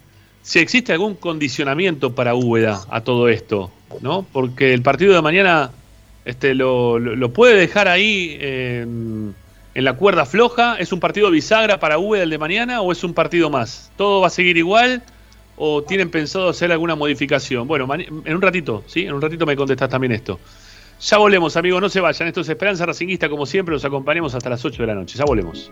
Si 0.41 0.57
existe 0.57 0.93
algún 0.93 1.13
condicionamiento 1.13 2.15
para 2.15 2.33
Úbeda 2.33 2.81
a 2.89 3.01
todo 3.01 3.29
esto, 3.29 3.69
¿no? 4.01 4.25
Porque 4.33 4.73
el 4.73 4.81
partido 4.81 5.13
de 5.13 5.21
mañana 5.21 5.69
este, 6.25 6.55
lo, 6.55 6.97
lo- 6.97 7.29
puede 7.31 7.53
dejar 7.55 7.87
ahí 7.87 8.35
en, 8.41 9.35
en 9.75 9.83
la 9.83 9.93
cuerda 9.93 10.25
floja. 10.25 10.77
¿Es 10.79 10.91
un 10.91 10.99
partido 10.99 11.29
bisagra 11.29 11.79
para 11.79 11.99
Úbeda 11.99 12.23
el 12.23 12.31
de 12.31 12.39
mañana 12.39 12.81
o 12.81 12.91
es 12.91 13.03
un 13.03 13.13
partido 13.13 13.51
más? 13.51 13.91
¿Todo 13.95 14.21
va 14.21 14.27
a 14.27 14.31
seguir 14.31 14.57
igual 14.57 15.03
o 15.55 15.83
tienen 15.83 16.09
pensado 16.09 16.49
hacer 16.49 16.71
alguna 16.71 16.95
modificación? 16.95 17.67
Bueno, 17.67 17.87
en 17.93 18.35
un 18.35 18.41
ratito, 18.41 18.83
¿sí? 18.87 19.01
En 19.05 19.13
un 19.13 19.21
ratito 19.21 19.45
me 19.45 19.55
contestás 19.55 19.87
también 19.89 20.13
esto. 20.13 20.39
Ya 20.99 21.17
volvemos, 21.19 21.55
amigos, 21.57 21.79
no 21.79 21.89
se 21.89 21.99
vayan. 21.99 22.27
Esto 22.29 22.41
es 22.41 22.49
Esperanza 22.49 22.87
Racinguista, 22.87 23.29
como 23.29 23.45
siempre, 23.45 23.73
los 23.73 23.85
acompañamos 23.85 24.33
hasta 24.33 24.49
las 24.49 24.65
8 24.65 24.81
de 24.81 24.87
la 24.87 24.95
noche. 24.95 25.15
Ya 25.15 25.25
volvemos. 25.25 25.71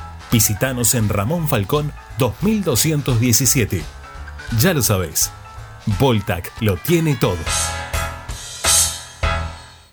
Visítanos 0.31 0.95
en 0.95 1.09
Ramón 1.09 1.47
Falcón 1.47 1.91
2217. 2.17 3.83
Ya 4.59 4.73
lo 4.73 4.81
sabéis, 4.81 5.31
Voltac 5.99 6.51
lo 6.61 6.77
tiene 6.77 7.15
todo. 7.15 7.37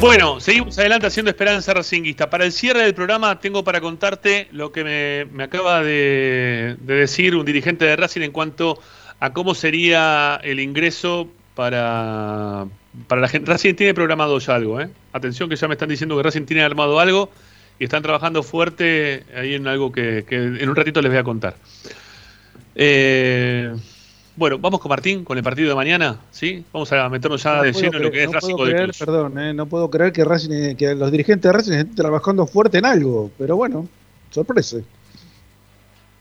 Bueno, 0.00 0.38
seguimos 0.38 0.78
adelante 0.78 1.08
haciendo 1.08 1.30
Esperanza 1.30 1.74
Racinguista. 1.74 2.30
Para 2.30 2.44
el 2.44 2.52
cierre 2.52 2.82
del 2.84 2.94
programa 2.94 3.40
tengo 3.40 3.64
para 3.64 3.80
contarte 3.80 4.46
lo 4.52 4.70
que 4.70 5.28
me, 5.32 5.42
acaba 5.42 5.82
de, 5.82 6.76
de 6.78 6.94
decir 6.94 7.34
un 7.34 7.44
dirigente 7.44 7.84
de 7.84 7.96
Racing 7.96 8.20
en 8.20 8.30
cuanto 8.30 8.78
a 9.18 9.32
cómo 9.32 9.56
sería 9.56 10.40
el 10.44 10.60
ingreso 10.60 11.28
para, 11.56 12.66
para 13.08 13.20
la 13.20 13.26
gente. 13.26 13.50
Racing 13.50 13.74
tiene 13.74 13.92
programado 13.92 14.38
ya 14.38 14.54
algo, 14.54 14.80
¿eh? 14.80 14.88
Atención 15.12 15.48
que 15.48 15.56
ya 15.56 15.66
me 15.66 15.74
están 15.74 15.88
diciendo 15.88 16.16
que 16.16 16.22
Racing 16.22 16.44
tiene 16.44 16.62
armado 16.62 17.00
algo 17.00 17.32
y 17.80 17.84
están 17.84 18.02
trabajando 18.02 18.44
fuerte 18.44 19.24
ahí 19.34 19.54
en 19.54 19.66
algo 19.66 19.90
que, 19.90 20.24
que 20.28 20.36
en 20.36 20.68
un 20.68 20.76
ratito 20.76 21.02
les 21.02 21.10
voy 21.10 21.18
a 21.18 21.24
contar. 21.24 21.56
Eh, 22.76 23.74
bueno, 24.38 24.58
vamos 24.58 24.80
con 24.80 24.88
Martín, 24.88 25.24
con 25.24 25.36
el 25.36 25.44
partido 25.44 25.68
de 25.68 25.74
mañana, 25.74 26.20
¿sí? 26.30 26.64
Vamos 26.72 26.90
a 26.92 27.08
meternos 27.08 27.42
ya 27.42 27.56
No 27.56 27.62
de 27.64 27.72
lleno 27.72 27.96
en 27.96 28.02
lo 28.04 28.10
que 28.10 28.20
es 28.22 28.26
no 28.28 28.32
Racing 28.32 28.54
puedo 28.56 28.70
creer. 28.70 28.90
Perdón, 28.98 29.38
eh, 29.38 29.52
no 29.52 29.66
puedo 29.66 29.90
creer 29.90 30.12
que, 30.12 30.24
Racing, 30.24 30.76
que 30.76 30.94
los 30.94 31.10
dirigentes 31.10 31.42
de 31.50 31.52
Racing 31.52 31.72
estén 31.72 31.94
trabajando 31.94 32.46
fuerte 32.46 32.78
en 32.78 32.86
algo, 32.86 33.30
pero 33.36 33.56
bueno, 33.56 33.88
sorpresa. 34.30 34.78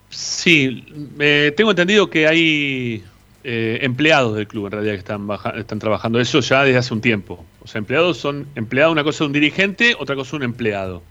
Sí, 0.09 0.85
eh, 1.19 1.53
tengo 1.55 1.71
entendido 1.71 2.09
que 2.09 2.27
hay 2.27 3.03
eh, 3.43 3.79
empleados 3.81 4.35
del 4.35 4.47
club 4.47 4.65
en 4.67 4.71
realidad 4.71 4.93
que 4.93 4.99
están, 4.99 5.27
baja- 5.27 5.51
están 5.57 5.79
trabajando 5.79 6.19
eso 6.19 6.39
ya 6.39 6.63
desde 6.63 6.79
hace 6.79 6.93
un 6.93 7.01
tiempo. 7.01 7.43
O 7.61 7.67
sea, 7.67 7.79
empleados 7.79 8.17
son 8.17 8.47
empleados, 8.55 8.93
una 8.93 9.03
cosa 9.03 9.23
es 9.23 9.27
un 9.27 9.33
dirigente, 9.33 9.95
otra 9.99 10.15
cosa 10.15 10.29
es 10.29 10.33
un 10.33 10.43
empleado. 10.43 11.03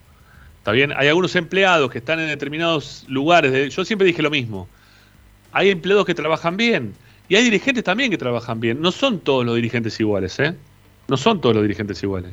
¿Está 0.57 0.71
bien? 0.71 0.91
Hay 0.97 1.07
algunos 1.07 1.35
empleados 1.35 1.89
que 1.91 1.99
están 1.99 2.19
en 2.19 2.27
determinados 2.27 3.05
lugares. 3.07 3.51
de- 3.51 3.69
yo 3.69 3.85
siempre 3.85 4.07
dije 4.07 4.21
lo 4.21 4.29
mismo. 4.31 4.67
Hay 5.57 5.71
empleados 5.71 6.05
que 6.05 6.13
trabajan 6.13 6.55
bien 6.55 6.93
y 7.27 7.35
hay 7.35 7.43
dirigentes 7.43 7.83
también 7.83 8.11
que 8.11 8.17
trabajan 8.19 8.59
bien. 8.59 8.79
No 8.79 8.91
son 8.91 9.19
todos 9.19 9.43
los 9.43 9.55
dirigentes 9.55 9.99
iguales, 9.99 10.37
¿eh? 10.39 10.53
No 11.07 11.17
son 11.17 11.41
todos 11.41 11.55
los 11.55 11.63
dirigentes 11.63 12.03
iguales. 12.03 12.31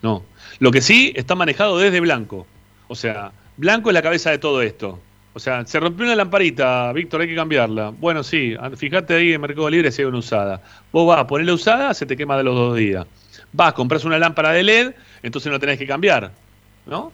No. 0.00 0.24
Lo 0.58 0.70
que 0.70 0.80
sí 0.80 1.12
está 1.14 1.34
manejado 1.34 1.76
desde 1.76 2.00
Blanco. 2.00 2.46
O 2.88 2.94
sea, 2.94 3.32
Blanco 3.58 3.90
es 3.90 3.94
la 3.94 4.00
cabeza 4.00 4.30
de 4.30 4.38
todo 4.38 4.62
esto. 4.62 4.98
O 5.34 5.38
sea, 5.38 5.66
se 5.66 5.78
rompió 5.78 6.06
una 6.06 6.16
lamparita, 6.16 6.90
Víctor, 6.94 7.20
hay 7.20 7.28
que 7.28 7.34
cambiarla. 7.34 7.90
Bueno, 7.90 8.24
sí, 8.24 8.56
fíjate 8.78 9.16
ahí 9.16 9.34
en 9.34 9.42
Mercado 9.42 9.68
Libre 9.68 9.92
si 9.92 10.00
hay 10.00 10.08
una 10.08 10.16
usada. 10.16 10.62
Vos 10.90 11.06
vas 11.06 11.18
a 11.18 11.26
ponerla 11.26 11.52
usada, 11.52 11.92
se 11.92 12.06
te 12.06 12.16
quema 12.16 12.38
de 12.38 12.44
los 12.44 12.54
dos 12.54 12.78
días. 12.78 13.06
Vas, 13.52 13.74
compras 13.74 14.06
una 14.06 14.18
lámpara 14.18 14.52
de 14.52 14.62
LED, 14.62 14.92
entonces 15.22 15.52
no 15.52 15.60
tenés 15.60 15.78
que 15.78 15.86
cambiar. 15.86 16.32
¿No? 16.86 17.12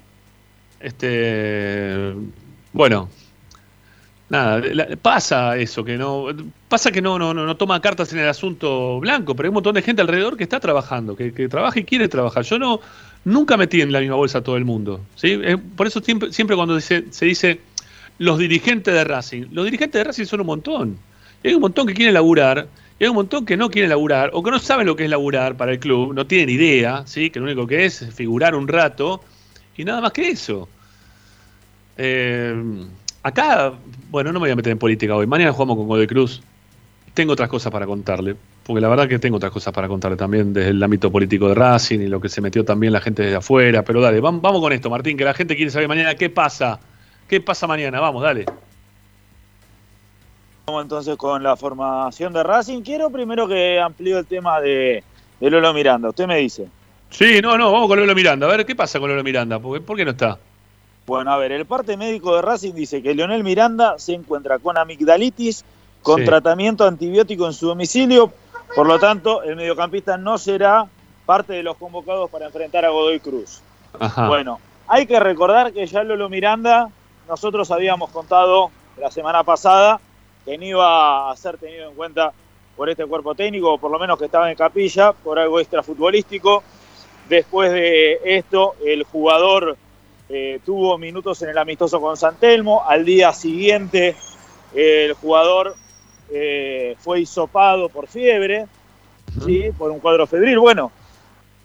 Este. 0.78 2.14
Bueno. 2.72 3.08
Nada, 4.30 4.58
la- 4.72 4.88
pasa 4.96 5.56
eso, 5.58 5.84
que 5.84 5.96
no. 5.98 6.26
Pasa 6.68 6.90
que 6.90 7.02
no, 7.02 7.18
no, 7.18 7.34
no, 7.34 7.56
toma 7.56 7.80
cartas 7.80 8.12
en 8.12 8.20
el 8.20 8.28
asunto 8.28 8.98
blanco, 9.00 9.34
pero 9.36 9.46
hay 9.46 9.50
un 9.50 9.54
montón 9.54 9.74
de 9.74 9.82
gente 9.82 10.00
alrededor 10.02 10.36
que 10.36 10.44
está 10.44 10.58
trabajando, 10.60 11.14
que, 11.14 11.32
que 11.32 11.48
trabaja 11.48 11.78
y 11.78 11.84
quiere 11.84 12.08
trabajar. 12.08 12.42
Yo 12.44 12.58
no. 12.58 12.80
Nunca 13.26 13.56
metí 13.56 13.80
en 13.80 13.90
la 13.90 14.00
misma 14.00 14.16
bolsa 14.16 14.42
todo 14.42 14.56
el 14.58 14.64
mundo. 14.66 15.00
¿sí? 15.16 15.38
Eh, 15.42 15.56
Por 15.56 15.86
eso 15.86 16.00
siempre, 16.00 16.30
siempre 16.32 16.56
cuando 16.56 16.76
dice- 16.76 17.04
se 17.10 17.24
dice 17.26 17.60
los 18.18 18.38
dirigentes 18.38 18.92
de 18.92 19.02
Racing, 19.04 19.46
los 19.50 19.64
dirigentes 19.64 19.98
de 19.98 20.04
Racing 20.04 20.24
son 20.26 20.40
un 20.40 20.46
montón. 20.46 20.98
Y 21.42 21.48
hay 21.48 21.54
un 21.54 21.62
montón 21.62 21.86
que 21.86 21.94
quieren 21.94 22.12
laburar, 22.14 22.66
y 22.98 23.04
hay 23.04 23.08
un 23.10 23.16
montón 23.16 23.44
que 23.46 23.56
no 23.56 23.70
quieren 23.70 23.88
laburar, 23.90 24.30
o 24.34 24.42
que 24.42 24.50
no 24.50 24.58
saben 24.58 24.86
lo 24.86 24.94
que 24.96 25.04
es 25.04 25.10
laburar 25.10 25.56
para 25.56 25.72
el 25.72 25.78
club, 25.78 26.12
no 26.14 26.26
tienen 26.26 26.50
idea, 26.50 27.02
¿sí? 27.06 27.30
que 27.30 27.38
lo 27.40 27.46
único 27.46 27.66
que 27.66 27.84
es 27.86 28.02
es 28.02 28.14
figurar 28.14 28.54
un 28.54 28.68
rato, 28.68 29.22
y 29.76 29.84
nada 29.84 30.00
más 30.02 30.12
que 30.12 30.28
eso. 30.28 30.68
Eh, 31.96 32.54
acá, 33.22 33.72
bueno, 34.14 34.30
no 34.32 34.38
me 34.38 34.44
voy 34.44 34.52
a 34.52 34.54
meter 34.56 34.70
en 34.70 34.78
política 34.78 35.16
hoy. 35.16 35.26
Mañana 35.26 35.52
jugamos 35.52 35.76
con 35.76 35.88
Godoy 35.88 36.06
Cruz. 36.06 36.40
Tengo 37.14 37.32
otras 37.32 37.48
cosas 37.48 37.72
para 37.72 37.84
contarle, 37.84 38.36
porque 38.64 38.80
la 38.80 38.88
verdad 38.88 39.08
que 39.08 39.18
tengo 39.18 39.38
otras 39.38 39.50
cosas 39.50 39.72
para 39.74 39.88
contarle 39.88 40.16
también 40.16 40.52
desde 40.52 40.70
el 40.70 40.80
ámbito 40.80 41.10
político 41.10 41.48
de 41.48 41.56
Racing 41.56 41.98
y 41.98 42.06
lo 42.06 42.20
que 42.20 42.28
se 42.28 42.40
metió 42.40 42.64
también 42.64 42.92
la 42.92 43.00
gente 43.00 43.22
desde 43.24 43.36
afuera. 43.38 43.82
Pero 43.82 44.00
dale, 44.00 44.22
vam- 44.22 44.40
vamos 44.40 44.60
con 44.60 44.72
esto, 44.72 44.88
Martín, 44.88 45.16
que 45.16 45.24
la 45.24 45.34
gente 45.34 45.56
quiere 45.56 45.72
saber 45.72 45.88
mañana 45.88 46.14
qué 46.14 46.30
pasa. 46.30 46.78
¿Qué 47.26 47.40
pasa 47.40 47.66
mañana? 47.66 47.98
Vamos, 47.98 48.22
dale. 48.22 48.44
Vamos 50.66 50.82
entonces 50.84 51.16
con 51.16 51.42
la 51.42 51.56
formación 51.56 52.32
de 52.32 52.42
Racing. 52.44 52.82
Quiero 52.82 53.10
primero 53.10 53.48
que 53.48 53.80
amplíe 53.80 54.16
el 54.16 54.26
tema 54.26 54.60
de, 54.60 55.02
de 55.40 55.50
Lolo 55.50 55.74
Miranda. 55.74 56.10
Usted 56.10 56.28
me 56.28 56.36
dice. 56.38 56.68
Sí, 57.10 57.40
no, 57.42 57.58
no, 57.58 57.72
vamos 57.72 57.88
con 57.88 57.98
Lolo 57.98 58.14
Miranda. 58.14 58.46
A 58.46 58.50
ver, 58.56 58.64
¿qué 58.64 58.76
pasa 58.76 59.00
con 59.00 59.10
Lolo 59.10 59.24
Miranda? 59.24 59.58
¿Por 59.58 59.82
por 59.82 59.96
qué 59.96 60.04
no 60.04 60.12
está? 60.12 60.38
Bueno, 61.06 61.32
a 61.32 61.36
ver, 61.36 61.52
el 61.52 61.66
parte 61.66 61.96
médico 61.96 62.34
de 62.34 62.42
Racing 62.42 62.72
dice 62.72 63.02
que 63.02 63.14
Leonel 63.14 63.44
Miranda 63.44 63.98
se 63.98 64.14
encuentra 64.14 64.58
con 64.58 64.78
amigdalitis, 64.78 65.64
con 66.02 66.20
Sí. 66.20 66.24
tratamiento 66.24 66.86
antibiótico 66.86 67.46
en 67.46 67.52
su 67.52 67.66
domicilio. 67.66 68.32
Por 68.74 68.86
lo 68.86 68.98
tanto, 68.98 69.42
el 69.42 69.56
mediocampista 69.56 70.16
no 70.16 70.38
será 70.38 70.86
parte 71.26 71.52
de 71.52 71.62
los 71.62 71.76
convocados 71.76 72.30
para 72.30 72.46
enfrentar 72.46 72.84
a 72.84 72.90
Godoy 72.90 73.20
Cruz. 73.20 73.60
Ajá. 73.98 74.28
Bueno, 74.28 74.58
hay 74.86 75.06
que 75.06 75.20
recordar 75.20 75.72
que 75.72 75.86
ya 75.86 76.02
Lolo 76.02 76.28
Miranda, 76.28 76.88
nosotros 77.28 77.70
habíamos 77.70 78.10
contado 78.10 78.70
la 78.98 79.10
semana 79.10 79.44
pasada 79.44 80.00
que 80.44 80.58
no 80.58 80.64
iba 80.64 81.30
a 81.30 81.36
ser 81.36 81.56
tenido 81.58 81.88
en 81.88 81.94
cuenta 81.94 82.32
por 82.76 82.90
este 82.90 83.06
cuerpo 83.06 83.34
técnico, 83.34 83.74
o 83.74 83.78
por 83.78 83.90
lo 83.90 83.98
menos 83.98 84.18
que 84.18 84.24
estaba 84.24 84.50
en 84.50 84.56
capilla, 84.56 85.12
por 85.12 85.38
algo 85.38 85.60
extrafutbolístico. 85.60 86.62
Después 87.28 87.72
de 87.72 88.20
esto, 88.24 88.74
el 88.84 89.04
jugador 89.04 89.76
eh, 90.28 90.60
tuvo 90.64 90.96
minutos 90.98 91.42
en 91.42 91.50
el 91.50 91.58
amistoso 91.58 92.00
con 92.00 92.16
San 92.16 92.36
Telmo. 92.36 92.82
Al 92.86 93.04
día 93.04 93.32
siguiente, 93.32 94.16
eh, 94.74 95.06
el 95.06 95.14
jugador 95.14 95.74
eh, 96.30 96.96
fue 96.98 97.20
hisopado 97.20 97.88
por 97.88 98.08
fiebre, 98.08 98.66
¿sí? 99.44 99.70
por 99.76 99.90
un 99.90 100.00
cuadro 100.00 100.26
febril. 100.26 100.58
Bueno, 100.58 100.90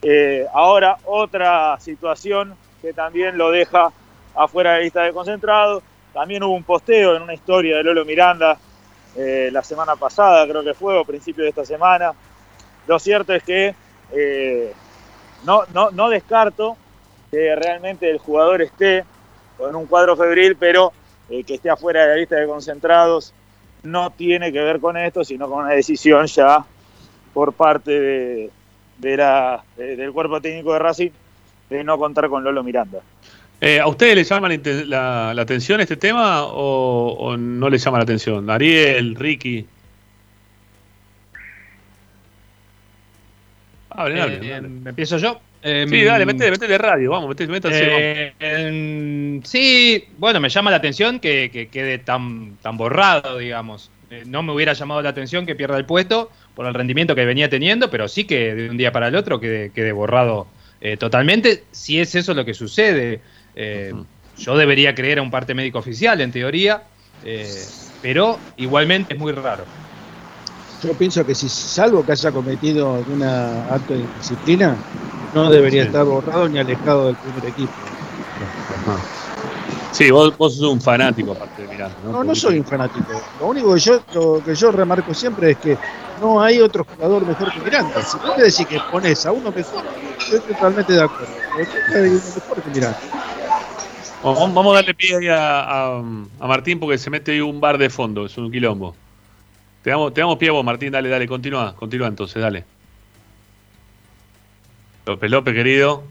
eh, 0.02 0.46
ahora 0.54 0.98
otra 1.06 1.80
situación 1.80 2.56
que 2.82 2.94
también 2.94 3.38
lo 3.38 3.52
deja 3.52 3.92
afuera 4.36 4.74
de 4.74 4.78
la 4.78 4.84
lista 4.84 5.04
de 5.04 5.14
concentrados. 5.14 5.84
También 6.14 6.44
hubo 6.44 6.54
un 6.54 6.64
posteo 6.64 7.16
en 7.16 7.24
una 7.24 7.34
historia 7.34 7.78
de 7.78 7.84
Lolo 7.84 8.06
Miranda 8.06 8.58
la 9.16 9.64
semana 9.64 9.98
pasada, 9.98 10.48
creo 10.48 10.64
que 10.64 10.74
fue, 10.74 10.98
o 10.98 11.04
principio 11.04 11.44
de 11.44 11.50
esta 11.50 11.66
semana. 11.66 12.14
Lo 12.88 13.00
cierto 13.00 13.34
es 13.34 13.44
que 13.44 13.76
no, 15.44 15.64
no, 15.74 15.92
no 15.92 16.10
descarto 16.10 16.78
que 17.32 17.56
realmente 17.56 18.10
el 18.10 18.18
jugador 18.18 18.62
esté 18.62 19.04
con 19.58 19.76
un 19.76 19.86
cuadro 19.86 20.16
febril, 20.16 20.56
pero 20.60 20.92
eh, 21.30 21.44
que 21.44 21.56
esté 21.56 21.70
afuera 21.70 22.02
de 22.04 22.08
la 22.10 22.16
lista 22.16 22.36
de 22.38 22.48
concentrados 22.48 23.34
no 23.84 24.10
tiene 24.12 24.52
que 24.52 24.60
ver 24.60 24.80
con 24.80 24.98
esto, 24.98 25.24
sino 25.24 25.48
con 25.50 25.64
una 25.66 25.74
decisión 25.74 26.26
ya 26.28 26.66
por 27.34 27.54
parte 27.54 27.92
de, 28.00 28.50
de 28.98 29.18
la, 29.18 29.64
de- 29.78 29.96
del 29.96 30.12
cuerpo 30.12 30.42
técnico 30.42 30.74
de 30.74 30.80
Racing 30.80 31.10
de 31.70 31.84
no 31.84 31.98
contar 31.98 32.30
con 32.30 32.44
Lolo 32.44 32.64
Miranda. 32.64 33.00
Eh, 33.62 33.80
¿A 33.80 33.88
ustedes 33.88 34.16
les 34.16 34.28
llama 34.30 34.48
la, 34.48 34.56
inte- 34.56 34.86
la- 34.86 35.34
la 35.34 35.42
atención 35.42 35.80
este 35.82 35.98
tema 35.98 36.44
o, 36.46 37.14
o 37.20 37.38
no 37.38 37.70
les 37.70 37.84
llama 37.84 37.98
la 38.00 38.04
atención? 38.04 38.50
Ariel, 38.50 39.16
Ricky. 39.16 39.68
Hablen, 43.92 44.22
hablen, 44.22 44.44
Eh, 44.44 44.56
hablen. 44.56 44.84
¿Empiezo 44.88 45.18
yo? 45.18 45.40
Sí, 45.64 46.04
dale, 46.04 46.26
métete, 46.26 46.52
métete 46.52 46.72
de 46.72 46.78
radio, 46.78 47.12
vamos, 47.12 47.36
métanse, 47.38 47.88
Eh, 48.00 48.34
em, 48.40 49.44
sí, 49.44 50.06
bueno, 50.18 50.40
me 50.40 50.50
llama 50.50 50.72
la 50.72 50.78
atención 50.78 51.20
que, 51.20 51.50
que 51.52 51.68
quede 51.68 51.98
tan, 51.98 52.58
tan 52.62 52.78
borrado, 52.78 53.38
digamos. 53.38 53.92
Eh, 54.10 54.24
no 54.26 54.42
me 54.42 54.54
hubiera 54.54 54.74
llamado 54.74 55.02
la 55.02 55.10
atención 55.10 55.46
que 55.46 55.56
pierda 55.56 55.78
el 55.78 55.86
puesto 55.86 56.32
por 56.56 56.66
el 56.66 56.74
rendimiento 56.74 57.14
que 57.14 57.26
venía 57.26 57.50
teniendo, 57.50 57.90
pero 57.90 58.08
sí 58.08 58.24
que 58.24 58.56
de 58.56 58.70
un 58.70 58.78
día 58.78 58.92
para 58.92 59.08
el 59.10 59.16
otro 59.16 59.40
quede, 59.40 59.72
quede 59.72 59.92
borrado 59.92 60.48
eh, 60.82 60.98
totalmente, 60.98 61.64
si 61.72 62.00
es 62.00 62.16
eso 62.16 62.34
lo 62.34 62.46
que 62.46 62.54
sucede. 62.54 63.20
Eh, 63.56 63.94
Yo 64.38 64.56
debería 64.58 64.96
creer 64.96 65.20
a 65.20 65.22
un 65.22 65.30
parte 65.30 65.54
médico 65.54 65.80
oficial, 65.80 66.22
en 66.22 66.32
teoría, 66.32 66.84
eh, 67.26 67.46
pero 68.02 68.40
igualmente 68.56 69.14
es 69.14 69.20
muy 69.20 69.34
raro. 69.34 69.66
Yo 70.82 70.96
pienso 70.96 71.26
que 71.26 71.36
si 71.36 71.50
salvo 71.50 72.06
que 72.06 72.14
haya 72.14 72.32
cometido 72.32 72.96
algún 72.96 73.22
acto 73.24 73.94
de 73.94 74.08
disciplina, 74.08 74.82
no 75.34 75.50
debería 75.50 75.84
Sí. 75.84 75.88
estar 75.88 76.06
borrado 76.06 76.48
ni 76.48 76.58
alejado 76.58 77.08
del 77.08 77.18
primer 77.18 77.46
equipo. 77.46 77.74
Sí, 79.92 80.12
vos, 80.12 80.38
vos 80.38 80.56
sos 80.56 80.70
un 80.72 80.80
fanático 80.82 81.32
aparte 81.34 81.64
de 81.64 81.68
Miranda. 81.68 81.98
¿no? 82.02 82.12
No, 82.12 82.24
no 82.24 82.36
soy 82.36 82.60
un 82.60 82.66
fanático. 82.66 83.12
Lo 83.38 83.48
único 83.48 83.74
que 83.74 83.80
yo, 83.80 84.00
lo 84.12 84.42
que 84.44 84.56
yo 84.56 84.72
remarco 84.72 85.14
siempre 85.14 85.52
es 85.52 85.58
que 85.58 85.80
no 86.16 86.42
hay 86.42 86.60
otro 86.62 86.86
jugador 86.86 87.26
mejor 87.26 87.52
que 87.52 87.62
Miranda. 87.62 88.02
Si 88.04 88.18
vos 88.20 88.34
me 88.38 88.44
decís 88.44 88.66
que 88.68 88.80
pones 88.82 89.26
a 89.26 89.32
uno 89.32 89.52
mejor, 89.52 89.86
yo 90.18 90.36
estoy 90.38 90.42
totalmente 90.56 90.94
de 90.94 91.02
acuerdo. 91.02 91.34
Pero 91.52 91.66
siempre 91.66 92.00
hay 92.00 92.12
uno 92.16 92.32
mejor 92.34 92.64
que 92.64 92.70
Miranda. 92.70 93.00
Vamos, 94.22 94.54
vamos 94.54 94.74
a 94.74 94.76
darle 94.78 94.94
pie 94.94 95.16
ahí 95.18 95.28
a, 95.28 95.60
a- 95.62 95.98
a 96.00 96.48
Martín 96.48 96.80
porque 96.80 96.98
se 96.98 97.10
mete 97.10 97.32
ahí 97.32 97.42
un 97.42 97.60
bar 97.62 97.78
de 97.78 97.90
fondo, 97.90 98.26
es 98.26 98.38
un 98.38 98.52
quilombo. 98.52 98.96
Te 99.84 99.90
damos, 99.92 100.14
te 100.14 100.22
damos 100.22 100.38
pie 100.38 100.50
a 100.50 100.52
vos, 100.52 100.64
Martín, 100.64 100.92
dale, 100.92 101.10
dale, 101.10 101.28
continúa, 101.28 101.76
continúa 101.76 102.08
entonces, 102.08 102.42
dale. 102.42 102.66
López 105.06 105.32
López, 105.32 105.54
querido. 105.54 106.04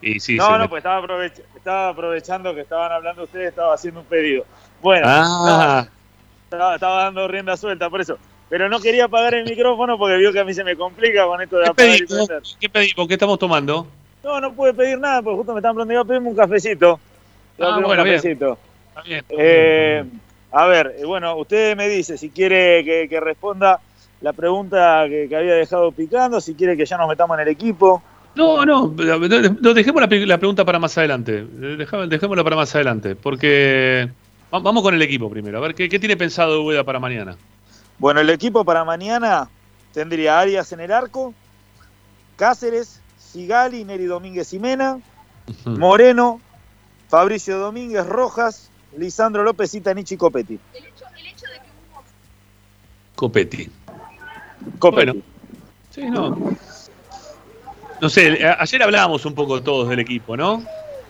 Y 0.00 0.18
sí, 0.20 0.36
no, 0.36 0.56
no, 0.58 0.64
met- 0.64 0.68
pues 0.68 0.80
estaba, 0.80 1.00
aprovech- 1.06 1.42
estaba 1.56 1.88
aprovechando 1.90 2.54
que 2.54 2.62
estaban 2.62 2.92
hablando 2.92 3.24
ustedes, 3.24 3.48
estaba 3.50 3.74
haciendo 3.74 4.00
un 4.00 4.06
pedido. 4.06 4.44
Bueno, 4.80 5.06
Ah, 5.08 5.86
estaba, 6.44 6.74
estaba 6.74 7.04
dando 7.04 7.28
rienda 7.28 7.56
suelta, 7.56 7.90
por 7.90 8.00
eso. 8.00 8.18
Pero 8.48 8.68
no 8.68 8.80
quería 8.80 9.04
apagar 9.06 9.34
el 9.34 9.44
micrófono 9.44 9.96
porque 9.98 10.16
vio 10.18 10.32
que 10.32 10.40
a 10.40 10.44
mí 10.44 10.52
se 10.54 10.64
me 10.64 10.76
complica 10.76 11.24
con 11.26 11.40
esto 11.40 11.56
de 11.56 11.64
¿qué 11.64 11.70
apagar 11.70 11.96
y 11.96 12.06
pedimos? 12.06 12.26
prender. 12.26 12.42
¿Qué 12.60 12.68
pedimos? 12.68 13.08
¿Qué 13.08 13.14
estamos 13.14 13.38
tomando? 13.38 13.86
No, 14.22 14.40
no 14.40 14.52
pude 14.54 14.74
pedir 14.74 14.98
nada 14.98 15.22
porque 15.22 15.36
justo 15.38 15.52
me 15.54 15.58
estaban 15.60 15.76
preguntando, 15.76 15.92
iba 15.94 16.02
a 16.02 16.04
pedirme 16.04 16.28
un 16.28 16.36
cafecito. 16.36 17.00
Ah, 17.60 17.78
bueno, 17.80 18.02
un 18.02 18.08
bien. 18.08 18.16
cafecito. 18.16 18.58
Está 18.88 19.02
bien. 19.02 19.24
Eh, 19.30 20.04
a 20.52 20.66
ver, 20.66 20.94
eh, 20.98 21.04
bueno, 21.04 21.36
usted 21.36 21.76
me 21.76 21.88
dice 21.88 22.16
si 22.18 22.30
quiere 22.30 22.84
que, 22.84 23.08
que 23.08 23.20
responda 23.20 23.80
la 24.20 24.32
pregunta 24.32 25.04
que, 25.08 25.26
que 25.28 25.36
había 25.36 25.54
dejado 25.54 25.90
picando, 25.92 26.40
si 26.40 26.54
quiere 26.54 26.76
que 26.76 26.86
ya 26.86 26.96
nos 26.98 27.08
metamos 27.08 27.36
en 27.38 27.42
el 27.42 27.48
equipo. 27.48 28.02
No, 28.34 28.64
no, 28.64 28.86
no, 28.88 29.74
dejemos 29.74 30.00
la, 30.00 30.08
la 30.26 30.38
pregunta 30.38 30.64
para 30.64 30.78
más 30.78 30.96
adelante. 30.96 31.44
Dejamos- 31.44 32.08
Dejémosla 32.08 32.42
para 32.44 32.56
más 32.56 32.74
adelante. 32.74 33.14
Porque 33.14 34.08
va- 34.54 34.60
vamos 34.60 34.82
con 34.82 34.94
el 34.94 35.02
equipo 35.02 35.28
primero. 35.28 35.58
A 35.58 35.60
ver, 35.60 35.74
¿qué, 35.74 35.88
qué 35.88 35.98
tiene 35.98 36.16
pensado 36.16 36.62
Ubeda 36.62 36.82
para 36.84 36.98
mañana? 36.98 37.36
Bueno, 37.98 38.20
el 38.20 38.30
equipo 38.30 38.64
para 38.64 38.84
mañana 38.84 39.48
tendría 39.92 40.38
Arias 40.40 40.72
en 40.72 40.80
el 40.80 40.92
arco, 40.92 41.34
Cáceres, 42.36 43.00
Sigali, 43.18 43.84
Neri 43.84 44.04
Domínguez 44.06 44.52
y 44.54 44.58
Mena, 44.58 44.98
Moreno, 45.66 46.40
Fabricio 47.08 47.58
Domínguez, 47.58 48.06
Rojas, 48.06 48.70
Lisandro 48.98 49.42
López 49.42 49.74
y 49.74 49.80
Tanichi 49.80 50.16
Copetti. 50.16 50.58
Copetti. 53.14 53.68
Copetti. 54.78 55.06
Bueno, 55.12 55.22
sí, 55.90 56.02
no. 56.10 56.56
No 58.00 58.08
sé, 58.08 58.44
a- 58.44 58.56
ayer 58.60 58.82
hablábamos 58.82 59.24
un 59.26 59.34
poco 59.34 59.62
todos 59.62 59.88
del 59.88 60.00
equipo, 60.00 60.36
¿no? 60.36 60.62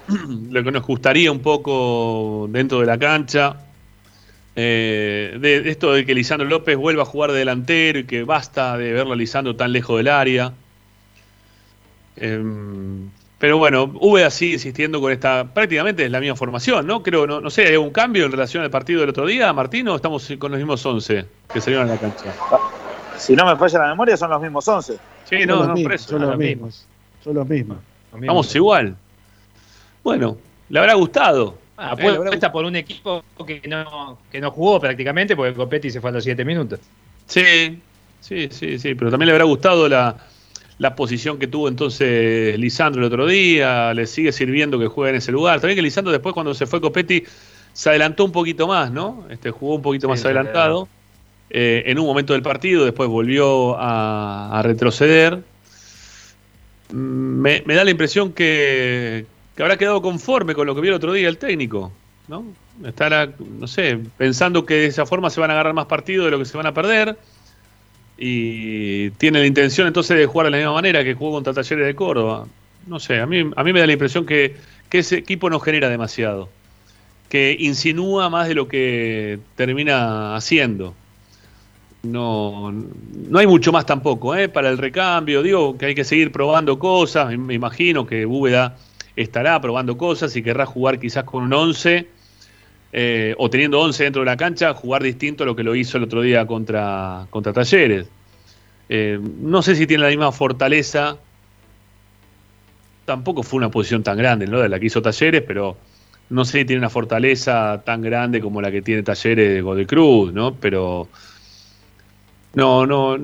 Lo 0.51 0.63
que 0.63 0.71
nos 0.71 0.87
gustaría 0.87 1.33
un 1.33 1.41
poco 1.41 2.47
dentro 2.51 2.81
de 2.81 2.87
la 2.87 2.99
cancha. 2.99 3.57
eh, 4.55 5.39
de, 5.41 5.63
de 5.63 5.71
esto 5.71 5.93
de 5.93 6.05
que 6.05 6.15
Lisandro 6.15 6.47
López 6.47 6.77
vuelva 6.77 7.05
a 7.05 7.07
jugar 7.07 7.33
de 7.33 7.39
delantero 7.39 8.01
y 8.01 8.05
que 8.05 8.23
basta 8.25 8.77
de 8.77 8.93
verlo 8.93 9.15
a 9.15 9.17
Lisandro 9.17 9.57
tan 9.57 9.73
lejos 9.73 9.97
del 9.97 10.09
área. 10.09 10.53
Em, 12.17 13.09
pero 13.43 13.59
bueno, 13.59 13.91
Úbeda 14.01 14.31
sigue 14.31 14.53
insistiendo 14.53 15.01
con 15.01 15.11
esta, 15.11 15.45
prácticamente 15.53 16.05
es 16.05 16.11
la 16.13 16.21
misma 16.21 16.37
formación, 16.37 16.87
¿no? 16.87 17.03
Creo, 17.03 17.27
no, 17.27 17.41
no 17.41 17.51
sé, 17.51 17.67
¿hay 17.67 17.77
un 17.77 17.91
cambio 17.91 18.25
en 18.25 18.31
relación 18.31 18.63
al 18.63 18.71
partido 18.71 19.01
del 19.01 19.11
otro 19.11 19.27
día, 19.27 19.53
Martín, 19.53 19.89
o 19.89 19.97
estamos 19.97 20.33
con 20.39 20.53
los 20.53 20.59
mismos 20.59 20.87
11 20.87 21.27
que 21.53 21.61
salieron 21.61 21.91
a 21.91 21.95
la 21.95 21.99
cancha? 21.99 22.33
Si 23.17 23.35
no 23.35 23.45
me 23.45 23.57
falla 23.57 23.81
la 23.81 23.89
memoria, 23.89 24.17
son 24.17 24.31
los 24.31 24.41
mismos 24.41 24.69
11. 24.69 24.93
Sí, 25.25 25.39
Son 25.41 25.47
no, 25.49 25.57
los 25.57 25.67
no, 25.67 25.75
mismos, 25.75 26.01
son 26.03 26.21
los 26.21 26.31
lo 26.31 26.37
mismo. 26.37 26.67
mismos. 26.67 26.87
Son 27.25 27.35
los 27.35 27.49
mismos. 27.49 27.79
Estamos 28.15 28.55
igual. 28.55 28.97
Bueno, 30.05 30.37
le 30.69 30.79
habrá 30.79 30.95
gustado. 30.95 31.59
Ah, 31.77 31.97
Eh, 31.99 32.03
le 32.03 32.09
habrá 32.11 32.29
apuesta 32.29 32.53
por 32.53 32.65
un 32.65 32.77
equipo 32.77 33.25
que 33.45 33.61
no, 33.67 34.19
que 34.31 34.41
no 34.41 34.53
jugó 34.53 34.79
prácticamente 34.79 35.35
porque 35.35 35.53
Copetti 35.53 35.91
se 35.91 36.01
fue 36.01 36.11
a 36.11 36.13
los 36.13 36.23
7 36.23 36.45
minutos. 36.45 36.79
Sí, 37.27 37.81
sí, 38.21 38.47
sí, 38.53 38.79
sí, 38.79 38.95
pero 38.95 39.11
también 39.11 39.27
le 39.27 39.33
habrá 39.33 39.47
gustado 39.47 39.89
la, 39.89 40.15
la 40.83 40.97
posición 40.97 41.39
que 41.39 41.47
tuvo 41.47 41.69
entonces 41.69 42.59
Lisandro 42.59 43.03
el 43.03 43.07
otro 43.07 43.25
día, 43.29 43.95
le 43.95 44.05
sigue 44.05 44.33
sirviendo 44.33 44.81
que 44.81 44.89
juegue 44.89 45.11
en 45.11 45.17
ese 45.17 45.31
lugar. 45.31 45.61
También 45.61 45.77
que 45.77 45.83
Lisandro 45.83 46.11
después 46.11 46.35
cuando 46.35 46.55
se 46.55 46.67
fue 46.67 46.81
Copetti 46.81 47.23
se 47.73 47.89
adelantó 47.89 48.25
un 48.25 48.33
poquito 48.33 48.67
más, 48.67 48.91
¿no? 48.91 49.25
Este, 49.31 49.53
jugó 49.53 49.77
un 49.77 49.83
poquito 49.83 50.09
más 50.09 50.25
adelantado 50.25 50.89
eh, 51.51 51.85
en 51.87 52.01
un 52.01 52.07
momento 52.07 52.33
del 52.33 52.43
partido, 52.43 52.85
después 52.85 53.09
volvió 53.09 53.79
a, 53.79 54.59
a 54.59 54.63
retroceder. 54.63 55.39
Me, 56.91 57.63
me 57.65 57.75
da 57.77 57.85
la 57.85 57.93
impresión 57.93 58.33
que, 58.33 59.25
que 59.57 59.63
habrá 59.63 59.77
quedado 59.77 60.03
conforme 60.03 60.53
con 60.53 60.67
lo 60.67 60.75
que 60.75 60.81
vio 60.81 60.91
el 60.91 60.97
otro 60.97 61.13
día 61.13 61.29
el 61.29 61.39
técnico, 61.39 61.93
¿no? 62.27 62.45
Estará, 62.85 63.31
no 63.39 63.69
sé, 63.69 64.01
pensando 64.19 64.67
que 64.67 64.75
de 64.75 64.87
esa 64.87 65.07
forma 65.07 65.31
se 65.31 65.41
van 65.41 65.51
a 65.51 65.53
agarrar 65.53 65.75
más 65.75 65.87
partidos 65.87 66.25
de 66.25 66.33
lo 66.33 66.41
que 66.41 66.45
se 66.45 66.57
van 66.57 66.67
a 66.67 66.75
perder 66.75 67.17
y 68.25 69.11
tiene 69.13 69.41
la 69.41 69.47
intención 69.47 69.89
entonces 69.89 70.17
de 70.17 70.27
jugar 70.27 70.47
de 70.47 70.53
la 70.53 70.57
misma 70.59 70.75
manera 70.75 71.03
que 71.03 71.15
jugó 71.15 71.33
contra 71.33 71.53
Talleres 71.53 71.87
de 71.87 71.95
Córdoba. 71.97 72.47
No 72.87 73.01
sé, 73.01 73.19
a 73.21 73.27
mí, 73.27 73.51
a 73.57 73.65
mí 73.65 73.73
me 73.73 73.81
da 73.81 73.87
la 73.87 73.93
impresión 73.95 74.25
que, 74.27 74.55
que 74.89 75.01
ese 75.01 75.17
equipo 75.19 75.51
no 75.51 75.59
genera 75.59 75.89
demasiado, 75.89 76.49
que 77.29 77.57
insinúa 77.59 78.31
más 78.31 78.47
de 78.47 78.55
lo 78.55 78.69
que 78.69 79.41
termina 79.57 80.37
haciendo. 80.37 80.95
No, 82.05 82.73
no 82.73 83.39
hay 83.39 83.47
mucho 83.47 83.71
más 83.73 83.87
tampoco 83.87 84.35
¿eh? 84.35 84.49
para 84.49 84.69
el 84.71 84.79
recambio. 84.79 85.43
Digo 85.43 85.79
que 85.79 85.87
hay 85.87 85.95
que 85.95 86.05
seguir 86.05 86.33
probando 86.33 86.79
cosas. 86.79 87.37
Me- 87.39 87.55
imagino 87.55 88.07
que 88.07 88.25
Búveda 88.25 88.77
estará 89.15 89.61
probando 89.61 89.97
cosas 89.97 90.35
y 90.37 90.43
querrá 90.43 90.67
jugar 90.67 90.99
quizás 90.99 91.25
con 91.25 91.45
un 91.45 91.53
11 91.53 92.09
eh, 92.93 93.35
o 93.39 93.49
teniendo 93.49 93.81
11 93.81 94.05
dentro 94.05 94.21
de 94.21 94.27
la 94.27 94.37
cancha, 94.37 94.75
jugar 94.75 95.03
distinto 95.03 95.45
a 95.45 95.47
lo 95.47 95.57
que 95.57 95.63
lo 95.63 95.75
hizo 95.75 95.97
el 95.97 96.05
otro 96.05 96.21
día 96.21 96.47
contra, 96.47 97.27
contra 97.31 97.53
Talleres. 97.53 98.07
Eh, 98.89 99.19
no 99.41 99.63
sé 99.63 99.75
si 99.75 99.87
tiene 99.87 100.03
la 100.03 100.11
misma 100.11 100.31
fortaleza. 100.31 101.17
Tampoco 103.07 103.43
fue 103.43 103.59
una 103.59 103.71
posición 103.71 104.03
tan 104.03 104.19
grande, 104.19 104.47
¿no? 104.47 104.61
De 104.61 104.69
la 104.69 104.79
que 104.79 104.87
hizo 104.87 105.01
Talleres, 105.01 105.43
pero 105.47 105.77
no 106.29 106.45
sé 106.45 106.61
si 106.61 106.65
tiene 106.67 106.81
una 106.81 106.91
fortaleza 106.91 107.83
tan 107.85 108.03
grande 108.03 108.41
como 108.41 108.61
la 108.61 108.71
que 108.71 108.83
tiene 108.83 109.03
Talleres 109.03 109.55
de 109.55 109.63
Godoy 109.63 109.87
Cruz, 109.87 110.33
¿no? 110.33 110.55
Pero 110.55 111.09
no, 112.55 112.87
no. 112.87 113.19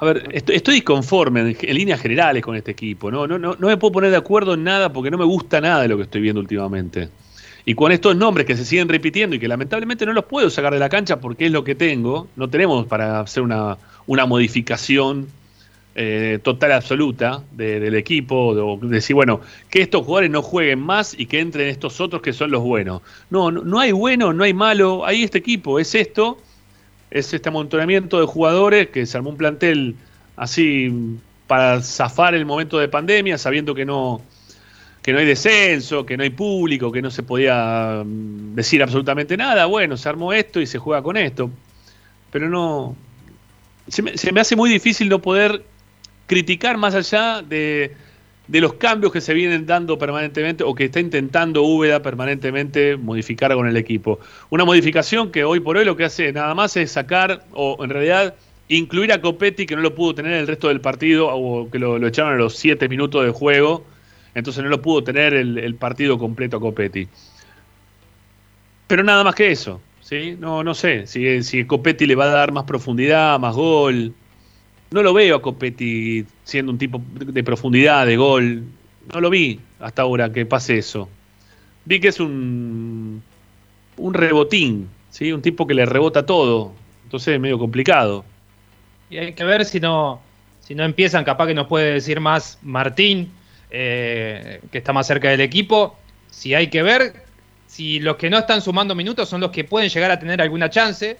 A 0.00 0.04
ver, 0.04 0.28
estoy, 0.32 0.56
estoy 0.56 0.74
disconforme 0.74 1.40
en, 1.40 1.56
en 1.60 1.74
líneas 1.74 2.00
generales 2.00 2.42
con 2.42 2.54
este 2.54 2.70
equipo. 2.72 3.10
¿no? 3.10 3.26
No, 3.26 3.38
no, 3.38 3.56
no 3.58 3.66
me 3.66 3.76
puedo 3.78 3.92
poner 3.92 4.10
de 4.10 4.16
acuerdo 4.16 4.54
en 4.54 4.64
nada 4.64 4.92
porque 4.92 5.10
no 5.10 5.18
me 5.18 5.24
gusta 5.24 5.60
nada 5.60 5.82
de 5.82 5.88
lo 5.88 5.96
que 5.96 6.04
estoy 6.04 6.20
viendo 6.20 6.40
últimamente. 6.40 7.08
Y 7.68 7.74
con 7.74 7.92
estos 7.92 8.16
nombres 8.16 8.46
que 8.46 8.56
se 8.56 8.64
siguen 8.64 8.88
repitiendo 8.88 9.36
y 9.36 9.38
que 9.38 9.46
lamentablemente 9.46 10.06
no 10.06 10.14
los 10.14 10.24
puedo 10.24 10.48
sacar 10.48 10.72
de 10.72 10.78
la 10.78 10.88
cancha 10.88 11.20
porque 11.20 11.44
es 11.44 11.52
lo 11.52 11.64
que 11.64 11.74
tengo, 11.74 12.26
no 12.34 12.48
tenemos 12.48 12.86
para 12.86 13.20
hacer 13.20 13.42
una, 13.42 13.76
una 14.06 14.24
modificación 14.24 15.28
eh, 15.94 16.38
total 16.42 16.72
absoluta 16.72 17.42
de- 17.52 17.78
del 17.78 17.94
equipo, 17.96 18.78
de 18.80 18.88
decir, 18.88 19.14
bueno, 19.14 19.42
que 19.68 19.82
estos 19.82 20.06
jugadores 20.06 20.30
no 20.30 20.40
jueguen 20.40 20.78
más 20.80 21.12
y 21.18 21.26
que 21.26 21.40
entren 21.40 21.68
estos 21.68 22.00
otros 22.00 22.22
que 22.22 22.32
son 22.32 22.50
los 22.50 22.62
buenos. 22.62 23.02
No, 23.28 23.50
no, 23.50 23.62
no 23.62 23.78
hay 23.80 23.92
bueno, 23.92 24.32
no 24.32 24.44
hay 24.44 24.54
malo, 24.54 25.04
hay 25.04 25.22
este 25.24 25.36
equipo, 25.36 25.78
es 25.78 25.94
esto, 25.94 26.38
es 27.10 27.34
este 27.34 27.50
amontonamiento 27.50 28.18
de 28.18 28.24
jugadores 28.24 28.88
que 28.88 29.04
se 29.04 29.18
armó 29.18 29.28
un 29.28 29.36
plantel 29.36 29.94
así 30.36 30.90
para 31.46 31.82
zafar 31.82 32.34
el 32.34 32.46
momento 32.46 32.78
de 32.78 32.88
pandemia, 32.88 33.36
sabiendo 33.36 33.74
que 33.74 33.84
no, 33.84 34.22
que 35.02 35.12
no 35.12 35.18
hay 35.18 35.26
descenso, 35.26 36.04
que 36.04 36.16
no 36.16 36.22
hay 36.22 36.30
público, 36.30 36.92
que 36.92 37.02
no 37.02 37.10
se 37.10 37.22
podía 37.22 38.02
mm, 38.04 38.54
decir 38.54 38.82
absolutamente 38.82 39.36
nada. 39.36 39.66
Bueno, 39.66 39.96
se 39.96 40.08
armó 40.08 40.32
esto 40.32 40.60
y 40.60 40.66
se 40.66 40.78
juega 40.78 41.02
con 41.02 41.16
esto. 41.16 41.50
Pero 42.30 42.48
no. 42.48 42.96
Se 43.88 44.02
me, 44.02 44.18
se 44.18 44.32
me 44.32 44.40
hace 44.40 44.54
muy 44.54 44.70
difícil 44.70 45.08
no 45.08 45.20
poder 45.20 45.64
criticar 46.28 46.76
más 46.76 46.94
allá 46.94 47.42
de, 47.42 47.96
los 48.48 48.74
cambios 48.74 49.12
que 49.12 49.20
se 49.20 49.34
vienen 49.34 49.66
dando 49.66 49.98
permanentemente 49.98 50.62
o 50.62 50.74
que 50.74 50.84
está 50.84 51.00
intentando 51.00 51.62
Úbeda 51.62 52.00
permanentemente 52.00 52.96
modificar 52.96 53.52
con 53.54 53.66
el 53.66 53.76
equipo. 53.76 54.20
Una 54.50 54.64
modificación 54.64 55.32
que 55.32 55.42
hoy 55.42 55.58
por 55.58 55.76
hoy 55.76 55.84
lo 55.84 55.96
que 55.96 56.04
hace 56.04 56.32
nada 56.32 56.54
más 56.54 56.76
es 56.76 56.92
sacar, 56.92 57.44
o 57.52 57.82
en 57.82 57.90
realidad 57.90 58.34
incluir 58.68 59.12
a 59.12 59.20
Copetti, 59.20 59.66
que 59.66 59.74
no 59.74 59.82
lo 59.82 59.94
pudo 59.94 60.14
tener 60.14 60.34
el 60.34 60.46
resto 60.46 60.68
del 60.68 60.80
partido, 60.80 61.28
o 61.34 61.68
que 61.70 61.78
lo, 61.78 61.98
lo 61.98 62.06
echaron 62.06 62.34
a 62.34 62.36
los 62.36 62.56
7 62.56 62.88
minutos 62.88 63.24
de 63.24 63.32
juego, 63.32 63.84
entonces 64.38 64.62
no 64.62 64.70
lo 64.70 64.80
pudo 64.80 65.04
tener 65.04 65.34
el, 65.34 65.74
partido 65.74 66.18
completo 66.18 66.56
a 66.56 66.60
Copetti. 66.60 67.08
Pero 68.86 69.02
nada 69.02 69.22
más 69.24 69.34
que 69.34 69.50
eso, 69.50 69.80
¿sí? 70.00 70.36
No, 70.38 70.64
no 70.64 70.74
sé 70.74 71.06
si, 71.06 71.42
si 71.42 71.64
Copetti 71.64 72.06
le 72.06 72.14
va 72.14 72.24
a 72.24 72.28
dar 72.28 72.52
más 72.52 72.64
profundidad, 72.64 73.38
más 73.38 73.54
gol. 73.54 74.14
No 74.90 75.02
lo 75.02 75.12
veo 75.12 75.36
a 75.36 75.42
Copetti 75.42 76.24
siendo 76.44 76.72
un 76.72 76.78
tipo 76.78 77.02
de 77.12 77.44
profundidad, 77.44 78.06
de 78.06 78.16
gol. 78.16 78.64
No 79.12 79.20
lo 79.20 79.28
vi 79.28 79.60
hasta 79.80 80.02
ahora 80.02 80.32
que 80.32 80.46
pase 80.46 80.78
eso. 80.78 81.08
Vi 81.84 82.00
que 82.00 82.08
es 82.08 82.20
un, 82.20 83.22
un 83.96 84.14
rebotín, 84.14 84.88
¿sí? 85.10 85.32
Un 85.32 85.42
tipo 85.42 85.66
que 85.66 85.74
le 85.74 85.84
rebota 85.84 86.24
todo. 86.24 86.72
Entonces 87.04 87.34
es 87.34 87.40
medio 87.40 87.58
complicado. 87.58 88.24
Y 89.10 89.18
hay 89.18 89.32
que 89.32 89.44
ver 89.44 89.64
si 89.64 89.80
no, 89.80 90.20
si 90.60 90.74
no 90.74 90.84
empiezan, 90.84 91.24
capaz 91.24 91.46
que 91.46 91.54
nos 91.54 91.66
puede 91.66 91.94
decir 91.94 92.20
más 92.20 92.58
Martín, 92.62 93.32
eh, 93.70 94.60
que 94.70 94.78
está 94.78 94.92
más 94.92 95.06
cerca 95.06 95.28
del 95.30 95.40
equipo. 95.40 95.96
Si 96.30 96.54
hay 96.54 96.68
que 96.68 96.82
ver 96.82 97.12
si 97.66 98.00
los 98.00 98.16
que 98.16 98.30
no 98.30 98.38
están 98.38 98.62
sumando 98.62 98.94
minutos 98.94 99.28
son 99.28 99.40
los 99.40 99.50
que 99.50 99.64
pueden 99.64 99.90
llegar 99.90 100.10
a 100.10 100.18
tener 100.18 100.40
alguna 100.40 100.70
chance, 100.70 101.18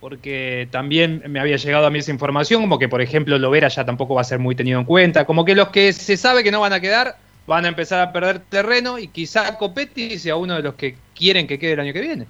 porque 0.00 0.68
también 0.70 1.22
me 1.28 1.40
había 1.40 1.56
llegado 1.56 1.86
a 1.86 1.90
mí 1.90 1.98
esa 1.98 2.10
información, 2.10 2.62
como 2.62 2.78
que 2.78 2.88
por 2.88 3.02
ejemplo 3.02 3.38
Lovera 3.38 3.68
ya 3.68 3.84
tampoco 3.84 4.14
va 4.14 4.22
a 4.22 4.24
ser 4.24 4.38
muy 4.38 4.54
tenido 4.54 4.78
en 4.78 4.86
cuenta, 4.86 5.24
como 5.26 5.44
que 5.44 5.54
los 5.54 5.68
que 5.68 5.92
se 5.92 6.16
sabe 6.16 6.42
que 6.42 6.50
no 6.50 6.60
van 6.60 6.72
a 6.72 6.80
quedar 6.80 7.16
van 7.46 7.64
a 7.64 7.68
empezar 7.68 8.00
a 8.00 8.12
perder 8.12 8.38
terreno 8.38 8.98
y 8.98 9.08
quizá 9.08 9.58
Copetti 9.58 10.18
sea 10.18 10.36
uno 10.36 10.54
de 10.54 10.62
los 10.62 10.74
que 10.74 10.96
quieren 11.14 11.46
que 11.46 11.58
quede 11.58 11.72
el 11.72 11.80
año 11.80 11.92
que 11.92 12.00
viene. 12.00 12.26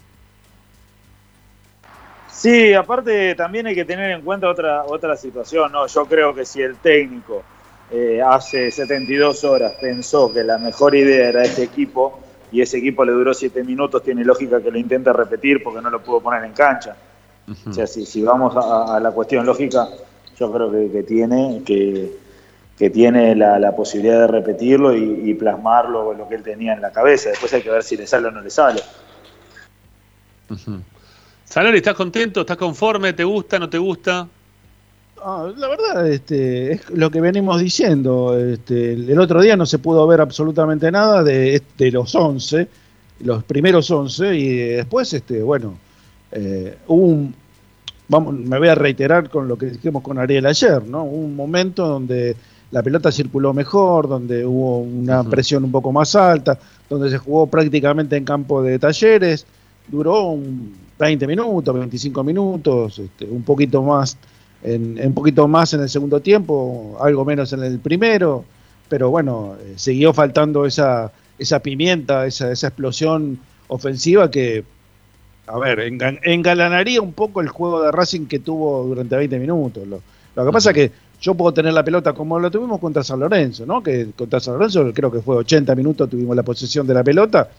Sí, 2.32 2.73
aparte 2.73 3.35
también 3.35 3.66
hay 3.66 3.74
que 3.74 3.85
tener 3.85 4.11
en 4.11 4.23
cuenta 4.23 4.49
otra, 4.49 4.85
otra 4.85 5.16
situación, 5.16 5.73
¿no? 5.73 5.87
Yo 5.87 6.07
creo 6.07 6.35
que 6.35 6.47
si 6.47 6.62
el 6.62 6.77
técnico 6.77 7.45
eh, 7.93 8.23
hace 8.25 8.71
72 8.71 9.45
horas 9.45 9.73
pensó 9.81 10.33
que 10.33 10.45
la 10.45 10.59
mejor 10.59 10.95
idea 10.95 11.29
era 11.29 11.43
este 11.43 11.65
equipo 11.65 12.21
y 12.53 12.61
ese 12.61 12.79
equipo 12.79 13.05
le 13.05 13.12
duró 13.12 13.35
7 13.35 13.62
minutos, 13.65 14.03
tiene 14.03 14.25
lógica 14.25 14.61
que 14.61 14.71
lo 14.71 14.79
intente 14.79 15.12
repetir 15.12 15.62
porque 15.62 15.81
no 15.81 15.91
lo 15.91 16.01
pudo 16.01 16.21
poner 16.21 16.45
en 16.45 16.53
cancha. 16.53 16.97
O 17.69 17.73
sea, 17.73 17.87
si, 17.87 18.07
si 18.07 18.23
vamos 18.23 18.55
a, 18.57 18.97
a 18.97 19.01
la 19.01 19.11
cuestión 19.11 19.45
lógica, 19.45 19.89
yo 20.39 20.53
creo 20.53 20.71
que, 20.71 20.91
que 20.91 21.03
tiene, 21.03 21.62
que, 21.67 22.12
que 22.79 22.91
tiene 22.91 23.35
la, 23.35 23.59
la 23.59 23.75
posibilidad 23.75 24.21
de 24.21 24.27
repetirlo 24.29 24.97
y, 24.97 25.31
y 25.31 25.35
plasmarlo 25.35 26.15
lo 26.15 26.29
que 26.29 26.37
él 26.37 26.43
tenía 26.43 26.75
en 26.75 26.81
la 26.81 26.93
cabeza. 26.93 27.31
Después 27.31 27.53
hay 27.55 27.62
que 27.62 27.71
ver 27.71 27.83
si 27.83 27.97
le 27.97 28.07
sale 28.07 28.29
o 28.29 28.31
no 28.31 28.41
le 28.41 28.51
sale. 28.51 28.81
Ujú. 30.49 30.81
Sanori, 31.45 31.79
¿estás 31.79 31.95
contento? 31.95 32.43
¿Estás 32.43 32.57
conforme? 32.57 33.12
¿Te 33.12 33.25
gusta? 33.25 33.59
¿No 33.59 33.69
te 33.69 33.79
gusta? 33.79 34.29
Ah, 35.22 35.52
la 35.55 35.68
verdad, 35.68 36.09
este, 36.09 36.72
es 36.72 36.90
lo 36.90 37.10
que 37.10 37.20
venimos 37.20 37.60
diciendo. 37.60 38.38
Este, 38.38 38.94
el 38.94 39.18
otro 39.20 39.42
día 39.42 39.55
no 39.56 39.66
se 39.66 39.78
pudo 39.78 40.06
ver 40.06 40.20
absolutamente 40.20 40.90
nada 40.90 41.22
de, 41.22 41.62
de 41.76 41.90
los 41.90 42.14
11, 42.14 42.68
los 43.20 43.44
primeros 43.44 43.90
11, 43.90 44.34
y 44.34 44.56
después, 44.76 45.12
este, 45.12 45.42
bueno, 45.42 45.76
eh, 46.32 46.78
hubo 46.86 47.06
un. 47.06 47.34
Vamos, 48.09 48.34
me 48.34 48.59
voy 48.59 48.68
a 48.68 48.74
reiterar 48.74 49.28
con 49.28 49.47
lo 49.47 49.56
que 49.56 49.66
dijimos 49.66 50.02
con 50.02 50.18
Ariel 50.18 50.47
ayer, 50.47 50.82
¿no? 50.84 51.05
Hubo 51.05 51.16
un 51.16 51.36
momento 51.36 51.86
donde 51.86 52.34
la 52.70 52.82
pelota 52.82 53.12
circuló 53.12 53.52
mejor, 53.52 54.09
donde 54.09 54.44
hubo 54.44 54.78
una 54.80 55.22
presión 55.22 55.64
un 55.64 55.70
poco 55.70 55.92
más 55.92 56.16
alta, 56.16 56.59
donde 56.88 57.10
se 57.10 57.18
jugó 57.18 57.47
prácticamente 57.47 58.16
en 58.16 58.24
campo 58.24 58.62
de 58.62 58.78
talleres, 58.78 59.47
duró 59.86 60.22
un 60.30 60.74
20 60.98 61.26
minutos, 61.26 61.74
25 61.74 62.24
minutos, 62.24 62.98
este, 62.98 63.26
un 63.26 63.42
poquito 63.42 63.82
más 63.82 64.16
en, 64.62 65.01
un 65.05 65.15
poquito 65.15 65.49
más 65.49 65.73
en 65.74 65.81
el 65.81 65.89
segundo 65.89 66.20
tiempo, 66.20 66.99
algo 67.01 67.24
menos 67.24 67.53
en 67.53 67.62
el 67.62 67.78
primero, 67.78 68.45
pero 68.89 69.11
bueno, 69.11 69.57
eh, 69.61 69.74
siguió 69.77 70.12
faltando 70.12 70.66
esa, 70.66 71.12
esa 71.39 71.61
pimienta, 71.61 72.27
esa, 72.27 72.51
esa 72.51 72.69
explosión 72.69 73.39
ofensiva 73.69 74.31
que, 74.31 74.65
a 75.47 75.59
ver, 75.59 75.81
engalanaría 76.23 77.01
un 77.01 77.12
poco 77.12 77.41
el 77.41 77.49
juego 77.49 77.82
de 77.82 77.93
Racing 77.93 78.27
que 78.27 78.39
tuvo 78.41 78.85
durante 78.85 79.16
20 79.16 79.39
minutos. 79.39 79.87
Lo, 79.87 80.03
lo 80.35 80.47
que 80.47 80.53
pasa 80.53 80.70
es 80.70 80.74
que 80.74 80.93
yo 81.20 81.35
puedo 81.35 81.53
tener 81.53 81.73
la 81.73 81.85
pelota 81.85 82.12
como 82.12 82.39
lo 82.39 82.51
tuvimos 82.51 82.81
contra 82.81 83.05
San 83.05 83.20
Lorenzo, 83.20 83.66
¿no? 83.66 83.82
Que 83.82 84.11
contra 84.16 84.41
San 84.41 84.55
Lorenzo 84.55 84.91
creo 84.95 85.11
que 85.11 85.20
fue 85.20 85.37
80 85.37 85.74
minutos 85.74 86.09
tuvimos 86.09 86.35
la 86.35 86.43
posesión 86.43 86.87
de 86.87 86.95
la 86.95 87.05
pelota 87.05 87.51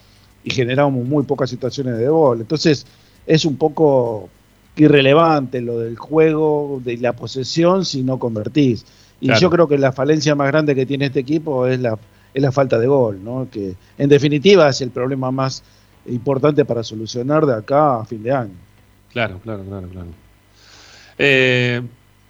y 0.44 0.50
generamos 0.50 1.06
muy 1.06 1.24
pocas 1.24 1.50
situaciones 1.50 1.98
de 1.98 2.08
gol. 2.08 2.42
Entonces 2.42 2.86
es 3.26 3.46
un 3.46 3.58
poco 3.58 4.30
irrelevante 4.76 5.62
lo 5.62 5.80
del 5.80 5.98
juego, 5.98 6.82
de 6.84 6.98
la 6.98 7.14
posesión, 7.14 7.86
si 7.86 8.04
no 8.04 8.20
convertís. 8.20 8.86
Y 9.20 9.32
yo 9.40 9.50
creo 9.50 9.68
que 9.68 9.78
la 9.78 9.92
falencia 9.92 10.34
más 10.34 10.48
grande 10.48 10.74
que 10.74 10.86
tiene 10.86 11.06
este 11.06 11.20
equipo 11.20 11.68
es 11.68 11.80
la, 11.80 11.98
es 12.34 12.42
la 12.42 12.52
falta 12.52 12.80
de 12.80 12.88
gol, 12.88 13.24
¿no? 13.24 13.48
que 13.52 13.76
en 13.98 14.10
definitiva 14.10 14.70
es 14.70 14.82
el 14.82 14.90
problema 14.90 15.30
más 15.32 15.64
importante 16.08 16.66
para 16.66 16.84
solucionar 16.84 17.46
de 17.46 17.54
acá 17.54 18.00
a 18.00 18.06
fin 18.06 18.24
de 18.24 18.32
año. 18.32 18.56
Claro, 19.12 19.40
claro, 19.44 19.64
claro, 19.64 19.88
claro. 19.90 20.08
Eh, 21.18 21.82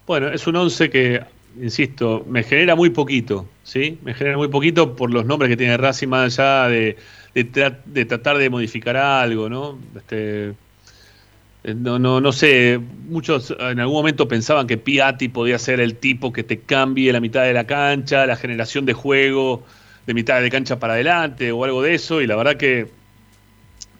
bueno, 0.06 0.28
es 0.28 0.46
un 0.48 0.56
11 0.56 0.90
que, 0.90 1.22
insisto, 1.62 2.26
me 2.28 2.44
genera 2.44 2.76
muy 2.76 2.90
poquito, 2.90 3.46
¿sí? 3.64 3.98
Me 4.04 4.14
genera 4.14 4.38
muy 4.38 4.50
poquito 4.50 4.96
por 4.96 5.12
los 5.12 5.26
nombres 5.26 5.50
que 5.50 5.58
tiene 5.58 5.78
Racing 5.78 6.08
más 6.08 6.38
allá 6.40 6.68
de, 6.68 6.98
de, 7.34 8.06
tratar 8.06 8.38
de 8.38 8.50
modificar 8.50 8.98
algo, 8.98 9.48
¿no? 9.48 9.78
Este, 9.96 10.54
no, 11.64 12.00
no, 12.00 12.22
no 12.22 12.32
sé, 12.32 12.80
muchos 13.08 13.56
en 13.60 13.80
algún 13.80 13.96
momento 13.96 14.28
pensaban 14.28 14.68
que 14.68 14.78
Piatti 14.78 15.30
podía 15.30 15.60
ser 15.60 15.80
el 15.80 15.96
tipo 15.96 16.34
que 16.34 16.44
te 16.44 16.60
cambie 16.60 17.14
la 17.14 17.20
mitad 17.20 17.44
de 17.44 17.54
la 17.54 17.66
cancha, 17.66 18.26
la 18.26 18.36
generación 18.36 18.86
de 18.86 18.94
juego 18.94 19.64
de 20.06 20.14
mitad 20.14 20.42
de 20.42 20.50
cancha 20.50 20.80
para 20.80 20.94
adelante 20.94 21.52
o 21.52 21.64
algo 21.64 21.82
de 21.84 21.94
eso, 21.94 22.22
y 22.22 22.28
la 22.28 22.36
verdad 22.36 22.58
que 22.58 22.88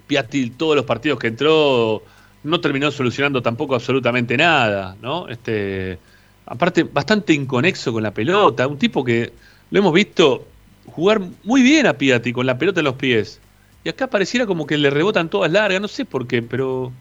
Piatti 0.08 0.50
todos 0.52 0.76
los 0.76 0.86
partidos 0.86 1.20
que 1.20 1.28
entró 1.28 2.04
no 2.44 2.60
terminó 2.60 2.90
solucionando 2.90 3.42
tampoco 3.42 3.76
absolutamente 3.76 4.36
nada, 4.36 4.96
¿no? 5.02 5.28
Este, 5.28 6.00
aparte, 6.48 6.84
bastante 6.84 7.34
inconexo 7.34 7.94
con 7.94 8.02
la 8.02 8.12
pelota, 8.12 8.68
un 8.68 8.80
tipo 8.80 9.04
que 9.04 9.32
lo 9.70 9.80
hemos 9.80 9.94
visto 9.94 10.48
jugar 10.88 11.22
muy 11.44 11.62
bien 11.62 11.86
a 11.86 11.94
Piatti 11.94 12.34
con 12.34 12.48
la 12.48 12.58
pelota 12.58 12.80
en 12.80 12.86
los 12.86 12.96
pies. 12.96 13.40
Y 13.84 13.90
acá 13.90 14.08
pareciera 14.08 14.46
como 14.46 14.66
que 14.66 14.78
le 14.78 14.90
rebotan 14.90 15.30
todas 15.30 15.52
largas, 15.52 15.82
no 15.82 15.88
sé 15.88 16.06
por 16.06 16.28
qué, 16.28 16.42
pero 16.42 16.92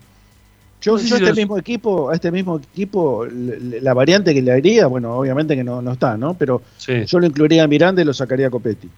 yo, 0.80 0.96
a 0.96 1.00
este 1.00 1.32
mismo 1.34 1.58
equipo, 1.58 2.10
a 2.10 2.14
este 2.14 2.30
mismo 2.30 2.58
equipo, 2.58 3.26
la 3.30 3.92
variante 3.92 4.32
que 4.32 4.40
le 4.40 4.52
haría, 4.52 4.86
bueno, 4.86 5.14
obviamente 5.14 5.54
que 5.54 5.62
no, 5.62 5.92
está, 5.92 6.16
¿no? 6.16 6.34
Pero 6.34 6.62
yo 6.86 7.20
lo 7.20 7.26
incluiría 7.26 7.64
a 7.64 7.66
Miranda 7.66 8.00
y 8.00 8.04
lo 8.04 8.14
sacaría 8.14 8.46
a 8.46 8.50
Copetti. 8.50 8.88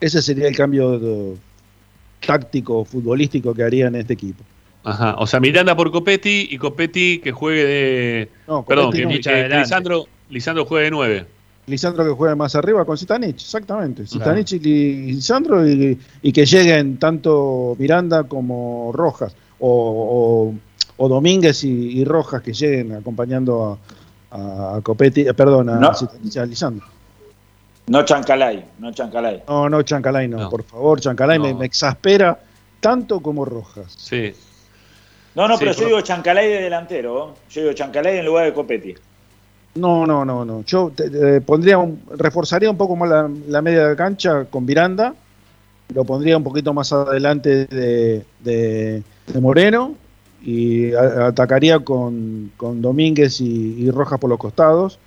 Ese 0.00 0.22
sería 0.22 0.48
el 0.48 0.56
cambio 0.56 1.36
táctico, 2.24 2.84
futbolístico 2.84 3.54
que 3.54 3.62
haría 3.62 3.88
en 3.88 3.96
este 3.96 4.14
equipo. 4.14 4.42
Ajá, 4.84 5.16
o 5.18 5.26
sea, 5.26 5.40
Miranda 5.40 5.76
por 5.76 5.90
Copetti 5.90 6.48
y 6.50 6.58
Copetti 6.58 7.18
que 7.18 7.32
juegue 7.32 7.64
de. 7.64 8.28
No, 8.46 8.64
perdón, 8.64 8.92
que, 8.92 9.04
Lisandro, 9.06 10.06
Lisandro 10.30 10.64
juegue 10.64 10.84
de 10.84 10.90
9. 10.90 11.26
Lisandro 11.66 12.04
que 12.04 12.10
juegue 12.10 12.34
más 12.34 12.54
arriba 12.54 12.84
con 12.84 12.98
Sitanich, 12.98 13.36
exactamente. 13.36 14.06
Sitanich 14.06 14.52
y 14.52 14.58
Lisandro 14.58 15.66
y, 15.66 16.32
que 16.32 16.44
lleguen 16.44 16.98
tanto 16.98 17.76
Miranda 17.78 18.24
como 18.24 18.90
Rojas. 18.92 19.34
o 19.58 20.50
o 20.50 20.54
Domínguez 20.98 21.64
y, 21.64 22.04
Rojas 22.04 22.42
que 22.42 22.52
lleguen 22.52 22.92
acompañando 22.92 23.78
a, 24.30 24.76
a 24.76 24.80
Copetti, 24.80 25.22
eh, 25.22 25.34
perdón, 25.34 25.68
a, 25.68 25.76
no. 25.76 25.92
Lisandro. 26.46 26.86
No 27.86 28.02
Chancalay, 28.04 28.64
no 28.78 28.92
Chancalay. 28.92 29.42
No, 29.46 29.68
no 29.68 29.82
Chancalay, 29.82 30.28
no, 30.28 30.48
por 30.48 30.62
favor, 30.62 31.00
Chancalay 31.00 31.38
me, 31.38 31.66
exaspera 31.66 32.38
tanto 32.80 33.20
como 33.20 33.44
Rojas. 33.44 33.92
Sí. 33.96 34.32
No, 35.34 35.48
no, 35.48 35.58
pero 35.58 35.72
yo 35.72 35.86
digo 35.86 36.00
Chancalay 36.00 36.48
de 36.48 36.62
delantero, 36.62 37.34
yo 37.50 37.60
digo 37.60 37.72
Chancalay 37.74 38.18
en 38.18 38.26
lugar 38.26 38.46
de 38.46 38.54
Copetti. 38.54 38.94
No, 39.74 40.06
no, 40.06 40.24
no, 40.24 40.44
no. 40.44 40.62
Yo 40.64 40.92
pondría 41.44 41.78
un, 41.78 42.00
reforzaría 42.16 42.70
un 42.70 42.76
poco 42.76 42.94
más 42.94 43.28
la, 43.48 43.60
media 43.60 43.88
de 43.88 43.96
cancha 43.96 44.44
con 44.44 44.64
Miranda, 44.64 45.14
lo 45.92 46.04
pondría 46.04 46.36
un 46.36 46.44
poquito 46.44 46.72
más 46.72 46.92
adelante 46.92 47.66
de, 47.66 48.24
de 48.40 49.02
Moreno 49.40 49.96
y 50.44 50.92
atacaría 50.94 51.78
con, 51.80 52.52
con 52.56 52.82
Domínguez 52.82 53.40
y, 53.40 53.90
Rojas 53.90 54.20
por 54.20 54.28
los 54.28 54.38
costados. 54.38 54.98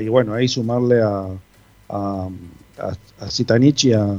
y 0.00 0.08
bueno, 0.08 0.34
ahí 0.34 0.46
sumarle 0.46 1.00
a, 1.00 1.26
a, 1.88 2.28
a, 3.18 3.30
Zitanich 3.30 3.84
y 3.84 3.92
a, 3.94 4.14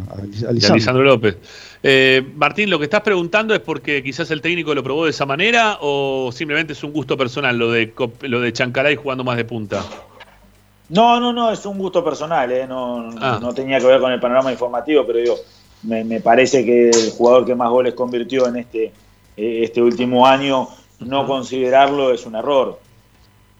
Lisandro. 0.51 1.03
López. 1.03 1.37
Eh, 1.83 2.25
Martín, 2.35 2.69
lo 2.71 2.79
que 2.79 2.85
estás 2.85 3.01
preguntando 3.01 3.53
es 3.53 3.59
porque 3.59 4.01
quizás 4.01 4.31
el 4.31 4.41
técnico 4.41 4.73
lo 4.73 4.83
probó 4.83 5.05
de 5.05 5.11
esa 5.11 5.25
manera 5.27 5.77
o 5.81 6.31
simplemente 6.31 6.73
es 6.73 6.83
un 6.83 6.93
gusto 6.93 7.15
personal 7.15 7.57
lo 7.57 7.71
de, 7.71 7.93
lo 8.21 8.39
de 8.41 8.53
Chancaray 8.53 8.95
jugando 8.95 9.23
más 9.23 9.37
de 9.37 9.45
punta. 9.45 9.83
No, 10.89 11.19
no, 11.19 11.31
no, 11.31 11.51
es 11.51 11.65
un 11.65 11.77
gusto 11.77 12.03
personal, 12.03 12.51
eh, 12.51 12.65
no, 12.67 13.11
ah. 13.19 13.39
no 13.41 13.53
tenía 13.53 13.79
que 13.79 13.85
ver 13.85 13.99
con 13.99 14.11
el 14.11 14.19
panorama 14.19 14.51
informativo, 14.51 15.05
pero 15.05 15.19
digo, 15.19 15.35
me, 15.83 16.03
me 16.03 16.21
parece 16.21 16.65
que 16.65 16.89
el 16.89 17.11
jugador 17.11 17.45
que 17.45 17.55
más 17.55 17.69
goles 17.69 17.93
convirtió 17.93 18.47
en 18.47 18.57
este 18.57 18.91
eh, 19.37 19.61
este 19.63 19.81
último 19.81 20.25
año, 20.25 20.67
no 20.99 21.25
considerarlo 21.25 22.13
es 22.13 22.25
un 22.25 22.35
error. 22.35 22.79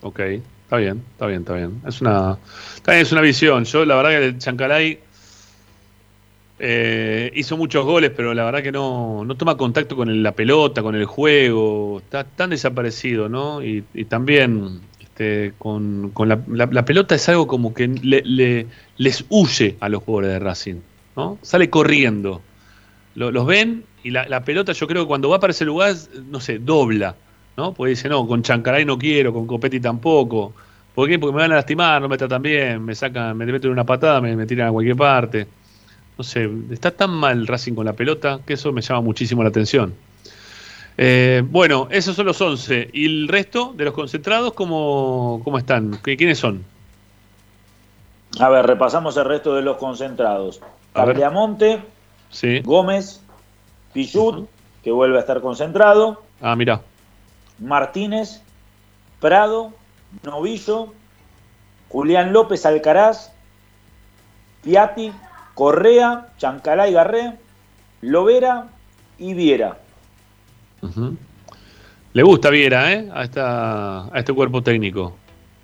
Ok, 0.02 0.20
está 0.20 0.78
bien, 0.78 1.04
está 1.12 1.28
bien, 1.28 1.41
está 1.41 1.54
bien. 1.54 1.82
Es 1.88 2.02
una, 2.02 2.38
es 2.88 3.12
una 3.12 3.22
visión. 3.22 3.64
Yo 3.66 3.86
la 3.86 3.95
verdad 3.95 4.10
que 4.12 4.26
el 4.26 4.38
Chancalay 4.38 5.00
eh, 6.60 7.32
hizo 7.36 7.58
muchos 7.58 7.86
goles, 7.86 8.12
pero 8.16 8.34
la 8.34 8.45
verdad 8.45 8.62
que 8.62 8.72
no, 8.72 9.26
no 9.26 9.36
toma 9.36 9.58
contacto 9.58 9.95
con 9.95 10.24
la 10.24 10.32
pelota, 10.34 10.82
con 10.82 10.95
el 10.95 11.06
juego. 11.06 12.00
Está 12.00 12.24
tan 12.24 12.52
desaparecido, 12.52 13.30
¿no? 13.30 13.64
Y, 13.64 13.82
también 14.08 14.82
este, 15.00 15.54
con, 15.58 16.12
con 16.14 16.30
la, 16.30 16.40
la, 16.48 16.86
pelota 16.86 17.16
es 17.16 17.28
algo 17.30 17.48
como 17.48 17.74
que 17.74 17.88
le, 17.88 18.68
les 18.98 19.26
huye 19.30 19.78
a 19.80 19.90
los 19.90 20.04
jugadores 20.04 20.32
de 20.32 20.40
Racing, 20.40 20.76
¿no? 21.16 21.38
Sale 21.41 21.70
corriendo. 21.70 22.41
los 23.16 23.45
ven 23.45 23.84
y 24.04 24.12
la, 24.12 24.44
pelota 24.44 24.74
yo 24.74 24.88
creo 24.88 25.04
que 25.04 25.08
cuando 25.08 25.30
va 25.30 25.40
para 25.40 25.52
ese 25.52 25.66
lugar, 25.66 25.96
no 26.30 26.40
sé, 26.40 26.60
dobla, 26.60 27.16
¿no? 27.56 27.74
Porque 27.74 27.92
dice, 27.92 28.10
no, 28.10 28.28
con 28.28 28.44
Chancaray 28.44 28.86
no 28.86 28.98
quiero, 28.98 29.34
con 29.34 29.48
Copetti 29.48 29.80
tampoco. 29.80 30.54
¿Por 30.94 31.08
qué? 31.08 31.18
Porque 31.18 31.34
me 31.34 31.42
van 31.42 31.52
a 31.52 31.56
lastimar, 31.56 32.02
no 32.02 32.10
me 32.10 32.18
tratan 32.18 32.42
bien, 32.42 32.84
me 32.84 32.94
sacan, 32.94 33.36
me 33.36 33.46
meten 33.46 33.72
una 33.72 33.86
patada, 33.86 34.22
me, 34.22 34.36
me 34.36 34.46
tiran 34.46 34.68
a 34.68 34.72
cualquier 34.72 34.96
parte. 34.96 35.48
No 36.18 36.24
sé, 36.24 36.50
está 36.72 36.92
tan 36.92 37.10
mal 37.10 37.48
Racing 37.48 37.74
con 37.74 37.86
la 37.86 37.94
pelota 37.94 38.40
que 38.46 38.54
eso 38.54 38.72
me 38.72 38.82
llama 38.82 39.02
muchísimo 39.02 39.42
la 39.42 39.50
atención. 39.50 39.94
Eh, 40.98 41.44
bueno, 41.50 41.88
esos 41.90 42.16
son 42.16 42.28
los 42.28 42.40
11. 42.40 42.90
¿Y 42.94 43.06
el 43.06 43.28
resto 43.28 43.74
de 43.76 43.86
los 43.86 43.94
concentrados 43.94 44.54
cómo, 44.54 45.42
cómo 45.44 45.58
están? 45.58 45.98
¿Quiénes 46.04 46.38
son? 46.38 46.64
A 48.40 48.50
ver, 48.50 48.66
repasamos 48.66 49.18
el 49.18 49.26
resto 49.26 49.56
de 49.56 49.64
los 49.64 49.78
concentrados. 49.78 50.62
Tagliamonte, 50.94 51.82
sí. 52.30 52.62
Gómez, 52.62 53.23
Pichut, 53.94 54.48
que 54.84 54.91
vuelve 54.91 55.18
a 55.18 55.22
estar 55.22 55.41
concentrado. 55.41 56.24
Ah, 56.41 56.56
mira. 56.56 56.82
Martínez, 57.60 58.41
Prado, 59.20 59.72
Novillo, 60.24 60.94
Julián 61.90 62.34
López 62.34 62.65
Alcaraz, 62.65 63.32
Piatti, 64.64 65.11
Correa, 65.53 66.30
Chancalay 66.38 66.91
Garré, 66.91 67.38
Lovera 68.02 68.68
y 69.18 69.34
Viera. 69.34 69.78
Le 72.14 72.24
gusta 72.24 72.49
Viera, 72.49 72.91
¿eh? 72.91 73.10
A, 73.14 73.24
esta, 73.24 74.06
a 74.06 74.20
este 74.20 74.34
cuerpo 74.34 74.61
técnico. 74.61 75.15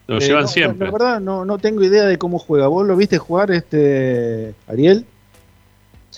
Lo 0.07 0.17
eh, 0.17 0.21
llevan 0.21 0.47
siempre. 0.47 0.87
La 0.87 0.91
verdad, 0.91 1.19
no, 1.19 1.45
no 1.45 1.57
tengo 1.57 1.83
idea 1.83 2.05
de 2.05 2.17
cómo 2.17 2.39
juega. 2.39 2.67
¿Vos 2.67 2.87
lo 2.87 2.95
viste 2.95 3.17
jugar, 3.17 3.51
este 3.51 4.55
Ariel? 4.67 5.05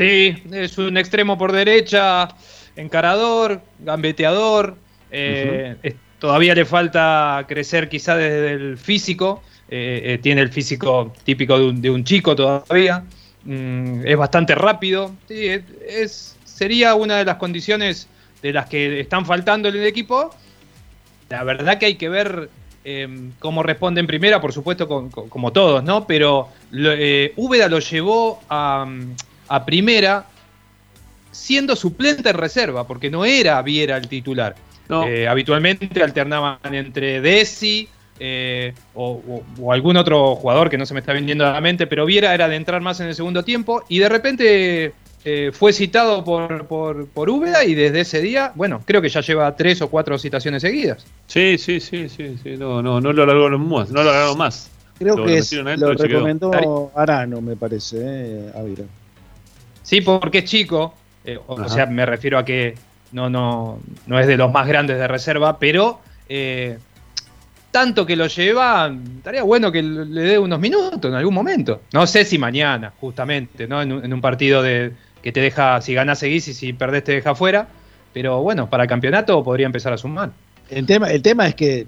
Sí, 0.01 0.43
es 0.51 0.77
un 0.79 0.97
extremo 0.97 1.37
por 1.37 1.51
derecha, 1.51 2.27
encarador, 2.75 3.61
gambeteador. 3.79 4.75
Eh, 5.11 5.75
todavía 6.17 6.55
le 6.55 6.65
falta 6.65 7.45
crecer 7.47 7.87
quizá 7.87 8.15
desde 8.15 8.53
el 8.53 8.77
físico, 8.77 9.43
eh, 9.69 10.01
eh, 10.05 10.17
tiene 10.17 10.41
el 10.41 10.49
físico 10.49 11.13
típico 11.23 11.57
de 11.59 11.65
un, 11.65 11.81
de 11.81 11.89
un 11.89 12.03
chico 12.03 12.35
todavía, 12.35 13.03
Mm, 13.43 14.05
es 14.05 14.17
bastante 14.17 14.53
rápido, 14.53 15.15
sí, 15.27 15.47
es, 15.87 16.37
sería 16.45 16.93
una 16.93 17.17
de 17.17 17.25
las 17.25 17.37
condiciones 17.37 18.07
de 18.43 18.53
las 18.53 18.67
que 18.67 18.99
están 18.99 19.25
faltando 19.25 19.67
en 19.69 19.77
el 19.77 19.85
equipo. 19.87 20.29
La 21.29 21.43
verdad 21.43 21.79
que 21.79 21.87
hay 21.87 21.95
que 21.95 22.07
ver 22.07 22.49
eh, 22.85 23.07
cómo 23.39 23.63
responde 23.63 23.99
en 23.99 24.05
primera, 24.05 24.39
por 24.39 24.53
supuesto, 24.53 24.87
con- 24.87 25.09
con- 25.09 25.27
como 25.27 25.51
todos, 25.51 25.83
¿no? 25.83 26.05
Pero 26.05 26.49
Úbeda 27.35 27.67
lo 27.67 27.79
llevó 27.79 28.39
a, 28.47 28.85
a 29.55 29.65
primera 29.65 30.25
siendo 31.31 31.75
suplente 31.75 32.29
en 32.29 32.35
reserva, 32.37 32.85
porque 32.87 33.09
no 33.09 33.23
era 33.25 33.61
Viera 33.61 33.97
el 33.97 34.07
titular. 34.07 34.55
Eh, 35.07 35.27
habitualmente 35.27 36.03
alternaban 36.03 36.57
entre 36.73 37.21
Desi 37.21 37.87
eh, 38.19 38.73
o, 38.93 39.11
o- 39.27 39.43
o 39.63 39.71
algún 39.73 39.95
otro 39.97 40.35
jugador 40.35 40.69
que 40.69 40.77
no 40.77 40.85
se 40.85 40.93
me 40.93 40.99
está 40.99 41.13
viniendo 41.13 41.45
a 41.47 41.53
la 41.53 41.61
mente, 41.61 41.87
pero 41.87 42.05
Viera 42.05 42.33
era 42.33 42.47
de 42.47 42.55
entrar 42.57 42.81
más 42.81 42.99
en 42.99 43.07
el 43.07 43.15
segundo 43.15 43.43
tiempo 43.43 43.83
y 43.89 43.99
de 43.99 44.09
repente 44.09 44.93
eh, 45.23 45.51
fue 45.53 45.71
citado 45.71 46.23
por, 46.23 46.67
por, 46.67 47.07
por 47.07 47.29
Úbeda 47.29 47.63
y 47.63 47.73
desde 47.73 48.01
ese 48.01 48.21
día, 48.21 48.51
bueno, 48.55 48.83
creo 48.85 49.01
que 49.01 49.09
ya 49.09 49.21
lleva 49.21 49.55
tres 49.55 49.81
o 49.81 49.89
cuatro 49.89 50.17
citaciones 50.19 50.61
seguidas. 50.61 51.05
Sí, 51.27 51.57
sí, 51.57 51.79
sí, 51.79 52.09
sí, 52.09 52.35
sí. 52.43 52.57
No, 52.57 52.81
no, 52.81 52.99
no 52.99 53.13
lo 53.13 53.23
alargaron 53.23 53.67
más. 53.69 53.89
No 53.89 54.03
lo 54.03 54.09
alargaron 54.09 54.37
más. 54.37 54.69
Creo 54.99 55.15
Lo 55.15 55.25
que 55.25 55.37
es- 55.37 55.51
lo 55.53 55.93
recomendó 55.95 56.91
Arano, 56.95 57.41
me 57.41 57.55
parece, 57.55 57.97
eh, 58.01 58.51
Ávila. 58.55 58.83
Sí, 59.91 59.99
porque 59.99 60.37
es 60.37 60.45
chico, 60.45 60.93
eh, 61.25 61.37
o, 61.47 61.67
sea, 61.67 61.85
me 61.85 62.05
refiero 62.05 62.37
a 62.37 62.45
que 62.45 62.75
no, 63.11 63.29
no, 63.29 63.77
no 64.07 64.19
es 64.21 64.25
de 64.25 64.37
los 64.37 64.49
más 64.49 64.65
grandes 64.65 64.97
de 64.97 65.05
reserva, 65.05 65.59
pero 65.59 65.99
eh, 66.29 66.77
tanto 67.71 68.05
que 68.05 68.15
lo 68.15 68.27
lleva, 68.27 68.89
estaría 69.17 69.43
bueno 69.43 69.69
que 69.69 69.83
le 69.83 70.21
dé 70.21 70.39
unos 70.39 70.61
minutos 70.61 71.11
en 71.11 71.15
algún 71.15 71.33
momento. 71.33 71.81
No 71.91 72.07
sé 72.07 72.23
si 72.23 72.37
mañana, 72.37 72.93
justamente, 73.01 73.67
¿no? 73.67 73.81
En 73.81 73.91
un, 73.91 74.05
en 74.05 74.13
un 74.13 74.21
partido 74.21 74.63
de, 74.63 74.93
que 75.21 75.33
te 75.33 75.41
deja, 75.41 75.81
si 75.81 75.93
ganas 75.93 76.19
seguís 76.19 76.47
y 76.47 76.53
si 76.53 76.71
perdés 76.71 77.03
te 77.03 77.11
deja 77.11 77.35
fuera. 77.35 77.67
Pero 78.13 78.41
bueno, 78.41 78.69
para 78.69 78.83
el 78.83 78.89
campeonato 78.89 79.43
podría 79.43 79.65
empezar 79.65 79.91
a 79.91 79.97
sumar. 79.97 80.31
El 80.69 80.85
tema, 80.85 81.11
el 81.11 81.21
tema 81.21 81.47
es 81.47 81.55
que, 81.55 81.85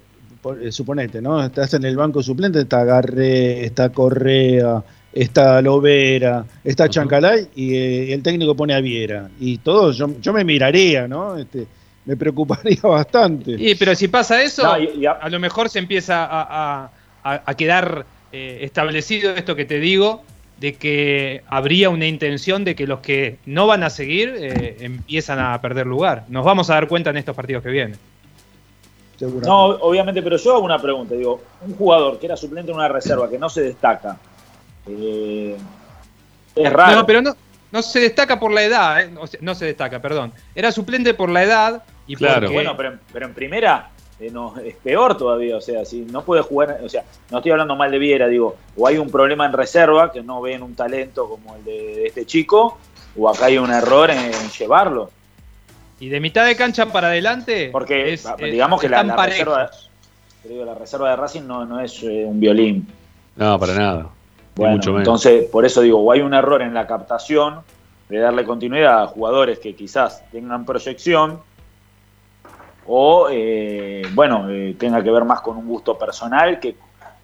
eh, 0.62 0.72
suponete, 0.74 1.22
¿no? 1.22 1.42
Estás 1.42 1.74
en 1.74 1.86
el 1.86 1.96
banco 1.96 2.22
suplente, 2.22 2.60
está 2.60 2.84
Garré, 2.84 3.64
está 3.64 3.94
Correa, 3.94 4.84
está 5.14 5.62
Lovera, 5.62 6.46
está 6.64 6.90
Chancalay 6.90 7.48
y 7.56 7.76
eh, 7.76 8.14
el 8.14 8.24
técnico 8.24 8.56
pone 8.56 8.74
a 8.74 8.82
Viera. 8.82 9.30
Y 9.40 9.60
todos, 9.60 9.98
yo, 9.98 10.10
yo 10.22 10.34
me 10.34 10.44
miraría, 10.44 11.08
¿no? 11.08 11.38
Este, 11.38 11.68
me 12.06 12.18
preocuparía 12.18 12.80
bastante. 12.84 13.52
Y, 13.58 13.76
pero 13.76 13.96
si 13.96 14.08
pasa 14.08 14.42
eso, 14.42 14.64
No, 14.64 14.80
y- 14.80 15.06
a... 15.06 15.30
lo 15.30 15.40
mejor 15.40 15.70
se 15.70 15.80
empieza 15.80 16.26
a, 16.26 16.42
a- 16.84 16.92
a- 17.24 17.44
a 17.46 17.54
quedar 17.56 18.06
eh, 18.32 18.60
establecido 18.62 19.32
esto 19.36 19.56
que 19.56 19.66
te 19.66 19.80
digo, 19.80 20.24
de 20.60 20.74
que 20.76 21.42
habría 21.48 21.90
una 21.90 22.06
intención 22.08 22.64
de 22.64 22.76
que 22.76 22.88
los 22.88 23.00
que 23.02 23.38
no 23.46 23.68
van 23.68 23.84
a 23.84 23.90
seguir 23.90 24.34
eh, 24.38 24.78
empiezan 24.82 25.40
a 25.40 25.60
perder 25.62 25.88
lugar. 25.88 26.26
Nos 26.30 26.44
vamos 26.46 26.70
a 26.70 26.74
dar 26.76 26.88
cuenta 26.88 27.10
en 27.10 27.18
estos 27.18 27.36
partidos 27.36 27.64
que 27.64 27.70
vienen. 27.70 27.98
No, 29.46 29.66
obviamente, 29.66 30.22
pero 30.22 30.38
yo 30.38 30.56
hago 30.56 30.66
una 30.66 30.82
pregunta. 30.82 31.16
Digo, 31.16 31.42
un 31.66 31.76
jugador 31.76 32.20
que 32.20 32.26
era 32.26 32.36
suplente 32.36 32.72
en 32.72 32.78
una 32.78 32.88
reserva, 32.88 33.30
que 33.30 33.38
no 33.38 33.48
se 33.50 33.62
destaca, 33.62 34.18
eh, 34.88 35.58
es 36.56 36.74
raro. 36.74 36.98
No, 36.98 37.06
pero 37.06 37.22
no, 37.22 37.36
no 37.72 37.82
se 37.82 38.00
destaca 38.00 38.40
por 38.40 38.52
la 38.52 38.64
edad, 38.64 39.02
eh, 39.02 39.12
o 39.20 39.28
sea, 39.28 39.40
no 39.42 39.56
se 39.56 39.66
destaca, 39.66 40.02
perdón. 40.02 40.32
Era 40.56 40.72
suplente 40.72 41.14
por 41.14 41.30
la 41.30 41.44
edad 41.44 41.84
y 42.08 42.16
porque... 42.16 42.54
Bueno, 42.54 42.76
pero, 42.78 42.90
en- 42.94 43.00
pero 43.12 43.26
en 43.28 43.34
primera 43.34 43.90
eh, 44.20 44.30
no, 44.32 44.56
es 44.60 44.76
peor 44.76 45.18
todavía. 45.18 45.58
O 45.58 45.62
sea, 45.62 45.84
si 45.86 46.02
no 46.02 46.24
puede 46.24 46.42
jugar, 46.44 46.80
o 46.84 46.90
sea, 46.90 47.04
no 47.32 47.38
estoy 47.38 47.52
hablando 47.52 47.76
mal 47.76 47.90
de 47.92 47.98
Viera, 48.00 48.28
digo, 48.28 48.56
o 48.78 48.88
hay 48.88 48.98
un 48.98 49.10
problema 49.10 49.46
en 49.46 49.54
reserva 49.54 50.12
que 50.12 50.22
no 50.22 50.42
ven 50.42 50.62
un 50.62 50.76
talento 50.76 51.28
como 51.30 51.56
el 51.56 51.64
de, 51.66 51.72
de 51.96 52.06
este 52.08 52.26
chico, 52.26 52.78
o 53.18 53.30
acá 53.30 53.46
hay 53.46 53.58
un 53.58 53.72
error 53.72 54.12
en, 54.12 54.20
en 54.20 54.50
llevarlo. 54.58 55.10
Y 56.00 56.10
de 56.10 56.20
mitad 56.20 56.46
de 56.46 56.56
cancha 56.56 56.88
para 56.88 57.08
adelante... 57.08 57.70
Porque 57.72 58.14
es- 58.14 58.28
digamos 58.38 58.82
que 58.82 58.90
la, 58.90 59.04
reserva, 59.04 59.70
pero 60.44 60.54
digo, 60.56 60.66
la 60.66 60.76
reserva 60.76 61.10
de 61.12 61.16
Racing 61.16 61.44
no, 61.44 61.66
no 61.66 61.80
es 61.80 62.04
eh, 62.04 62.26
un 62.26 62.40
violín. 62.40 62.88
No, 63.38 63.58
para 63.58 63.74
nada. 63.74 64.10
Bueno, 64.56 64.76
mucho 64.76 64.98
entonces, 64.98 65.46
por 65.50 65.66
eso 65.66 65.82
digo, 65.82 66.00
o 66.00 66.12
hay 66.12 66.22
un 66.22 66.34
error 66.34 66.62
en 66.62 66.74
la 66.74 66.86
captación 66.88 67.60
de 68.10 68.20
darle 68.20 68.46
continuidad 68.46 69.04
a 69.04 69.08
jugadores 69.08 69.60
que 69.60 69.76
quizás 69.76 70.24
tengan 70.32 70.66
proyección, 70.66 71.40
o, 72.86 73.28
eh, 73.32 74.04
bueno, 74.14 74.50
eh, 74.50 74.76
tenga 74.78 75.02
que 75.02 75.10
ver 75.10 75.24
más 75.24 75.42
con 75.42 75.56
un 75.58 75.68
gusto 75.68 75.98
personal 75.98 76.60
que, 76.60 76.76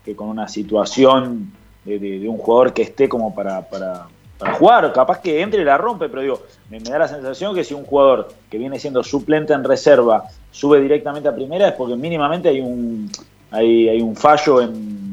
que 0.06 0.16
con 0.16 0.30
una 0.30 0.48
situación 0.48 1.52
de, 1.84 2.00
de- 2.00 2.20
de 2.20 2.30
un 2.30 2.38
jugador 2.38 2.74
que 2.74 2.82
esté 2.84 3.10
como 3.10 3.36
para, 3.36 3.62
para, 3.70 4.06
para 4.38 4.54
jugar. 4.54 4.92
Capaz 4.94 5.20
que 5.20 5.42
entre 5.42 5.62
y 5.62 5.66
la 5.66 5.78
rompe, 5.78 6.08
pero 6.08 6.22
digo, 6.22 6.42
me, 6.70 6.80
me 6.80 6.90
da 6.90 7.00
la 7.00 7.08
sensación 7.10 7.54
que 7.54 7.64
si 7.66 7.74
un 7.74 7.84
jugador 7.84 8.30
que 8.50 8.58
viene 8.58 8.80
siendo 8.80 9.04
suplente 9.04 9.52
en 9.54 9.64
reserva 9.66 10.24
sube 10.50 10.80
directamente 10.80 11.28
a 11.28 11.36
primera 11.36 11.68
es 11.68 11.74
porque 11.74 11.96
mínimamente 11.96 12.48
hay 12.50 12.62
un, 12.62 13.12
hay, 13.52 13.90
hay 13.90 14.02
un 14.02 14.16
fallo 14.16 14.62
en, 14.62 15.09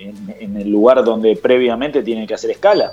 en, 0.00 0.56
el 0.56 0.70
lugar 0.70 1.04
donde 1.04 1.36
previamente 1.36 2.02
tienen 2.02 2.26
que 2.26 2.34
hacer 2.34 2.50
escala. 2.50 2.92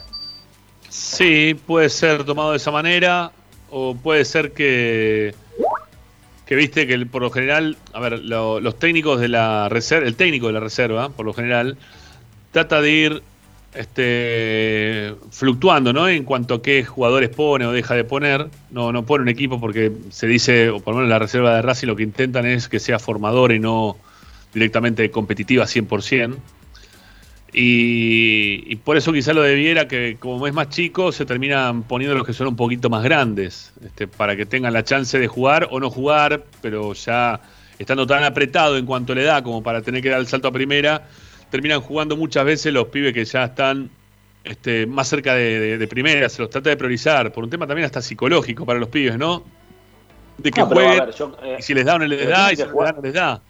Sí, 0.90 1.56
puede 1.66 1.90
ser 1.90 2.24
tomado 2.24 2.52
de 2.52 2.58
esa 2.58 2.72
manera, 2.72 3.32
o 3.70 3.96
puede 3.96 4.24
ser 4.26 4.52
que, 4.54 5.34
que 6.46 6.56
viste 6.56 6.88
que 6.88 6.98
por 7.06 7.22
lo 7.22 7.30
general, 7.30 7.78
a 7.94 8.00
ver, 8.00 8.20
lo- 8.20 8.60
los 8.60 8.78
técnicos 8.80 9.20
de 9.20 9.28
la 9.28 9.70
reserva, 9.70 10.08
el 10.08 10.16
técnico 10.16 10.48
de 10.48 10.54
la 10.54 10.60
reserva, 10.60 11.10
por 11.10 11.26
lo 11.26 11.34
general, 11.34 11.78
trata 12.52 12.82
de 12.82 12.92
ir 12.92 13.22
este, 13.74 15.14
fluctuando, 15.32 15.94
¿no? 15.94 16.08
En 16.08 16.24
cuanto 16.24 16.56
a 16.56 16.62
qué 16.62 16.84
jugadores 16.84 17.30
pone 17.30 17.66
o 17.66 17.72
deja 17.72 17.94
de 17.94 18.04
poner. 18.04 18.48
No, 18.72 18.92
no 18.92 19.04
pone 19.06 19.24
un 19.24 19.30
equipo 19.30 19.60
porque 19.60 19.92
se 20.10 20.26
dice, 20.28 20.70
o 20.70 20.80
por 20.80 20.94
lo 20.94 21.00
menos 21.00 21.10
la 21.10 21.20
reserva 21.20 21.56
de 21.56 21.62
Racing 21.62 21.88
lo 21.88 21.96
que 21.96 22.04
intentan 22.04 22.46
es 22.46 22.68
que 22.70 22.80
sea 22.80 22.98
formador 23.00 23.52
y 23.52 23.60
no 23.60 23.98
directamente 24.54 25.12
competitiva 25.12 25.66
100%. 25.66 26.36
Y, 27.54 28.64
y 28.68 28.76
por 28.78 28.98
eso 28.98 29.14
quizá 29.14 29.34
lo 29.34 29.42
de 29.42 29.56
Viera, 29.56 29.88
que 29.88 30.18
como 30.20 30.46
es 30.48 30.54
más 30.54 30.70
chico, 30.70 31.12
se 31.12 31.26
terminan 31.26 31.84
poniendo 31.84 32.16
los 32.18 32.26
que 32.28 32.34
son 32.34 32.48
un 32.48 32.56
poquito 32.56 32.90
más 32.90 33.04
grandes, 33.04 33.74
este, 33.84 34.08
para 34.08 34.36
que 34.36 34.46
tengan 34.46 34.74
la 34.74 34.84
chance 34.84 35.18
de 35.18 35.28
jugar 35.28 35.68
o 35.72 35.80
no 35.80 35.90
jugar, 35.90 36.44
pero 36.62 36.94
ya 36.94 37.40
estando 37.80 38.06
tan 38.06 38.24
apretado 38.24 38.78
en 38.78 38.86
cuanto 38.86 39.16
le 39.16 39.24
da 39.24 39.42
como 39.44 39.64
para 39.64 39.82
tener 39.82 40.02
que 40.02 40.10
dar 40.10 40.20
el 40.20 40.28
salto 40.28 40.50
a 40.50 40.52
primera, 40.52 41.08
terminan 41.50 41.80
jugando 41.82 42.18
muchas 42.18 42.44
veces 42.46 42.74
los 42.74 42.88
pibes 42.88 43.14
que 43.14 43.24
ya 43.24 43.46
están 43.46 43.90
este, 44.44 44.86
más 44.86 45.08
cerca 45.08 45.34
de, 45.34 45.60
de- 45.60 45.78
de 45.78 45.88
primera, 45.88 46.28
se 46.30 46.42
los 46.42 46.50
trata 46.50 46.70
de 46.70 46.78
priorizar, 46.78 47.32
por 47.32 47.44
un 47.44 47.50
tema 47.50 47.66
también 47.66 47.86
hasta 47.86 48.02
psicológico 48.02 48.66
para 48.66 48.80
los 48.80 48.90
pibes, 48.90 49.18
¿no? 49.18 49.44
De 50.38 50.52
que 50.52 50.60
No, 50.60 50.66
a 50.68 50.70
jueguen, 50.70 51.00
ver, 51.06 51.16
yo, 51.16 51.38
eh, 51.42 51.56
y 51.60 51.62
si 51.62 51.74
les 51.74 51.86
da 51.86 51.96
o 51.96 52.00
no 52.00 52.06
les 52.06 52.28
da, 52.30 52.52
y 52.54 52.56
si 52.56 52.64
les 52.64 52.74
da, 52.74 52.92
no 52.92 53.02
les 53.02 53.14
da. 53.14 53.42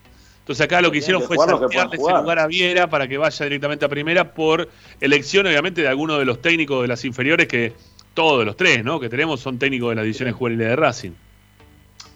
Entonces 0.48 0.64
acá 0.64 0.80
lo 0.80 0.90
que 0.90 1.00
hicieron 1.00 1.22
que 1.24 1.28
fue 1.28 1.38
saltearle 1.46 1.98
ese 1.98 2.14
lugar 2.14 2.40
a 2.40 2.48
Viera 2.48 2.90
para 2.90 3.06
que 3.06 3.18
vaya 3.18 3.44
directamente 3.44 3.84
a 3.84 3.90
primera 3.90 4.32
por 4.34 4.70
elección, 5.02 5.46
obviamente, 5.46 5.82
de 5.82 5.90
alguno 5.90 6.18
de 6.18 6.24
los 6.24 6.42
técnicos 6.42 6.82
de 6.84 6.88
las 6.88 7.04
inferiores 7.04 7.50
que 7.50 7.74
todos 8.14 8.46
los 8.46 8.56
tres, 8.56 8.82
¿no? 8.82 8.98
Que 8.98 9.10
tenemos 9.10 9.42
son 9.42 9.60
técnicos 9.60 9.90
de 9.90 9.96
las 9.96 10.04
divisiones 10.06 10.36
juveniles 10.36 10.70
de 10.70 10.76
Racing. 10.78 11.12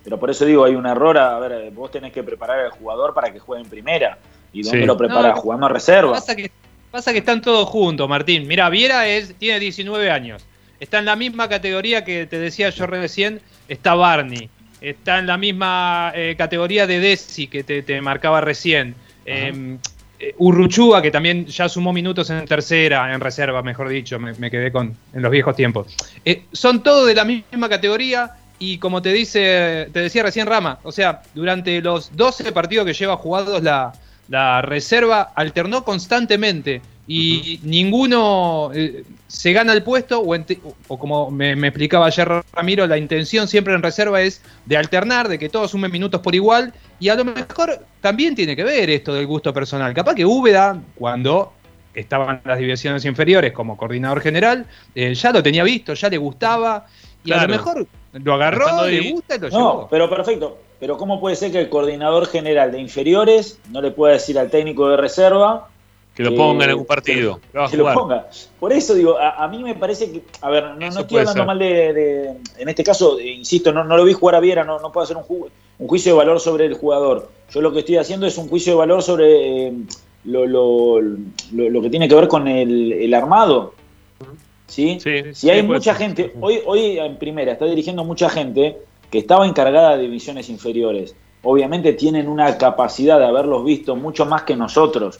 Pero 0.05 0.17
por 0.17 0.29
eso 0.31 0.45
digo, 0.45 0.63
hay 0.63 0.75
un 0.75 0.85
error. 0.85 1.17
A 1.17 1.39
ver, 1.39 1.71
vos 1.71 1.91
tenés 1.91 2.13
que 2.13 2.23
preparar 2.23 2.61
al 2.61 2.71
jugador 2.71 3.13
para 3.13 3.33
que 3.33 3.39
juegue 3.39 3.63
en 3.63 3.69
primera. 3.69 4.17
¿Y 4.53 4.63
dónde 4.63 4.79
Sí. 4.79 4.85
lo 4.85 4.95
preparás? 4.95 5.35
No, 5.35 5.41
Jugando 5.41 5.65
a 5.65 5.69
reserva. 5.69 6.13
Pasa 6.13 6.33
que, 6.33 6.49
pasa 6.89 7.11
que 7.11 7.17
están 7.19 7.41
todos 7.41 7.67
juntos, 7.67 8.07
Martín. 8.07 8.47
Mira, 8.47 8.69
Viera 8.69 9.09
es, 9.09 9.35
tiene 9.35 9.59
19 9.59 10.09
años. 10.09 10.45
Está 10.79 10.99
en 10.99 11.05
la 11.05 11.17
misma 11.17 11.49
categoría 11.49 12.05
que 12.05 12.27
te 12.27 12.39
decía 12.39 12.69
yo 12.69 12.87
recién, 12.87 13.41
está 13.67 13.93
Barney. 13.93 14.49
Está 14.81 15.19
en 15.19 15.27
la 15.27 15.37
misma 15.37 16.11
eh, 16.15 16.35
categoría 16.37 16.87
de 16.87 16.99
Desi 16.99 17.47
que 17.47 17.63
te, 17.63 17.83
te 17.83 18.01
marcaba 18.01 18.41
recién. 18.41 18.95
Eh, 19.25 19.77
eh, 20.21 20.35
Urruchúa, 20.37 21.01
que 21.01 21.09
también 21.09 21.47
ya 21.47 21.67
sumó 21.67 21.91
minutos 21.91 22.29
en 22.29 22.45
tercera, 22.45 23.11
en 23.11 23.19
reserva, 23.19 23.63
mejor 23.63 23.89
dicho, 23.89 24.19
me, 24.19 24.33
me 24.33 24.51
quedé 24.51 24.71
con 24.71 24.95
en 25.13 25.21
los 25.21 25.31
viejos 25.31 25.55
tiempos. 25.55 25.95
Eh, 26.23 26.43
son 26.51 26.83
todos 26.83 27.07
de 27.07 27.15
la 27.15 27.25
misma 27.25 27.67
categoría 27.67 28.33
y 28.59 28.77
como 28.77 29.01
te 29.01 29.11
dice, 29.11 29.89
te 29.91 29.99
decía 29.99 30.21
recién 30.21 30.45
Rama, 30.45 30.77
o 30.83 30.91
sea, 30.91 31.23
durante 31.33 31.81
los 31.81 32.15
12 32.15 32.51
partidos 32.51 32.85
que 32.85 32.93
lleva 32.93 33.17
jugados 33.17 33.63
la, 33.63 33.93
la 34.29 34.61
reserva 34.61 35.31
alternó 35.35 35.83
constantemente 35.83 36.83
y 37.07 37.59
ninguno 37.63 38.71
eh, 38.73 39.03
se 39.27 39.51
gana 39.53 39.73
el 39.73 39.83
puesto 39.83 40.21
o, 40.21 40.35
o 40.87 40.99
como 40.99 41.31
me, 41.31 41.55
me 41.55 41.67
explicaba 41.69 42.05
ayer 42.05 42.29
Ramiro, 42.53 42.85
la 42.87 42.97
intención 42.97 43.47
siempre 43.47 43.73
en 43.73 43.81
reserva 43.81 44.21
es 44.21 44.41
de 44.65 44.77
alternar, 44.77 45.27
de 45.27 45.39
que 45.39 45.49
todos 45.49 45.71
sumen 45.71 45.91
minutos 45.91 46.21
por 46.21 46.35
igual 46.35 46.73
y 46.99 47.09
a 47.09 47.15
lo 47.15 47.25
mejor 47.25 47.79
también 48.01 48.35
tiene 48.35 48.55
que 48.55 48.63
ver 48.63 48.89
esto 48.89 49.13
del 49.13 49.25
gusto 49.27 49.53
personal. 49.53 49.93
Capaz 49.93 50.15
que 50.15 50.25
Úbeda, 50.25 50.79
cuando 50.95 51.53
estaban 51.93 52.39
las 52.45 52.59
divisiones 52.59 53.03
inferiores 53.03 53.51
como 53.51 53.75
coordinador 53.75 54.21
general, 54.21 54.65
eh, 54.95 55.13
ya 55.13 55.31
lo 55.31 55.41
tenía 55.43 55.63
visto, 55.63 55.93
ya 55.93 56.07
le 56.09 56.17
gustaba 56.17 56.85
y 57.25 57.31
a 57.33 57.41
lo 57.43 57.47
mejor 57.49 57.87
lo 58.13 58.33
agarró, 58.33 58.85
le 58.87 59.11
gusta 59.11 59.35
y 59.35 59.39
lo 59.39 59.49
No, 59.49 59.57
llevó. 59.57 59.87
pero 59.89 60.09
perfecto. 60.09 60.57
pero 60.79 60.97
¿cómo 60.97 61.19
puede 61.19 61.35
ser 61.35 61.51
que 61.51 61.59
el 61.59 61.69
coordinador 61.69 62.27
general 62.27 62.71
de 62.71 62.79
inferiores 62.79 63.59
no 63.71 63.81
le 63.81 63.91
pueda 63.91 64.13
decir 64.13 64.37
al 64.39 64.49
técnico 64.49 64.87
de 64.89 64.97
reserva 64.97 65.67
Que 66.23 66.29
lo 66.29 66.35
ponga 66.37 66.63
en 66.65 66.69
algún 66.71 66.85
partido. 66.85 67.39
que 67.69 67.77
lo 67.77 67.83
ponga. 67.93 68.27
Por 68.59 68.73
eso 68.73 68.93
digo, 68.93 69.17
a, 69.17 69.43
a 69.43 69.47
mí 69.47 69.63
me 69.63 69.75
parece 69.75 70.11
que, 70.11 70.21
a 70.41 70.49
ver, 70.49 70.63
no, 70.63 70.75
no 70.75 70.85
estoy 70.87 71.17
hablando 71.19 71.33
ser. 71.33 71.45
mal 71.45 71.59
de, 71.59 71.93
de- 71.93 72.29
en 72.57 72.69
este 72.69 72.83
caso, 72.83 73.19
eh, 73.19 73.31
insisto, 73.31 73.71
no, 73.71 73.83
no 73.83 73.97
lo 73.97 74.03
vi 74.05 74.13
jugar 74.13 74.35
a 74.35 74.39
Viera, 74.39 74.63
no, 74.63 74.79
no 74.79 74.91
puedo 74.91 75.03
hacer 75.03 75.17
un, 75.17 75.23
ju- 75.23 75.47
un 75.79 75.87
juicio 75.87 76.11
de 76.13 76.17
valor 76.17 76.39
sobre 76.39 76.65
el 76.65 76.73
jugador. 76.75 77.29
Yo 77.51 77.61
lo 77.61 77.71
que 77.73 77.79
estoy 77.79 77.97
haciendo 77.97 78.25
es 78.27 78.37
un 78.37 78.47
juicio 78.47 78.73
de 78.73 78.77
valor 78.79 79.01
sobre 79.03 79.67
eh, 79.67 79.73
lo, 80.25 80.45
lo- 80.45 81.01
lo- 81.01 81.81
que 81.81 81.89
tiene 81.89 82.07
que 82.07 82.15
ver 82.15 82.27
con 82.27 82.47
el, 82.47 82.91
el 82.93 83.13
armado. 83.13 83.73
¿Sí? 84.67 84.99
si 85.01 85.49
hay 85.49 85.61
sí, 85.61 85.67
puede 85.67 85.79
mucha 85.79 85.93
ser. 85.95 85.95
gente, 86.07 86.33
hoy, 86.39 86.59
hoy 86.65 86.97
en 86.97 87.17
primera 87.17 87.51
está 87.51 87.65
dirigiendo 87.65 88.05
mucha 88.05 88.29
gente 88.29 88.77
que 89.09 89.17
estaba 89.17 89.45
encargada 89.45 89.97
de 89.97 90.03
divisiones 90.03 90.47
inferiores. 90.49 91.13
Obviamente 91.43 91.91
tienen 91.93 92.29
una 92.29 92.57
capacidad 92.57 93.19
de 93.19 93.25
haberlos 93.25 93.65
visto 93.65 93.95
mucho 93.97 94.25
más 94.25 94.43
que 94.43 94.55
nosotros. 94.55 95.19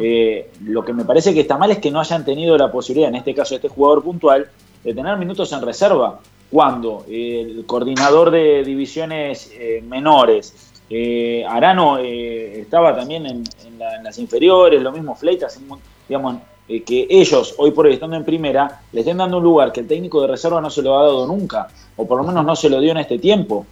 Eh, 0.00 0.50
lo 0.64 0.84
que 0.84 0.92
me 0.92 1.04
parece 1.04 1.32
que 1.32 1.40
está 1.40 1.56
mal 1.56 1.70
es 1.70 1.78
que 1.78 1.90
no 1.90 2.00
hayan 2.00 2.24
tenido 2.24 2.56
la 2.58 2.70
posibilidad, 2.70 3.08
en 3.08 3.16
este 3.16 3.34
caso 3.34 3.54
este 3.54 3.68
jugador 3.68 4.02
puntual, 4.02 4.46
de 4.84 4.94
tener 4.94 5.16
minutos 5.16 5.52
en 5.52 5.62
reserva. 5.62 6.20
Cuando 6.50 7.04
el 7.08 7.64
coordinador 7.66 8.30
de 8.30 8.62
divisiones 8.64 9.50
eh, 9.54 9.82
menores, 9.88 10.70
eh, 10.90 11.44
Arano 11.48 11.96
eh, 11.98 12.60
estaba 12.60 12.94
también 12.94 13.24
en, 13.24 13.44
en 13.66 13.78
la- 13.78 13.96
en 13.96 14.04
las 14.04 14.18
inferiores, 14.18 14.82
lo 14.82 14.92
mismo 14.92 15.14
Fleitas, 15.14 15.58
digamos, 16.06 16.36
eh, 16.68 16.82
que 16.82 17.06
ellos, 17.08 17.54
hoy 17.56 17.70
por 17.70 17.86
hoy 17.86 17.94
estando 17.94 18.16
en 18.16 18.24
primera, 18.24 18.82
le 18.92 19.00
estén 19.00 19.16
dando 19.16 19.38
un 19.38 19.42
lugar 19.44 19.72
que 19.72 19.80
el 19.80 19.86
técnico 19.88 20.20
de 20.20 20.26
reserva 20.28 20.60
no 20.60 20.68
se 20.68 20.82
lo 20.82 20.98
ha 20.98 21.04
dado 21.04 21.26
nunca, 21.26 21.68
o 21.96 22.06
por 22.06 22.18
lo 22.18 22.24
menos 22.24 22.44
no 22.44 22.54
se 22.54 22.68
lo 22.68 22.78
dio 22.80 22.90
en 22.92 22.98
este 22.98 23.18
tiempo. 23.18 23.64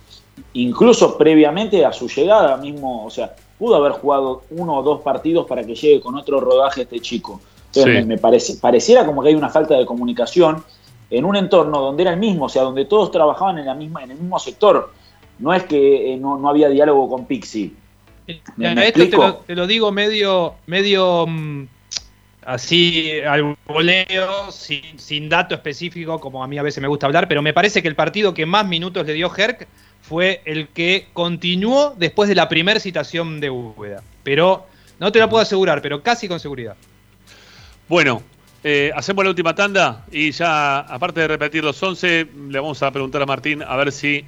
Incluso 0.54 1.18
previamente 1.18 1.84
a 1.84 1.92
su 1.92 2.08
llegada 2.08 2.56
mismo, 2.56 3.04
o 3.04 3.10
sea, 3.10 3.34
pudo 3.60 3.76
haber 3.76 3.92
jugado 3.92 4.42
uno 4.50 4.74
o 4.78 4.82
dos 4.82 5.02
partidos 5.02 5.46
para 5.46 5.62
que 5.62 5.74
llegue 5.76 6.00
con 6.00 6.16
otro 6.16 6.40
rodaje 6.40 6.82
este 6.82 6.98
chico. 6.98 7.40
Entonces 7.66 7.84
Sí. 7.84 7.90
me, 8.00 8.04
me 8.04 8.18
parece, 8.18 8.56
pareciera 8.56 9.06
como 9.06 9.22
que 9.22 9.28
hay 9.28 9.34
una 9.36 9.50
falta 9.50 9.76
de 9.76 9.86
comunicación 9.86 10.64
en 11.10 11.24
un 11.24 11.36
entorno 11.36 11.80
donde 11.80 12.02
era 12.02 12.12
el 12.12 12.18
mismo, 12.18 12.46
o 12.46 12.48
sea, 12.48 12.62
donde 12.62 12.84
todos 12.86 13.12
trabajaban 13.12 13.58
en, 13.58 13.66
la 13.66 13.74
misma, 13.74 14.02
en 14.02 14.10
el 14.12 14.16
mismo 14.18 14.38
sector. 14.40 14.90
No 15.38 15.52
es 15.54 15.62
que 15.64 16.12
eh, 16.12 16.16
no, 16.16 16.36
no 16.38 16.48
había 16.48 16.68
diálogo 16.68 17.08
con 17.08 17.26
Pixie. 17.26 17.72
¿Me, 18.26 18.40
Ya, 18.56 18.74
me 18.74 18.86
esto 18.88 18.98
te 18.98 19.02
explico? 19.04 19.22
lo, 19.26 19.34
te 19.36 19.54
lo 19.54 19.66
digo 19.66 19.92
medio, 19.92 20.54
medio 20.66 21.26
mm, 21.28 21.66
así 22.44 23.20
al 23.20 23.56
voleo, 23.66 24.50
sin, 24.50 25.28
dato 25.28 25.54
específico, 25.54 26.20
como 26.20 26.42
a 26.42 26.48
mí 26.48 26.58
a 26.58 26.62
veces 26.62 26.80
me 26.80 26.88
gusta 26.88 27.06
hablar, 27.06 27.28
pero 27.28 27.42
me 27.42 27.52
parece 27.52 27.82
que 27.82 27.88
el 27.88 27.96
partido 27.96 28.34
que 28.34 28.46
más 28.46 28.66
minutos 28.66 29.06
le 29.06 29.14
dio 29.14 29.30
Herc 29.34 29.66
fue 30.02 30.42
el 30.44 30.68
que 30.68 31.08
continuó 31.12 31.94
después 31.96 32.28
de 32.28 32.34
la 32.34 32.48
primera 32.48 32.80
citación 32.80 33.40
de 33.40 33.50
Úbeda. 33.50 34.02
Pero 34.22 34.66
no 34.98 35.12
te 35.12 35.18
lo 35.18 35.28
puedo 35.28 35.42
asegurar, 35.42 35.82
pero 35.82 36.02
casi 36.02 36.28
con 36.28 36.40
seguridad. 36.40 36.76
Bueno, 37.88 38.22
eh, 38.62 38.90
hacemos 38.94 39.24
la 39.24 39.30
última 39.30 39.54
tanda 39.54 40.04
y 40.10 40.30
ya, 40.32 40.80
aparte 40.80 41.20
de 41.20 41.28
repetir 41.28 41.64
los 41.64 41.82
11, 41.82 42.28
le 42.48 42.60
vamos 42.60 42.82
a 42.82 42.90
preguntar 42.90 43.22
a 43.22 43.26
Martín 43.26 43.62
a 43.62 43.76
ver 43.76 43.92
si 43.92 44.24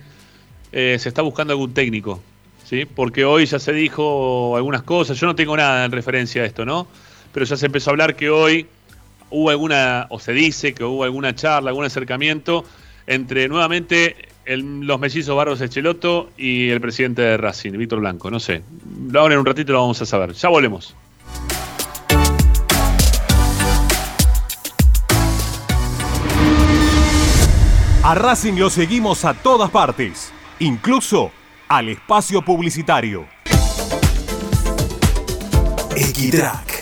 eh, 0.72 0.96
se 0.98 1.08
está 1.08 1.22
buscando 1.22 1.52
algún 1.52 1.74
técnico. 1.74 2.22
¿sí? 2.64 2.86
Porque 2.86 3.24
hoy 3.24 3.46
ya 3.46 3.58
se 3.58 3.72
dijo 3.72 4.56
algunas 4.56 4.82
cosas, 4.82 5.18
yo 5.18 5.26
no 5.26 5.34
tengo 5.34 5.56
nada 5.56 5.84
en 5.84 5.92
referencia 5.92 6.42
a 6.42 6.46
esto, 6.46 6.64
¿no? 6.64 6.88
Pero 7.32 7.46
ya 7.46 7.56
se 7.56 7.66
empezó 7.66 7.90
a 7.90 7.92
hablar 7.92 8.14
que 8.16 8.30
hoy 8.30 8.66
hubo 9.30 9.50
alguna, 9.50 10.06
o 10.10 10.18
se 10.20 10.32
dice 10.32 10.74
que 10.74 10.84
hubo 10.84 11.04
alguna 11.04 11.34
charla, 11.34 11.70
algún 11.70 11.84
acercamiento 11.84 12.64
entre 13.06 13.48
nuevamente 13.48 14.16
el- 14.44 14.80
los 14.80 14.98
mellizos 15.00 15.34
Barros 15.36 15.60
Echeloto 15.60 16.30
y 16.36 16.68
el 16.68 16.80
presidente 16.80 17.22
de 17.22 17.36
Racing, 17.36 17.72
Víctor 17.72 18.00
Blanco. 18.00 18.30
No 18.30 18.38
sé, 18.40 18.62
ahora 19.14 19.34
en 19.34 19.40
un 19.40 19.46
ratito 19.46 19.72
lo 19.72 19.80
vamos 19.80 20.00
a 20.02 20.06
saber. 20.06 20.32
Ya 20.34 20.48
volvemos. 20.48 20.94
A 28.04 28.14
Racing 28.14 28.54
lo 28.58 28.68
seguimos 28.68 29.24
a 29.24 29.34
todas 29.34 29.70
partes, 29.70 30.32
incluso 30.58 31.30
al 31.68 31.88
espacio 31.88 32.42
publicitario. 32.42 33.26
Equitrack, 35.96 36.81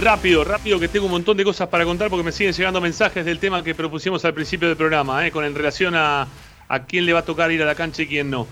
Rápido, 0.00 0.44
rápido, 0.44 0.78
que 0.78 0.88
tengo 0.88 1.06
un 1.06 1.12
montón 1.12 1.36
de 1.36 1.44
cosas 1.44 1.68
para 1.68 1.84
contar 1.84 2.08
porque 2.08 2.24
me 2.24 2.32
siguen 2.32 2.52
llegando 2.52 2.80
mensajes 2.80 3.24
del 3.24 3.38
tema 3.38 3.62
que 3.62 3.74
propusimos 3.74 4.24
al 4.24 4.34
principio 4.34 4.68
del 4.68 4.76
programa, 4.76 5.26
¿eh? 5.26 5.30
con 5.30 5.44
en 5.44 5.54
relación 5.54 5.94
a, 5.94 6.26
a 6.68 6.84
quién 6.84 7.06
le 7.06 7.12
va 7.12 7.20
a 7.20 7.24
tocar 7.24 7.50
ir 7.50 7.62
a 7.62 7.66
la 7.66 7.74
cancha 7.74 8.02
y 8.02 8.06
quién 8.06 8.30
no. 8.30 8.46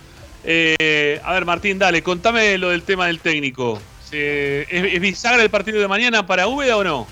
Eh, 0.45 1.21
a 1.25 1.33
ver, 1.33 1.45
Martín, 1.45 1.79
dale, 1.79 2.03
contame 2.03 2.57
lo 2.59 2.71
del 2.71 2.83
tema 2.83 3.07
del 3.07 3.21
técnico. 3.21 3.79
¿Es, 4.13 4.67
es 4.71 5.01
bisagra 5.01 5.43
el 5.43 5.51
partido 5.51 5.81
de 5.81 5.89
mañana 5.89 6.27
para 6.27 6.47
Úbeda 6.47 6.77
o 6.77 6.85
no? 6.85 7.07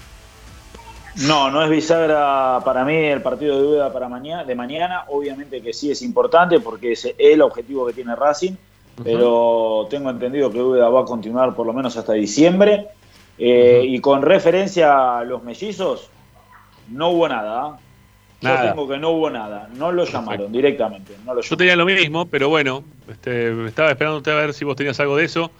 No, 1.26 1.50
no 1.50 1.62
es 1.62 1.70
bisagra 1.70 2.60
para 2.64 2.84
mí 2.84 2.96
el 2.96 3.22
partido 3.22 3.60
de 3.60 3.66
Úbeda 3.68 3.92
para 3.92 4.08
mañana, 4.08 4.44
de 4.44 4.54
mañana. 4.54 5.04
Obviamente 5.08 5.60
que 5.60 5.72
sí 5.72 5.90
es 5.90 6.02
importante 6.02 6.60
porque 6.60 6.92
es 6.92 7.08
el 7.18 7.40
objetivo 7.42 7.86
que 7.86 7.92
tiene 7.92 8.16
Racing, 8.16 8.52
pero 9.02 9.86
tengo 9.90 10.10
entendido 10.10 10.50
que 10.50 10.60
Úbeda 10.60 10.88
va 10.88 11.02
a 11.02 11.04
continuar 11.04 11.54
por 11.54 11.66
lo 11.66 11.72
menos 11.72 11.96
hasta 11.96 12.12
diciembre. 12.14 12.88
Eh, 13.38 13.84
Y 13.86 14.00
con 14.00 14.22
referencia 14.22 15.18
a 15.18 15.24
los 15.24 15.42
mellizos, 15.42 16.10
no 16.88 17.10
hubo 17.10 17.28
nada. 17.28 17.62
¿ah? 17.64 17.78
Yo 18.40 18.70
tengo 18.70 18.88
que 18.88 18.98
no 18.98 19.10
hubo 19.10 19.30
nada. 19.30 19.68
No 19.74 19.90
lo 19.90 20.04
llamaron 20.04 20.52
directamente. 20.52 21.14
No 21.24 21.34
lo 21.34 21.40
Yo 21.40 21.56
tenía 21.56 21.76
lo 21.76 21.86
mismo, 21.86 22.26
pero 22.26 22.48
bueno, 22.48 22.84
este, 23.10 23.66
estaba 23.66 23.90
esperándote 23.90 24.30
a 24.30 24.34
ver 24.34 24.52
si 24.52 24.64
vos 24.64 24.76
tenías 24.76 25.00
algo 25.00 25.16
de 25.16 25.24
eso. 25.24 25.50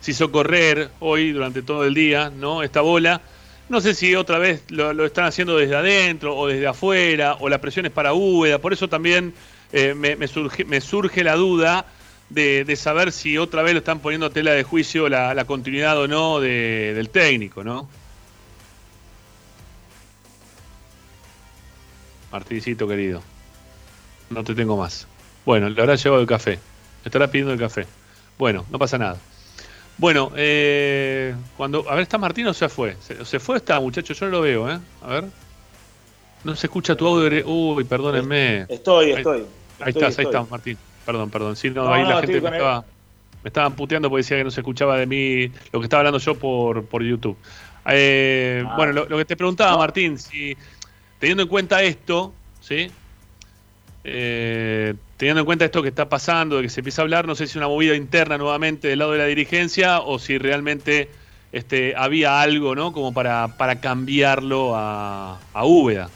Se 0.00 0.10
hizo 0.10 0.30
correr 0.30 0.90
hoy 1.00 1.32
durante 1.32 1.62
todo 1.62 1.84
el 1.84 1.94
día, 1.94 2.30
¿no? 2.30 2.62
Esta 2.62 2.80
bola. 2.80 3.20
No 3.68 3.80
sé 3.80 3.94
si 3.94 4.14
otra 4.14 4.38
vez 4.38 4.64
lo, 4.70 4.92
lo 4.92 5.04
están 5.06 5.24
haciendo 5.24 5.56
desde 5.56 5.74
adentro 5.74 6.36
o 6.36 6.46
desde 6.46 6.66
afuera, 6.66 7.36
o 7.40 7.48
la 7.48 7.60
presión 7.60 7.86
es 7.86 7.92
para 7.92 8.12
Úbeda. 8.12 8.58
Por 8.58 8.72
eso 8.72 8.88
también 8.88 9.34
eh, 9.72 9.94
me, 9.94 10.16
me 10.16 10.28
surge, 10.28 10.64
me 10.64 10.80
surge 10.80 11.24
la 11.24 11.34
duda 11.34 11.86
de, 12.30 12.64
de 12.64 12.76
saber 12.76 13.12
si 13.12 13.38
otra 13.38 13.62
vez 13.62 13.72
lo 13.72 13.78
están 13.78 14.00
poniendo 14.00 14.26
a 14.26 14.30
tela 14.30 14.52
de 14.52 14.62
juicio 14.64 15.08
la, 15.08 15.32
la 15.34 15.44
continuidad 15.44 15.96
o 15.98 16.08
no 16.08 16.40
de- 16.40 16.92
del 16.94 17.08
técnico, 17.10 17.62
¿no? 17.64 17.88
Martincito 22.32 22.88
querido, 22.88 23.22
no 24.30 24.42
te 24.44 24.54
tengo 24.54 24.76
más. 24.76 25.06
Bueno, 25.44 25.68
le 25.68 25.80
habrá 25.80 25.94
llegado 25.94 26.20
el 26.20 26.26
café. 26.26 26.58
Estará 27.04 27.28
pidiendo 27.30 27.52
el 27.52 27.58
café. 27.58 27.86
Bueno, 28.36 28.66
no 28.70 28.78
pasa 28.78 28.98
nada. 28.98 29.16
Bueno, 29.96 30.32
eh, 30.36 31.34
cuando. 31.56 31.88
A 31.88 31.94
ver, 31.94 32.02
¿está 32.02 32.18
Martín 32.18 32.46
o 32.48 32.52
se 32.52 32.68
fue? 32.68 32.96
¿Se, 33.00 33.24
se 33.24 33.38
fue 33.38 33.54
o 33.54 33.58
está, 33.58 33.80
muchacho? 33.80 34.12
Yo 34.12 34.26
no 34.26 34.32
lo 34.32 34.40
veo, 34.42 34.68
¿eh? 34.70 34.78
A 35.02 35.08
ver. 35.08 35.24
No 36.44 36.54
se 36.56 36.66
escucha 36.66 36.96
tu 36.96 37.06
audio. 37.06 37.46
Uy, 37.48 37.84
perdónenme. 37.84 38.66
Estoy, 38.68 39.06
Ahí- 39.06 39.12
estoy. 39.18 39.38
Ahí 39.80 39.88
Estoy, 39.88 40.02
estás, 40.02 40.18
ahí 40.18 40.24
estás, 40.26 40.50
Martín. 40.50 40.76
Perdón, 41.06 41.30
perdón. 41.30 41.56
Sí, 41.56 41.70
no, 41.70 41.84
No, 41.84 41.94
ahí 41.94 42.02
no, 42.02 42.10
la 42.10 42.20
gente 42.20 42.40
me 42.40 42.50
estaba. 42.50 42.84
Me 43.42 43.48
estaban 43.48 43.74
puteando 43.74 44.10
porque 44.10 44.22
decía 44.22 44.36
que 44.38 44.44
no 44.44 44.50
se 44.50 44.60
escuchaba 44.60 44.98
de 44.98 45.06
mí 45.06 45.52
lo 45.72 45.78
que 45.78 45.84
estaba 45.84 46.00
hablando 46.00 46.18
yo 46.18 46.34
por, 46.34 46.84
por 46.86 47.02
YouTube. 47.02 47.36
Eh, 47.88 48.64
Ah. 48.66 48.74
Bueno, 48.76 48.92
lo, 48.92 49.08
lo 49.08 49.16
que 49.18 49.24
te 49.24 49.36
preguntaba, 49.36 49.76
Martín, 49.78 50.18
si 50.18 50.56
teniendo 51.20 51.44
en 51.44 51.48
cuenta 51.48 51.82
esto, 51.82 52.34
¿sí? 52.60 52.90
Eh, 54.04 54.94
teniendo 55.16 55.40
en 55.40 55.46
cuenta 55.46 55.64
esto 55.64 55.82
que 55.82 55.88
está 55.88 56.08
pasando, 56.08 56.56
de 56.56 56.62
que 56.62 56.68
se 56.68 56.80
empieza 56.80 57.02
a 57.02 57.04
hablar, 57.04 57.26
no 57.26 57.34
sé 57.34 57.46
si 57.46 57.52
es 57.52 57.56
una 57.56 57.68
movida 57.68 57.94
interna 57.94 58.38
nuevamente 58.38 58.88
del 58.88 58.98
lado 59.00 59.12
de 59.12 59.18
la 59.18 59.24
dirigencia 59.26 60.00
o 60.00 60.18
si 60.18 60.38
realmente 60.38 61.10
este, 61.52 61.94
había 61.96 62.40
algo, 62.40 62.74
¿no? 62.74 62.92
Como 62.92 63.12
para, 63.14 63.56
para 63.56 63.80
cambiarlo 63.80 64.76
a, 64.76 65.38
a 65.52 65.64
Úbeda. 65.64 66.10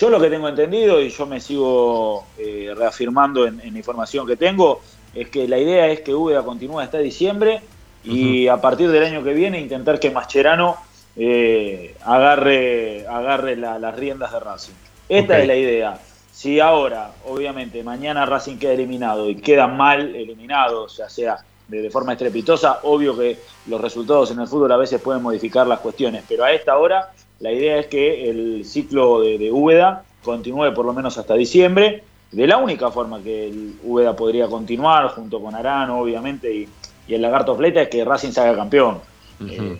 Yo 0.00 0.08
lo 0.08 0.18
que 0.18 0.30
tengo 0.30 0.48
entendido, 0.48 0.98
y 1.00 1.10
yo 1.10 1.26
me 1.26 1.40
sigo 1.40 2.24
eh, 2.38 2.72
reafirmando 2.74 3.46
en, 3.46 3.60
en 3.60 3.72
la 3.74 3.78
información 3.78 4.26
que 4.26 4.36
tengo, 4.36 4.80
es 5.14 5.28
que 5.28 5.46
la 5.46 5.58
idea 5.58 5.88
es 5.88 6.00
que 6.00 6.14
Úbeda 6.14 6.42
continúe 6.42 6.80
hasta 6.80 6.98
diciembre 6.98 7.60
y 8.02 8.48
a 8.48 8.56
partir 8.62 8.90
del 8.90 9.04
año 9.04 9.22
que 9.22 9.34
viene 9.34 9.60
intentar 9.60 10.00
que 10.00 10.10
Mascherano 10.10 10.76
eh, 11.16 11.94
agarre, 12.06 13.06
agarre 13.06 13.56
la- 13.56 13.78
las 13.78 13.94
riendas 13.94 14.32
de 14.32 14.40
Racing. 14.40 14.72
Esta 15.08 15.38
es 15.38 15.46
la 15.46 15.56
idea. 15.56 15.98
Si 16.32 16.60
ahora, 16.60 17.10
obviamente, 17.26 17.82
mañana 17.82 18.24
Racing 18.24 18.56
queda 18.56 18.72
eliminado 18.72 19.28
y 19.28 19.34
queda 19.34 19.66
mal 19.66 20.14
eliminado, 20.16 20.86
ya 20.86 21.10
sea 21.10 21.36
de, 21.68 21.82
de 21.82 21.90
forma 21.90 22.12
estrepitosa, 22.12 22.80
obvio 22.84 23.18
que 23.18 23.36
los 23.66 23.78
resultados 23.80 24.30
en 24.30 24.40
el 24.40 24.46
fútbol 24.46 24.72
a 24.72 24.78
veces 24.78 24.98
pueden 25.02 25.22
modificar 25.22 25.66
las 25.66 25.80
cuestiones, 25.80 26.24
pero 26.26 26.44
a 26.44 26.52
esta 26.52 26.78
hora 26.78 27.10
la 27.40 27.52
idea 27.52 27.78
es 27.78 27.86
que 27.86 28.28
el 28.28 28.64
ciclo 28.64 29.20
de, 29.20 29.38
de 29.38 29.50
Úbeda 29.50 30.04
continúe 30.22 30.72
por 30.74 30.84
lo 30.84 30.92
menos 30.92 31.18
hasta 31.18 31.34
diciembre, 31.34 32.04
de 32.30 32.46
la 32.46 32.58
única 32.58 32.90
forma 32.90 33.22
que 33.22 33.48
el 33.48 33.74
Úbeda 33.82 34.14
podría 34.14 34.46
continuar, 34.46 35.08
junto 35.08 35.40
con 35.40 35.54
Arano, 35.54 36.00
obviamente, 36.00 36.54
y, 36.54 36.68
y 37.08 37.14
el 37.14 37.22
Lagarto 37.22 37.56
Fleta, 37.56 37.82
es 37.82 37.88
que 37.88 38.04
Racing 38.04 38.30
salga 38.30 38.54
campeón. 38.54 38.98
Eh, 39.48 39.78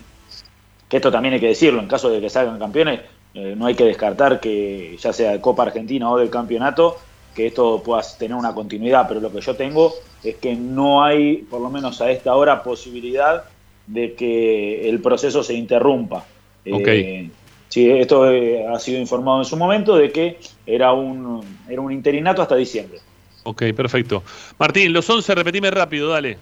que 0.88 0.96
esto 0.96 1.12
también 1.12 1.34
hay 1.34 1.40
que 1.40 1.48
decirlo, 1.48 1.80
en 1.80 1.86
caso 1.86 2.08
de 2.08 2.20
que 2.20 2.30
salgan 2.30 2.58
campeones, 2.58 3.00
eh, 3.34 3.54
no 3.56 3.66
hay 3.66 3.74
que 3.74 3.84
descartar 3.84 4.40
que 4.40 4.96
ya 4.98 5.12
sea 5.12 5.32
de 5.32 5.40
Copa 5.40 5.62
Argentina 5.62 6.10
o 6.10 6.18
del 6.18 6.30
campeonato, 6.30 6.96
que 7.34 7.46
esto 7.46 7.80
pueda 7.82 8.02
tener 8.18 8.36
una 8.36 8.54
continuidad, 8.54 9.06
pero 9.06 9.20
lo 9.20 9.30
que 9.30 9.40
yo 9.40 9.54
tengo 9.54 9.94
es 10.24 10.36
que 10.36 10.56
no 10.56 11.04
hay, 11.04 11.36
por 11.48 11.60
lo 11.60 11.70
menos 11.70 12.00
a 12.00 12.10
esta 12.10 12.34
hora, 12.34 12.62
posibilidad 12.62 13.44
de 13.86 14.14
que 14.14 14.88
el 14.88 15.00
proceso 15.00 15.44
se 15.44 15.54
interrumpa. 15.54 16.24
Eh, 16.64 17.30
sí, 17.70 17.90
esto 17.90 18.30
eh, 18.30 18.66
ha 18.66 18.78
sido 18.78 19.00
informado 19.00 19.38
en 19.38 19.46
su 19.46 19.56
momento 19.56 19.96
de 19.96 20.12
que 20.12 20.38
era 20.66 20.92
un, 20.92 21.42
era 21.68 21.80
un 21.80 21.90
interinato 21.90 22.42
hasta 22.42 22.56
diciembre. 22.56 22.98
Ok, 23.44 23.62
perfecto. 23.74 24.22
Martín, 24.58 24.92
los 24.92 25.08
11, 25.08 25.34
repetime 25.34 25.70
rápido, 25.70 26.10
dale. 26.10 26.36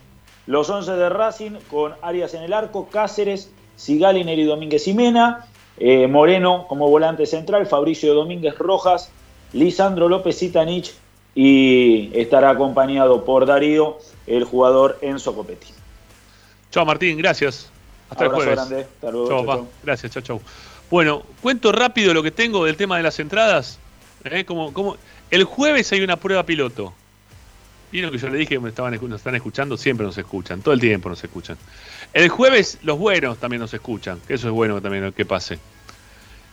Los 0.46 0.68
11 0.68 0.92
de 0.92 1.08
Racing 1.08 1.52
con 1.70 1.94
Arias 2.02 2.34
en 2.34 2.42
el 2.42 2.52
arco, 2.52 2.88
Cáceres, 2.88 3.50
Sigali, 3.76 4.24
Neri 4.24 4.44
Domínguez 4.44 4.88
y 4.88 4.94
Mena, 4.94 5.46
eh, 5.78 6.08
Moreno 6.08 6.66
como 6.68 6.88
volante 6.90 7.26
central, 7.26 7.66
Fabricio 7.66 8.14
Domínguez 8.14 8.58
Rojas, 8.58 9.10
Lisandro 9.52 10.08
López 10.08 10.38
Zitanich 10.38 10.92
y 11.34 12.10
estará 12.18 12.50
acompañado 12.50 13.24
por 13.24 13.46
Darío, 13.46 13.98
el 14.26 14.44
jugador 14.44 14.98
Enzo 15.02 15.34
Copetti. 15.34 15.68
Chao, 16.70 16.84
Martín, 16.84 17.16
gracias. 17.18 17.70
Hasta 18.10 18.24
el 18.24 18.30
Abrazo 18.30 18.44
jueves. 18.44 18.68
grande. 18.68 18.86
Hasta 18.94 19.10
luego, 19.10 19.28
Chao, 19.28 19.44
chau, 19.44 19.56
chau. 19.56 19.68
Gracias, 19.84 20.12
chao, 20.12 20.22
chao. 20.22 20.40
Bueno, 20.90 21.22
cuento 21.42 21.70
rápido 21.72 22.14
lo 22.14 22.22
que 22.22 22.30
tengo 22.30 22.64
del 22.64 22.76
tema 22.76 22.96
de 22.96 23.02
las 23.02 23.18
entradas. 23.18 23.78
¿eh? 24.24 24.44
Como, 24.44 24.72
como, 24.72 24.96
el 25.30 25.44
jueves 25.44 25.92
hay 25.92 26.00
una 26.00 26.16
prueba 26.16 26.44
piloto. 26.44 26.94
Vieron 27.92 28.10
que 28.10 28.18
yo 28.18 28.28
le 28.28 28.38
dije 28.38 28.54
que 28.54 28.60
me 28.60 28.68
estaban, 28.70 28.92
nos 28.94 29.20
están 29.20 29.34
escuchando, 29.34 29.76
siempre 29.76 30.04
nos 30.04 30.16
escuchan, 30.18 30.60
todo 30.60 30.74
el 30.74 30.80
tiempo 30.80 31.08
nos 31.08 31.22
escuchan. 31.24 31.56
El 32.12 32.28
jueves 32.28 32.78
los 32.82 32.98
buenos 32.98 33.38
también 33.38 33.60
nos 33.60 33.72
escuchan, 33.72 34.20
que 34.26 34.34
eso 34.34 34.48
es 34.48 34.52
bueno 34.52 34.80
también 34.82 35.12
que 35.12 35.24
pase. 35.24 35.58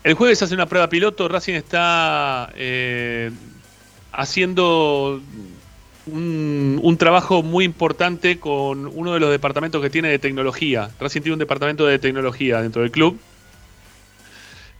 El 0.03 0.14
jueves 0.14 0.41
hace 0.41 0.53
una 0.53 0.66
prueba 0.66 0.88
piloto, 0.88 1.28
Racing 1.28 1.56
está 1.56 2.52
eh, 2.56 3.32
haciendo 4.14 5.22
un 6.07 6.95
trabajo 6.99 7.41
muy 7.41 7.66
importante 7.66 8.40
con 8.40 8.86
uno 8.86 9.14
de 9.14 9.20
los 9.20 9.32
departamentos 9.32 9.82
que 9.82 9.90
tiene 9.90 10.10
de 10.10 10.20
tecnología. 10.20 10.91
Racing 10.99 11.22
tiene 11.22 11.34
un 11.34 11.40
departamento 11.40 11.86
de 11.86 11.99
tecnología 11.99 12.62
dentro 12.62 12.82
del 12.84 12.91
club 12.91 13.20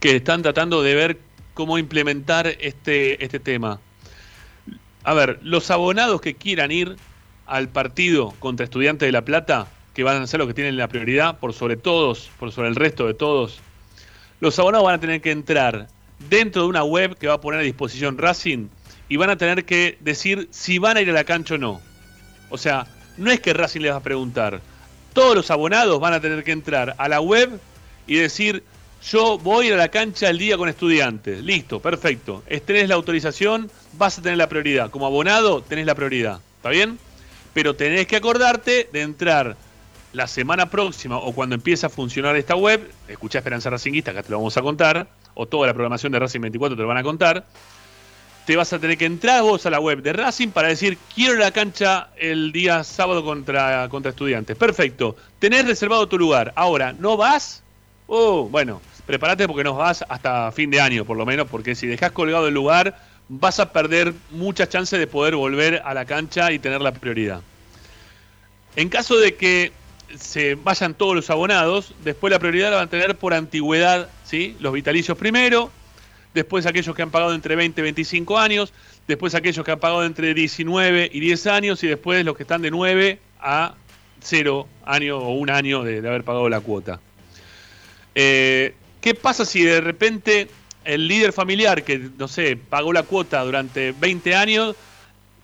que 0.00 0.16
están 0.16 0.42
tratando 0.42 0.82
de 0.82 0.94
ver 0.94 1.18
cómo 1.54 1.78
implementar 1.78 2.46
este, 2.46 3.22
este 3.24 3.40
tema. 3.40 3.80
A 5.04 5.14
ver, 5.14 5.38
los 5.42 5.70
abonados 5.70 6.20
que 6.20 6.34
quieran 6.34 6.70
ir 6.70 6.96
al 7.46 7.68
partido 7.68 8.34
contra 8.38 8.64
Estudiantes 8.64 9.06
de 9.06 9.12
La 9.12 9.24
Plata, 9.24 9.68
que 9.94 10.02
van 10.02 10.20
a 10.20 10.26
ser 10.26 10.38
los 10.38 10.48
que 10.48 10.54
tienen 10.54 10.76
la 10.76 10.88
prioridad 10.88 11.38
por 11.38 11.54
sobre 11.54 11.76
todos, 11.76 12.30
por 12.38 12.52
sobre 12.52 12.68
el 12.68 12.74
resto 12.74 13.06
de 13.06 13.14
todos, 13.14 13.60
los 14.40 14.58
abonados 14.58 14.84
van 14.84 14.96
a 14.96 15.00
tener 15.00 15.22
que 15.22 15.30
entrar 15.30 15.88
dentro 16.28 16.62
de 16.62 16.68
una 16.68 16.84
web 16.84 17.16
que 17.16 17.28
va 17.28 17.34
a 17.34 17.40
poner 17.40 17.60
a 17.60 17.62
disposición 17.62 18.18
Racing 18.18 18.68
y 19.08 19.16
van 19.16 19.30
a 19.30 19.36
tener 19.36 19.64
que 19.64 19.96
decir 20.00 20.48
si 20.50 20.78
van 20.78 20.96
a 20.96 21.00
ir 21.00 21.10
a 21.10 21.14
la 21.14 21.24
cancha 21.24 21.54
o 21.54 21.58
no. 21.58 21.80
O 22.50 22.58
sea, 22.58 22.86
no 23.16 23.30
es 23.30 23.40
que 23.40 23.54
Racing 23.54 23.80
les 23.80 23.92
va 23.92 23.96
a 23.96 24.02
preguntar. 24.02 24.60
Todos 25.12 25.34
los 25.34 25.50
abonados 25.50 25.98
van 26.00 26.12
a 26.12 26.20
tener 26.20 26.44
que 26.44 26.52
entrar 26.52 26.94
a 26.98 27.08
la 27.08 27.20
web 27.20 27.58
y 28.06 28.16
decir, 28.16 28.62
yo 29.02 29.38
voy 29.38 29.70
a 29.70 29.76
la 29.76 29.88
cancha 29.88 30.28
el 30.30 30.38
día 30.38 30.56
con 30.56 30.68
estudiantes. 30.68 31.42
Listo, 31.42 31.80
perfecto. 31.80 32.42
Tenés 32.64 32.88
la 32.88 32.94
autorización, 32.96 33.70
vas 33.92 34.18
a 34.18 34.22
tener 34.22 34.38
la 34.38 34.48
prioridad. 34.48 34.90
Como 34.90 35.06
abonado, 35.06 35.62
tenés 35.62 35.86
la 35.86 35.94
prioridad. 35.94 36.40
¿Está 36.56 36.70
bien? 36.70 36.98
Pero 37.54 37.74
tenés 37.74 38.06
que 38.06 38.16
acordarte 38.16 38.88
de 38.92 39.02
entrar 39.02 39.56
la 40.12 40.26
semana 40.26 40.70
próxima 40.70 41.18
o 41.18 41.32
cuando 41.32 41.54
empiece 41.54 41.86
a 41.86 41.88
funcionar 41.90 42.36
esta 42.36 42.56
web, 42.56 42.90
escuchá 43.06 43.38
Esperanza 43.38 43.68
Racinguista, 43.68 44.12
acá 44.12 44.22
te 44.22 44.30
lo 44.30 44.38
vamos 44.38 44.56
a 44.56 44.62
contar, 44.62 45.06
o 45.34 45.46
toda 45.46 45.66
la 45.66 45.74
programación 45.74 46.10
de 46.10 46.18
Racing 46.18 46.40
24 46.40 46.74
te 46.74 46.82
lo 46.82 46.88
van 46.88 46.96
a 46.96 47.02
contar, 47.02 47.44
te 48.46 48.56
vas 48.56 48.72
a 48.72 48.78
tener 48.78 48.96
que 48.96 49.04
entrar 49.04 49.42
vos 49.42 49.66
a 49.66 49.70
la 49.70 49.78
web 49.78 50.02
de 50.02 50.14
Racing 50.14 50.48
para 50.48 50.68
decir, 50.68 50.96
quiero 51.14 51.36
la 51.36 51.50
cancha 51.50 52.08
el 52.16 52.50
día 52.52 52.82
sábado 52.82 53.24
contra, 53.24 53.88
contra 53.90 54.10
estudiantes. 54.10 54.56
Perfecto, 54.56 55.16
tenés 55.38 55.66
reservado 55.66 56.08
tu 56.08 56.16
lugar. 56.18 56.52
Ahora, 56.56 56.94
¿no 56.94 57.16
vas? 57.16 57.62
Oh, 58.06 58.48
bueno, 58.48 58.80
prepárate 59.04 59.46
porque 59.48 59.64
no 59.64 59.74
vas 59.74 60.04
hasta 60.08 60.52
fin 60.52 60.70
de 60.70 60.80
año, 60.80 61.04
por 61.04 61.16
lo 61.16 61.26
menos, 61.26 61.48
porque 61.48 61.74
si 61.74 61.86
dejás 61.86 62.12
colgado 62.12 62.46
el 62.46 62.54
lugar, 62.54 62.98
vas 63.28 63.58
a 63.58 63.72
perder 63.72 64.14
muchas 64.30 64.68
chances 64.68 64.98
de 64.98 65.06
poder 65.06 65.34
volver 65.34 65.82
a 65.84 65.92
la 65.94 66.04
cancha 66.04 66.52
y 66.52 66.58
tener 66.58 66.80
la 66.80 66.92
prioridad. 66.92 67.40
En 68.76 68.88
caso 68.88 69.16
de 69.16 69.34
que 69.34 69.72
se 70.16 70.54
vayan 70.54 70.94
todos 70.94 71.16
los 71.16 71.30
abonados, 71.30 71.94
después 72.04 72.30
la 72.30 72.38
prioridad 72.38 72.70
la 72.70 72.76
van 72.76 72.86
a 72.86 72.90
tener 72.90 73.16
por 73.16 73.34
antigüedad, 73.34 74.08
¿sí? 74.24 74.56
Los 74.60 74.72
vitalicios 74.72 75.18
primero, 75.18 75.70
después 76.32 76.66
aquellos 76.66 76.94
que 76.94 77.02
han 77.02 77.10
pagado 77.10 77.34
entre 77.34 77.56
20 77.56 77.80
y 77.80 77.82
25 77.82 78.38
años, 78.38 78.72
después 79.08 79.34
aquellos 79.34 79.64
que 79.64 79.72
han 79.72 79.80
pagado 79.80 80.04
entre 80.04 80.32
19 80.32 81.10
y 81.12 81.20
10 81.20 81.46
años 81.48 81.82
y 81.82 81.88
después 81.88 82.24
los 82.24 82.36
que 82.36 82.44
están 82.44 82.62
de 82.62 82.70
9 82.70 83.18
a 83.40 83.74
0 84.20 84.68
años 84.84 85.18
o 85.20 85.30
un 85.30 85.50
año 85.50 85.82
de 85.82 85.98
haber 86.06 86.22
pagado 86.22 86.48
la 86.48 86.60
cuota. 86.60 87.00
Eh, 88.18 88.74
¿Qué 89.02 89.14
pasa 89.14 89.44
si 89.44 89.62
de 89.62 89.80
repente 89.82 90.48
el 90.84 91.06
líder 91.06 91.32
familiar 91.32 91.84
que, 91.84 91.98
no 92.18 92.26
sé, 92.26 92.56
pagó 92.56 92.92
la 92.92 93.02
cuota 93.02 93.44
durante 93.44 93.92
20 93.92 94.34
años, 94.34 94.74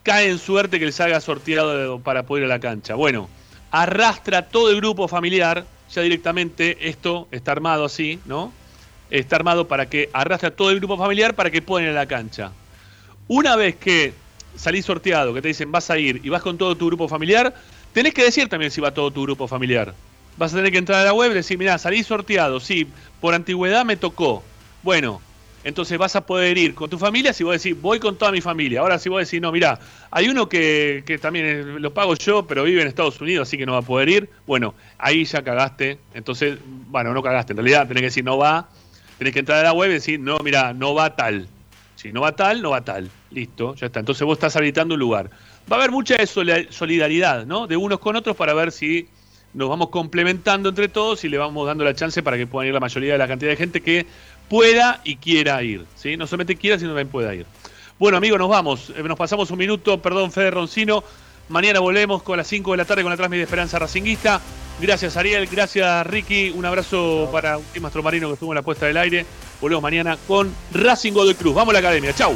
cae 0.03 0.31
en 0.31 0.39
suerte 0.39 0.81
que 0.81 0.87
les 0.87 0.99
haga 0.99 1.21
sorteado 1.21 2.01
para 2.01 2.25
poder 2.25 2.45
ir 2.45 2.51
a 2.51 2.55
la 2.55 2.61
cancha? 2.61 2.95
Bueno, 2.95 3.29
arrastra 3.71 4.49
todo 4.49 4.71
el 4.71 4.77
grupo 4.79 5.07
familiar, 5.07 5.67
ya 5.91 6.01
directamente 6.01 6.89
esto 6.89 7.29
está 7.31 7.53
armado 7.53 7.85
así, 7.85 8.19
¿no? 8.25 8.53
Está 9.11 9.37
armado 9.37 9.69
para 9.69 9.91
que 9.91 10.09
arrastra 10.15 10.51
todo 10.51 10.71
el 10.71 10.79
grupo 10.79 10.97
familiar 10.97 11.35
para 11.35 11.51
que 11.51 11.61
puedan 11.61 11.85
ir 11.85 11.91
a 11.91 12.01
la 12.01 12.07
cancha. 12.07 12.53
Una 13.29 13.55
vez 13.55 13.77
que 13.77 14.15
salís 14.57 14.87
sorteado, 14.87 15.35
que 15.35 15.43
te 15.43 15.49
dicen 15.49 15.71
vas 15.71 15.91
a 15.91 15.99
ir 15.99 16.23
y 16.25 16.31
vas 16.31 16.41
con 16.41 16.57
todo 16.57 16.75
tu 16.75 16.87
grupo 16.87 17.07
familiar, 17.07 17.55
tenés 17.93 18.15
que 18.15 18.25
decir 18.25 18.49
también 18.49 18.71
si 18.71 18.81
va 18.81 18.95
todo 18.95 19.11
tu 19.11 19.23
grupo 19.23 19.47
familiar. 19.47 19.95
Vas 20.37 20.53
a 20.53 20.57
tener 20.57 20.73
que 20.73 20.79
entrar 20.79 21.01
a 21.01 21.05
la 21.05 21.13
web 21.13 21.31
y 21.33 21.35
decir, 21.35 21.59
mirá, 21.59 21.79
salí 21.79 22.03
sorteado, 22.03 22.59
sí, 22.61 22.93
por 23.21 23.35
antigüedad 23.35 23.85
me 23.85 23.97
tocó. 23.97 24.55
Bueno, 24.81 25.23
entonces 25.63 25.97
vas 25.99 26.17
a 26.17 26.27
poder 26.27 26.59
ir 26.59 26.75
con 26.75 26.91
tu 26.91 26.99
familia 26.99 27.33
si 27.33 27.45
vos 27.45 27.63
decís, 27.63 27.79
voy 27.81 28.01
con 28.01 28.19
toda 28.19 28.33
mi 28.33 28.41
familia. 28.41 28.81
Ahora 28.81 28.99
si 28.99 29.09
vos 29.09 29.23
decís, 29.25 29.41
no, 29.41 29.53
mirá, 29.53 29.79
hay 30.11 30.29
uno 30.29 30.49
que, 30.49 31.05
que 31.07 31.19
también 31.19 31.47
es- 31.47 31.67
lo 31.67 31.95
pago 31.95 32.15
yo, 32.17 32.47
pero 32.47 32.65
vive 32.65 32.83
en 32.83 32.89
Estados 32.89 33.21
Unidos, 33.21 33.49
así 33.49 33.57
que 33.59 33.67
no 33.67 33.73
va 33.73 33.79
a 33.79 33.85
poder 33.85 34.09
ir. 34.09 34.31
Bueno, 34.47 34.75
ahí 34.99 35.25
ya 35.25 35.43
cagaste. 35.45 36.07
Entonces, 36.13 36.59
bueno, 36.65 37.13
no 37.15 37.23
cagaste. 37.23 37.53
En 37.53 37.59
realidad 37.59 37.87
tenés 37.87 38.01
que 38.01 38.07
decir, 38.07 38.25
no 38.25 38.39
va. 38.39 38.71
Tenés 39.19 39.33
que 39.35 39.41
entrar 39.41 39.61
a 39.61 39.63
la 39.65 39.73
web 39.73 39.91
y 39.91 39.95
decir, 39.95 40.19
no, 40.19 40.39
mirá, 40.43 40.73
no 40.75 40.95
va 40.95 41.15
tal. 41.15 41.51
Si 41.95 42.13
no 42.13 42.23
va 42.23 42.35
tal, 42.35 42.63
no 42.63 42.71
va 42.71 42.83
tal. 42.85 43.13
Listo, 43.31 43.75
ya 43.77 43.87
está. 43.87 44.01
Entonces 44.01 44.25
vos 44.25 44.35
estás 44.37 44.57
habilitando 44.57 44.95
un 44.95 45.01
lugar. 45.01 45.31
Va 45.71 45.77
a 45.77 45.79
haber 45.81 45.91
mucha 45.93 46.17
solidaridad, 46.27 47.47
¿no? 47.47 47.67
De 47.67 47.77
unos 47.77 47.99
con 48.01 48.17
otros 48.17 48.37
para 48.37 48.55
ver 48.55 48.73
si 48.73 49.13
nos 49.55 49.69
vamos 49.69 49.91
complementando 49.91 50.71
entre 50.71 50.89
todos 50.89 51.25
y 51.25 51.29
le 51.29 51.39
vamos 51.39 51.67
dando 51.67 51.85
la 51.85 51.95
chance 51.95 52.23
para 52.23 52.37
que 52.37 52.47
puedan 52.47 52.69
ir 52.69 52.75
la 52.75 52.81
mayoría 52.81 53.13
de 53.13 53.19
la 53.19 53.29
cantidad 53.29 53.51
de 53.51 53.57
gente 53.57 53.81
que 53.81 54.07
pueda 54.49 55.01
y 55.05 55.17
quiera 55.17 55.63
ir. 55.63 55.85
¿sí? 55.95 56.17
No 56.17 56.27
solamente 56.27 56.57
quiera, 56.57 56.79
sino 56.79 56.91
también 56.91 57.09
pueda 57.09 57.35
ir. 57.35 57.47
Bueno, 57.99 58.17
amigos, 58.19 58.39
nos 58.39 58.49
vamos. 58.49 58.93
Eh, 58.97 59.03
Nos 59.03 59.19
pasamos 59.19 59.51
un 59.51 59.59
minuto. 59.59 60.01
Perdón, 60.01 60.33
Fede 60.33 60.51
Roncino. 60.51 61.05
Mañana 61.49 61.81
volvemos 61.81 62.23
con 62.23 62.37
las 62.37 62.47
5 62.49 62.71
de 62.71 62.77
la 62.79 62.85
tarde 62.85 63.03
con 63.03 63.11
la 63.11 63.17
transmisión 63.17 63.41
de 63.41 63.45
Esperanza 63.45 63.79
Racinguista. 63.79 64.41
Gracias, 64.81 65.17
Ariel. 65.17 65.47
Gracias, 65.47 66.07
Ricky. 66.07 66.51
Un 66.51 66.65
abrazo 66.65 67.29
para 67.31 67.59
Marino 68.03 68.29
que 68.29 68.35
estuvo 68.35 68.53
en 68.53 68.57
la 68.57 68.63
puesta 68.63 68.87
del 68.87 68.97
aire. 68.97 69.27
Volvemos 69.61 69.83
mañana 69.83 70.17
con 70.27 70.53
Racing 70.73 71.13
Godoy 71.13 71.35
Cruz. 71.35 71.55
Vamos 71.55 71.71
a 71.71 71.75
la 71.75 71.79
academia. 71.81 72.13
Chau. 72.15 72.35